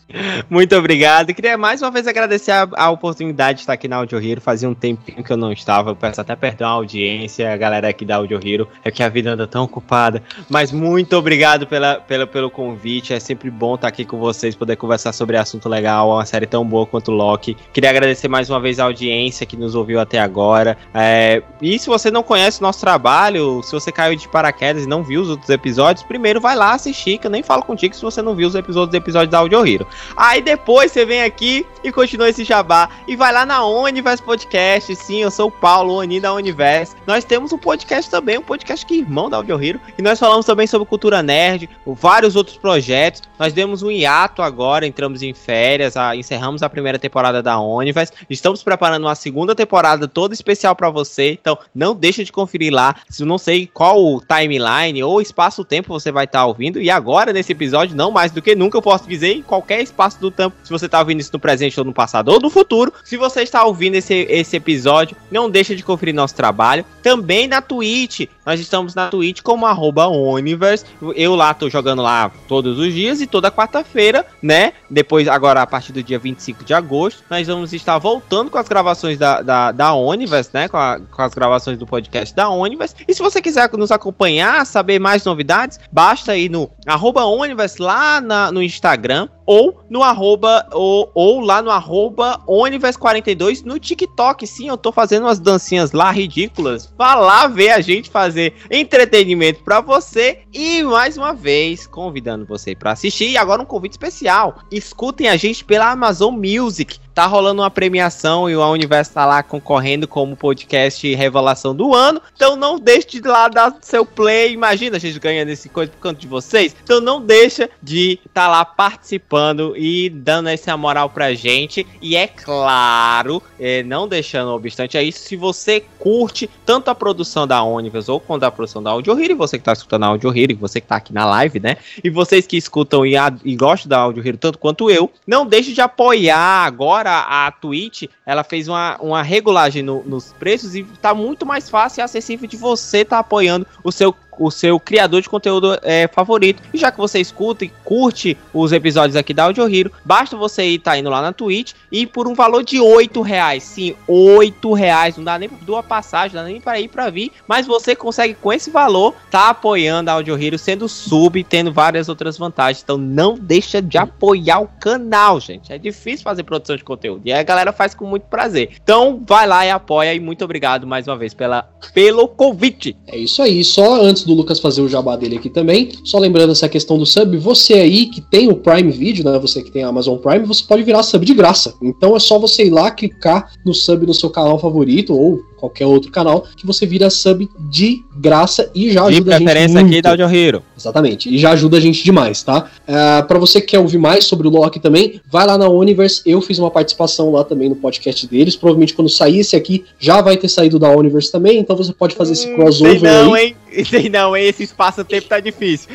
Muito 0.49 0.75
obrigado, 0.75 1.33
queria 1.33 1.57
mais 1.57 1.81
uma 1.81 1.91
vez 1.91 2.07
agradecer 2.07 2.51
a, 2.51 2.67
a 2.73 2.89
oportunidade 2.89 3.57
de 3.57 3.61
estar 3.63 3.73
aqui 3.73 3.87
na 3.87 3.97
Audio 3.97 4.19
Hero, 4.19 4.41
fazia 4.41 4.69
um 4.69 4.73
tempinho 4.73 5.23
que 5.23 5.31
eu 5.31 5.37
não 5.37 5.51
estava, 5.51 5.91
eu 5.91 5.95
peço 5.95 6.21
até 6.21 6.35
perdão 6.35 6.67
à 6.67 6.71
audiência, 6.71 7.51
a 7.51 7.57
galera 7.57 7.89
aqui 7.89 8.05
da 8.05 8.17
Audio 8.17 8.39
Hero, 8.43 8.67
é 8.83 8.91
que 8.91 9.03
a 9.03 9.09
vida 9.09 9.31
anda 9.31 9.47
tão 9.47 9.63
ocupada, 9.63 10.21
mas 10.49 10.71
muito 10.71 11.15
obrigado 11.15 11.67
pela, 11.67 11.95
pela, 11.95 12.25
pelo 12.25 12.49
convite, 12.49 13.13
é 13.13 13.19
sempre 13.19 13.49
bom 13.49 13.75
estar 13.75 13.87
aqui 13.87 14.05
com 14.05 14.17
vocês, 14.17 14.55
poder 14.55 14.75
conversar 14.75 15.13
sobre 15.13 15.37
assunto 15.37 15.67
legal, 15.69 16.09
uma 16.09 16.25
série 16.25 16.45
tão 16.45 16.65
boa 16.65 16.85
quanto 16.85 17.11
Loki. 17.11 17.57
Queria 17.73 17.89
agradecer 17.89 18.27
mais 18.27 18.49
uma 18.49 18.59
vez 18.59 18.79
a 18.79 18.85
audiência 18.85 19.45
que 19.45 19.57
nos 19.57 19.75
ouviu 19.75 19.99
até 19.99 20.19
agora. 20.19 20.77
É, 20.93 21.41
e 21.61 21.77
se 21.77 21.87
você 21.87 22.09
não 22.09 22.23
conhece 22.23 22.59
o 22.59 22.63
nosso 22.63 22.79
trabalho, 22.79 23.61
se 23.63 23.71
você 23.71 23.91
caiu 23.91 24.15
de 24.15 24.27
paraquedas 24.27 24.83
e 24.83 24.87
não 24.87 25.03
viu 25.03 25.21
os 25.21 25.29
outros 25.29 25.49
episódios, 25.49 26.05
primeiro 26.05 26.39
vai 26.39 26.55
lá 26.55 26.73
assistir, 26.73 27.17
que 27.17 27.27
eu 27.27 27.31
nem 27.31 27.43
falo 27.43 27.63
contigo 27.63 27.82
se 27.91 28.01
você 28.01 28.21
não 28.21 28.35
viu 28.35 28.47
os 28.47 28.55
episódios 28.55 28.93
episódios 28.93 29.29
da 29.29 29.39
Audio 29.39 29.65
Hero. 29.65 29.87
Aí 30.15 30.41
depois 30.41 30.91
você 30.91 31.05
vem 31.05 31.23
aqui 31.23 31.65
e 31.83 31.91
continua 31.91 32.29
esse 32.29 32.43
jabá 32.43 32.89
e 33.07 33.15
vai 33.15 33.33
lá 33.33 33.45
na 33.45 33.65
Universe 33.65 34.23
Podcast. 34.23 34.95
Sim, 34.95 35.21
eu 35.21 35.31
sou 35.31 35.47
o 35.47 35.51
Paulo, 35.51 35.95
Oni 35.95 36.19
da 36.19 36.33
Universe. 36.33 36.95
Nós 37.05 37.23
temos 37.23 37.51
um 37.51 37.57
podcast 37.57 38.09
também, 38.09 38.37
um 38.37 38.43
podcast 38.43 38.85
que 38.85 38.95
é 38.95 38.97
irmão 38.97 39.29
da 39.29 39.37
Audio 39.37 39.61
Hero, 39.61 39.79
e 39.97 40.01
nós 40.01 40.19
falamos 40.19 40.45
também 40.45 40.67
sobre 40.67 40.87
cultura 40.87 41.21
nerd, 41.21 41.69
vários 41.85 42.35
outros 42.35 42.57
projetos. 42.57 43.21
Nós 43.37 43.53
demos 43.53 43.83
um 43.83 43.91
hiato 43.91 44.41
agora, 44.41 44.87
entramos 44.87 45.21
em 45.21 45.33
férias, 45.33 45.97
a, 45.97 46.15
encerramos 46.15 46.63
a 46.63 46.69
primeira 46.69 46.97
temporada 46.97 47.41
da 47.43 47.59
Universe. 47.59 48.13
Estamos 48.29 48.63
preparando 48.63 49.03
uma 49.03 49.15
segunda 49.15 49.53
temporada 49.53 50.07
toda 50.07 50.33
especial 50.33 50.75
para 50.75 50.89
você, 50.89 51.31
então 51.31 51.57
não 51.75 51.95
deixa 51.95 52.23
de 52.23 52.31
conferir 52.31 52.73
lá. 52.73 52.95
Se 53.09 53.23
não 53.25 53.37
sei 53.37 53.67
qual 53.67 54.21
timeline 54.21 55.03
ou 55.03 55.21
espaço-tempo 55.21 55.89
você 55.89 56.11
vai 56.11 56.25
estar 56.25 56.39
tá 56.39 56.45
ouvindo. 56.45 56.81
E 56.81 56.89
agora, 56.89 57.33
nesse 57.33 57.51
episódio, 57.51 57.72
não 57.95 58.11
mais 58.11 58.31
do 58.31 58.41
que 58.41 58.55
nunca, 58.55 58.77
eu 58.77 58.81
posso 58.81 59.07
dizer 59.07 59.33
em 59.33 59.41
qualquer 59.41 59.81
espaço 59.81 60.19
do 60.19 60.29
tempo, 60.29 60.55
se 60.63 60.69
você 60.69 60.85
está 60.85 60.99
ouvindo 60.99 61.19
isso 61.19 61.31
no 61.33 61.39
presente 61.39 61.79
ou 61.79 61.85
no 61.85 61.93
passado 61.93 62.29
ou 62.29 62.39
no 62.39 62.49
futuro. 62.49 62.93
Se 63.03 63.17
você 63.17 63.41
está 63.41 63.63
ouvindo 63.63 63.95
esse, 63.95 64.13
esse 64.29 64.55
episódio, 64.55 65.17
não 65.31 65.49
deixa 65.49 65.75
de 65.75 65.83
conferir 65.83 66.13
nosso 66.13 66.35
trabalho. 66.35 66.85
Também 67.01 67.47
na 67.47 67.61
Twitch, 67.61 68.27
nós 68.45 68.59
estamos 68.59 68.93
na 68.95 69.09
Twitch 69.09 69.41
como 69.41 69.65
arroba 69.65 70.07
Universe. 70.07 70.85
Eu 71.15 71.35
lá 71.35 71.53
tô 71.53 71.69
jogando 71.69 72.01
lá 72.01 72.31
todos 72.47 72.77
os 72.77 72.93
dias 72.93 73.21
e 73.21 73.27
toda 73.27 73.51
quarta-feira, 73.51 74.25
né? 74.41 74.73
Depois, 74.89 75.27
agora 75.27 75.61
a 75.61 75.67
partir 75.67 75.93
do 75.93 76.03
dia 76.03 76.19
25 76.19 76.63
de 76.63 76.73
agosto, 76.73 77.23
nós 77.29 77.47
vamos 77.47 77.73
estar 77.73 77.97
voltando 77.97 78.51
com 78.51 78.57
as 78.57 78.67
gravações 78.67 79.17
da, 79.17 79.41
da, 79.41 79.71
da 79.71 79.93
Universe, 79.93 80.49
né? 80.53 80.67
Com, 80.67 80.77
a, 80.77 80.99
com 80.99 81.21
as 81.21 81.33
gravações 81.33 81.77
do 81.77 81.85
podcast 81.85 82.35
da 82.35 82.49
Universe. 82.49 82.95
E 83.07 83.13
se 83.13 83.21
você 83.21 83.41
quiser 83.41 83.69
nos 83.73 83.91
acompanhar, 83.91 84.65
saber 84.65 84.99
mais 84.99 85.23
novidades, 85.23 85.79
basta 85.91 86.35
ir 86.35 86.49
no 86.49 86.69
arroba 86.85 87.25
Universe 87.25 87.81
lá 87.81 88.19
na, 88.19 88.51
no 88.51 88.61
Instagram 88.61 89.27
ou 89.45 89.81
no 89.89 90.01
arroba, 90.01 90.65
ou, 90.71 91.11
ou 91.13 91.39
lá 91.39 91.61
no 91.61 91.69
arroba 91.69 92.39
Onivers42 92.47 93.63
no 93.63 93.79
TikTok. 93.79 94.45
Sim, 94.47 94.69
eu 94.69 94.77
tô 94.77 94.91
fazendo 94.91 95.23
umas 95.23 95.39
dancinhas 95.39 95.91
lá 95.91 96.11
ridículas. 96.11 96.93
Vá 96.97 97.15
lá 97.15 97.47
ver 97.47 97.71
a 97.71 97.81
gente 97.81 98.09
fazer 98.09 98.32
entretenimento 98.69 99.63
para 99.63 99.81
você. 99.81 100.39
E 100.53 100.83
mais 100.83 101.17
uma 101.17 101.33
vez, 101.33 101.87
convidando 101.87 102.45
você 102.45 102.75
para 102.75 102.91
assistir. 102.91 103.29
E 103.29 103.37
agora 103.37 103.61
um 103.61 103.65
convite 103.65 103.93
especial. 103.93 104.59
Escutem 104.71 105.27
a 105.27 105.35
gente 105.35 105.63
pela 105.63 105.91
Amazon 105.91 106.35
Music 106.35 106.99
tá 107.13 107.25
rolando 107.25 107.61
uma 107.61 107.69
premiação 107.69 108.49
e 108.49 108.55
o 108.55 108.71
Universo 108.71 109.13
tá 109.13 109.25
lá 109.25 109.43
concorrendo 109.43 110.07
como 110.07 110.35
podcast 110.35 111.13
revelação 111.13 111.75
do 111.75 111.93
ano. 111.93 112.21
Então 112.35 112.55
não 112.55 112.79
deixe 112.79 113.21
de 113.21 113.21
lá 113.21 113.47
dar 113.47 113.77
seu 113.81 114.05
play. 114.05 114.53
Imagina 114.53 114.97
a 114.97 114.99
gente 114.99 115.19
ganhando 115.19 115.49
esse 115.49 115.69
coisa 115.69 115.91
por 115.91 115.99
canto 115.99 116.19
de 116.19 116.27
vocês. 116.27 116.75
Então 116.83 116.99
não 116.99 117.21
deixa 117.21 117.69
de 117.81 118.19
tá 118.33 118.47
lá 118.47 118.65
participando 118.65 119.75
e 119.77 120.09
dando 120.09 120.49
essa 120.49 120.75
moral 120.75 121.09
pra 121.09 121.33
gente. 121.33 121.85
E 122.01 122.15
é 122.15 122.27
claro, 122.27 123.41
é, 123.59 123.83
não 123.83 124.07
deixando 124.07 124.51
obstante 124.51 124.97
a 124.97 125.03
isso, 125.03 125.19
se 125.19 125.35
você 125.35 125.83
curte 125.99 126.49
tanto 126.65 126.89
a 126.89 126.95
produção 126.95 127.45
da 127.45 127.63
Universe 127.63 128.09
ou 128.09 128.19
quanto 128.19 128.43
a 128.43 128.51
produção 128.51 128.81
da 128.81 128.91
Audio 128.91 129.19
Hero, 129.19 129.35
você 129.35 129.57
que 129.57 129.63
tá 129.63 129.73
escutando 129.73 130.03
a 130.03 130.07
Audio 130.07 130.35
Hero, 130.35 130.55
você 130.55 130.81
que 130.81 130.87
tá 130.87 130.95
aqui 130.95 131.13
na 131.13 131.25
live, 131.25 131.59
né? 131.59 131.77
E 132.03 132.09
vocês 132.09 132.47
que 132.47 132.57
escutam 132.57 133.05
e, 133.05 133.15
a, 133.15 133.33
e 133.43 133.55
gostam 133.55 133.89
da 133.89 133.99
Audio 133.99 134.25
Hero 134.25 134.37
tanto 134.37 134.57
quanto 134.57 134.89
eu, 134.89 135.11
não 135.27 135.45
deixe 135.45 135.73
de 135.73 135.81
apoiar 135.81 136.65
agora 136.65 137.02
agora 137.03 137.47
a 137.47 137.51
Twitch, 137.51 138.03
ela 138.25 138.43
fez 138.43 138.67
uma, 138.67 138.97
uma 138.99 139.21
regulagem 139.21 139.83
no, 139.83 140.03
nos 140.03 140.33
preços 140.33 140.75
e 140.75 140.83
tá 140.83 141.13
muito 141.13 141.45
mais 141.45 141.69
fácil 141.69 142.01
e 142.01 142.03
acessível 142.03 142.47
de 142.47 142.57
você 142.57 142.99
estar 142.99 143.17
tá 143.17 143.19
apoiando 143.19 143.67
o 143.83 143.91
seu 143.91 144.15
o 144.39 144.51
seu 144.51 144.79
criador 144.79 145.21
de 145.21 145.29
conteúdo 145.29 145.77
é, 145.81 146.07
favorito. 146.07 146.61
E 146.73 146.77
já 146.77 146.91
que 146.91 146.97
você 146.97 147.19
escuta 147.19 147.65
e 147.65 147.71
curte 147.83 148.37
os 148.53 148.71
episódios 148.71 149.15
aqui 149.15 149.33
da 149.33 149.45
Audio 149.45 149.67
Hero, 149.67 149.91
basta 150.05 150.37
você 150.37 150.63
ir 150.63 150.79
tá 150.79 150.97
indo 150.97 151.09
lá 151.09 151.21
na 151.21 151.33
Twitch 151.33 151.73
e 151.91 152.05
por 152.05 152.27
um 152.27 152.33
valor 152.33 152.63
de 152.63 152.79
8 152.79 153.21
reais, 153.21 153.63
sim, 153.63 153.95
8 154.07 154.73
reais, 154.73 155.17
não 155.17 155.23
dá 155.23 155.39
nem 155.39 155.49
pra 155.49 155.73
uma 155.73 155.83
passagem, 155.83 156.35
não 156.35 156.43
dá 156.43 156.49
nem 156.49 156.61
para 156.61 156.79
ir 156.79 156.87
para 156.87 157.09
vir, 157.09 157.31
mas 157.47 157.65
você 157.65 157.95
consegue 157.95 158.33
com 158.33 158.51
esse 158.51 158.69
valor 158.69 159.15
tá 159.31 159.49
apoiando 159.49 160.09
a 160.09 160.13
Audio 160.13 160.41
Hero, 160.41 160.57
sendo 160.57 160.87
sub, 160.89 161.43
tendo 161.43 161.71
várias 161.71 162.09
outras 162.09 162.37
vantagens. 162.37 162.83
Então 162.83 162.97
não 162.97 163.35
deixa 163.35 163.81
de 163.81 163.97
apoiar 163.97 164.59
o 164.59 164.67
canal, 164.67 165.39
gente. 165.39 165.71
É 165.71 165.77
difícil 165.77 166.23
fazer 166.23 166.43
produção 166.43 166.75
de 166.75 166.83
conteúdo 166.83 167.21
e 167.25 167.33
a 167.33 167.43
galera 167.43 167.71
faz 167.71 167.93
com 167.93 168.05
muito 168.05 168.23
prazer. 168.23 168.71
Então 168.81 169.21
vai 169.25 169.47
lá 169.47 169.65
e 169.65 169.69
apoia 169.69 170.13
e 170.13 170.19
muito 170.19 170.43
obrigado 170.43 170.85
mais 170.85 171.07
uma 171.07 171.15
vez 171.15 171.33
pela, 171.33 171.63
pelo 171.93 172.27
convite. 172.27 172.95
É 173.07 173.17
isso 173.17 173.41
aí, 173.41 173.63
só 173.63 174.01
antes 174.01 174.22
antes 174.23 174.25
do 174.25 174.33
Lucas 174.33 174.59
fazer 174.59 174.81
o 174.81 174.89
jabá 174.89 175.15
dele 175.15 175.37
aqui 175.37 175.49
também, 175.49 175.89
só 176.03 176.17
lembrando 176.17 176.51
essa 176.51 176.69
questão 176.69 176.97
do 176.97 177.05
sub, 177.05 177.37
você 177.37 177.73
aí 177.73 178.05
que 178.07 178.21
tem 178.21 178.49
o 178.49 178.55
Prime 178.55 178.91
Video, 178.91 179.23
né? 179.23 179.37
Você 179.39 179.61
que 179.61 179.71
tem 179.71 179.83
a 179.83 179.89
Amazon 179.89 180.17
Prime, 180.17 180.45
você 180.45 180.63
pode 180.63 180.83
virar 180.83 181.03
sub 181.03 181.25
de 181.25 181.33
graça. 181.33 181.75
Então 181.81 182.15
é 182.15 182.19
só 182.19 182.39
você 182.39 182.65
ir 182.65 182.69
lá, 182.69 182.89
clicar 182.89 183.51
no 183.65 183.73
sub 183.73 184.05
no 184.05 184.13
seu 184.13 184.29
canal 184.29 184.57
favorito 184.57 185.13
ou 185.13 185.41
qualquer 185.63 185.85
outro 185.85 186.11
canal, 186.11 186.45
que 186.57 186.67
você 186.67 186.85
vira 186.85 187.09
sub 187.09 187.49
de 187.57 188.03
graça 188.17 188.69
e 188.75 188.91
já 188.91 189.03
De 189.03 189.15
ajuda 189.15 189.35
a 189.35 189.39
gente 189.39 189.45
preferência 189.45 189.79
muito. 189.79 189.93
aqui 189.93 190.01
da 190.01 190.09
Audio 190.09 190.29
Hero. 190.29 190.63
Exatamente. 190.77 191.33
E 191.33 191.37
já 191.37 191.51
ajuda 191.51 191.77
a 191.77 191.79
gente 191.79 192.03
demais, 192.03 192.43
tá? 192.43 192.69
Uh, 192.85 193.25
para 193.25 193.39
você 193.39 193.61
que 193.61 193.67
quer 193.67 193.79
ouvir 193.79 193.97
mais 193.97 194.25
sobre 194.25 194.45
o 194.45 194.51
Loki 194.51 194.77
também, 194.81 195.21
vai 195.31 195.47
lá 195.47 195.57
na 195.57 195.69
Universe. 195.69 196.21
Eu 196.25 196.41
fiz 196.41 196.59
uma 196.59 196.69
participação 196.69 197.31
lá 197.31 197.45
também 197.45 197.69
no 197.69 197.77
podcast 197.77 198.27
deles. 198.27 198.57
Provavelmente 198.57 198.93
quando 198.93 199.07
sair 199.07 199.39
esse 199.39 199.55
aqui, 199.55 199.85
já 199.97 200.21
vai 200.21 200.35
ter 200.35 200.49
saído 200.49 200.77
da 200.77 200.89
Universe 200.89 201.31
também. 201.31 201.59
Então 201.59 201.77
você 201.77 201.93
pode 201.93 202.13
fazer 202.13 202.33
esse 202.33 202.53
crossover 202.55 202.99
Sei 202.99 203.09
não, 203.09 203.33
aí. 203.33 203.43
hein? 203.45 203.55
Sei 203.89 204.09
não, 204.09 204.35
hein? 204.35 204.45
Esse 204.47 204.63
espaço-tempo 204.63 205.27
tá 205.27 205.39
difícil. 205.39 205.89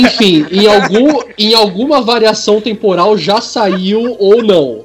Enfim, 0.00 0.46
em, 0.50 0.66
algum, 0.66 1.20
em 1.38 1.54
alguma 1.54 2.00
variação 2.00 2.58
temporal 2.60 3.18
já 3.18 3.40
saiu 3.42 4.16
ou 4.18 4.42
não. 4.42 4.84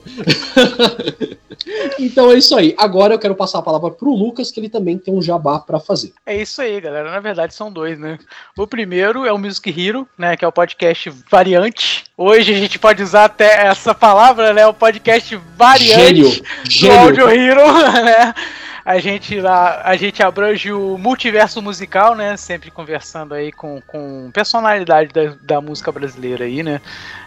então 2.00 2.32
é 2.32 2.38
isso 2.38 2.56
aí. 2.56 2.76
Agora 2.78 3.14
eu 3.14 3.20
quero 3.20 3.36
passar 3.36 3.60
a 3.60 3.62
palavra 3.62 3.92
pro 3.92 4.12
Lucas, 4.26 4.52
que 4.52 4.60
ele 4.60 4.70
também 4.70 4.98
tem 4.98 5.14
um 5.14 5.22
jabá 5.22 5.60
para 5.60 5.80
fazer. 5.80 6.14
É 6.26 6.36
isso 6.36 6.62
aí, 6.62 6.82
galera. 6.82 7.12
Na 7.12 7.20
verdade, 7.20 7.54
são 7.54 7.72
dois, 7.72 8.00
né? 8.00 8.18
O 8.58 8.66
primeiro 8.66 9.26
é 9.26 9.32
o 9.32 9.38
Music 9.38 9.70
Hero, 9.70 10.08
né? 10.18 10.36
Que 10.36 10.44
é 10.44 10.48
o 10.48 10.52
podcast 10.52 11.12
variante. 11.30 12.04
Hoje 12.18 12.54
a 12.54 12.58
gente 12.58 12.80
pode 12.80 13.04
usar 13.04 13.26
até 13.26 13.68
essa 13.68 13.94
palavra, 13.94 14.54
né? 14.54 14.66
O 14.66 14.74
podcast 14.74 15.36
variante 15.56 16.44
Gênio, 16.70 16.96
do. 16.96 17.00
Audio 17.00 17.30
Hero, 17.30 17.62
né? 18.04 18.34
A 18.86 19.00
gente 19.00 19.42
lá, 19.42 19.82
a 19.84 19.96
gente 19.96 20.22
abrange 20.22 20.72
o 20.72 20.96
multiverso 20.96 21.60
musical, 21.60 22.14
né? 22.14 22.38
Sempre 22.38 22.70
conversando 22.70 23.34
aí 23.34 23.52
com, 23.52 23.82
com 23.88 24.30
personalidade 24.32 25.12
da, 25.12 25.36
da 25.42 25.60
música 25.60 25.92
brasileira 25.92 26.46
aí, 26.46 26.62
né? 26.62 26.80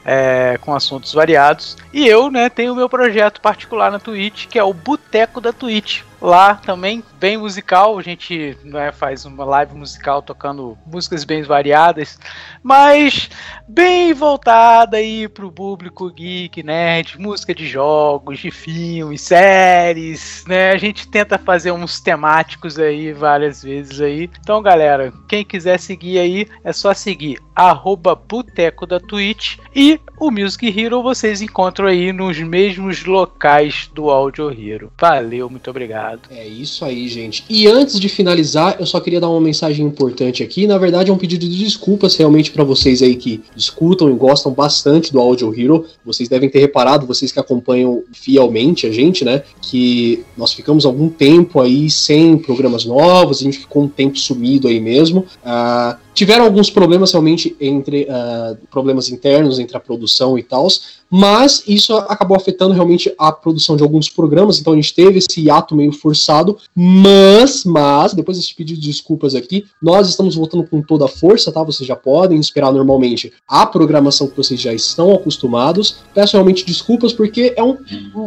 É, 0.05 0.57
com 0.61 0.73
assuntos 0.73 1.12
variados. 1.12 1.77
E 1.93 2.07
eu, 2.07 2.31
né, 2.31 2.49
tenho 2.49 2.73
o 2.73 2.77
meu 2.77 2.89
projeto 2.89 3.41
particular 3.41 3.91
na 3.91 3.99
Twitch, 3.99 4.47
que 4.47 4.57
é 4.57 4.62
o 4.62 4.73
Boteco 4.73 5.41
da 5.41 5.53
Twitch. 5.53 6.03
Lá 6.20 6.57
também, 6.57 7.03
bem 7.20 7.36
musical, 7.36 7.97
a 7.97 8.03
gente 8.03 8.59
né, 8.65 8.90
faz 8.90 9.24
uma 9.24 9.45
live 9.45 9.77
musical 9.77 10.20
tocando 10.20 10.77
músicas 10.85 11.23
bem 11.23 11.45
variadas, 11.45 12.19
mas 12.61 13.31
bem 13.69 14.12
voltada 14.12 14.97
aí 14.97 15.28
pro 15.28 15.53
público 15.53 16.11
geek, 16.11 16.61
nerd, 16.65 17.20
música 17.20 17.55
de 17.55 17.69
jogos, 17.69 18.40
de 18.40 18.51
filmes, 18.51 19.20
séries, 19.20 20.45
né? 20.49 20.73
A 20.73 20.77
gente 20.77 21.09
tenta 21.09 21.39
fazer 21.39 21.70
uns 21.70 22.01
temáticos 22.01 22.81
aí 22.81 23.12
várias 23.12 23.62
vezes 23.62 24.01
aí. 24.01 24.28
Então, 24.40 24.61
galera, 24.61 25.12
quem 25.28 25.45
quiser 25.45 25.78
seguir 25.78 26.19
aí, 26.19 26.49
é 26.65 26.73
só 26.73 26.93
seguir 26.93 27.39
arroba 27.55 28.15
Boteco 28.15 28.86
da 28.86 28.99
Twitch 29.01 29.59
e 29.74 30.01
o 30.19 30.31
Music 30.31 30.66
Hero 30.69 31.03
vocês 31.03 31.43
encontram 31.43 31.86
aí 31.86 32.12
nos 32.12 32.39
mesmos 32.39 33.05
locais 33.05 33.89
do 33.95 34.11
Audio 34.11 34.51
Hero. 34.51 34.93
Valeu, 34.99 35.49
muito 35.51 35.69
obrigado. 35.69 36.07
É 36.30 36.47
isso 36.47 36.85
aí, 36.85 37.09
gente. 37.09 37.44
E 37.48 37.66
antes 37.66 37.98
de 37.98 38.09
finalizar, 38.09 38.76
eu 38.78 38.86
só 38.86 39.01
queria 39.01 39.20
dar 39.20 39.28
uma 39.28 39.40
mensagem 39.40 39.85
importante 39.85 40.43
aqui. 40.43 40.66
Na 40.66 40.78
verdade, 40.78 41.10
é 41.10 41.12
um 41.12 41.18
pedido 41.18 41.47
de 41.47 41.64
desculpas 41.64 42.16
realmente 42.16 42.51
para 42.51 42.64
vocês 42.64 43.02
aí 43.02 43.16
que 43.16 43.43
escutam 43.56 44.10
e 44.10 44.14
gostam 44.14 44.52
bastante 44.52 45.12
do 45.12 45.20
Audio 45.20 45.52
Hero. 45.59 45.86
Vocês 46.05 46.28
devem 46.28 46.48
ter 46.48 46.60
reparado, 46.60 47.06
vocês 47.06 47.32
que 47.32 47.40
acompanham 47.40 48.02
fielmente 48.12 48.86
a 48.86 48.93
gente, 48.93 49.24
né? 49.24 49.43
Que 49.60 50.24
nós 50.36 50.52
ficamos 50.52 50.86
algum 50.86 51.09
tempo 51.09 51.60
aí 51.60 51.90
sem 51.90 52.39
programas 52.39 52.85
novos, 52.85 53.40
a 53.40 53.44
gente 53.44 53.59
ficou 53.59 53.82
um 53.82 53.89
tempo 53.89 54.18
sumido 54.18 54.68
aí 54.68 54.80
mesmo. 54.80 55.26
Ah, 55.44 55.98
tiveram 56.19 56.45
alguns 56.45 56.69
problemas 56.69 57.12
realmente 57.12 57.55
entre 57.61 58.03
uh, 58.03 58.57
problemas 58.73 59.09
internos 59.09 59.61
entre 59.61 59.77
a 59.77 59.81
produção 59.81 60.36
e 60.36 60.43
tal, 60.43 60.66
mas 61.09 61.62
isso 61.65 61.97
acabou 61.97 62.36
afetando 62.36 62.74
realmente 62.74 63.15
a 63.16 63.31
produção 63.31 63.77
de 63.77 63.85
alguns 63.85 64.09
programas, 64.09 64.59
então 64.59 64.73
a 64.73 64.77
gente 64.77 64.93
teve 64.93 65.19
esse 65.19 65.40
hiato 65.40 65.77
meio 65.77 65.93
forçado, 65.93 66.59
mas, 66.74 67.65
mas, 67.65 68.15
depois 68.15 68.36
desse 68.36 68.53
pedido 68.53 68.81
de 68.81 68.89
desculpas 68.89 69.36
aqui, 69.36 69.65
nós 69.81 70.09
estamos 70.09 70.35
voltando 70.35 70.65
com 70.66 70.82
toda 70.82 71.05
a 71.05 71.09
força, 71.09 71.53
tá? 71.53 71.62
Vocês 71.62 71.86
já 71.86 71.95
podem 71.95 72.40
esperar 72.40 72.73
normalmente 72.73 73.32
a 73.47 73.65
programação 73.65 74.27
que 74.27 74.36
vocês 74.36 74.61
já 74.61 74.74
estão 74.74 75.15
acostumados. 75.15 75.99
Peço 76.12 76.32
realmente 76.32 76.66
desculpas 76.66 77.12
porque 77.12 77.55
é 77.57 77.62
um, 77.62 77.77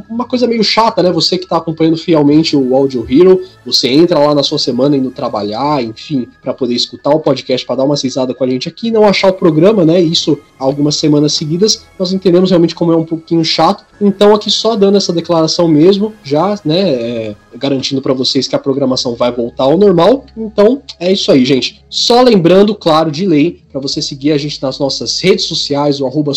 uma 0.10 0.26
coisa 0.26 0.48
meio 0.48 0.64
chata, 0.64 1.04
né? 1.04 1.12
Você 1.12 1.38
que 1.38 1.44
está 1.44 1.58
acompanhando 1.58 1.98
fielmente 1.98 2.56
o 2.56 2.74
Audio 2.74 3.06
Hero, 3.10 3.44
você 3.66 3.90
entra 3.90 4.18
lá 4.18 4.34
na 4.34 4.44
sua 4.44 4.58
semana 4.58 4.96
indo 4.96 5.12
trabalhar, 5.12 5.84
enfim, 5.84 6.28
para 6.42 6.54
poder 6.54 6.76
escutar 6.76 7.10
o 7.10 7.20
podcast, 7.20 7.68
para 7.68 7.81
dar 7.82 7.86
uma 7.86 7.96
risada 7.96 8.34
com 8.34 8.44
a 8.44 8.48
gente 8.48 8.70
aqui, 8.70 8.92
não 8.92 9.06
achar 9.06 9.30
o 9.30 9.34
programa, 9.34 9.84
né? 9.84 10.00
Isso 10.00 10.38
algumas 10.58 10.96
semanas 10.96 11.34
seguidas, 11.34 11.86
nós 11.98 12.14
entendemos 12.14 12.52
realmente 12.52 12.76
como 12.76 12.94
é 12.94 12.96
um 12.96 13.06
pouquinho 13.06 13.44
chato. 13.44 13.84
Então 14.00 14.34
aqui 14.34 14.50
só 14.50 14.76
dando 14.76 14.98
essa 14.98 15.12
declaração 15.12 15.68
mesmo, 15.68 16.14
já, 16.24 16.60
né, 16.64 16.90
é, 16.90 17.36
garantindo 17.56 18.02
para 18.02 18.14
vocês 18.14 18.48
que 18.48 18.56
a 18.56 18.60
programação 18.60 19.16
vai 19.16 19.32
voltar 19.32 19.64
ao 19.64 19.78
normal. 19.78 20.26
Então 20.38 20.82
é 21.00 21.12
isso 21.12 21.32
aí, 21.32 21.44
gente. 21.44 21.84
Só 21.90 22.22
lembrando, 22.22 22.76
claro, 22.76 23.12
de 23.12 23.26
lei, 23.26 23.62
para 23.72 23.82
você 23.82 24.02
seguir 24.02 24.32
a 24.32 24.38
gente 24.38 24.62
nas 24.62 24.80
nossas 24.80 25.20
redes 25.20 25.46
sociais, 25.46 26.02
o 26.02 26.06
arroba 26.06 26.34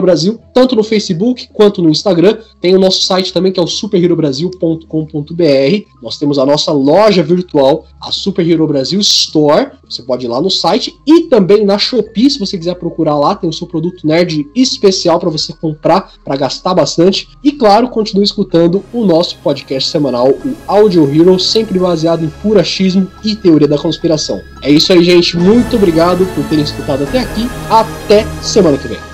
Brasil, 0.00 0.40
tanto 0.52 0.76
no 0.76 0.84
Facebook 0.84 1.48
quanto 1.52 1.82
no 1.82 1.90
Instagram. 1.90 2.38
Tem 2.60 2.74
o 2.74 2.78
nosso 2.78 3.02
site 3.02 3.32
também, 3.32 3.52
que 3.52 3.58
é 3.58 3.62
o 3.62 3.66
superherobrasil.com.br. 3.66 6.02
Nós 6.02 6.18
temos 6.18 6.38
a 6.38 6.46
nossa 6.46 6.72
loja 6.72 7.22
virtual, 7.22 7.86
a 8.00 8.12
Super 8.12 8.48
Hero 8.48 8.66
Brasil 8.66 9.00
Store. 9.00 9.70
Você 9.88 10.02
pode 10.02 10.26
ir 10.26 10.28
lá 10.28 10.40
no 10.40 10.50
site 10.50 10.94
e 11.06 11.22
também 11.22 11.64
na 11.64 11.78
Shopee, 11.78 12.30
se 12.30 12.38
você 12.38 12.58
quiser 12.58 12.74
procurar 12.74 13.18
lá, 13.18 13.34
tem 13.34 13.48
o 13.48 13.52
seu 13.52 13.66
produto 13.66 14.06
nerd 14.06 14.46
especial 14.54 15.18
para 15.18 15.30
você 15.30 15.52
comprar, 15.52 16.12
para 16.24 16.36
gastar 16.36 16.74
bastante. 16.74 17.28
E 17.42 17.52
claro, 17.52 17.88
continue 17.88 18.24
escutando 18.24 18.84
o 18.92 19.04
nosso 19.04 19.38
podcast 19.38 19.90
semanal, 19.90 20.30
o 20.30 20.54
Audio 20.66 21.08
Hero, 21.08 21.38
sempre 21.38 21.78
baseado 21.78 22.24
em 22.24 22.28
puro 22.42 22.58
achismo 22.58 23.08
e 23.24 23.34
teoria 23.34 23.68
da 23.68 23.78
conspiração. 23.78 24.40
É 24.62 24.70
isso 24.70 24.92
aí, 24.92 25.02
gente. 25.02 25.36
Muito 25.36 25.76
obrigado 25.76 26.26
por 26.34 26.44
terem 26.48 26.64
escutado 26.74 27.04
até 27.04 27.20
aqui. 27.20 27.48
Até 27.70 28.26
semana 28.42 28.76
que 28.76 28.88
vem. 28.88 29.13